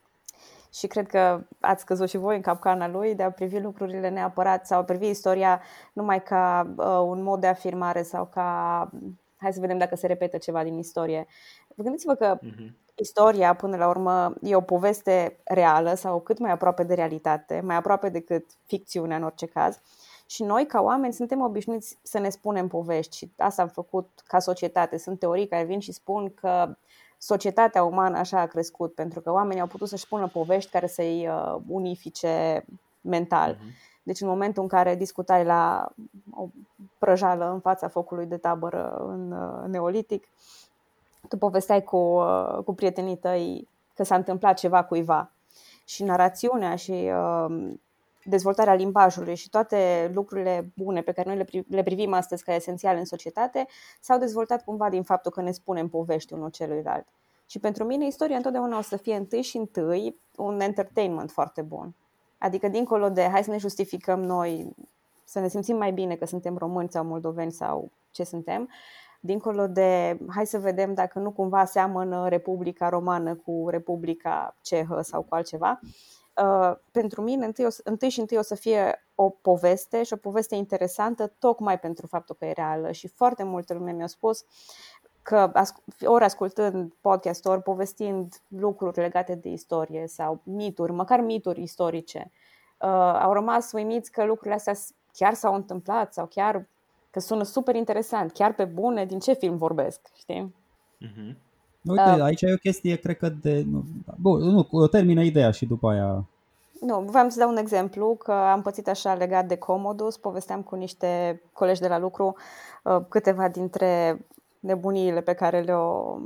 și 0.74 0.88
cred 0.88 1.08
că 1.08 1.44
ați 1.60 1.86
căzut 1.86 2.10
și 2.10 2.18
voi 2.18 2.36
în 2.36 2.42
capcana 2.42 2.88
lui 2.88 3.16
de 3.16 3.24
a 3.24 3.32
privi 3.32 3.60
lucrurile 3.60 4.10
neapărat 4.10 4.66
sau 4.66 4.80
a 4.80 4.84
privi 4.84 5.08
istoria 5.08 5.62
numai 5.94 6.24
ca 6.24 6.74
uh, 6.78 6.86
un 6.86 7.24
mod 7.24 7.40
de 7.40 7.48
afirmare 7.48 8.02
sau 8.04 8.26
ca 8.26 8.90
hai 9.38 9.54
să 9.54 9.60
vedem 9.60 9.78
dacă 9.78 9.96
se 9.96 10.08
repetă 10.08 10.38
ceva 10.38 10.64
din 10.64 10.78
istorie. 10.78 11.28
Gândiți-vă 11.76 12.16
că 12.16 12.38
uh-huh. 12.38 12.72
istoria, 12.96 13.54
până 13.54 13.78
la 13.78 13.88
urmă, 13.88 14.34
e 14.42 14.56
o 14.56 14.62
poveste 14.62 15.40
reală 15.44 15.94
sau 15.94 16.20
cât 16.20 16.40
mai 16.40 16.52
aproape 16.52 16.84
de 16.84 16.94
realitate, 16.94 17.62
mai 17.64 17.76
aproape 17.76 18.10
decât 18.10 18.46
ficțiunea 18.66 19.18
în 19.18 19.24
orice 19.24 19.46
caz. 19.46 19.82
Și 20.26 20.44
noi, 20.44 20.66
ca 20.66 20.82
oameni, 20.82 21.14
suntem 21.14 21.42
obișnuiți 21.42 22.00
să 22.02 22.20
ne 22.20 22.30
spunem 22.30 22.68
povești 22.68 23.18
și 23.18 23.32
asta 23.38 23.62
am 23.62 23.68
făcut 23.68 24.10
ca 24.28 24.40
societate. 24.40 24.98
Sunt 24.98 25.20
teorii 25.20 25.48
care 25.48 25.64
vin 25.64 25.80
și 25.80 25.92
spun 25.92 26.34
că 26.34 26.78
societatea 27.24 27.84
umană 27.84 28.18
așa 28.18 28.40
a 28.40 28.46
crescut, 28.46 28.94
pentru 28.94 29.22
că 29.22 29.32
oamenii 29.32 29.62
au 29.62 29.68
putut 29.68 29.88
să-și 29.88 30.04
spună 30.04 30.28
povești 30.28 30.72
care 30.72 30.88
să-i 30.88 31.28
uh, 31.28 31.62
unifice 31.68 32.66
mental. 33.02 33.56
Uh-huh. 33.56 33.90
Deci 34.04 34.22
în 34.22 34.28
momentul 34.28 34.64
în 34.64 34.70
care 34.70 34.96
discutai 34.96 35.44
la 35.46 35.92
o 36.32 36.48
prăjală 36.98 37.52
în 37.52 37.60
fața 37.60 37.88
focului 37.88 38.26
de 38.26 38.38
tabără 38.38 38.96
în 39.08 39.32
uh, 39.32 39.68
Neolitic, 39.68 40.28
tu 41.28 41.38
povesteai 41.38 41.84
cu, 41.84 41.98
uh, 41.98 42.58
cu 42.66 42.74
prietenii 42.74 43.18
tăi 43.18 43.68
că 43.94 44.04
s-a 44.04 44.16
întâmplat 44.16 44.58
ceva 44.58 44.84
cuiva. 44.84 45.32
Și 45.86 46.04
narațiunea 46.04 46.76
și 46.76 46.92
uh, 46.92 47.74
dezvoltarea 48.24 48.74
limbajului 48.74 49.36
și 49.36 49.50
toate 49.50 50.12
lucrurile 50.14 50.72
bune 50.76 51.02
pe 51.02 51.12
care 51.12 51.30
noi 51.30 51.38
le, 51.38 51.44
pri- 51.44 51.68
le 51.68 51.84
privim 51.84 52.14
astăzi 52.14 52.44
ca 52.44 52.54
esențiale 52.54 53.00
în 53.00 53.06
societate 53.06 53.68
s-au 54.00 54.18
dezvoltat 54.18 54.64
cumva 54.64 54.90
din 54.90 55.04
faptul 55.04 55.32
că 55.32 55.42
ne 55.42 55.52
spunem 55.52 55.88
povești 55.88 56.34
unul 56.34 56.50
celuilalt. 56.50 57.08
Și 57.46 57.60
pentru 57.60 57.84
mine 57.84 58.06
istoria 58.06 58.36
întotdeauna 58.36 58.78
o 58.78 58.82
să 58.82 58.98
fie 58.98 59.16
întâi 59.16 59.42
și 59.42 59.58
întâi 59.58 60.20
un 60.36 60.60
entertainment 60.60 61.32
foarte 61.32 61.62
bun. 61.62 61.96
Adică 62.38 62.68
dincolo 62.68 63.10
de 63.10 63.28
hai 63.32 63.44
să 63.44 63.52
ne 63.52 63.58
justificăm 63.58 64.24
noi, 64.24 64.76
să 65.24 65.40
ne 65.40 65.48
simțim 65.48 65.78
mai 65.78 65.92
bine 65.92 66.16
că 66.16 66.26
suntem 66.26 66.58
români 66.58 66.90
sau 66.90 67.06
moldoveni 67.06 67.52
sau 67.52 67.92
ce 68.12 68.24
suntem, 68.24 68.70
dincolo 69.20 69.68
de 69.68 70.18
hai 70.28 70.46
să 70.46 70.60
vedem 70.60 70.94
dacă 70.94 71.20
nu 71.20 71.32
cumva 71.32 71.66
seamănă 71.66 72.28
Republica 72.28 72.90
Romană 72.90 73.36
cu 73.36 73.66
Republica 73.70 74.56
Cehă 74.62 75.02
sau 75.02 75.22
cu 75.22 75.36
altceva, 75.36 75.80
Uh, 75.82 75.90
pentru 76.92 77.22
mine 77.22 77.46
întâi, 77.46 77.66
o, 77.66 77.70
întâi 77.84 78.10
și 78.10 78.20
întâi 78.20 78.38
o 78.38 78.42
să 78.42 78.56
fie 78.56 79.08
o 79.16 79.30
poveste 79.30 80.04
și 80.04 80.14
o 80.14 80.18
poveste 80.18 80.56
interesantă 80.56 81.28
tocmai 81.28 81.80
pentru 81.80 82.08
faptul 82.08 82.36
că 82.40 82.46
e 82.46 82.52
reală 82.52 82.92
și 82.92 83.08
foarte 83.08 83.44
multe 83.44 83.74
lume 83.74 83.92
mi-a 83.92 84.08
spus 84.08 84.46
că 85.22 85.52
ori 86.06 86.24
ascultând 86.24 86.94
podcast, 87.02 87.46
ori 87.46 87.62
povestind 87.62 88.42
lucruri 88.48 89.00
legate 89.00 89.36
de 89.36 89.50
istorie 89.50 90.08
sau 90.08 90.42
mituri, 90.44 90.92
măcar 90.92 91.20
mituri 91.20 91.62
istorice, 91.62 92.32
uh, 92.80 92.88
au 93.22 93.34
rămas 93.34 93.72
uimiți 93.72 94.12
că 94.12 94.24
lucrurile 94.24 94.56
astea 94.56 94.74
chiar 95.14 95.34
s-au 95.34 95.54
întâmplat 95.54 96.14
sau 96.14 96.26
chiar 96.26 96.68
că 97.10 97.20
sună 97.20 97.44
super 97.44 97.76
interesant, 97.76 98.32
chiar 98.32 98.54
pe 98.54 98.66
bune, 98.66 99.06
din 99.06 99.20
ce 99.20 99.34
film 99.34 99.58
vorbesc, 99.58 100.10
știi? 100.14 100.56
Uh-huh. 101.06 101.36
Uite, 101.84 102.12
uh, 102.16 102.22
aici 102.22 102.42
e 102.42 102.54
o 102.54 102.58
chestie, 102.58 102.96
cred 102.96 103.18
că 103.18 103.30
de... 103.30 103.66
Nu, 103.72 103.84
bun, 104.18 104.40
nu, 104.72 104.88
termină 104.88 105.22
ideea 105.22 105.52
și 105.52 105.66
după 105.66 105.90
aia... 105.90 106.26
nu, 106.82 107.00
vreau 107.00 107.30
să 107.30 107.40
dau 107.40 107.50
un 107.50 107.58
exemplu, 107.58 108.16
că 108.16 108.32
am 108.32 108.62
pățit 108.62 108.88
așa 108.88 109.14
legat 109.14 109.46
de 109.46 109.58
Comodus, 109.58 110.18
povesteam 110.18 110.62
cu 110.62 110.76
niște 110.76 111.42
colegi 111.54 111.82
de 111.82 111.88
la 111.88 111.98
lucru 111.98 112.36
uh, 112.84 113.02
câteva 113.10 113.48
dintre 113.48 114.26
nebuniile 114.60 115.22
pe 115.22 115.34
care 115.34 115.62
le-au, 115.62 116.22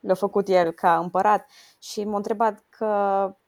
le 0.00 0.12
făcut 0.12 0.48
el 0.48 0.70
ca 0.70 0.98
împărat 0.98 1.46
și 1.78 2.04
m-a 2.04 2.16
întrebat 2.16 2.64
că, 2.68 2.86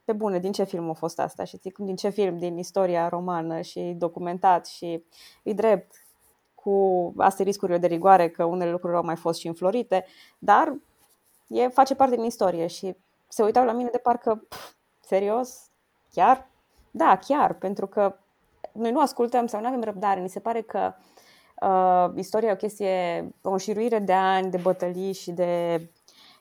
pe 0.05 0.13
bune, 0.13 0.39
din 0.39 0.53
ce 0.53 0.65
film 0.65 0.91
a 0.91 0.93
fost 0.93 1.19
asta? 1.19 1.45
Și 1.45 1.57
zic, 1.57 1.79
din 1.79 1.97
ce 1.97 2.09
film? 2.09 2.39
Din 2.39 2.59
istoria 2.59 3.09
romană 3.09 3.61
și 3.61 3.95
documentat 3.99 4.67
și 4.67 5.05
e 5.43 5.53
drept 5.53 5.95
cu 6.55 7.13
asteriscurile 7.17 7.79
de 7.79 7.87
rigoare 7.87 8.29
că 8.29 8.45
unele 8.45 8.71
lucruri 8.71 8.97
au 8.97 9.05
mai 9.05 9.17
fost 9.17 9.41
și 9.41 9.47
înflorite, 9.47 10.05
dar 10.39 10.75
e, 11.51 11.69
face 11.69 11.95
parte 11.95 12.15
din 12.17 12.25
istorie 12.25 12.67
și 12.67 12.97
se 13.29 13.43
uitau 13.43 13.65
la 13.65 13.73
mine 13.73 13.89
de 13.93 13.99
parcă, 13.99 14.45
pf, 14.49 14.73
serios, 15.01 15.71
chiar? 16.13 16.49
Da, 16.91 17.17
chiar, 17.17 17.55
pentru 17.55 17.87
că 17.87 18.17
noi 18.73 18.91
nu 18.91 19.01
ascultăm 19.01 19.47
sau 19.47 19.61
nu 19.61 19.67
avem 19.67 19.83
răbdare. 19.83 20.21
Ni 20.21 20.29
se 20.29 20.41
pare 20.41 20.61
că 20.61 20.95
uh, 21.61 22.19
istoria 22.19 22.49
e 22.49 22.53
o 22.53 22.57
chestie, 22.57 23.29
o 23.43 23.51
înșiruire 23.51 23.99
de 23.99 24.13
ani, 24.13 24.51
de 24.51 24.57
bătălii 24.57 25.13
și 25.13 25.31
de 25.31 25.81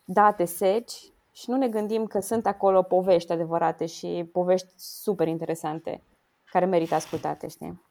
date 0.03 0.45
seci 0.45 0.93
și 1.31 1.49
nu 1.49 1.57
ne 1.57 1.67
gândim 1.67 2.05
că 2.05 2.19
sunt 2.19 2.45
acolo 2.45 2.81
povești 2.81 3.31
adevărate 3.31 3.85
și 3.85 4.29
povești 4.31 4.67
super 4.75 5.27
interesante 5.27 6.03
care 6.45 6.65
merită 6.65 6.95
ascultate, 6.95 7.47
știi? 7.47 7.81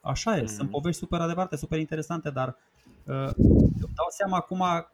Așa 0.00 0.36
e, 0.36 0.40
mm. 0.40 0.46
sunt 0.46 0.70
povești 0.70 1.00
super 1.00 1.20
adevărate, 1.20 1.56
super 1.56 1.78
interesante, 1.78 2.30
dar 2.30 2.56
uh, 3.06 3.30
dau 3.94 4.06
seama 4.08 4.36
acum 4.36 4.60
uh, 4.60 4.84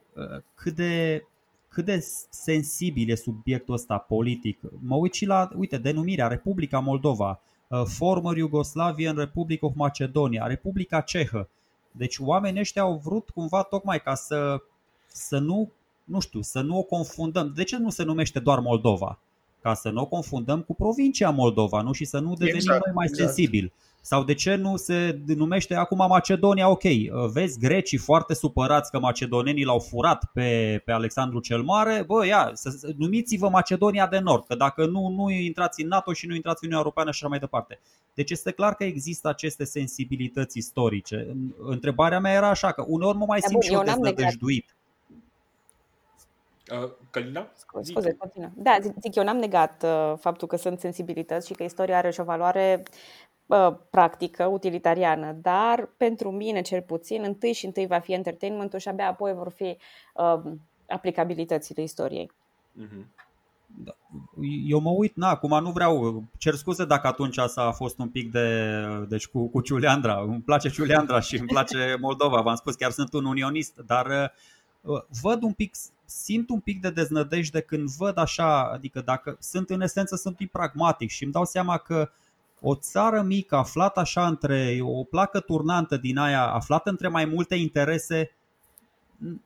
cât 0.55 0.75
de 0.75 1.25
cât 1.73 1.85
de 1.85 2.07
sensibil 2.31 3.11
e 3.11 3.15
subiectul 3.15 3.75
ăsta 3.75 3.99
politic. 3.99 4.61
Mă 4.79 4.97
uit 4.97 5.13
și 5.13 5.27
la, 5.27 5.49
uite, 5.57 5.79
denumirea 5.79 6.27
Republica 6.27 6.79
Moldova, 6.79 7.41
uh, 7.69 7.83
Former 7.85 8.37
Yugoslavian 8.37 9.17
Republic 9.17 9.63
of 9.63 9.73
Macedonia, 9.75 10.47
Republica 10.47 11.01
Cehă. 11.01 11.49
Deci 11.91 12.19
oamenii 12.19 12.61
ăștia 12.61 12.83
au 12.83 13.01
vrut 13.05 13.31
cumva 13.31 13.63
tocmai 13.63 14.01
ca 14.01 14.15
să, 14.15 14.63
să 15.07 15.39
nu, 15.39 15.71
nu 16.05 16.21
știu, 16.21 16.41
să 16.43 16.61
nu 16.61 16.79
o 16.79 16.83
confundăm. 16.83 17.53
De 17.55 17.63
ce 17.63 17.77
nu 17.77 17.91
se 17.91 18.03
numește 18.03 18.39
doar 18.39 18.59
Moldova? 18.59 19.19
Ca 19.61 19.75
să 19.75 19.91
nu 19.91 20.01
o 20.01 20.07
confundăm 20.07 20.63
cu 20.63 20.75
provincia 20.75 21.31
Moldova, 21.31 21.83
nu? 21.83 21.93
Și 21.93 22.05
să 22.05 22.19
nu 22.19 22.35
devenim 22.35 22.55
exact, 22.55 22.85
noi 22.85 22.95
mai 22.95 23.07
exact. 23.09 23.29
sensibili. 23.29 23.73
Sau 24.05 24.25
de 24.25 24.35
ce 24.35 24.55
nu 24.55 24.77
se 24.77 25.21
numește 25.27 25.75
acum 25.75 26.07
Macedonia? 26.09 26.69
Ok, 26.69 26.83
vezi 27.33 27.59
grecii 27.59 27.99
foarte 27.99 28.35
supărați 28.35 28.91
că 28.91 28.99
macedonenii 28.99 29.65
l-au 29.65 29.79
furat 29.79 30.25
pe, 30.33 30.83
pe 30.85 30.93
Alexandru 30.93 31.41
cel 31.41 31.63
Mare. 31.63 32.05
Bă, 32.07 32.27
ia, 32.27 32.51
să, 32.55 32.93
numiți-vă 32.97 33.49
Macedonia 33.49 34.07
de 34.07 34.19
Nord, 34.19 34.47
că 34.47 34.55
dacă 34.55 34.87
nu, 34.87 35.09
nu 35.09 35.31
intrați 35.31 35.83
în 35.83 35.89
NATO 35.89 36.13
și 36.13 36.27
nu 36.27 36.35
intrați 36.35 36.65
în 36.65 36.69
Uniunea 36.69 36.85
Europeană 36.85 37.11
și 37.11 37.19
așa 37.21 37.29
mai 37.29 37.39
departe. 37.39 37.79
Deci 38.15 38.31
este 38.31 38.51
clar 38.51 38.75
că 38.75 38.85
există 38.85 39.29
aceste 39.29 39.65
sensibilități 39.65 40.59
istorice. 40.59 41.37
Întrebarea 41.59 42.21
mea 42.21 42.33
era 42.33 42.49
așa, 42.49 42.73
că 42.73 42.85
uneori 42.87 43.17
mă 43.17 43.25
mai 43.25 43.41
simt 43.41 43.53
bun, 43.53 43.63
și 43.63 43.73
eu 43.73 43.83
deznădăjduit. 43.83 44.75
Uh, 46.71 46.91
Călina? 47.11 47.51
Scuze, 47.83 48.15
continuă. 48.15 48.51
Da, 48.55 48.79
zic, 49.01 49.15
eu 49.15 49.25
n-am 49.25 49.37
negat 49.37 49.85
uh, 49.85 50.15
faptul 50.19 50.49
că 50.49 50.57
sunt 50.57 50.81
sensibilități 50.81 51.47
și 51.47 51.53
că 51.53 51.63
istoria 51.63 51.97
are 51.97 52.11
și 52.11 52.21
o 52.21 52.25
valoare 52.25 52.83
practică, 53.91 54.45
utilitariană, 54.45 55.37
dar 55.43 55.89
pentru 55.97 56.31
mine 56.31 56.61
cel 56.61 56.83
puțin, 56.83 57.23
întâi 57.23 57.53
și 57.53 57.67
întâi 57.67 57.87
va 57.87 57.99
fi 57.99 58.13
entertainment 58.13 58.75
și 58.79 58.89
abia 58.89 59.09
apoi 59.09 59.33
vor 59.33 59.51
fi 59.51 59.77
uh, 60.15 60.43
aplicabilitățile 60.89 61.83
istoriei. 61.83 62.31
Mm-hmm. 62.81 63.23
Da. 63.85 63.97
Eu 64.67 64.81
mă 64.81 64.91
uit, 64.91 65.17
na, 65.17 65.29
acum 65.29 65.63
nu 65.63 65.71
vreau, 65.71 66.25
cer 66.39 66.55
scuze 66.55 66.85
dacă 66.85 67.07
atunci 67.07 67.39
asta 67.39 67.63
a 67.63 67.73
fost 67.73 67.99
un 67.99 68.09
pic 68.09 68.31
de, 68.31 68.77
deci 69.09 69.27
cu, 69.27 69.49
cu 69.49 69.61
Ciuleandra, 69.61 70.21
îmi 70.21 70.41
place 70.41 70.69
Ciuleandra 70.69 71.21
și 71.21 71.39
îmi 71.39 71.49
place 71.49 71.97
Moldova, 72.01 72.41
v-am 72.41 72.55
spus, 72.55 72.75
chiar 72.75 72.91
sunt 72.91 73.13
un 73.13 73.25
unionist, 73.25 73.79
dar 73.87 74.33
uh, 74.81 75.03
văd 75.23 75.43
un 75.43 75.53
pic, 75.53 75.75
simt 76.05 76.51
un 76.51 76.61
pic 76.61 76.81
de 76.81 76.91
deznădejde 76.91 77.61
când 77.61 77.89
văd 77.89 78.19
așa, 78.19 78.63
adică 78.63 79.01
dacă 79.01 79.37
sunt 79.41 79.71
în 79.71 79.81
esență, 79.81 80.17
sunt 80.17 80.41
un 80.41 80.47
pragmatic 80.47 81.11
și 81.11 81.23
îmi 81.23 81.33
dau 81.33 81.45
seama 81.45 81.77
că 81.77 82.11
o 82.63 82.75
țară 82.75 83.23
mică 83.23 83.57
aflată 83.57 84.01
așa 84.01 84.27
între 84.27 84.79
o 84.83 85.05
placă 85.05 85.41
turnantă 85.41 85.97
din 85.97 86.19
aia, 86.19 86.47
aflată 86.47 86.91
între 86.91 87.09
mai 87.09 87.25
multe 87.25 87.55
interese, 87.55 88.31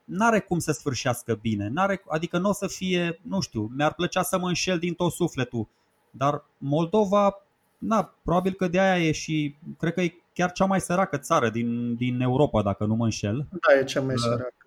n-are 0.05 0.40
cum 0.40 0.59
să 0.59 0.72
sfârșească 0.72 1.34
bine. 1.34 1.68
N-are, 1.68 2.02
adică 2.09 2.38
nu 2.38 2.48
o 2.48 2.52
să 2.52 2.66
fie, 2.66 3.20
nu 3.22 3.40
știu, 3.40 3.70
mi-ar 3.76 3.94
plăcea 3.94 4.22
să 4.22 4.38
mă 4.38 4.47
înșel 4.47 4.78
din 4.78 4.94
tot 4.94 5.12
sufletul, 5.12 5.68
dar 6.10 6.44
Moldova, 6.59 7.43
na, 7.78 8.14
probabil 8.22 8.52
că 8.52 8.68
de 8.68 8.80
aia 8.80 9.06
e 9.06 9.12
și, 9.12 9.56
cred 9.78 9.93
că 9.93 10.01
e 10.01 10.14
chiar 10.32 10.52
cea 10.52 10.64
mai 10.64 10.80
săracă 10.80 11.16
țară 11.16 11.51
din, 11.51 11.94
din 11.94 12.20
Europa, 12.20 12.62
dacă 12.62 12.84
nu 12.84 12.94
mă 12.94 13.05
înșel. 13.05 13.47
Da, 13.51 13.78
e 13.80 13.84
cea 13.84 14.01
mai 14.01 14.14
săracă 14.16 14.65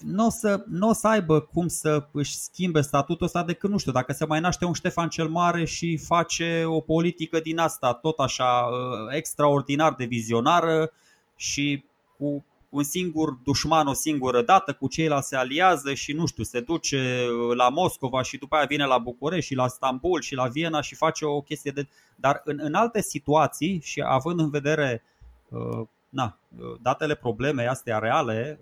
nu 0.00 0.26
o 0.26 0.30
să, 0.30 0.64
n-o 0.66 0.92
să 0.92 1.08
aibă 1.08 1.40
cum 1.40 1.68
să 1.68 2.06
își 2.12 2.36
schimbe 2.36 2.80
statutul 2.80 3.26
ăsta 3.26 3.44
decât, 3.44 3.70
nu 3.70 3.78
știu, 3.78 3.92
dacă 3.92 4.12
se 4.12 4.26
mai 4.26 4.40
naște 4.40 4.64
un 4.64 4.72
Ștefan 4.72 5.08
cel 5.08 5.28
Mare 5.28 5.64
și 5.64 5.96
face 5.96 6.64
o 6.66 6.80
politică 6.80 7.40
din 7.40 7.58
asta 7.58 7.92
tot 7.92 8.18
așa 8.18 8.44
uh, 8.44 9.14
extraordinar 9.16 9.94
de 9.94 10.04
vizionară 10.04 10.92
și 11.36 11.84
cu 12.18 12.44
un 12.68 12.82
singur 12.82 13.32
dușman 13.44 13.86
o 13.86 13.92
singură 13.92 14.42
dată, 14.42 14.72
cu 14.72 14.88
ceilalți 14.88 15.28
se 15.28 15.36
aliază 15.36 15.94
și 15.94 16.12
nu 16.12 16.26
știu, 16.26 16.42
se 16.42 16.60
duce 16.60 17.26
uh, 17.28 17.56
la 17.56 17.68
Moscova 17.68 18.22
și 18.22 18.36
după 18.36 18.56
aia 18.56 18.66
vine 18.66 18.84
la 18.84 18.98
București 18.98 19.46
și 19.46 19.54
la 19.54 19.68
Stambul 19.68 20.20
și 20.20 20.34
la 20.34 20.46
Viena 20.46 20.80
și 20.80 20.94
face 20.94 21.24
o 21.24 21.40
chestie 21.40 21.70
de... 21.70 21.88
Dar 22.16 22.40
în, 22.44 22.58
în 22.62 22.74
alte 22.74 23.02
situații 23.02 23.80
și 23.82 24.02
având 24.06 24.40
în 24.40 24.50
vedere 24.50 25.02
uh, 25.48 25.86
na, 26.08 26.38
datele 26.80 27.14
probleme 27.14 27.66
astea 27.66 27.98
reale, 27.98 28.60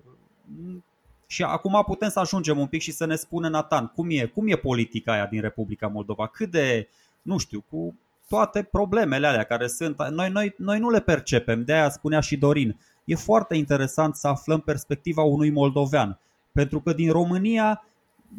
și 1.35 1.43
acum 1.43 1.82
putem 1.86 2.09
să 2.09 2.20
ajungem 2.20 2.59
un 2.59 2.66
pic 2.66 2.81
și 2.81 2.93
să 2.93 3.05
ne 3.05 3.16
spună 3.16 3.48
Nathan 3.48 3.86
cum 3.86 4.06
e, 4.11 4.24
cum 4.24 4.48
e 4.48 4.56
politica 4.56 5.12
aia 5.12 5.27
din 5.27 5.40
Republica 5.40 5.86
Moldova, 5.86 6.27
cât 6.27 6.51
de, 6.51 6.89
nu 7.23 7.39
știu, 7.39 7.65
cu 7.70 7.94
toate 8.28 8.62
problemele 8.62 9.27
alea 9.27 9.43
care 9.43 9.66
sunt, 9.66 10.09
noi, 10.09 10.31
noi, 10.31 10.55
noi 10.56 10.78
nu 10.78 10.90
le 10.90 11.01
percepem, 11.01 11.65
de 11.65 11.73
aia 11.73 11.90
spunea 11.90 12.20
și 12.20 12.36
Dorin. 12.36 12.81
E 13.05 13.15
foarte 13.15 13.56
interesant 13.56 14.15
să 14.15 14.28
aflăm 14.28 14.61
perspectiva 14.61 15.23
unui 15.23 15.51
moldovean, 15.51 16.19
pentru 16.52 16.81
că 16.81 16.93
din 16.93 17.12
România, 17.12 17.85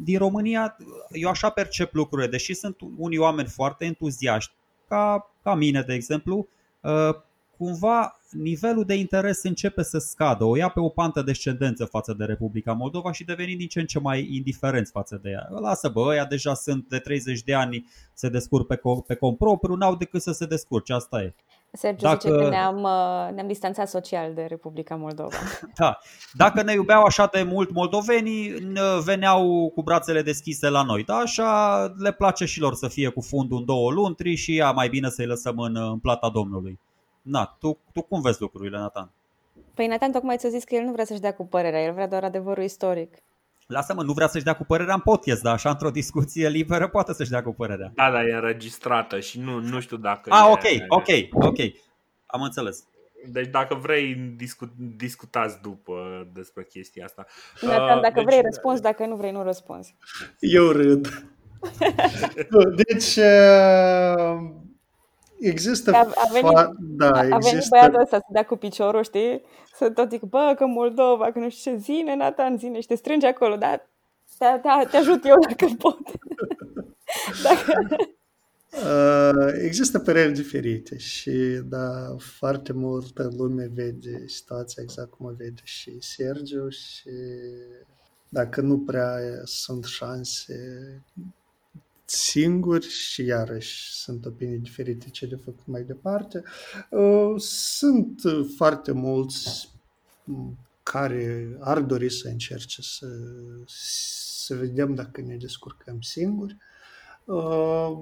din 0.04 0.18
România 0.18 0.76
eu 1.10 1.28
așa 1.28 1.50
percep 1.50 1.94
lucrurile, 1.94 2.28
deși 2.28 2.54
sunt 2.54 2.76
unii 2.96 3.18
oameni 3.18 3.48
foarte 3.48 3.84
entuziaști, 3.84 4.52
ca, 4.88 5.30
ca 5.42 5.54
mine 5.54 5.82
de 5.82 5.94
exemplu, 5.94 6.48
uh, 6.80 7.16
cumva 7.58 8.20
nivelul 8.30 8.84
de 8.84 8.94
interes 8.94 9.42
începe 9.42 9.82
să 9.82 9.98
scadă, 9.98 10.44
o 10.44 10.56
ia 10.56 10.68
pe 10.68 10.80
o 10.80 10.88
pantă 10.88 11.22
descendență 11.22 11.84
față 11.84 12.14
de 12.18 12.24
Republica 12.24 12.72
Moldova 12.72 13.12
și 13.12 13.24
deveni 13.24 13.56
din 13.56 13.68
ce 13.68 13.80
în 13.80 13.86
ce 13.86 13.98
mai 13.98 14.28
indiferenți 14.32 14.90
față 14.90 15.20
de 15.22 15.30
ea. 15.30 15.48
Lasă 15.60 15.88
bă, 15.88 16.00
ăia 16.00 16.24
deja 16.24 16.54
sunt 16.54 16.88
de 16.88 16.98
30 16.98 17.42
de 17.42 17.54
ani, 17.54 17.86
se 18.14 18.28
descurc 18.28 18.66
pe, 18.66 18.80
pe 19.06 19.14
cont 19.14 19.38
propriu, 19.38 19.74
n-au 19.74 19.94
decât 19.96 20.22
să 20.22 20.32
se 20.32 20.46
descurce, 20.46 20.92
asta 20.92 21.22
e. 21.22 21.34
Sergiu 21.72 22.04
Dacă... 22.04 22.28
zice 22.28 22.42
că 22.42 22.48
ne-am, 22.48 22.82
uh, 22.82 23.34
ne-am 23.34 23.46
distanțat 23.46 23.88
social 23.88 24.34
de 24.34 24.46
Republica 24.48 24.94
Moldova. 24.94 25.36
da. 25.80 25.98
Dacă 26.32 26.62
ne 26.62 26.72
iubeau 26.72 27.02
așa 27.02 27.28
de 27.32 27.42
mult 27.42 27.72
moldovenii, 27.72 28.54
veneau 29.04 29.72
cu 29.74 29.82
brațele 29.82 30.22
deschise 30.22 30.68
la 30.68 30.82
noi. 30.82 31.04
Da, 31.04 31.14
așa 31.14 31.80
le 31.98 32.12
place 32.12 32.44
și 32.44 32.60
lor 32.60 32.74
să 32.74 32.88
fie 32.88 33.08
cu 33.08 33.20
fundul 33.20 33.58
în 33.58 33.64
două 33.64 33.90
luntri 33.90 34.34
și 34.34 34.56
ea 34.56 34.70
mai 34.70 34.88
bine 34.88 35.08
să-i 35.08 35.26
lăsăm 35.26 35.58
în, 35.58 35.76
în 35.76 35.98
plata 35.98 36.30
Domnului 36.30 36.78
na, 37.26 37.56
tu, 37.60 37.78
tu 37.92 38.02
cum 38.02 38.20
vezi 38.20 38.40
lucrurile, 38.40 38.78
Nathan? 38.78 39.10
Păi 39.74 39.86
Nathan 39.86 40.12
tocmai 40.12 40.36
ți-a 40.36 40.48
zis 40.48 40.64
că 40.64 40.74
el 40.74 40.82
nu 40.82 40.92
vrea 40.92 41.04
să-și 41.04 41.20
dea 41.20 41.34
cu 41.34 41.46
părerea, 41.46 41.82
el 41.82 41.92
vrea 41.92 42.08
doar 42.08 42.24
adevărul 42.24 42.64
istoric. 42.64 43.14
Lasă-mă, 43.66 44.02
nu 44.02 44.12
vrea 44.12 44.26
să-și 44.26 44.44
dea 44.44 44.56
cu 44.56 44.64
părerea 44.64 44.94
în 44.94 45.00
podcast, 45.00 45.42
dar 45.42 45.52
așa 45.52 45.70
într-o 45.70 45.90
discuție 45.90 46.48
liberă 46.48 46.88
poate 46.88 47.12
să-și 47.12 47.30
dea 47.30 47.42
cu 47.42 47.52
părerea. 47.52 47.92
Da, 47.94 48.10
da, 48.10 48.22
e 48.22 48.34
înregistrată 48.34 49.20
și 49.20 49.40
nu, 49.40 49.58
nu 49.58 49.80
știu 49.80 49.96
dacă... 49.96 50.30
Ah, 50.32 50.48
ok, 50.50 50.62
e... 50.62 50.84
ok, 50.88 51.08
ok. 51.30 51.58
Am 52.26 52.42
înțeles. 52.42 52.84
Deci 53.28 53.46
dacă 53.46 53.74
vrei, 53.74 54.14
discu- 54.14 54.74
discutați 54.96 55.60
după 55.62 56.26
despre 56.32 56.64
chestia 56.64 57.04
asta. 57.04 57.26
Nathan, 57.60 58.00
dacă 58.00 58.14
deci... 58.14 58.24
vrei 58.24 58.40
răspuns, 58.40 58.80
dacă 58.80 59.06
nu 59.06 59.16
vrei, 59.16 59.30
nu 59.30 59.42
răspunzi. 59.42 59.96
Eu 60.38 60.68
râd. 60.68 61.24
deci, 62.84 63.16
uh, 63.16 64.40
Există 65.40 65.92
a, 65.92 65.98
a 65.98 66.28
venit, 66.32 66.58
fa- 66.58 66.70
da, 66.78 67.10
a, 67.10 67.26
există... 67.26 67.48
venit 67.50 67.68
băiatul 67.68 68.00
ăsta 68.00 68.16
să 68.16 68.24
dea 68.32 68.44
cu 68.44 68.56
piciorul, 68.56 69.02
știi? 69.02 69.42
Să 69.74 69.90
tot 69.90 70.10
zic, 70.10 70.22
bă, 70.22 70.54
că 70.56 70.66
Moldova, 70.66 71.32
că 71.32 71.38
nu 71.38 71.50
știu 71.50 71.72
ce, 71.72 71.76
zine, 71.76 72.16
Nathan, 72.16 72.58
zine 72.58 72.80
și 72.80 72.86
te 72.86 72.94
strânge 72.94 73.26
acolo, 73.26 73.56
dar 73.56 73.88
te, 74.38 74.46
te, 74.62 74.88
te 74.90 74.96
ajut 74.96 75.24
eu 75.24 75.38
dacă 75.48 75.74
pot. 75.78 75.98
dacă... 77.46 77.86
Uh, 78.84 79.52
există 79.62 79.98
păreri 79.98 80.32
diferite 80.32 80.96
și 80.96 81.30
da, 81.64 82.16
foarte 82.18 82.72
multă 82.72 83.30
lume 83.36 83.70
vede 83.74 84.26
situația 84.26 84.82
exact 84.82 85.10
cum 85.10 85.26
o 85.26 85.30
vede 85.36 85.60
și 85.62 85.96
Sergiu 86.00 86.68
și 86.68 87.10
dacă 88.28 88.60
nu 88.60 88.78
prea 88.78 89.18
sunt 89.44 89.84
șanse 89.84 90.54
singuri 92.06 92.88
și 92.88 93.24
iarăși 93.24 93.92
sunt 93.92 94.26
opinii 94.26 94.58
diferite 94.58 95.08
ce 95.10 95.26
de 95.26 95.36
făcut 95.36 95.66
mai 95.66 95.82
departe. 95.82 96.42
Uh, 96.90 97.34
sunt 97.38 98.20
foarte 98.56 98.92
mulți 98.92 99.70
care 100.82 101.56
ar 101.60 101.80
dori 101.80 102.10
să 102.10 102.28
încerce 102.28 102.82
să, 102.82 103.06
să 104.44 104.54
vedem 104.54 104.94
dacă 104.94 105.20
ne 105.20 105.36
descurcăm 105.36 106.00
singuri. 106.00 106.56
Uh, 107.24 107.98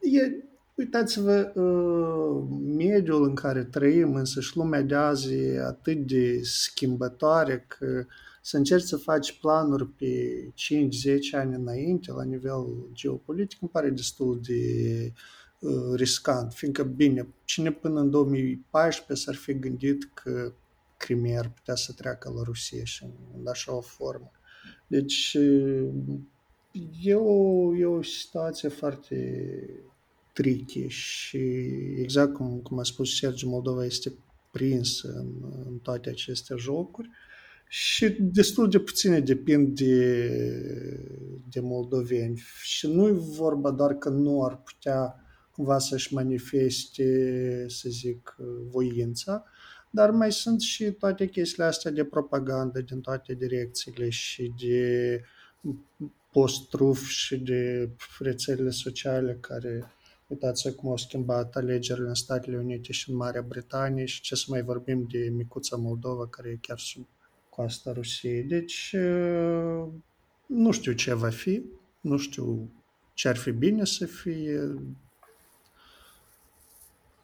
e, 0.00 0.44
uitați-vă, 0.74 1.52
uh, 1.54 2.46
mediul 2.76 3.24
în 3.24 3.34
care 3.34 3.64
trăim, 3.64 4.14
însă 4.14 4.40
și 4.40 4.56
lumea 4.56 4.82
de 4.82 4.94
azi 4.94 5.34
e 5.34 5.60
atât 5.60 6.06
de 6.06 6.40
schimbătoare 6.42 7.64
că 7.68 8.06
să 8.42 8.56
încerci 8.56 8.84
să 8.84 8.96
faci 8.96 9.38
planuri 9.40 9.86
pe 9.86 10.44
5-10 10.50 10.50
ani 11.32 11.54
înainte 11.54 12.12
la 12.12 12.24
nivel 12.24 12.64
geopolitic 12.92 13.60
îmi 13.60 13.70
pare 13.70 13.90
destul 13.90 14.40
de 14.46 15.12
uh, 15.60 15.94
riscant, 15.94 16.52
fiindcă, 16.52 16.82
bine, 16.82 17.28
cine 17.44 17.72
până 17.72 18.00
în 18.00 18.10
2014 18.10 19.26
s-ar 19.26 19.34
fi 19.34 19.58
gândit 19.58 20.10
că 20.14 20.52
Crimea 20.96 21.38
ar 21.38 21.50
putea 21.50 21.74
să 21.74 21.92
treacă 21.92 22.32
la 22.36 22.42
Rusia 22.42 22.84
și 22.84 23.04
în 23.38 23.46
așa 23.46 23.76
o 23.76 23.80
formă. 23.80 24.30
Deci 24.86 25.36
e 27.02 27.14
o, 27.14 27.76
e 27.76 27.84
o 27.84 28.02
situație 28.02 28.68
foarte 28.68 29.50
tricky 30.32 30.86
și 30.86 31.38
exact 31.96 32.34
cum, 32.34 32.60
cum 32.60 32.78
a 32.78 32.82
spus 32.82 33.16
Sergiu, 33.16 33.48
Moldova 33.48 33.84
este 33.84 34.12
prins 34.50 35.02
în, 35.02 35.26
în 35.66 35.78
toate 35.82 36.08
aceste 36.08 36.54
jocuri 36.58 37.10
și 37.68 38.16
destul 38.20 38.68
de 38.68 38.78
puține 38.78 39.20
depind 39.20 39.78
de, 39.78 40.28
de 41.50 41.60
moldoveni. 41.60 42.42
Și 42.62 42.86
nu 42.86 43.08
e 43.08 43.12
vorba 43.12 43.70
doar 43.70 43.94
că 43.94 44.08
nu 44.08 44.44
ar 44.44 44.62
putea 44.62 45.24
cumva 45.52 45.78
să-și 45.78 46.14
manifeste, 46.14 47.66
să 47.68 47.88
zic, 47.88 48.36
voința, 48.70 49.44
dar 49.90 50.10
mai 50.10 50.32
sunt 50.32 50.60
și 50.60 50.84
toate 50.84 51.26
chestiile 51.26 51.64
astea 51.64 51.90
de 51.90 52.04
propagandă 52.04 52.80
din 52.80 53.00
toate 53.00 53.34
direcțiile 53.34 54.08
și 54.08 54.52
de 54.60 55.20
post-truf 56.32 57.08
și 57.08 57.36
de 57.36 57.90
rețelele 58.18 58.70
sociale 58.70 59.38
care 59.40 59.92
Uitați 60.28 60.74
cum 60.74 60.90
au 60.90 60.96
schimbat 60.96 61.56
alegerile 61.56 62.08
în 62.08 62.14
Statele 62.14 62.56
Unite 62.56 62.92
și 62.92 63.10
în 63.10 63.16
Marea 63.16 63.42
Britanie 63.42 64.04
și 64.04 64.20
ce 64.20 64.34
să 64.34 64.44
mai 64.48 64.62
vorbim 64.62 65.06
de 65.10 65.28
micuța 65.32 65.76
Moldova 65.76 66.26
care 66.28 66.48
e 66.48 66.58
chiar 66.60 66.78
sub 66.78 67.06
coasta 67.58 67.92
Rusiei. 67.92 68.42
Deci 68.42 68.94
nu 70.46 70.70
știu 70.70 70.92
ce 70.92 71.14
va 71.14 71.30
fi, 71.30 71.62
nu 72.00 72.16
știu 72.16 72.70
ce 73.14 73.28
ar 73.28 73.36
fi 73.36 73.50
bine 73.50 73.84
să 73.84 74.06
fie, 74.06 74.74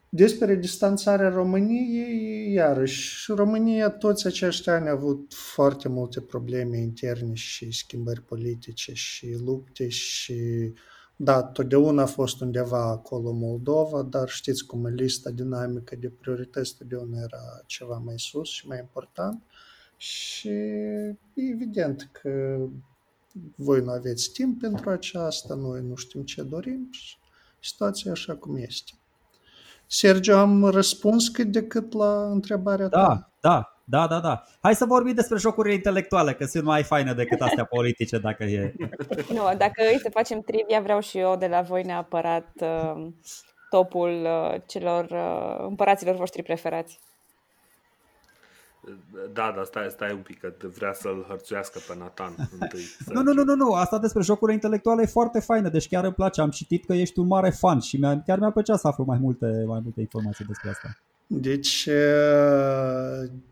despre 0.09 0.55
distanțarea 0.55 1.29
României, 1.29 2.53
iarăși, 2.53 3.33
România 3.33 3.91
toți 3.91 4.27
acești 4.27 4.69
ani 4.69 4.89
a 4.89 4.91
avut 4.91 5.33
foarte 5.35 5.89
multe 5.89 6.21
probleme 6.21 6.79
interne 6.79 7.35
și 7.35 7.71
schimbări 7.71 8.23
politice 8.23 8.93
și 8.93 9.37
lupte 9.45 9.89
și 9.89 10.73
da, 11.17 11.43
totdeauna 11.43 12.03
a 12.03 12.07
fost 12.07 12.41
undeva 12.41 12.83
acolo 12.83 13.33
Moldova, 13.33 14.03
dar 14.03 14.29
știți 14.29 14.67
cum 14.67 14.87
e 14.87 14.91
lista 14.91 15.31
dinamică 15.31 15.97
de 15.97 16.09
priorități 16.09 16.77
totdeauna 16.77 17.19
era 17.19 17.63
ceva 17.67 17.97
mai 18.05 18.19
sus 18.19 18.49
și 18.49 18.67
mai 18.67 18.79
important 18.79 19.43
și 19.97 20.51
evident 21.35 22.09
că 22.13 22.59
voi 23.57 23.81
nu 23.81 23.91
aveți 23.91 24.33
timp 24.33 24.61
pentru 24.61 24.91
aceasta, 24.91 25.55
noi 25.55 25.81
nu 25.81 25.95
știm 25.95 26.23
ce 26.23 26.43
dorim 26.43 26.89
și 26.91 27.17
situația 27.61 28.11
așa 28.11 28.35
cum 28.35 28.57
este. 28.57 28.93
Sergio, 29.87 30.37
am 30.37 30.65
răspuns 30.65 31.29
cât 31.29 31.47
de 31.47 31.63
cât 31.67 31.93
la 31.93 32.31
întrebarea 32.31 32.89
da, 32.89 33.07
ta. 33.07 33.29
Da, 33.41 33.75
da, 33.85 34.07
da, 34.07 34.21
da. 34.21 34.43
Hai 34.61 34.75
să 34.75 34.85
vorbim 34.85 35.15
despre 35.15 35.39
jocurile 35.39 35.75
intelectuale, 35.75 36.35
că 36.35 36.45
sunt 36.45 36.65
mai 36.65 36.83
faine 36.83 37.13
decât 37.13 37.41
astea 37.41 37.65
politice, 37.65 38.19
dacă 38.19 38.45
e. 38.45 38.75
Nu, 39.29 39.43
dacă 39.57 39.83
îi 39.93 39.99
să 40.03 40.11
facem 40.13 40.41
trivia, 40.41 40.81
vreau 40.81 41.01
și 41.01 41.19
eu 41.19 41.37
de 41.37 41.47
la 41.47 41.61
voi 41.61 41.83
neapărat 41.83 42.49
uh, 42.61 43.07
topul 43.71 44.25
uh, 44.25 44.61
celor 44.67 45.05
uh, 45.05 45.67
împăraților 45.69 46.15
voștri 46.15 46.43
preferați. 46.43 46.99
Da, 49.33 49.53
da, 49.57 49.65
stai, 49.65 49.91
stai 49.91 50.13
un 50.13 50.21
pic, 50.21 50.41
că 50.41 50.53
vrea 50.75 50.93
să-l 50.93 51.25
hărțuiască 51.29 51.79
pe 51.89 51.99
Nathan 51.99 52.35
întâi. 52.61 52.85
nu, 53.07 53.23
nu, 53.23 53.33
nu, 53.33 53.45
nu, 53.45 53.55
nu, 53.55 53.73
asta 53.73 53.99
despre 53.99 54.23
jocurile 54.23 54.55
intelectuale 54.55 55.03
e 55.03 55.07
foarte 55.07 55.41
faină, 55.41 55.69
deci 55.69 55.89
chiar 55.89 56.05
îmi 56.05 56.15
place. 56.15 56.41
Am 56.41 56.51
citit 56.51 56.85
că 56.85 56.93
ești 56.93 57.19
un 57.19 57.27
mare 57.27 57.51
fan 57.51 57.81
și 57.81 57.97
mi-a, 57.97 58.23
chiar 58.23 58.39
mi-ar 58.39 58.53
plăcea 58.53 58.77
să 58.77 58.87
aflu 58.89 59.05
mai 59.05 59.19
multe, 59.19 59.65
mai 59.67 59.81
multe 59.83 60.01
informații 60.01 60.45
despre 60.45 60.69
asta. 60.69 60.97
Deci, 61.27 61.89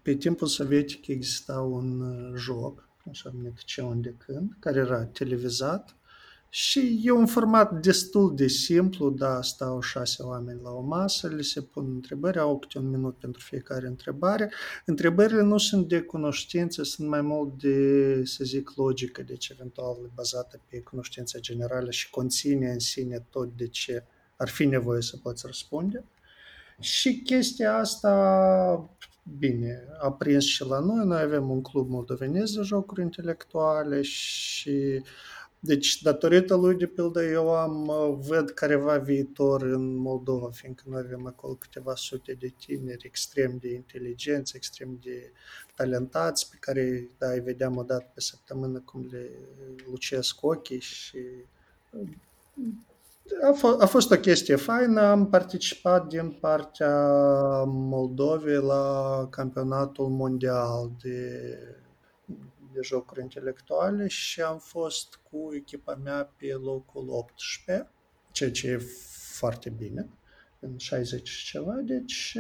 pe 0.03 0.15
timpul 0.15 0.47
sovietic 0.47 1.07
exista 1.07 1.61
un 1.61 2.03
joc, 2.37 2.89
așa 3.11 3.31
numit 3.35 3.65
Ce 3.65 3.83
unde 3.83 4.15
când, 4.27 4.57
care 4.59 4.79
era 4.79 5.05
televizat 5.05 5.97
și 6.55 7.01
e 7.03 7.11
un 7.11 7.27
format 7.27 7.81
destul 7.81 8.35
de 8.35 8.47
simplu, 8.47 9.11
da, 9.11 9.43
stau 9.43 9.81
șase 9.81 10.23
oameni 10.23 10.61
la 10.63 10.71
o 10.71 10.81
masă, 10.81 11.29
le 11.29 11.43
se 11.43 11.63
pun 11.63 11.91
întrebări, 11.95 12.39
au 12.39 12.59
câte 12.59 12.79
un 12.79 12.91
minut 12.91 13.17
pentru 13.17 13.41
fiecare 13.41 13.87
întrebare. 13.87 14.53
Întrebările 14.85 15.43
nu 15.43 15.59
sunt 15.59 15.89
de 15.89 16.01
cunoștință, 16.01 16.83
sunt 16.83 17.09
mai 17.09 17.21
mult 17.21 17.59
de, 17.61 18.25
să 18.25 18.45
zic, 18.45 18.73
logică, 18.77 19.23
deci 19.23 19.49
eventual 19.49 19.97
bazată 20.15 20.61
pe 20.69 20.81
cunoștința 20.81 21.39
generală 21.39 21.91
și 21.91 22.11
conține 22.11 22.71
în 22.71 22.79
sine 22.79 23.27
tot 23.31 23.57
de 23.57 23.67
ce 23.67 24.05
ar 24.37 24.49
fi 24.49 24.65
nevoie 24.65 25.03
să 25.03 25.17
poți 25.23 25.47
răspunde. 25.47 26.05
Și 26.81 27.23
chestia 27.25 27.77
asta, 27.77 28.91
bine, 29.39 29.85
a 30.01 30.13
prins 30.13 30.45
și 30.45 30.65
la 30.65 30.79
noi. 30.79 31.07
Noi 31.07 31.21
avem 31.21 31.51
un 31.51 31.63
club 31.63 31.89
moldovenesc 31.89 32.53
de 32.55 32.63
jocuri 32.63 33.03
intelectuale 33.03 34.03
și 34.03 35.03
deci, 35.65 36.03
datorită 36.03 36.55
lui, 36.55 36.77
de 36.77 36.87
pildă, 36.87 37.25
eu 37.25 37.55
am, 37.55 37.91
văd 38.27 38.51
careva 38.51 38.99
viitor 38.99 39.63
în 39.63 39.95
Moldova, 39.95 40.51
fiindcă 40.51 40.85
noi 40.87 41.03
avem 41.05 41.27
acolo 41.27 41.55
câteva 41.55 41.95
sute 41.95 42.33
de 42.33 42.53
tineri 42.59 43.07
extrem 43.07 43.59
de 43.61 43.73
inteligenți, 43.75 44.57
extrem 44.57 44.99
de 45.03 45.33
talentați, 45.75 46.51
pe 46.51 46.57
care, 46.61 47.09
da, 47.19 47.31
îi 47.31 47.41
vedeam 47.41 47.77
o 47.77 47.83
dată 47.83 48.11
pe 48.15 48.21
săptămână 48.21 48.83
cum 48.85 49.09
le 49.11 49.31
lucesc 49.91 50.43
ochii 50.43 50.81
și 50.81 51.19
a, 53.43 53.53
f- 53.57 53.81
a 53.81 53.87
fost 53.87 54.11
o 54.11 54.17
chestie 54.17 54.57
faină, 54.57 55.01
am 55.01 55.29
participat 55.29 56.07
din 56.07 56.31
partea 56.41 57.15
Moldovei 57.67 58.63
la 58.63 59.27
campionatul 59.31 60.09
mondial 60.09 60.91
de 61.03 61.41
de 62.73 62.81
jocuri 62.83 63.21
intelectuale 63.21 64.07
și 64.09 64.41
am 64.41 64.59
fost 64.59 65.21
cu 65.31 65.55
echipa 65.55 65.95
mea 65.95 66.33
pe 66.37 66.53
locul 66.53 67.09
18, 67.09 67.91
ceea 68.31 68.51
ce 68.51 68.69
e 68.69 68.79
foarte 69.33 69.71
bine, 69.71 70.09
în 70.61 70.79
60 70.79 71.29
și 71.29 71.45
ceva, 71.45 71.75
deci 71.75 72.39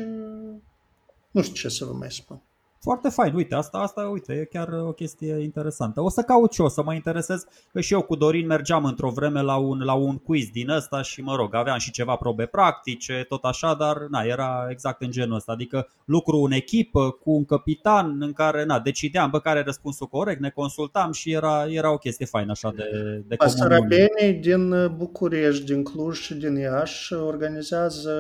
nu 1.31 1.43
știu 1.43 1.55
ce 1.55 1.69
să 1.69 1.85
vă 1.85 1.93
mai 1.93 2.13
spun. 2.13 2.43
Foarte 2.83 3.09
fain, 3.09 3.35
uite, 3.35 3.55
asta, 3.55 3.79
asta, 3.79 4.09
uite, 4.13 4.33
e 4.33 4.45
chiar 4.45 4.69
o 4.69 4.93
chestie 4.93 5.43
interesantă. 5.43 6.01
O 6.01 6.09
să 6.09 6.23
caut 6.23 6.53
și 6.53 6.61
eu, 6.61 6.69
să 6.69 6.83
mă 6.83 6.95
interesez, 6.95 7.45
că 7.73 7.81
și 7.81 7.93
eu 7.93 8.03
cu 8.03 8.15
Dorin 8.17 8.47
mergeam 8.47 8.85
într-o 8.85 9.11
vreme 9.11 9.43
la 9.43 9.57
un, 9.57 9.79
la 9.85 9.93
un 9.93 10.19
quiz 10.19 10.49
din 10.49 10.69
ăsta 10.69 11.03
și, 11.03 11.21
mă 11.21 11.37
rog, 11.37 11.55
aveam 11.55 11.79
și 11.79 11.91
ceva 11.91 12.17
probe 12.17 12.47
practice, 12.47 13.25
tot 13.29 13.45
așa, 13.45 13.75
dar, 13.75 13.97
na, 14.11 14.23
era 14.23 14.67
exact 14.71 15.03
în 15.03 15.11
genul 15.11 15.37
ăsta, 15.37 15.53
adică 15.53 15.89
lucru 16.05 16.37
în 16.37 16.53
echipă, 16.53 17.11
cu 17.11 17.31
un 17.31 17.45
capitan 17.45 18.17
în 18.21 18.33
care, 18.33 18.65
na, 18.65 18.81
decideam, 18.81 19.31
bă, 19.31 19.41
care 19.41 19.59
e 19.59 19.63
răspunsul 19.63 20.07
corect, 20.07 20.41
ne 20.41 20.51
consultam 20.51 21.13
și 21.13 21.33
era, 21.33 21.67
era 21.69 21.93
o 21.93 21.99
chestie 21.99 22.27
faină 22.27 22.51
așa 22.51 22.73
de, 22.77 23.23
de 23.27 23.35
Basarabenii 23.39 24.41
din 24.41 24.95
București, 24.97 25.65
din 25.65 25.83
Cluj 25.83 26.19
și 26.19 26.35
din 26.35 26.55
Iași 26.57 27.15
organizează 27.15 28.13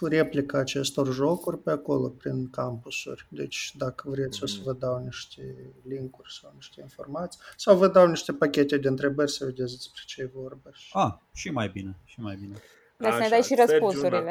replica 0.00 0.58
acestor 0.58 1.12
jocuri 1.12 1.58
pe 1.58 1.70
acolo, 1.70 2.08
prin 2.08 2.50
campusuri. 2.50 3.26
Deci 3.42 3.72
dacă 3.76 4.10
vreți 4.10 4.38
mm-hmm. 4.38 4.42
o 4.42 4.46
să 4.46 4.56
mhm. 4.56 4.64
vă 4.64 4.72
dau 4.72 5.04
niște 5.04 5.42
linkuri 5.82 6.32
sau 6.32 6.52
niște 6.54 6.80
informații 6.80 7.40
sau 7.56 7.76
vă 7.76 7.88
dau 7.88 8.06
niște 8.06 8.32
pachete 8.32 8.76
de 8.76 8.88
întrebări 8.88 9.30
să 9.30 9.44
vedeți 9.44 9.76
despre 9.76 10.02
ce 10.06 10.20
e 10.20 10.30
vorba. 10.34 10.70
Ah, 10.92 11.12
și 11.34 11.50
mai 11.50 11.68
bine, 11.68 11.96
și 12.04 12.20
mai 12.20 12.36
bine. 12.40 12.54
Dar 12.96 13.12
să 13.12 13.18
ne 13.18 13.28
dai 13.28 13.42
și 13.42 13.54
răspunsurile. 13.54 14.30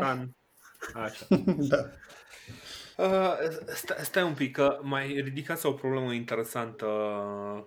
Așa. 0.94 1.26
da. 1.72 1.90
Uh, 2.98 3.34
stai, 3.74 3.98
stai 4.02 4.24
un 4.24 4.34
pic, 4.34 4.52
că 4.52 4.80
mai 4.82 5.22
ridicați 5.24 5.66
o 5.66 5.72
problemă 5.72 6.14
interesantă, 6.14 6.88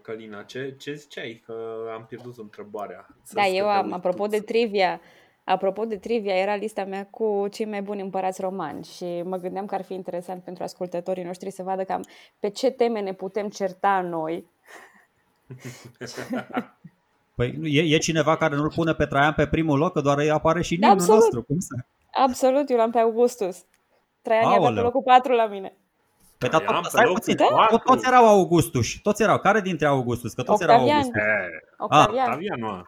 Călina. 0.02 0.42
Ce, 0.42 0.74
ce 0.78 0.94
ziceai? 0.94 1.42
Că 1.46 1.54
am 1.94 2.06
pierdut 2.06 2.38
întrebarea. 2.38 3.06
Da, 3.32 3.46
eu 3.46 3.68
am, 3.68 3.92
apropo 3.92 4.26
de 4.26 4.40
trivia, 4.40 5.00
Apropo 5.44 5.84
de 5.84 5.96
trivia, 5.96 6.34
era 6.34 6.54
lista 6.54 6.84
mea 6.84 7.06
cu 7.10 7.46
cei 7.50 7.66
mai 7.66 7.82
buni 7.82 8.00
împărați 8.00 8.40
romani 8.40 8.84
și 8.84 9.22
mă 9.24 9.36
gândeam 9.36 9.66
că 9.66 9.74
ar 9.74 9.82
fi 9.82 9.94
interesant 9.94 10.42
pentru 10.42 10.62
ascultătorii 10.62 11.24
noștri 11.24 11.50
să 11.50 11.62
vadă 11.62 11.84
cam 11.84 12.04
pe 12.38 12.48
ce 12.48 12.70
teme 12.70 13.00
ne 13.00 13.12
putem 13.12 13.48
certa 13.48 14.00
noi. 14.00 14.46
Păi 17.34 17.58
e, 17.62 17.94
e 17.94 17.98
cineva 17.98 18.36
care 18.36 18.56
nu-l 18.56 18.72
pune 18.74 18.92
pe 18.92 19.06
Traian 19.06 19.32
pe 19.32 19.46
primul 19.46 19.78
loc, 19.78 19.92
că 19.92 20.00
doar 20.00 20.18
îi 20.18 20.30
apare 20.30 20.62
și 20.62 20.72
nimnul 20.72 20.90
Absolut. 20.90 21.20
nostru. 21.20 21.42
Cum 21.42 21.58
să? 21.58 21.74
Absolut, 22.12 22.70
eu 22.70 22.76
l-am 22.76 22.90
pe 22.90 22.98
Augustus. 22.98 23.64
Traian 24.22 24.52
e 24.52 24.54
Aoleu. 24.54 24.74
pe 24.74 24.80
locul 24.80 25.02
4 25.02 25.32
la 25.32 25.46
mine. 25.46 25.76
Păi, 26.38 26.48
dar 26.48 26.60
Traian 26.60 26.82
tot, 26.82 26.90
pe 26.90 26.96
stai 26.96 27.04
locul 27.04 27.20
puțin, 27.20 27.36
patru. 27.36 27.76
tot, 27.76 27.84
toți 27.84 28.06
erau 28.06 28.26
Augustuși. 28.26 29.02
Toți 29.02 29.22
erau. 29.22 29.38
Care 29.38 29.60
dintre 29.60 29.86
Augustus? 29.86 30.32
Că 30.32 30.42
toți 30.42 30.62
erau 30.62 30.74
Octavian. 30.74 30.96
Augustus. 30.96 31.22
E, 31.22 31.74
Octavian. 31.78 32.26
Octavian, 32.26 32.60
mă. 32.60 32.84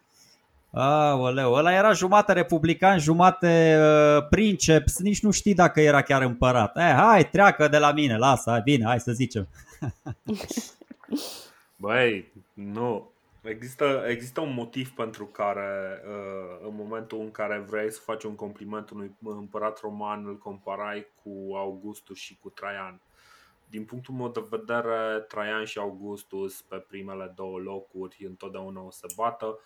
Aoleu, 0.78 1.52
ăla 1.52 1.72
era 1.72 1.92
jumate 1.92 2.32
republican, 2.32 2.98
jumate 2.98 3.78
uh, 3.80 4.26
princeps, 4.28 4.98
nici 4.98 5.22
nu 5.22 5.30
știi 5.30 5.54
dacă 5.54 5.80
era 5.80 6.02
chiar 6.02 6.22
împărat. 6.22 6.76
Eh, 6.76 6.94
hai, 6.96 7.28
treacă 7.28 7.68
de 7.68 7.78
la 7.78 7.92
mine, 7.92 8.16
lasă, 8.16 8.50
hai, 8.50 8.60
bine, 8.60 8.84
hai 8.84 9.00
să 9.00 9.12
zicem. 9.12 9.48
Băi, 11.76 12.32
nu. 12.52 13.10
Există, 13.42 14.04
există 14.08 14.40
un 14.40 14.54
motiv 14.54 14.90
pentru 14.90 15.26
care 15.26 16.02
uh, 16.06 16.66
în 16.68 16.74
momentul 16.74 17.20
în 17.20 17.30
care 17.30 17.64
vrei 17.68 17.92
să 17.92 18.00
faci 18.00 18.24
un 18.24 18.34
compliment 18.34 18.90
unui 18.90 19.16
împărat 19.24 19.80
roman 19.80 20.26
îl 20.26 20.38
comparai 20.38 21.06
cu 21.22 21.54
Augustus 21.54 22.18
și 22.18 22.38
cu 22.42 22.48
Traian. 22.48 23.00
Din 23.68 23.84
punctul 23.84 24.14
meu 24.14 24.28
de 24.28 24.46
vedere, 24.50 25.20
Traian 25.28 25.64
și 25.64 25.78
Augustus 25.78 26.62
pe 26.62 26.76
primele 26.76 27.32
două 27.34 27.58
locuri 27.58 28.24
întotdeauna 28.26 28.80
o 28.80 28.90
să 28.90 29.06
bată, 29.16 29.58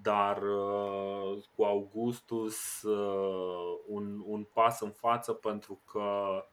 dar 0.00 0.42
uh, 0.42 1.42
cu 1.56 1.64
Augustus 1.64 2.82
uh, 2.82 3.78
un, 3.86 4.22
un 4.26 4.46
pas 4.52 4.80
în 4.80 4.90
față 4.90 5.32
pentru 5.32 5.80
că 5.84 6.44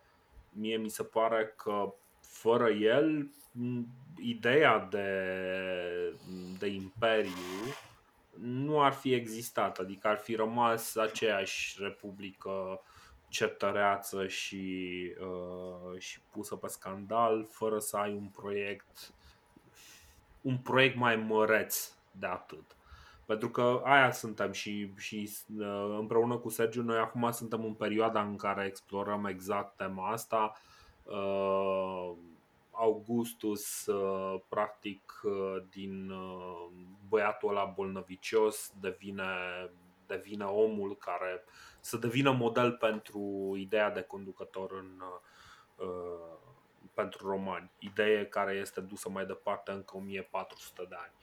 mie 0.50 0.78
mi 0.78 0.90
se 0.90 1.04
pare 1.04 1.54
că 1.58 1.94
fără 2.22 2.70
el 2.70 3.32
m, 3.52 3.82
ideea 4.18 4.80
de, 4.80 5.10
de 6.60 6.68
imperiu 6.68 7.32
nu 8.40 8.82
ar 8.82 8.94
fi 8.94 9.14
existat, 9.14 9.78
adică 9.78 10.08
ar 10.08 10.18
fi 10.18 10.36
rămas 10.36 10.96
aceeași 10.96 11.78
republică 11.80 12.82
certăreață 13.28 14.28
și, 14.28 14.94
uh, 15.20 16.00
și 16.00 16.20
pusă 16.32 16.56
pe 16.56 16.68
scandal 16.68 17.46
fără 17.50 17.80
să 17.80 17.98
ai 17.98 18.14
un 18.14 18.28
proiect 18.28 19.14
un 20.42 20.58
proiect 20.58 20.96
mai 20.96 21.16
măreț 21.16 21.92
de 22.12 22.26
atât. 22.26 22.76
Pentru 23.30 23.50
că 23.50 23.82
aia 23.84 24.12
suntem 24.12 24.52
și, 24.52 24.94
și 24.98 25.30
uh, 25.58 25.96
împreună 26.00 26.38
cu 26.38 26.50
Sergiu 26.50 26.82
noi 26.82 26.98
acum 26.98 27.32
suntem 27.32 27.64
în 27.64 27.74
perioada 27.74 28.22
în 28.22 28.36
care 28.36 28.66
explorăm 28.66 29.26
exact 29.26 29.78
tema 29.78 30.12
asta. 30.12 30.54
Uh, 31.04 32.12
Augustus, 32.72 33.86
uh, 33.86 34.42
practic, 34.48 35.22
uh, 35.24 35.64
din 35.70 36.10
uh, 36.10 36.68
băiatul 37.10 37.50
ăla 37.50 37.66
bolnăvicios 37.66 38.72
devine, 38.80 39.24
devine 40.08 40.44
omul 40.44 40.98
care 40.98 41.44
să 41.80 41.98
devină 41.98 42.32
model 42.32 42.72
pentru 42.72 43.54
ideea 43.58 43.92
de 43.92 44.02
conducător 44.02 44.72
în, 44.72 45.04
uh, 45.76 46.38
pentru 46.94 47.28
romani. 47.28 47.72
Idee 47.80 48.26
care 48.26 48.54
este 48.54 48.82
dusă 48.82 49.10
mai 49.10 49.26
departe 49.26 49.72
încă 49.72 49.98
1400 49.98 50.86
de 50.90 50.96
ani. 50.96 51.14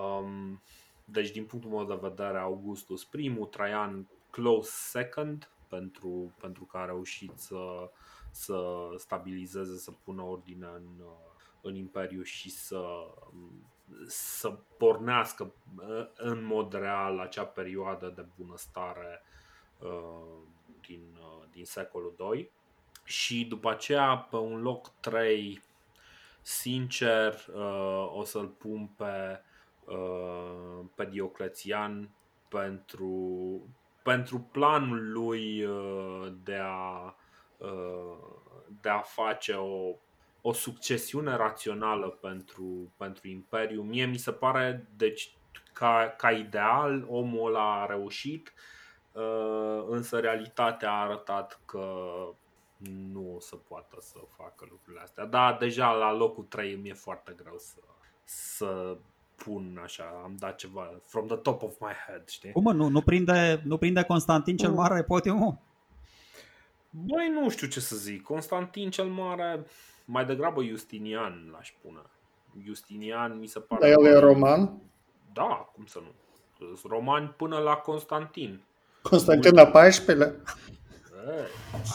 Um, 0.00 0.60
deci, 1.04 1.30
din 1.30 1.44
punctul 1.44 1.70
meu 1.70 1.84
de 1.84 2.08
vedere, 2.08 2.38
Augustus 2.38 3.04
primul, 3.04 3.46
Traian 3.46 4.06
close 4.30 4.70
second, 4.72 5.50
pentru, 5.68 6.34
pentru 6.40 6.64
că 6.64 6.76
a 6.76 6.84
reușit 6.84 7.32
să, 7.36 7.90
să 8.30 8.88
stabilizeze, 8.96 9.76
să 9.76 9.90
pună 9.90 10.22
ordine 10.22 10.66
în, 10.66 11.04
în 11.60 11.74
Imperiu 11.74 12.22
și 12.22 12.50
să, 12.50 12.82
să 14.06 14.48
pornească 14.78 15.52
uh, 15.76 16.06
în 16.14 16.44
mod 16.44 16.72
real 16.72 17.18
acea 17.18 17.44
perioadă 17.44 18.12
de 18.16 18.26
bunăstare 18.36 19.22
uh, 19.78 20.38
din, 20.80 21.18
uh, 21.18 21.48
din 21.52 21.64
secolul 21.64 22.14
2. 22.16 22.50
Și 23.04 23.44
după 23.44 23.70
aceea, 23.70 24.16
pe 24.16 24.36
un 24.36 24.62
loc 24.62 24.90
3, 25.00 25.62
sincer, 26.42 27.46
o 28.06 28.24
să-l 28.24 28.46
pun 28.46 28.86
pe, 28.86 29.42
pe 30.94 31.04
Dioclețian 31.04 32.10
pentru, 32.48 33.60
pentru 34.02 34.38
planul 34.38 35.12
lui 35.12 35.66
de 36.42 36.58
a, 36.62 37.14
de 38.80 38.88
a 38.88 38.98
face 38.98 39.52
o, 39.52 39.94
o 40.40 40.52
succesiune 40.52 41.36
rațională 41.36 42.08
pentru, 42.08 42.92
pentru 42.96 43.28
Imperiu. 43.28 43.82
Mie 43.82 44.06
mi 44.06 44.16
se 44.16 44.32
pare, 44.32 44.86
deci, 44.96 45.36
ca, 45.72 46.14
ca 46.16 46.30
ideal, 46.30 47.04
omul 47.08 47.46
ăla 47.46 47.82
a 47.82 47.86
reușit, 47.86 48.52
însă 49.86 50.20
realitatea 50.20 50.90
a 50.90 51.02
arătat 51.02 51.60
că 51.64 51.84
nu 52.90 53.34
o 53.36 53.40
să 53.40 53.56
poată 53.56 53.96
să 54.00 54.18
facă 54.36 54.66
lucrurile 54.70 55.02
astea. 55.02 55.24
Dar 55.24 55.56
deja 55.56 55.92
la 55.92 56.12
locul 56.12 56.44
3 56.44 56.74
mi-e 56.74 56.94
foarte 56.94 57.32
greu 57.36 57.58
să, 57.58 57.78
să 58.24 58.96
pun 59.44 59.80
așa, 59.82 60.20
am 60.24 60.34
dat 60.38 60.56
ceva 60.56 60.90
from 61.06 61.26
the 61.26 61.36
top 61.36 61.62
of 61.62 61.72
my 61.80 61.92
head, 62.06 62.28
știi? 62.28 62.52
Cum 62.52 62.62
mă, 62.62 62.72
nu, 62.72 62.88
nu, 62.88 63.00
prinde, 63.00 63.62
nu 63.64 63.76
prinde 63.76 64.02
Constantin 64.02 64.56
cel 64.56 64.70
Mare 64.70 65.02
podiumul? 65.02 65.58
Băi, 66.90 67.28
nu 67.40 67.50
știu 67.50 67.66
ce 67.66 67.80
să 67.80 67.96
zic. 67.96 68.22
Constantin 68.22 68.90
cel 68.90 69.06
Mare, 69.06 69.66
mai 70.04 70.24
degrabă 70.24 70.62
Justinian 70.62 71.48
l-aș 71.52 71.72
pune. 71.82 72.00
Justinian 72.64 73.38
mi 73.38 73.46
se 73.46 73.60
pare... 73.60 73.80
Dar 73.80 73.90
el 73.90 74.14
e 74.14 74.18
roman? 74.18 74.80
Da, 75.32 75.70
cum 75.74 75.86
să 75.86 75.98
nu. 75.98 76.12
Sunt 76.76 76.92
romani 76.92 77.28
până 77.28 77.58
la 77.58 77.74
Constantin. 77.74 78.60
Constantin 79.02 79.58
a 79.58 79.70
14-lea? 79.70 80.32
Ei, 81.26 81.46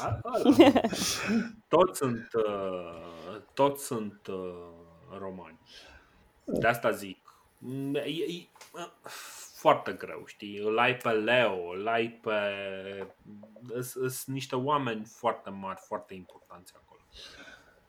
a- 0.01 0.19
ăla. 0.23 0.81
Toți 1.67 1.97
sunt, 1.97 2.27
uh, 2.33 3.41
toți 3.53 3.85
sunt 3.85 4.27
uh, 4.27 4.55
romani. 5.19 5.59
De 6.43 6.67
asta 6.67 6.91
zic. 6.91 7.26
Mm, 7.57 7.95
E, 7.95 7.99
e, 7.99 8.47
uh, 8.73 8.91
foarte 9.57 9.91
greu, 9.91 10.23
știi? 10.25 10.57
Îl 10.57 10.79
ai 10.79 10.97
pe 10.97 11.09
Leo, 11.09 11.69
îl 11.77 11.87
ai 11.87 12.09
pe... 12.09 12.31
Sunt 13.81 14.23
niște 14.25 14.55
oameni 14.55 15.05
foarte 15.05 15.49
mari, 15.49 15.79
foarte 15.85 16.13
importanți 16.13 16.73
acolo. 16.75 17.01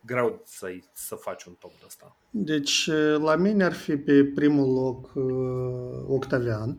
Greu 0.06 0.42
să 0.44 0.78
să 0.92 1.14
faci 1.14 1.44
un 1.44 1.54
top 1.58 1.70
de 1.70 1.82
ăsta. 1.86 2.16
Deci, 2.30 2.90
la 3.18 3.36
mine 3.36 3.64
ar 3.64 3.72
fi 3.72 3.96
pe 3.96 4.24
primul 4.24 4.72
loc 4.72 5.12
uh, 5.14 6.04
Octavian. 6.08 6.78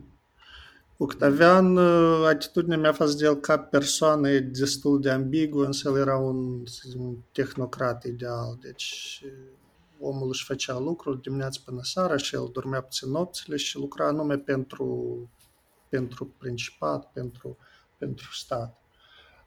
Octavian, 0.96 1.76
uh, 1.76 2.26
atitudinea 2.26 2.78
mea 2.78 2.92
față 2.92 3.16
de 3.16 3.24
el 3.24 3.36
ca 3.36 3.58
persoană 3.58 4.30
e 4.30 4.40
destul 4.40 5.00
de 5.00 5.10
ambiguă, 5.10 5.64
însă 5.64 5.88
el 5.88 5.96
era 5.96 6.16
un, 6.16 6.66
să 6.66 6.80
zicem, 6.84 7.00
un 7.00 7.16
tehnocrat 7.32 8.04
ideal. 8.04 8.58
Deci, 8.60 9.20
uh, 9.24 9.30
omul 10.00 10.28
își 10.28 10.44
făcea 10.44 10.78
lucruri 10.78 11.20
dimineața 11.20 11.60
până 11.64 11.80
seara 11.82 12.16
și 12.16 12.34
el 12.34 12.48
dormea 12.52 12.80
puțin 12.80 13.10
nopțile 13.10 13.56
și 13.56 13.78
lucra 13.78 14.06
anume 14.06 14.38
pentru, 14.38 15.28
pentru 15.88 16.34
principat, 16.38 17.12
pentru, 17.12 17.56
pentru 17.98 18.30
stat. 18.32 18.80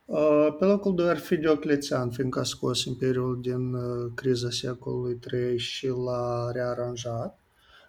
Uh, 0.06 0.56
Pe 0.60 0.66
locul 0.66 0.96
2 0.96 1.10
ar 1.10 1.18
fi 1.18 1.36
Dioclețian, 1.36 2.10
fiindcă 2.10 2.40
a 2.40 2.44
scos 2.44 2.84
Imperiul 2.84 3.42
din 3.42 3.74
uh, 3.74 4.12
criza 4.16 4.50
secolului 4.50 5.16
3 5.16 5.58
și 5.58 5.88
l-a 5.88 6.52
rearanjat. 6.52 7.40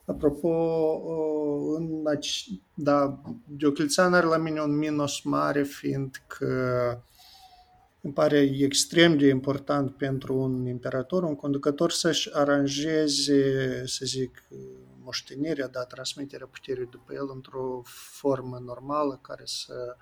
Apropo, 0.07 0.49
uh, 0.49 1.77
în, 1.79 2.03
aci- 2.17 2.61
da, 2.75 3.21
Dioclețian 3.47 4.15
are 4.15 4.27
la 4.27 4.37
mine 4.37 4.61
un 4.61 4.77
minus 4.77 5.23
mare, 5.23 5.63
fiindcă 5.63 6.47
îmi 8.05 8.13
pare 8.13 8.39
extrem 8.59 9.17
de 9.17 9.27
important 9.29 9.97
pentru 9.97 10.35
un 10.37 10.67
imperator, 10.67 11.23
un 11.23 11.35
conducător 11.35 11.91
să-și 11.91 12.31
aranjeze, 12.33 13.83
să 13.87 14.05
zic, 14.05 14.43
moștenirea, 15.03 15.69
da, 15.69 15.85
transmiterea 15.85 16.47
puterii 16.47 16.89
după 16.91 17.13
el 17.13 17.31
într-o 17.35 17.83
formă 17.85 18.63
normală 18.65 19.19
care 19.23 19.43
să 19.45 19.97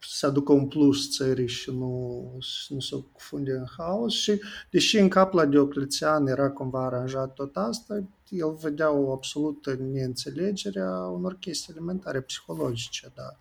să 0.00 0.26
aducă 0.26 0.52
un 0.52 0.68
plus 0.68 1.16
țării 1.16 1.48
și 1.48 1.70
nu, 1.70 2.22
nu 2.68 2.80
să 2.80 2.96
cufunde 3.12 3.52
în 3.52 3.66
haos 3.76 4.12
și 4.12 4.40
deși 4.70 4.98
în 4.98 5.08
cap 5.08 5.32
la 5.32 5.46
Dioclețian 5.46 6.26
era 6.26 6.50
cumva 6.50 6.84
aranjat 6.84 7.32
tot 7.32 7.56
asta, 7.56 8.08
el 8.28 8.54
vedea 8.54 8.92
o 8.92 9.12
absolută 9.12 9.74
neînțelegere 9.74 10.80
a 10.80 11.06
unor 11.06 11.36
chestii 11.40 11.72
elementare 11.72 12.20
psihologice, 12.20 13.12
da. 13.14 13.38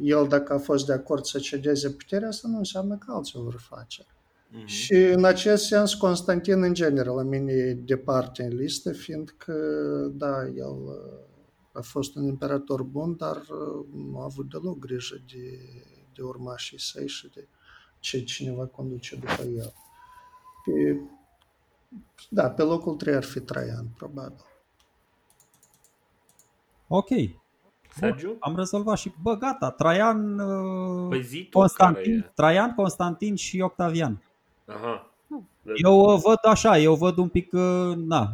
El 0.00 0.28
dacă 0.28 0.52
a 0.52 0.58
fost 0.58 0.86
de 0.86 0.92
acord 0.92 1.24
să 1.24 1.38
cedeze 1.38 1.90
puterea, 1.90 2.28
asta 2.28 2.48
nu 2.48 2.56
înseamnă 2.56 2.96
că 2.96 3.12
alții 3.12 3.38
o 3.38 3.42
vor 3.42 3.60
face. 3.68 4.06
Mhm. 4.50 4.66
Și 4.66 4.94
în 4.94 5.24
acest 5.24 5.64
sens, 5.64 5.94
Constantin, 5.94 6.62
în 6.62 6.74
general, 6.74 7.14
la 7.14 7.22
mine 7.22 7.52
e 7.52 7.74
departe 7.74 8.42
în 8.42 8.56
listă, 8.56 8.92
fiindcă, 8.92 9.54
da, 10.14 10.46
el 10.46 10.76
uh, 10.82 11.22
a 11.72 11.80
fost 11.80 12.16
un 12.16 12.24
imperator 12.24 12.82
bun, 12.82 13.16
dar 13.16 13.36
uh, 13.36 13.86
nu 13.94 14.18
a 14.18 14.24
avut 14.24 14.50
deloc 14.50 14.78
grijă 14.78 15.22
de, 15.32 15.58
de 16.14 16.22
urmașii 16.22 16.80
săi 16.80 17.08
și 17.08 17.30
de 17.34 17.48
ce 17.98 18.24
cineva 18.24 18.66
conduce 18.66 19.16
după 19.16 19.42
el. 19.42 19.72
Pe, 20.64 21.00
da, 22.28 22.50
pe 22.50 22.62
locul 22.62 22.94
3 22.96 23.14
ar 23.14 23.24
fi 23.24 23.40
Traian, 23.40 23.86
probabil. 23.96 24.44
Ok. 26.88 27.08
Sergiu? 27.94 28.28
Bun, 28.28 28.36
am 28.40 28.56
rezolvat 28.56 28.98
și, 28.98 29.12
bă, 29.22 29.36
gata, 29.36 29.70
Traian, 29.70 30.38
uh, 30.38 31.08
Păi 31.08 31.22
zi 31.22 31.46
tu 31.50 31.58
Constantin, 31.58 32.02
care 32.02 32.26
e. 32.28 32.32
Traian, 32.34 32.74
Constantin 32.74 33.34
și 33.34 33.60
Octavian. 33.60 34.22
Aha. 34.66 35.06
Eu 35.74 35.98
uh, 36.00 36.20
văd 36.24 36.38
așa, 36.42 36.78
eu 36.78 36.94
văd 36.94 37.16
un 37.16 37.28
pic, 37.28 37.52
uh, 37.52 37.96
na, 37.96 38.30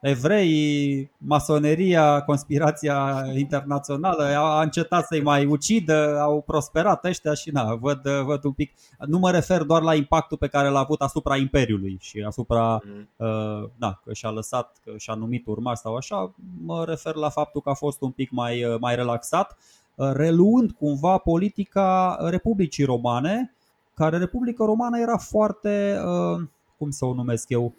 uh, 0.00 0.10
evrei, 0.10 1.10
masoneria, 1.18 2.20
conspirația 2.20 3.24
internațională 3.36 4.22
a 4.22 4.56
a 4.56 4.62
încetat 4.62 5.06
să-i 5.06 5.22
mai 5.22 5.46
ucidă, 5.46 6.20
au 6.20 6.42
prosperat 6.42 7.04
ăștia 7.04 7.34
și 7.34 7.50
na, 7.50 7.74
văd, 7.74 8.06
uh, 8.06 8.22
văd 8.24 8.44
un 8.44 8.52
pic. 8.52 8.72
Nu 9.06 9.18
mă 9.18 9.30
refer 9.30 9.62
doar 9.62 9.82
la 9.82 9.94
impactul 9.94 10.36
pe 10.36 10.46
care 10.46 10.68
l-a 10.68 10.78
avut 10.78 11.00
asupra 11.00 11.36
Imperiului 11.36 11.96
și 12.00 12.24
asupra, 12.26 12.80
Mm. 12.84 13.08
uh, 13.16 13.68
da, 13.76 14.00
că 14.04 14.12
și-a 14.12 14.30
lăsat, 14.30 14.76
că 14.84 14.92
și-a 14.96 15.14
numit 15.14 15.46
urmași 15.46 15.80
sau 15.80 15.96
așa, 15.96 16.34
mă 16.64 16.84
refer 16.84 17.14
la 17.14 17.28
faptul 17.28 17.60
că 17.60 17.68
a 17.70 17.74
fost 17.74 18.00
un 18.00 18.10
pic 18.10 18.30
mai, 18.30 18.64
uh, 18.64 18.78
mai 18.80 18.94
relaxat, 18.94 19.56
uh, 19.94 20.10
reluând 20.12 20.70
cumva 20.72 21.18
politica 21.18 22.16
Republicii 22.20 22.84
Romane, 22.84 23.54
care 23.94 24.18
Republica 24.18 24.64
Romană 24.64 24.98
era 24.98 25.16
foarte, 25.16 26.00
uh, 26.04 26.42
cum 26.78 26.90
să 26.90 27.04
o 27.04 27.14
numesc 27.14 27.48
eu, 27.48 27.74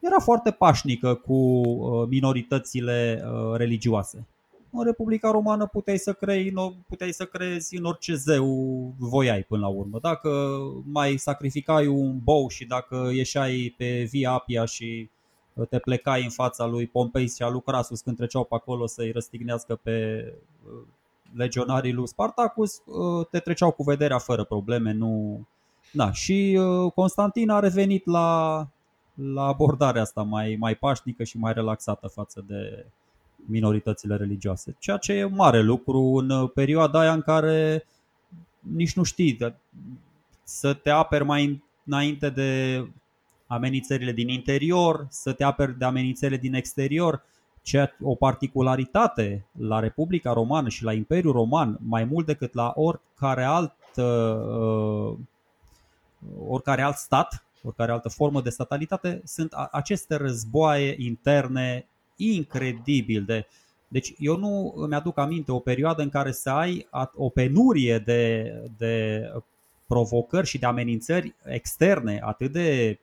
era 0.00 0.18
foarte 0.18 0.50
pașnică 0.50 1.14
cu 1.14 1.34
uh, 1.34 2.08
minoritățile 2.08 3.22
uh, 3.24 3.56
religioase. 3.56 4.26
În 4.72 4.84
Republica 4.84 5.30
Romană 5.30 5.66
puteai 5.66 5.98
să, 5.98 6.12
crei, 6.12 6.48
în 6.48 6.56
o- 6.56 6.72
puteai 6.88 7.12
să 7.12 7.24
creezi 7.24 7.76
în 7.76 7.84
orice 7.84 8.14
zeu 8.14 8.46
voiai 8.98 9.42
până 9.42 9.60
la 9.60 9.68
urmă. 9.68 9.98
Dacă 10.02 10.58
mai 10.84 11.16
sacrificai 11.16 11.86
un 11.86 12.18
bou 12.22 12.48
și 12.48 12.64
dacă 12.64 13.10
ieșai 13.14 13.74
pe 13.76 14.08
Via 14.10 14.30
Apia 14.30 14.64
și 14.64 15.10
uh, 15.54 15.68
te 15.68 15.78
plecai 15.78 16.22
în 16.22 16.30
fața 16.30 16.66
lui 16.66 16.86
Pompei 16.86 17.28
și 17.28 17.42
a 17.42 17.48
lui 17.48 17.62
Crasus 17.62 18.00
când 18.00 18.16
treceau 18.16 18.44
pe 18.44 18.54
acolo 18.54 18.86
să-i 18.86 19.10
răstignească 19.10 19.80
pe 19.82 20.24
uh, 20.66 20.82
legionarii 21.34 21.92
lui 21.92 22.08
Spartacus, 22.08 22.82
uh, 22.84 23.26
te 23.30 23.38
treceau 23.38 23.70
cu 23.70 23.82
vederea 23.82 24.18
fără 24.18 24.44
probleme. 24.44 24.92
Nu... 24.92 25.40
Da, 25.92 26.12
și 26.12 26.58
uh, 26.60 26.92
Constantin 26.92 27.50
a 27.50 27.58
revenit 27.58 28.06
la, 28.06 28.68
la 29.20 29.42
abordarea 29.42 30.02
asta 30.02 30.22
mai, 30.22 30.56
mai 30.58 30.74
pașnică 30.74 31.24
și 31.24 31.38
mai 31.38 31.52
relaxată 31.52 32.06
față 32.06 32.44
de 32.46 32.86
minoritățile 33.36 34.16
religioase. 34.16 34.76
Ceea 34.78 34.96
ce 34.96 35.12
e 35.12 35.24
un 35.24 35.34
mare 35.34 35.62
lucru 35.62 36.00
în 36.00 36.30
uh, 36.30 36.50
perioada 36.54 37.00
aia 37.00 37.12
în 37.12 37.22
care 37.22 37.86
nici 38.58 38.96
nu 38.96 39.02
știi 39.02 39.36
că 39.36 39.52
să 40.44 40.74
te 40.74 40.90
aperi 40.90 41.24
mai 41.24 41.62
înainte 41.84 42.30
de 42.30 42.84
amenințările 43.46 44.12
din 44.12 44.28
interior, 44.28 45.06
să 45.08 45.32
te 45.32 45.44
aperi 45.44 45.78
de 45.78 45.84
amenințările 45.84 46.38
din 46.38 46.54
exterior. 46.54 47.22
Ceea, 47.62 47.96
o 48.02 48.14
particularitate 48.14 49.46
la 49.58 49.78
Republica 49.78 50.32
Romană 50.32 50.68
și 50.68 50.84
la 50.84 50.92
Imperiul 50.92 51.32
Roman, 51.32 51.78
mai 51.80 52.04
mult 52.04 52.26
decât 52.26 52.54
la 52.54 52.72
oricare 52.76 53.44
alt, 53.44 53.74
uh, 53.96 55.16
oricare 56.48 56.82
alt 56.82 56.96
stat, 56.96 57.44
oricare 57.62 57.92
altă 57.92 58.08
formă 58.08 58.40
de 58.42 58.50
statalitate, 58.50 59.20
sunt 59.24 59.52
a- 59.52 59.68
aceste 59.72 60.16
războaie 60.16 60.94
interne 60.98 61.86
incredibil 62.16 63.24
de. 63.24 63.46
Deci 63.88 64.14
eu 64.18 64.36
nu 64.36 64.72
îmi 64.76 64.94
aduc 64.94 65.18
aminte 65.18 65.52
o 65.52 65.58
perioadă 65.58 66.02
în 66.02 66.08
care 66.08 66.32
să 66.32 66.50
ai 66.50 66.86
a- 66.90 67.10
o 67.14 67.28
penurie 67.28 67.98
de, 67.98 68.52
de 68.76 69.22
provocări 69.86 70.46
și 70.46 70.58
de 70.58 70.66
amenințări 70.66 71.34
externe 71.44 72.20
atât 72.24 72.52
de, 72.52 72.98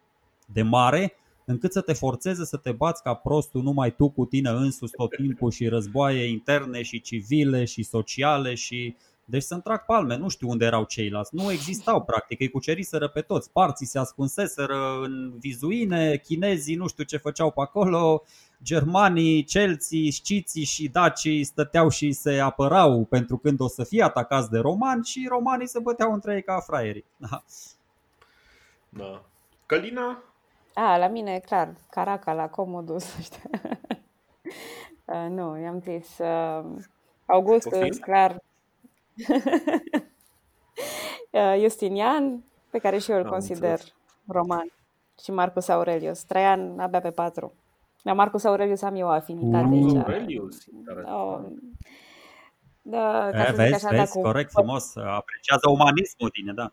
de 0.46 0.62
mare 0.62 1.14
încât 1.46 1.72
să 1.72 1.82
te 1.82 1.94
forțeze 1.94 2.46
să 2.46 2.58
te 2.58 2.72
bați 2.72 3.04
ca 3.04 3.14
prostul 3.14 3.62
numai 3.64 3.96
tu 3.96 4.10
cu 4.10 4.26
tine 4.26 4.50
însuți 4.50 4.94
tot 4.96 5.16
timpul 5.16 5.52
și 5.52 5.68
războaie 5.68 6.24
interne 6.24 6.82
și 6.82 7.02
civile 7.02 7.66
și 7.66 7.84
sociale 7.84 8.54
și 8.54 8.96
deci 9.30 9.44
să-mi 9.44 9.62
trag 9.62 9.86
palme, 9.86 10.18
nu 10.18 10.30
știu 10.30 10.50
unde 10.50 10.66
erau 10.66 10.84
ceilalți, 10.84 11.36
nu 11.36 11.52
existau 11.52 12.04
practic, 12.04 12.40
îi 12.40 12.50
cuceriseră 12.50 13.08
pe 13.08 13.22
toți, 13.22 13.52
parții 13.52 13.86
se 13.86 14.00
ascunseseră 14.00 15.00
în 15.02 15.34
vizuine, 15.40 16.18
chinezii 16.18 16.76
nu 16.76 16.88
știu 16.88 17.04
ce 17.04 17.18
făceau 17.18 17.52
pe 17.52 17.62
acolo, 17.62 18.24
germanii, 18.64 19.44
celții, 19.44 20.12
sciții 20.12 20.64
și 20.64 20.88
dacii 20.88 21.44
stăteau 21.44 21.90
și 21.90 22.12
se 22.12 22.40
apărau 22.40 23.06
pentru 23.06 23.38
când 23.38 23.60
o 23.60 23.68
să 23.68 23.84
fie 23.84 24.04
atacați 24.04 24.50
de 24.50 24.58
romani 24.58 25.04
și 25.04 25.26
romanii 25.30 25.68
se 25.68 25.80
băteau 25.80 26.14
între 26.14 26.34
ei 26.36 26.44
ca 26.44 26.60
fraierii. 26.60 27.06
Da. 27.18 27.44
Da. 28.90 29.24
Călina? 29.66 30.24
A, 30.74 30.98
la 30.98 31.08
mine, 31.08 31.40
clar, 31.40 31.76
Caraca 31.90 32.34
la 32.34 32.50
Comodus, 32.50 33.16
ăștia. 33.20 33.50
uh, 35.06 35.28
nu, 35.30 35.60
i-am 35.60 35.80
zis 35.80 36.18
uh, 36.18 36.66
Augustus, 37.26 37.72
Poftim? 37.72 38.00
clar. 38.00 38.42
uh, 41.32 41.56
Justinian, 41.62 42.44
pe 42.70 42.78
care 42.78 42.98
și 42.98 43.12
eu 43.12 43.18
îl 43.18 43.24
Am 43.24 43.30
consider 43.30 43.70
înțeles. 43.70 43.94
roman. 44.28 44.72
Și 45.24 45.32
Marcus 45.32 45.68
Aurelius. 45.68 46.24
Traian 46.24 46.80
abia 46.80 47.02
pe 47.02 47.12
patru. 47.12 47.54
La 48.02 48.14
Marcus 48.14 48.44
Aurelius 48.44 48.82
am 48.82 48.96
eu 48.96 49.08
o 49.08 49.10
afinitate 49.10 49.66
Mm. 49.66 49.84
aici. 49.86 49.96
Aurelius. 49.96 50.58
Oh. 51.06 51.40
Da, 52.82 53.30
ca 53.32 53.42
E, 53.42 53.46
să 53.46 53.48
zic 53.50 53.56
vezi, 53.56 53.74
așa, 53.74 53.90
da, 53.90 53.98
vezi, 53.98 54.12
cu 54.12 54.22
corect, 54.22 54.52
frumos, 54.52 54.96
apreciază 54.96 55.70
umanismul 55.70 56.30
tine, 56.30 56.54
da. 56.54 56.72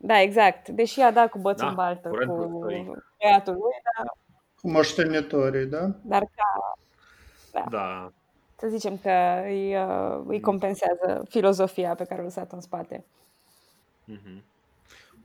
Da, 0.00 0.20
exact. 0.20 0.68
Deși 0.68 1.00
a 1.00 1.10
dat 1.10 1.30
cu 1.30 1.38
bățul 1.38 1.62
Da, 1.64 1.68
în 1.68 1.74
baltă 1.74 2.08
curent 2.08 2.30
cu 2.30 2.42
istoric. 2.54 2.86
băiatul 3.22 3.52
lui, 3.52 3.80
dar, 3.96 4.12
Cu 4.60 4.70
moștenitorii, 4.70 5.66
da? 5.66 5.90
dar 6.02 6.22
ca, 6.36 6.74
Da. 7.70 8.12
Să 8.58 8.68
zicem 8.68 8.98
că 8.98 9.42
îi, 9.44 9.76
uh, 9.76 10.22
îi 10.26 10.40
compensează 10.40 11.24
filozofia 11.28 11.94
pe 11.94 12.04
care 12.04 12.20
o 12.20 12.24
lăsat 12.24 12.52
în 12.52 12.60
spate. 12.60 13.04
Mhm. 14.04 14.42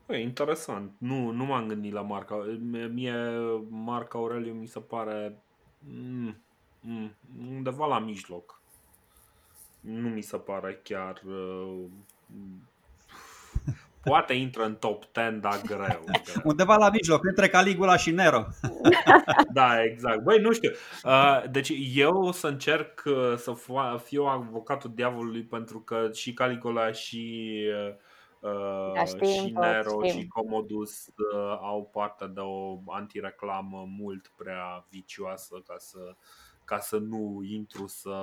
Băi, 0.06 0.22
interesant. 0.22 0.92
Nu, 0.98 1.32
nu 1.32 1.46
m-am 1.46 1.68
gândit 1.68 1.94
la 1.94 2.02
Marca. 2.02 2.36
Mie 2.92 3.14
Marca 3.70 4.18
Aureliu 4.18 4.54
mi 4.54 4.66
se 4.66 4.80
pare 4.80 5.38
mm, 5.80 6.36
mm, 6.80 7.16
undeva 7.50 7.86
la 7.86 8.00
mijloc. 8.00 8.62
Nu 9.80 10.10
mi 10.10 10.22
se 10.22 10.38
pare 10.38 10.80
chiar... 10.84 11.22
Uh, 11.26 11.86
poate 14.04 14.34
intră 14.34 14.64
în 14.64 14.76
top 14.76 15.04
10, 15.14 15.38
dar 15.42 15.62
greu. 15.66 15.80
greu. 16.04 16.42
Undeva 16.44 16.76
la 16.76 16.90
mijloc, 16.90 17.26
între 17.26 17.48
Caligula 17.48 17.98
și 17.98 18.12
Nero. 18.12 18.46
Da, 19.54 19.84
exact. 19.84 20.24
Băi, 20.24 20.40
nu 20.40 20.52
știu. 20.52 20.72
Uh, 21.04 21.44
Deci 21.52 21.72
eu 21.94 22.14
o 22.22 22.32
să 22.32 22.48
încerc 22.48 23.04
uh, 23.06 23.34
să 23.38 23.54
fa- 23.54 24.04
fiu 24.04 24.24
avocatul 24.24 24.92
diavolului 24.96 25.44
pentru 25.44 25.80
că 25.80 26.10
și 26.14 26.34
Caligula 26.34 26.92
și 26.92 27.52
uh, 28.40 28.92
Da, 28.94 29.06
știm 29.06 29.28
și 29.28 29.52
tot, 29.54 29.64
Nero 29.64 30.04
știm. 30.04 30.20
și 30.20 30.28
Commodus 30.28 31.06
uh, 31.08 31.58
au 31.62 31.90
parte 31.94 32.26
de 32.34 32.40
o 32.40 32.80
antireclamă 32.88 33.86
mult 33.98 34.32
prea 34.36 34.86
vicioasă 34.90 35.62
ca 35.68 35.76
să, 35.78 36.16
ca 36.64 36.80
să 36.80 36.98
nu 36.98 37.42
intru 37.52 37.88
să, 37.88 38.16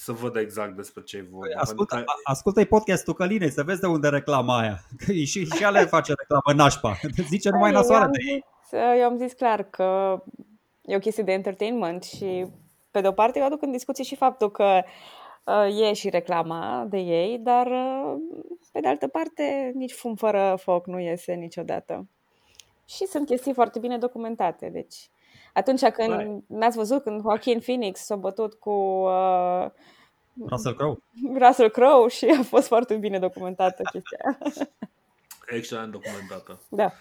să 0.00 0.12
văd 0.12 0.36
exact 0.36 0.76
despre 0.76 1.02
ce 1.02 1.16
e 1.16 1.22
vorba. 1.30 1.46
Păi, 1.46 1.54
Ascultă, 1.54 1.94
Pentru 1.94 2.12
că- 2.14 2.20
a- 2.24 2.30
ascultă-i 2.32 2.66
podcastul 2.66 3.14
Călinei 3.14 3.50
să 3.50 3.62
vezi 3.62 3.80
de 3.80 3.86
unde 3.86 4.08
reclama 4.08 4.58
aia. 4.58 4.80
Că 5.06 5.12
și, 5.12 5.44
și 5.46 5.64
ale 5.64 5.84
face 5.84 6.12
reclamă 6.18 6.62
nașpa. 6.62 6.96
Zice 7.28 7.50
numai 7.50 7.70
Eu 7.70 7.76
nasoare 7.76 8.04
am 8.04 8.10
de 8.12 8.18
ei. 8.30 8.44
zis, 8.68 8.72
eu 8.98 9.04
am 9.08 9.16
zis 9.16 9.32
clar 9.32 9.62
că 9.62 10.22
e 10.84 10.96
o 10.96 10.98
chestie 10.98 11.22
de 11.22 11.32
entertainment 11.32 12.02
și 12.02 12.46
pe 12.90 13.00
de 13.00 13.08
o 13.08 13.12
parte 13.12 13.38
eu 13.38 13.44
aduc 13.44 13.62
în 13.62 13.70
discuție 13.70 14.04
și 14.04 14.16
faptul 14.16 14.50
că 14.50 14.82
uh, 15.44 15.80
e 15.88 15.92
și 15.92 16.08
reclama 16.08 16.86
de 16.88 16.98
ei, 16.98 17.38
dar 17.38 17.66
uh, 17.66 18.14
pe 18.72 18.80
de 18.80 18.88
altă 18.88 19.06
parte 19.08 19.72
nici 19.74 19.92
fum 19.92 20.14
fără 20.14 20.58
foc 20.60 20.86
nu 20.86 20.98
iese 21.00 21.32
niciodată. 21.32 22.06
Și 22.88 23.06
sunt 23.06 23.26
chestii 23.26 23.52
foarte 23.52 23.78
bine 23.78 23.98
documentate, 23.98 24.68
deci 24.72 25.10
atunci 25.54 25.84
când 25.84 26.18
Right. 26.18 26.44
n-ați 26.46 26.76
văzut 26.76 27.02
când 27.02 27.20
Joaquin 27.20 27.60
Phoenix 27.60 28.00
s-a 28.00 28.16
bătut 28.16 28.54
cu 28.54 28.70
uh, 28.70 29.66
Russell 30.50 30.74
Crowe. 30.76 30.96
Russell 31.38 31.68
Crowe 31.70 32.08
și 32.08 32.36
a 32.38 32.42
fost 32.42 32.66
foarte 32.66 32.96
bine 32.96 33.18
documentată 33.18 33.82
chestia 33.92 34.18
aia. 34.24 34.38
Excelent 35.46 35.92
documentată. 35.92 36.60
Da. 36.68 36.92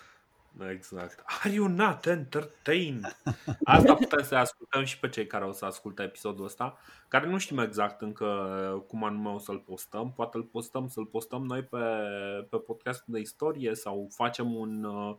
Exact. 0.71 1.23
Are 1.43 1.53
you 1.53 1.67
not 1.67 2.05
entertained? 2.05 3.17
Asta 3.63 3.93
putem 3.93 4.23
să 4.23 4.35
ascultăm 4.35 4.83
și 4.83 4.99
pe 4.99 5.09
cei 5.09 5.27
care 5.27 5.45
o 5.45 5.51
să 5.51 5.65
asculte 5.65 6.03
episodul 6.03 6.45
ăsta, 6.45 6.77
care 7.07 7.27
nu 7.27 7.37
știm 7.37 7.57
exact 7.57 8.01
încă 8.01 8.25
cum 8.87 9.03
anume 9.03 9.29
o 9.29 9.37
să-l 9.37 9.59
postăm. 9.59 10.13
Poate 10.15 10.37
îl 10.37 10.43
postăm, 10.43 10.87
să-l 10.87 11.05
postăm 11.05 11.43
noi 11.45 11.61
pe, 11.63 11.77
pe 12.49 12.57
podcastul 12.57 13.13
de 13.13 13.19
istorie 13.19 13.75
sau 13.75 14.07
facem 14.09 14.55
un 14.55 14.83
uh, 14.83 15.15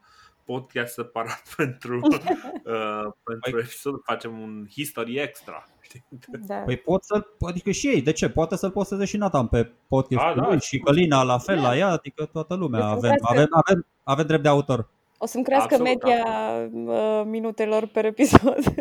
podcast 0.52 0.92
separat 0.92 1.42
pentru, 1.56 2.00
uh, 2.04 3.12
pentru 3.22 3.58
episod, 3.58 4.00
facem 4.04 4.40
un 4.40 4.66
history 4.70 5.18
extra. 5.18 5.64
știi? 5.80 6.04
da. 6.46 6.54
Păi 6.54 6.76
pot 6.76 7.04
să 7.04 7.26
adică 7.40 7.70
și 7.70 7.86
ei, 7.88 8.02
de 8.02 8.12
ce? 8.12 8.28
Poate 8.28 8.56
să-l 8.56 8.70
posteze 8.70 9.04
și 9.04 9.16
Nathan 9.16 9.46
pe 9.46 9.72
podcastul 9.88 10.34
Da, 10.34 10.40
da, 10.40 10.48
lui 10.48 10.60
și 10.60 10.78
Călina 10.78 11.22
la 11.22 11.38
fel 11.38 11.60
la 11.60 11.76
ea, 11.76 11.88
adică 11.88 12.24
toată 12.24 12.54
lumea. 12.54 12.80
Deci 12.80 12.88
Avem, 12.90 13.10
asta- 13.10 13.28
avem, 13.30 13.46
avem, 13.50 13.86
avem 14.02 14.26
drept 14.26 14.42
de 14.42 14.48
autor. 14.48 14.88
O 15.18 15.26
să-mi 15.26 15.44
crească 15.44 15.74
Absolut, 15.74 16.02
media 16.02 16.24
uh, 16.72 17.22
minutelor 17.24 17.86
per 17.86 18.04
episod. 18.04 18.58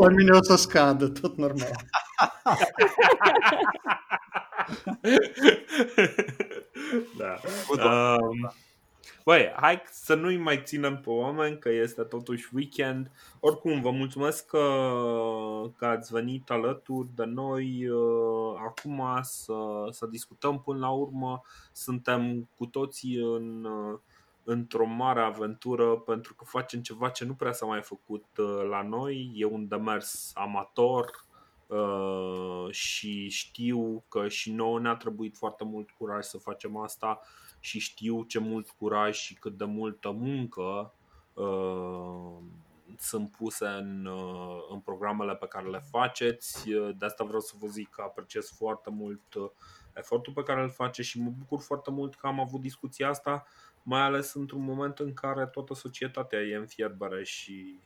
Oamenii 0.00 0.30
o 0.30 0.42
să 0.42 0.56
scadă, 0.56 1.08
tot 1.08 1.36
normal. 1.36 1.70
da. 7.18 7.38
Um, 7.70 8.52
Băi, 9.26 9.52
hai 9.56 9.82
să 9.90 10.14
nu-i 10.14 10.36
mai 10.36 10.62
ținem 10.62 11.00
pe 11.00 11.10
oameni, 11.10 11.58
că 11.58 11.70
este 11.70 12.02
totuși 12.02 12.48
weekend. 12.54 13.10
Oricum, 13.40 13.80
vă 13.80 13.90
mulțumesc 13.90 14.46
că, 14.46 14.60
că 15.76 15.86
ați 15.86 16.12
venit 16.12 16.50
alături 16.50 17.08
de 17.14 17.24
noi 17.24 17.88
uh, 17.88 18.54
acum 18.66 19.02
să, 19.22 19.54
să 19.90 20.06
discutăm. 20.06 20.60
Până 20.60 20.78
la 20.78 20.90
urmă, 20.90 21.42
suntem 21.72 22.48
cu 22.56 22.66
toții 22.66 23.16
în, 23.16 23.64
uh, 23.64 23.98
într-o 24.44 24.86
mare 24.86 25.20
aventură 25.20 25.96
pentru 25.96 26.34
că 26.34 26.44
facem 26.44 26.80
ceva 26.80 27.08
ce 27.08 27.24
nu 27.24 27.34
prea 27.34 27.52
s-a 27.52 27.66
mai 27.66 27.82
făcut 27.82 28.24
uh, 28.36 28.66
la 28.70 28.82
noi. 28.82 29.32
E 29.34 29.44
un 29.44 29.68
demers 29.68 30.32
amator 30.34 31.24
uh, 31.66 32.70
și 32.70 33.28
știu 33.28 34.04
că 34.08 34.28
și 34.28 34.52
nouă 34.52 34.80
ne-a 34.80 34.94
trebuit 34.94 35.36
foarte 35.36 35.64
mult 35.64 35.90
curaj 35.90 36.24
să 36.24 36.38
facem 36.38 36.76
asta 36.76 37.20
și 37.66 37.78
știu 37.78 38.22
ce 38.22 38.38
mult 38.38 38.70
curaj 38.70 39.16
și 39.16 39.34
cât 39.34 39.56
de 39.56 39.64
multă 39.64 40.10
muncă 40.10 40.94
uh, 41.34 42.36
sunt 42.98 43.30
puse 43.30 43.66
în, 43.66 44.06
uh, 44.06 44.66
în 44.70 44.80
programele 44.80 45.36
pe 45.36 45.46
care 45.46 45.68
le 45.68 45.80
faceți. 45.90 46.68
De 46.98 47.06
asta 47.06 47.24
vreau 47.24 47.40
să 47.40 47.54
vă 47.58 47.66
zic 47.66 47.88
că 47.88 48.02
apreciez 48.02 48.50
foarte 48.56 48.90
mult 48.90 49.34
uh, 49.34 49.50
efortul 49.94 50.32
pe 50.32 50.42
care 50.42 50.62
îl 50.62 50.70
faceți 50.70 51.08
și 51.08 51.20
mă 51.20 51.30
bucur 51.38 51.60
foarte 51.60 51.90
mult 51.90 52.14
că 52.14 52.26
am 52.26 52.40
avut 52.40 52.60
discuția 52.60 53.08
asta, 53.08 53.46
mai 53.82 54.00
ales 54.00 54.34
într-un 54.34 54.64
moment 54.64 54.98
în 54.98 55.14
care 55.14 55.46
toată 55.46 55.74
societatea 55.74 56.40
e 56.40 56.56
în 56.56 56.66
fierbere 56.66 57.24
și 57.24 57.80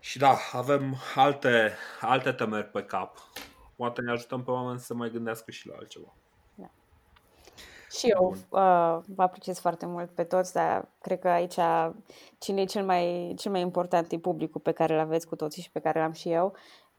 și 0.00 0.18
da, 0.18 0.36
avem 0.52 0.96
alte, 1.14 1.76
alte 2.00 2.32
temeri 2.32 2.70
pe 2.70 2.84
cap. 2.84 3.18
Poate 3.76 4.00
ne 4.00 4.10
ajutăm 4.10 4.44
pe 4.44 4.50
oameni 4.50 4.80
să 4.80 4.94
mai 4.94 5.10
gândească 5.10 5.50
și 5.50 5.68
la 5.68 5.74
altceva. 5.76 6.14
Și 7.98 8.06
eu 8.06 8.30
uh, 8.30 8.98
vă 9.14 9.22
apreciez 9.22 9.58
foarte 9.58 9.86
mult 9.86 10.10
pe 10.10 10.24
toți, 10.24 10.52
dar 10.52 10.88
cred 11.00 11.18
că 11.18 11.28
aici 11.28 11.58
cine 12.38 12.60
e 12.60 12.64
cel 12.64 12.84
mai, 12.84 13.34
cel 13.36 13.50
mai 13.50 13.60
important 13.60 14.12
e 14.12 14.18
publicul 14.18 14.60
pe 14.60 14.72
care 14.72 14.94
îl 14.94 15.00
aveți 15.00 15.26
cu 15.26 15.36
toții 15.36 15.62
și 15.62 15.70
pe 15.70 15.80
care 15.80 16.00
l-am 16.00 16.12
și 16.12 16.30
eu, 16.30 16.52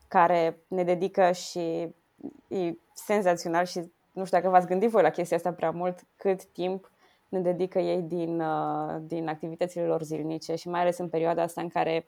care 0.07 0.57
ne 0.67 0.83
dedică 0.83 1.31
și 1.31 1.95
e 2.47 2.77
senzațional 2.93 3.65
și 3.65 3.91
nu 4.11 4.25
știu 4.25 4.37
dacă 4.37 4.49
v-ați 4.49 4.67
gândit 4.67 4.89
voi 4.89 5.01
la 5.01 5.09
chestia 5.09 5.37
asta 5.37 5.53
prea 5.53 5.71
mult, 5.71 5.99
cât 6.15 6.45
timp 6.45 6.91
ne 7.29 7.39
dedică 7.39 7.79
ei 7.79 8.01
din, 8.01 8.39
uh, 8.39 8.95
din 9.01 9.27
activitățile 9.27 9.85
lor 9.85 10.01
zilnice 10.01 10.55
și 10.55 10.69
mai 10.69 10.81
ales 10.81 10.97
în 10.97 11.09
perioada 11.09 11.41
asta 11.41 11.61
în 11.61 11.67
care 11.69 12.07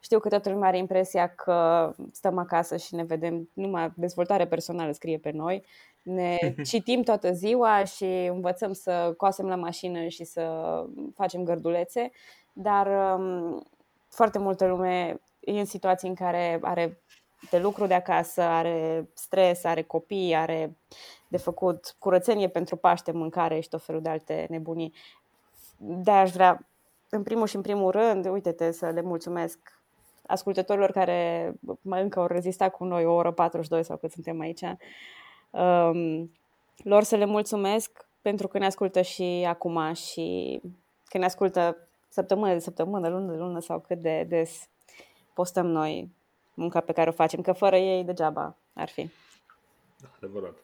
știu 0.00 0.18
că 0.18 0.28
toată 0.28 0.50
lumea 0.50 0.68
are 0.68 0.78
impresia 0.78 1.26
că 1.28 1.90
stăm 2.12 2.38
acasă 2.38 2.76
și 2.76 2.94
ne 2.94 3.02
vedem 3.02 3.48
numai 3.52 3.92
dezvoltare 3.96 4.46
personală 4.46 4.92
scrie 4.92 5.18
pe 5.18 5.30
noi, 5.30 5.64
ne 6.04 6.38
citim 6.68 7.02
toată 7.02 7.32
ziua 7.32 7.84
și 7.84 8.04
învățăm 8.04 8.72
să 8.72 9.14
coasem 9.16 9.46
la 9.46 9.56
mașină 9.56 10.06
și 10.06 10.24
să 10.24 10.84
facem 11.14 11.44
gărdulețe, 11.44 12.10
dar 12.52 13.16
um, 13.18 13.66
foarte 14.08 14.38
multă 14.38 14.66
lume 14.66 15.20
e 15.40 15.58
în 15.58 15.64
situații 15.64 16.08
în 16.08 16.14
care 16.14 16.58
are 16.62 17.02
de 17.50 17.58
lucru 17.58 17.86
de 17.86 17.94
acasă, 17.94 18.42
are 18.42 19.08
stres, 19.14 19.64
are 19.64 19.82
copii, 19.82 20.34
are 20.34 20.76
de 21.28 21.36
făcut 21.36 21.96
curățenie 21.98 22.48
pentru 22.48 22.76
Paște, 22.76 23.12
mâncare 23.12 23.60
și 23.60 23.68
tot 23.68 23.84
felul 23.84 24.02
de 24.02 24.08
alte 24.08 24.46
nebunii. 24.50 24.94
de 25.76 26.10
aș 26.10 26.30
vrea, 26.30 26.66
în 27.08 27.22
primul 27.22 27.46
și 27.46 27.56
în 27.56 27.62
primul 27.62 27.90
rând, 27.90 28.26
uite-te 28.26 28.72
să 28.72 28.88
le 28.88 29.00
mulțumesc 29.00 29.58
ascultătorilor 30.26 30.90
care 30.90 31.52
mai 31.80 32.02
încă 32.02 32.20
au 32.20 32.26
rezistat 32.26 32.70
cu 32.70 32.84
noi 32.84 33.04
o 33.04 33.14
oră 33.14 33.32
42 33.32 33.84
sau 33.84 33.96
cât 33.96 34.10
suntem 34.10 34.40
aici 34.40 34.62
um, 35.54 36.30
lor 36.76 37.02
să 37.02 37.16
le 37.16 37.24
mulțumesc 37.24 38.06
pentru 38.22 38.48
că 38.48 38.58
ne 38.58 38.66
ascultă 38.66 39.02
și 39.02 39.44
acum 39.48 39.92
și 39.92 40.60
că 41.04 41.18
ne 41.18 41.24
ascultă 41.24 41.76
săptămână 42.08 42.52
de 42.52 42.58
săptămână, 42.58 43.08
lună 43.08 43.32
de 43.32 43.38
lună 43.38 43.60
sau 43.60 43.80
cât 43.80 44.00
de 44.00 44.26
des 44.28 44.68
postăm 45.34 45.66
noi 45.66 46.10
munca 46.54 46.80
pe 46.80 46.92
care 46.92 47.08
o 47.08 47.12
facem, 47.12 47.40
că 47.40 47.52
fără 47.52 47.76
ei 47.76 48.04
degeaba 48.04 48.56
ar 48.74 48.88
fi. 48.88 49.10
Da, 50.00 50.08
adevărat. 50.16 50.54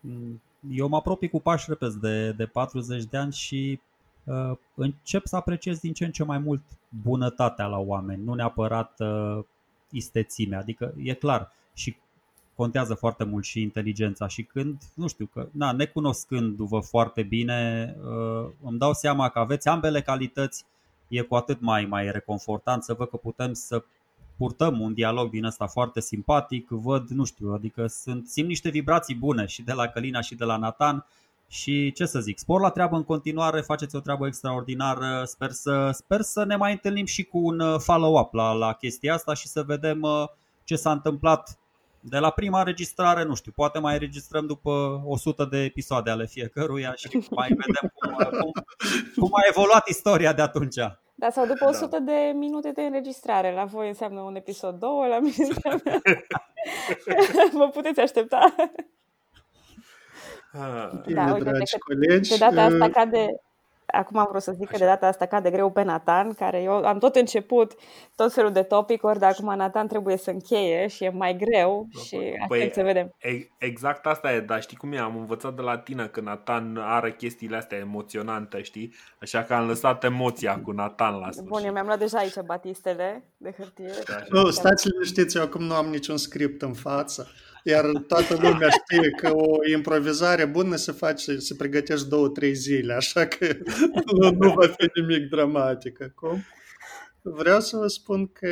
Mm, 0.00 0.42
eu 0.70 0.88
mă 0.88 0.96
apropii 0.96 1.28
cu 1.28 1.40
pași 1.40 1.64
repezi 1.68 1.98
de, 1.98 2.32
de 2.32 2.46
40 2.46 3.04
de 3.04 3.16
ani 3.16 3.32
și 3.32 3.80
uh, 4.24 4.56
încep 4.74 5.26
să 5.26 5.36
apreciez 5.36 5.78
din 5.78 5.92
ce 5.92 6.04
în 6.04 6.12
ce 6.12 6.24
mai 6.24 6.38
mult 6.38 6.62
bunătatea 7.02 7.66
la 7.66 7.78
oameni, 7.78 8.24
nu 8.24 8.34
neapărat 8.34 9.00
uh, 9.00 9.44
istețimea. 9.90 10.58
Adică 10.58 10.94
e 11.02 11.14
clar, 11.14 11.52
și 11.72 11.96
contează 12.60 12.94
foarte 12.94 13.24
mult 13.24 13.44
și 13.44 13.60
inteligența 13.60 14.26
și 14.26 14.42
când, 14.42 14.82
nu 14.94 15.08
știu, 15.08 15.28
că, 15.32 15.48
na, 15.52 15.72
necunoscându-vă 15.72 16.78
foarte 16.80 17.22
bine, 17.22 17.60
uh, 17.98 18.50
îmi 18.62 18.78
dau 18.78 18.92
seama 18.92 19.28
că 19.28 19.38
aveți 19.38 19.68
ambele 19.68 20.02
calități, 20.02 20.64
e 21.08 21.20
cu 21.20 21.34
atât 21.34 21.60
mai, 21.60 21.84
mai 21.84 22.10
reconfortant 22.10 22.82
să 22.82 22.94
văd 22.94 23.08
că 23.08 23.16
putem 23.16 23.52
să 23.52 23.84
purtăm 24.36 24.80
un 24.80 24.94
dialog 24.94 25.30
din 25.30 25.44
ăsta 25.44 25.66
foarte 25.66 26.00
simpatic, 26.00 26.68
văd, 26.68 27.08
nu 27.08 27.24
știu, 27.24 27.52
adică 27.52 27.86
sunt, 27.86 28.28
simt 28.28 28.48
niște 28.48 28.70
vibrații 28.70 29.14
bune 29.14 29.46
și 29.46 29.62
de 29.62 29.72
la 29.72 29.86
Călina 29.86 30.20
și 30.20 30.34
de 30.34 30.44
la 30.44 30.56
Nathan 30.56 31.06
și 31.48 31.92
ce 31.92 32.06
să 32.06 32.20
zic, 32.20 32.38
spor 32.38 32.60
la 32.60 32.70
treabă 32.70 32.96
în 32.96 33.04
continuare, 33.04 33.60
faceți 33.60 33.96
o 33.96 34.00
treabă 34.00 34.26
extraordinară, 34.26 35.22
sper 35.24 35.50
să, 35.50 35.90
sper 35.92 36.20
să 36.20 36.44
ne 36.44 36.56
mai 36.56 36.72
întâlnim 36.72 37.04
și 37.04 37.22
cu 37.24 37.38
un 37.38 37.60
uh, 37.60 37.78
follow-up 37.78 38.32
la, 38.34 38.52
la 38.52 38.72
chestia 38.72 39.14
asta 39.14 39.34
și 39.34 39.46
să 39.46 39.62
vedem 39.62 40.02
uh, 40.02 40.28
ce 40.64 40.76
s-a 40.76 40.92
întâmplat 40.92 41.59
de 42.00 42.18
la 42.18 42.30
prima 42.30 42.58
înregistrare, 42.58 43.24
nu 43.24 43.34
știu, 43.34 43.52
poate 43.54 43.78
mai 43.78 43.92
înregistrăm 43.92 44.46
după 44.46 45.02
100 45.04 45.44
de 45.44 45.58
episoade 45.58 46.10
ale 46.10 46.26
fiecăruia 46.26 46.94
și 46.96 47.08
mai 47.30 47.48
vedem 47.48 47.92
cum, 47.94 48.14
cum, 48.40 48.52
cum 49.16 49.30
a 49.32 49.40
evoluat 49.48 49.88
istoria 49.88 50.32
de 50.32 50.42
atunci. 50.42 50.76
Da, 51.14 51.30
sau 51.30 51.46
după 51.46 51.66
100 51.68 51.86
da. 51.86 51.98
de 51.98 52.32
minute 52.34 52.70
de 52.70 52.82
înregistrare. 52.82 53.52
La 53.52 53.64
voi 53.64 53.88
înseamnă 53.88 54.20
un 54.20 54.36
episod 54.36 54.78
2, 54.78 54.90
la 55.08 55.18
mine 55.18 55.34
înseamnă... 55.38 56.00
Vă 57.58 57.68
puteți 57.68 58.00
aștepta. 58.00 58.54
Bine, 61.06 61.24
da, 61.24 61.32
uite, 61.32 61.50
dragi 61.50 61.78
colegi. 61.78 62.30
De 62.30 62.36
data 62.36 62.62
asta 62.62 62.84
uh, 62.84 62.90
cade, 62.90 63.26
acum 63.92 64.18
am 64.18 64.26
vrut 64.30 64.42
să 64.42 64.52
zic 64.52 64.68
că 64.68 64.76
de 64.76 64.84
data 64.84 65.06
asta 65.06 65.26
cade 65.26 65.50
greu 65.50 65.70
pe 65.70 65.82
Nathan, 65.82 66.34
care 66.34 66.62
eu 66.62 66.72
am 66.72 66.98
tot 66.98 67.16
început 67.16 67.74
tot 68.16 68.32
felul 68.32 68.52
de 68.52 68.62
topicuri, 68.62 69.18
dar 69.18 69.30
acum 69.30 69.54
Nathan 69.56 69.86
trebuie 69.86 70.16
să 70.16 70.30
încheie 70.30 70.86
și 70.86 71.04
e 71.04 71.10
mai 71.10 71.36
greu 71.36 71.88
și 72.04 72.16
păi, 72.48 72.58
aștept 72.58 72.74
să 72.74 72.82
vedem. 72.82 73.14
Exact 73.58 74.06
asta 74.06 74.32
e, 74.32 74.40
dar 74.40 74.62
știi 74.62 74.76
cum 74.76 74.92
e, 74.92 74.98
am 74.98 75.16
învățat 75.16 75.54
de 75.54 75.62
la 75.62 75.78
tine 75.78 76.06
că 76.06 76.20
Nathan 76.20 76.76
are 76.76 77.12
chestiile 77.12 77.56
astea 77.56 77.78
emoționante, 77.78 78.62
știi? 78.62 78.94
Așa 79.20 79.42
că 79.42 79.54
am 79.54 79.66
lăsat 79.66 80.04
emoția 80.04 80.60
cu 80.60 80.70
Nathan 80.70 81.14
la 81.14 81.30
sfârșit. 81.30 81.50
Bun, 81.50 81.64
eu 81.64 81.72
mi-am 81.72 81.86
luat 81.86 81.98
deja 81.98 82.18
aici 82.18 82.40
batistele 82.40 83.24
de 83.36 83.54
hârtie. 83.58 83.92
Da, 84.08 84.40
nu, 84.40 84.50
stați 84.50 84.88
liniștiți, 84.88 85.36
eu 85.36 85.42
acum 85.42 85.62
nu 85.62 85.74
am 85.74 85.86
niciun 85.86 86.16
script 86.16 86.62
în 86.62 86.72
față. 86.72 87.30
Iar 87.64 87.84
toată 88.06 88.34
lumea 88.34 88.68
știe 88.68 89.10
că 89.10 89.34
o 89.34 89.70
improvizare 89.72 90.44
bună 90.44 90.76
se 90.76 90.92
face, 90.92 91.38
se 91.38 91.54
pregătești 91.54 92.08
două, 92.08 92.28
trei 92.28 92.54
zile, 92.54 92.92
așa 92.92 93.26
că 93.26 93.56
nu, 94.20 94.30
nu 94.30 94.52
va 94.52 94.66
fi 94.66 95.00
nimic 95.00 95.28
dramatic 95.28 96.02
acum. 96.02 96.44
Vreau 97.22 97.60
să 97.60 97.76
vă 97.76 97.86
spun 97.86 98.26
că 98.26 98.48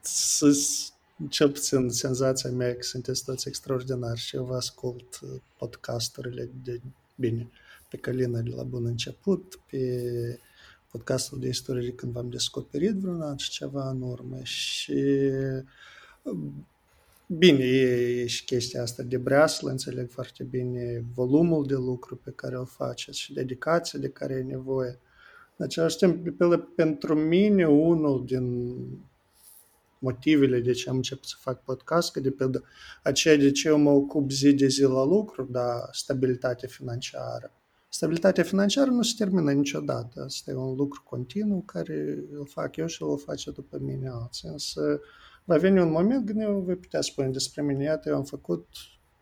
să, 0.00 0.50
cel 1.28 1.50
puțin 1.50 1.88
senzația 1.88 2.50
mea 2.50 2.74
că 2.74 2.82
sunteți 2.82 3.24
toți 3.24 3.48
extraordinari 3.48 4.20
și 4.20 4.36
eu 4.36 4.44
vă 4.44 4.54
ascult 4.54 5.20
podcasturile 5.58 6.50
de 6.64 6.80
bine 7.14 7.50
pe 7.88 7.96
Călina 7.96 8.40
de 8.40 8.50
la 8.56 8.62
bun 8.62 8.84
început, 8.84 9.60
pe 9.70 10.38
podcastul 10.90 11.38
de 11.38 11.48
istorie 11.48 11.92
când 11.92 12.12
v-am 12.12 12.28
descoperit 12.28 12.94
vreun 12.94 13.20
an 13.20 13.36
și 13.36 13.50
ceva 13.50 13.90
în 13.90 14.02
urmă 14.02 14.38
și 14.42 15.02
Bine, 17.26 17.64
e, 17.64 18.20
e 18.20 18.26
și 18.26 18.44
chestia 18.44 18.82
asta 18.82 19.02
de 19.02 19.16
breaslă, 19.16 19.70
înțeleg 19.70 20.10
foarte 20.10 20.44
bine 20.44 21.04
volumul 21.14 21.66
de 21.66 21.74
lucru 21.74 22.16
pe 22.16 22.30
care 22.30 22.56
îl 22.56 22.66
faceți 22.66 23.18
și 23.18 23.32
dedicația 23.32 23.98
de 23.98 24.08
care 24.08 24.34
e 24.34 24.42
nevoie. 24.42 24.98
În 25.56 25.64
același 25.64 25.96
timp, 25.96 26.36
pe, 26.36 26.58
pentru 26.74 27.14
mine, 27.14 27.68
unul 27.68 28.24
din 28.26 28.76
motivele 29.98 30.60
de 30.60 30.72
ce 30.72 30.88
am 30.88 30.96
început 30.96 31.24
să 31.24 31.34
fac 31.38 31.64
podcast, 31.64 32.12
că 32.12 32.20
de 32.20 32.30
pe 32.30 32.50
aceea 33.02 33.36
de 33.36 33.50
ce 33.50 33.68
eu 33.68 33.78
mă 33.78 33.90
ocup 33.90 34.30
zi 34.30 34.52
de 34.52 34.66
zi 34.66 34.82
la 34.82 35.04
lucru, 35.04 35.48
da, 35.50 35.88
stabilitate 35.92 36.66
financiară. 36.66 37.52
Stabilitatea 37.88 38.44
financiară 38.44 38.90
nu 38.90 39.02
se 39.02 39.14
termină 39.16 39.52
niciodată. 39.52 40.22
Asta 40.22 40.50
e 40.50 40.54
un 40.54 40.74
lucru 40.74 41.02
continuu 41.04 41.60
care 41.60 42.24
îl 42.32 42.46
fac 42.46 42.76
eu 42.76 42.86
și 42.86 43.02
îl 43.02 43.18
face 43.18 43.50
după 43.50 43.78
mine 43.80 44.08
alții. 44.08 44.48
Însă, 44.48 45.00
va 45.44 45.56
veni 45.56 45.80
un 45.80 45.90
moment 45.90 46.26
când 46.26 46.40
eu 46.40 46.60
voi 46.60 46.76
putea 46.76 47.00
spune 47.00 47.28
despre 47.28 47.62
mine, 47.62 47.84
iată, 47.84 48.08
eu 48.08 48.16
am 48.16 48.24
făcut 48.24 48.66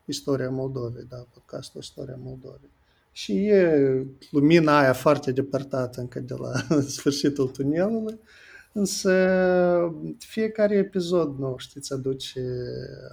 istoria 0.05 0.51
Moldovei, 0.51 1.07
da, 1.09 1.17
podcastul 1.17 1.81
Istoria 1.81 2.19
Moldovei. 2.23 2.71
Și 3.13 3.47
e 3.47 4.07
lumina 4.31 4.79
aia 4.79 4.93
foarte 4.93 5.33
depărtată 5.33 6.01
încă 6.01 6.21
de 6.21 6.35
la 6.35 6.53
sfârșitul 6.97 7.49
tunelului, 7.49 8.19
Însă 8.73 9.13
fiecare 10.19 10.77
episod 10.77 11.39
nou, 11.39 11.59
știți, 11.59 11.93
aduce, 11.93 12.41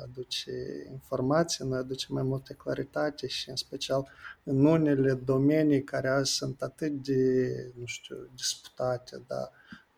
aduce 0.04 0.52
informații, 0.92 1.66
noi 1.68 1.78
aduce 1.78 2.06
mai 2.10 2.24
multe 2.24 2.54
claritate 2.54 3.28
și 3.28 3.50
în 3.50 3.56
special 3.56 4.08
în 4.44 4.66
unele 4.66 5.14
domenii 5.14 5.84
care 5.84 6.08
azi 6.08 6.32
sunt 6.32 6.62
atât 6.62 6.92
de, 6.92 7.50
nu 7.80 7.86
știu, 7.86 8.16
disputate, 8.36 9.22
dar 9.28 9.52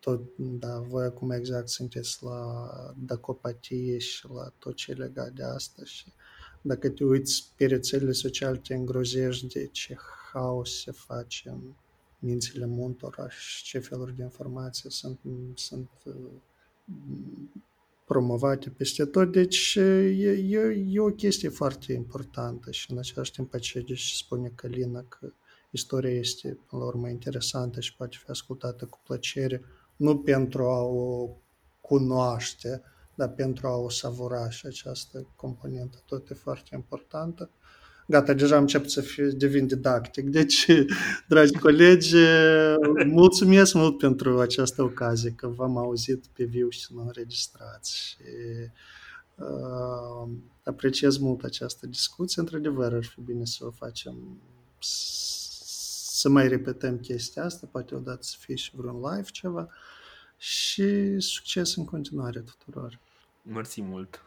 tot, 0.08 0.36
da, 0.36 0.78
voi 0.78 1.04
acum 1.04 1.30
exact 1.30 1.68
sunteți 1.68 2.24
la 2.24 2.70
dacopatie 3.06 3.98
și 3.98 4.26
la 4.34 4.52
tot 4.58 4.74
ce 4.74 4.90
e 4.90 4.94
legat 4.94 5.32
de 5.32 5.42
asta 5.42 5.84
și 5.84 6.12
dacă 6.62 6.88
te 6.88 7.04
uiți 7.04 7.52
pe 7.56 7.66
rețelele 7.66 8.12
sociale 8.12 8.56
te 8.56 8.74
îngrozești 8.74 9.46
de 9.46 9.66
ce 9.66 9.96
haos 10.32 10.80
se 10.80 10.90
face 10.90 11.48
în 11.48 11.60
mințile 12.18 12.66
multora 12.66 13.28
și 13.28 13.62
ce 13.62 13.78
feluri 13.78 14.16
de 14.16 14.22
informații 14.22 14.90
sunt, 14.90 15.18
sunt 15.54 15.90
promovate 18.04 18.70
peste 18.70 19.04
tot. 19.04 19.32
Deci 19.32 19.74
e, 19.74 20.30
e, 20.30 20.84
e 20.88 21.00
o 21.00 21.10
chestie 21.10 21.48
foarte 21.48 21.92
importantă 21.92 22.70
și 22.70 22.90
în 22.90 22.98
același 22.98 23.32
timp 23.32 23.54
aceea 23.54 23.84
deci 23.86 24.12
spune 24.12 24.52
Călina 24.54 25.02
că 25.02 25.32
istoria 25.70 26.10
este 26.10 26.58
până 26.68 26.82
la 26.82 26.88
urmă 26.88 27.08
interesantă 27.08 27.80
și 27.80 27.96
poate 27.96 28.16
fi 28.24 28.30
ascultată 28.30 28.84
cu 28.84 29.00
plăcere, 29.04 29.62
nu 29.98 30.18
pentru 30.18 30.62
a 30.62 30.80
o 30.82 31.28
cunoaște, 31.80 32.82
dar 33.14 33.28
pentru 33.28 33.66
a 33.66 33.76
o 33.76 33.88
savura 33.88 34.50
și 34.50 34.66
această 34.66 35.26
componentă 35.36 35.98
tot 36.06 36.30
e 36.30 36.34
foarte 36.34 36.74
importantă. 36.74 37.50
Gata, 38.06 38.32
deja 38.32 38.54
am 38.54 38.60
început 38.60 38.90
să 38.90 39.00
fiu, 39.00 39.30
devin 39.30 39.66
didactic. 39.66 40.28
Deci, 40.28 40.66
dragi 41.28 41.58
colegi, 41.58 42.14
mulțumesc 43.06 43.74
mult 43.74 43.98
pentru 43.98 44.40
această 44.40 44.82
ocazie, 44.82 45.30
că 45.30 45.46
v-am 45.46 45.76
auzit 45.76 46.26
pe 46.26 46.44
viu 46.44 46.68
și 46.68 46.86
nu 46.94 47.02
înregistrați. 47.02 47.96
Și, 47.96 48.16
uh, 49.34 50.28
apreciez 50.62 51.18
mult 51.18 51.44
această 51.44 51.86
discuție. 51.86 52.40
Într-adevăr, 52.40 52.94
ar 52.94 53.04
fi 53.04 53.20
bine 53.20 53.44
să 53.44 53.66
o 53.66 53.70
facem, 53.70 54.40
să 56.18 56.28
mai 56.28 56.48
repetăm 56.48 56.98
chestia 56.98 57.44
asta, 57.44 57.68
poate 57.70 57.94
odată 57.94 58.22
să 58.22 58.36
fie 58.38 58.54
și 58.54 58.76
vreun 58.76 59.00
live 59.00 59.28
ceva 59.30 59.68
și 60.36 61.20
succes 61.20 61.76
în 61.76 61.84
continuare 61.84 62.40
tuturor. 62.40 62.98
Mersi 63.42 63.82
mult! 63.82 64.22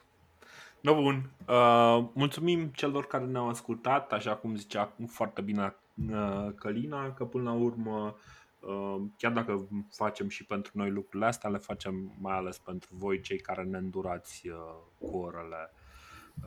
No, 0.82 1.02
bun. 1.02 1.30
Uh, 1.48 2.10
mulțumim 2.14 2.68
celor 2.68 3.08
care 3.08 3.26
ne-au 3.26 3.50
ascultat, 3.50 4.12
așa 4.12 4.36
cum 4.36 4.56
zicea 4.56 4.94
foarte 5.08 5.42
bine 5.42 5.76
uh, 6.10 6.48
Călina, 6.56 7.14
că 7.14 7.26
până 7.26 7.44
la 7.44 7.56
urmă, 7.56 8.16
uh, 8.60 9.02
chiar 9.18 9.32
dacă 9.32 9.68
facem 9.92 10.30
și 10.30 10.46
pentru 10.46 10.72
noi 10.76 10.90
lucrurile 10.90 11.26
astea, 11.26 11.50
le 11.50 11.58
facem 11.58 12.12
mai 12.20 12.36
ales 12.36 12.58
pentru 12.58 12.90
voi, 12.94 13.22
cei 13.22 13.40
care 13.40 13.64
ne 13.64 13.78
îndurați 13.78 14.48
uh, 14.48 14.56
cu 15.00 15.18
orele 15.18 15.74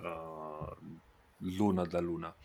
uh, 0.02 0.76
lună 1.56 1.86
de 1.86 1.98
lună. 1.98 2.36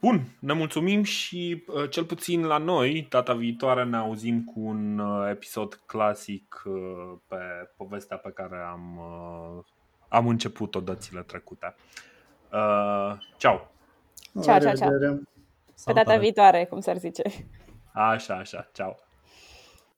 Bun, 0.00 0.36
ne 0.38 0.52
mulțumim 0.52 1.02
și 1.02 1.64
uh, 1.66 1.90
cel 1.90 2.04
puțin 2.04 2.44
la 2.44 2.58
noi, 2.58 3.06
data 3.10 3.34
viitoare 3.34 3.84
ne 3.84 3.96
auzim 3.96 4.44
cu 4.44 4.60
un 4.60 4.98
uh, 4.98 5.28
episod 5.30 5.80
clasic 5.86 6.62
uh, 6.64 7.18
pe 7.26 7.36
povestea 7.76 8.16
pe 8.16 8.30
care 8.30 8.56
am 8.70 8.98
uh, 8.98 9.64
am 10.08 10.28
început-o 10.28 10.80
dățile 10.80 11.22
trecute. 11.22 11.74
Uh, 12.52 13.18
ceau! 13.36 13.70
Ceau, 14.42 14.58
ceau, 14.58 14.74
ceau! 14.74 15.22
Pe 15.84 15.92
data 15.92 16.16
viitoare, 16.16 16.64
cum 16.64 16.80
s-ar 16.80 16.96
zice. 16.96 17.22
Așa, 17.92 18.34
așa, 18.34 18.68
ceau! 18.72 19.07